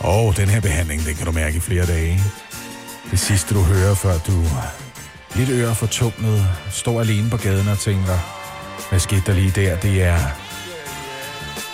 Og 0.00 0.36
den 0.36 0.48
her 0.48 0.60
behandling, 0.60 1.06
den 1.06 1.14
kan 1.14 1.26
du 1.26 1.32
mærke 1.32 1.56
i 1.56 1.60
flere 1.60 1.86
dage. 1.86 2.20
Det 3.10 3.18
sidste, 3.18 3.54
du 3.54 3.62
hører, 3.62 3.94
før 3.94 4.18
du 4.18 4.44
lidt 5.34 5.50
øre 5.50 5.74
fortumlet, 5.74 6.46
står 6.70 7.00
alene 7.00 7.30
på 7.30 7.36
gaden 7.36 7.68
og 7.68 7.78
tænker, 7.78 8.18
hvad 8.88 8.98
skete 9.00 9.22
der 9.26 9.32
lige 9.32 9.50
der? 9.50 9.76
Det 9.76 10.02
er 10.02 10.18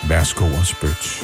værsgo 0.07 0.45
og 0.45 0.65
spyt. 0.65 1.23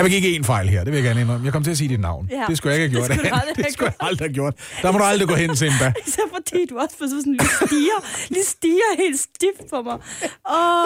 Jeg 0.00 0.10
begik 0.10 0.36
en 0.36 0.44
fejl 0.44 0.68
her, 0.68 0.84
det 0.84 0.92
vil 0.92 0.94
jeg 0.94 1.04
gerne 1.04 1.20
indrømme. 1.20 1.44
Jeg 1.44 1.52
kom 1.52 1.64
til 1.64 1.70
at 1.70 1.78
sige 1.78 1.88
dit 1.88 2.00
navn. 2.00 2.28
Ja. 2.30 2.44
Det 2.48 2.56
skulle 2.56 2.74
jeg 2.74 2.82
ikke 2.82 2.98
have 3.00 3.06
gjort. 3.06 3.18
Det 3.18 3.18
skulle 3.26 3.34
aldrig 3.40 3.64
det 3.64 3.72
skulle 3.72 3.92
jeg 3.98 4.08
aldrig 4.08 4.26
have 4.28 4.34
gjort. 4.34 4.54
Der 4.82 4.92
må 4.92 4.98
du 4.98 5.04
aldrig 5.04 5.28
gå 5.28 5.34
hen, 5.34 5.56
Simba. 5.56 5.92
Især 6.08 6.22
fordi 6.34 6.66
du 6.70 6.78
også 6.78 6.96
får 6.98 7.06
sådan 7.06 7.32
lige 7.32 7.48
stiger, 7.66 7.98
lige 8.28 8.44
stiger 8.44 8.90
helt 8.98 9.20
stift 9.20 9.70
på 9.70 9.82
mig. 9.82 9.94
Oh. 9.94 10.00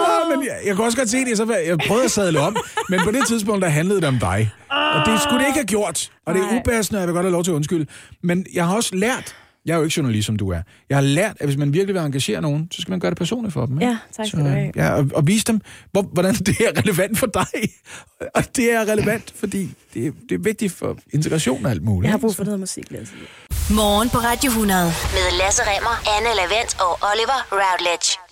Ja, 0.07 0.35
men 0.35 0.45
jeg, 0.45 0.57
jeg 0.65 0.75
kunne 0.75 0.85
også 0.87 0.97
godt 0.97 1.09
se 1.09 1.25
det, 1.25 1.37
så 1.37 1.53
jeg 1.67 1.77
prøvede 1.87 2.05
at 2.05 2.11
sadle 2.11 2.39
om, 2.39 2.55
men 2.89 2.99
på 3.03 3.11
det 3.11 3.27
tidspunkt, 3.27 3.61
der 3.61 3.69
handlede 3.69 4.01
det 4.01 4.07
om 4.07 4.19
dig. 4.19 4.51
Og 4.69 5.05
det 5.05 5.21
skulle 5.21 5.39
det 5.39 5.47
ikke 5.47 5.59
have 5.59 5.67
gjort. 5.67 6.11
Og 6.25 6.33
det 6.33 6.41
er 6.41 6.45
Nej. 6.51 6.59
upassende, 6.59 6.97
og 6.97 7.01
jeg 7.01 7.07
vil 7.07 7.13
godt 7.13 7.25
have 7.25 7.31
lov 7.31 7.43
til 7.43 7.51
at 7.51 7.55
undskylde. 7.55 7.85
Men 8.23 8.45
jeg 8.53 8.65
har 8.67 8.75
også 8.75 8.95
lært, 8.95 9.35
jeg 9.65 9.73
er 9.73 9.77
jo 9.77 9.83
ikke 9.83 9.93
journalist, 9.97 10.25
som 10.25 10.35
du 10.35 10.49
er. 10.49 10.61
Jeg 10.89 10.97
har 10.97 11.01
lært, 11.01 11.37
at 11.39 11.45
hvis 11.47 11.57
man 11.57 11.73
virkelig 11.73 11.95
vil 11.95 12.01
engagere 12.01 12.41
nogen, 12.41 12.67
så 12.71 12.81
skal 12.81 12.91
man 12.91 12.99
gøre 12.99 13.11
det 13.11 13.17
personligt 13.17 13.53
for 13.53 13.65
dem. 13.65 13.81
ikke? 13.81 13.91
Ja, 13.91 13.97
tak 14.17 14.27
skal 14.27 14.39
du 14.39 14.45
have. 14.45 14.71
Ja, 14.75 14.93
og, 14.93 15.09
og 15.13 15.27
vise 15.27 15.45
dem, 15.45 15.61
hvor, 15.91 16.01
hvordan 16.01 16.33
det 16.33 16.55
er 16.59 16.79
relevant 16.81 17.17
for 17.17 17.27
dig. 17.27 17.69
Og 18.35 18.43
det 18.55 18.71
er 18.73 18.81
relevant, 18.81 19.33
fordi 19.35 19.69
det 19.93 20.07
er, 20.07 20.11
det 20.29 20.35
er 20.35 20.39
vigtigt 20.39 20.73
for 20.73 20.97
integration 21.13 21.65
og 21.65 21.71
alt 21.71 21.83
muligt. 21.83 22.03
Jeg 22.03 22.13
har 22.13 22.17
brug 22.17 22.35
for 22.35 22.43
noget 22.43 22.59
musik, 22.59 22.91
Lasse. 22.91 23.13
Morgen 23.71 24.09
på 24.09 24.17
Radio 24.17 24.49
100 24.49 24.85
med 24.85 25.37
Lasse 25.41 25.61
Remmer, 25.69 25.95
Anne 26.15 26.31
Lavendt 26.39 26.71
og 26.85 26.91
Oliver 27.11 27.39
Routledge. 27.51 28.24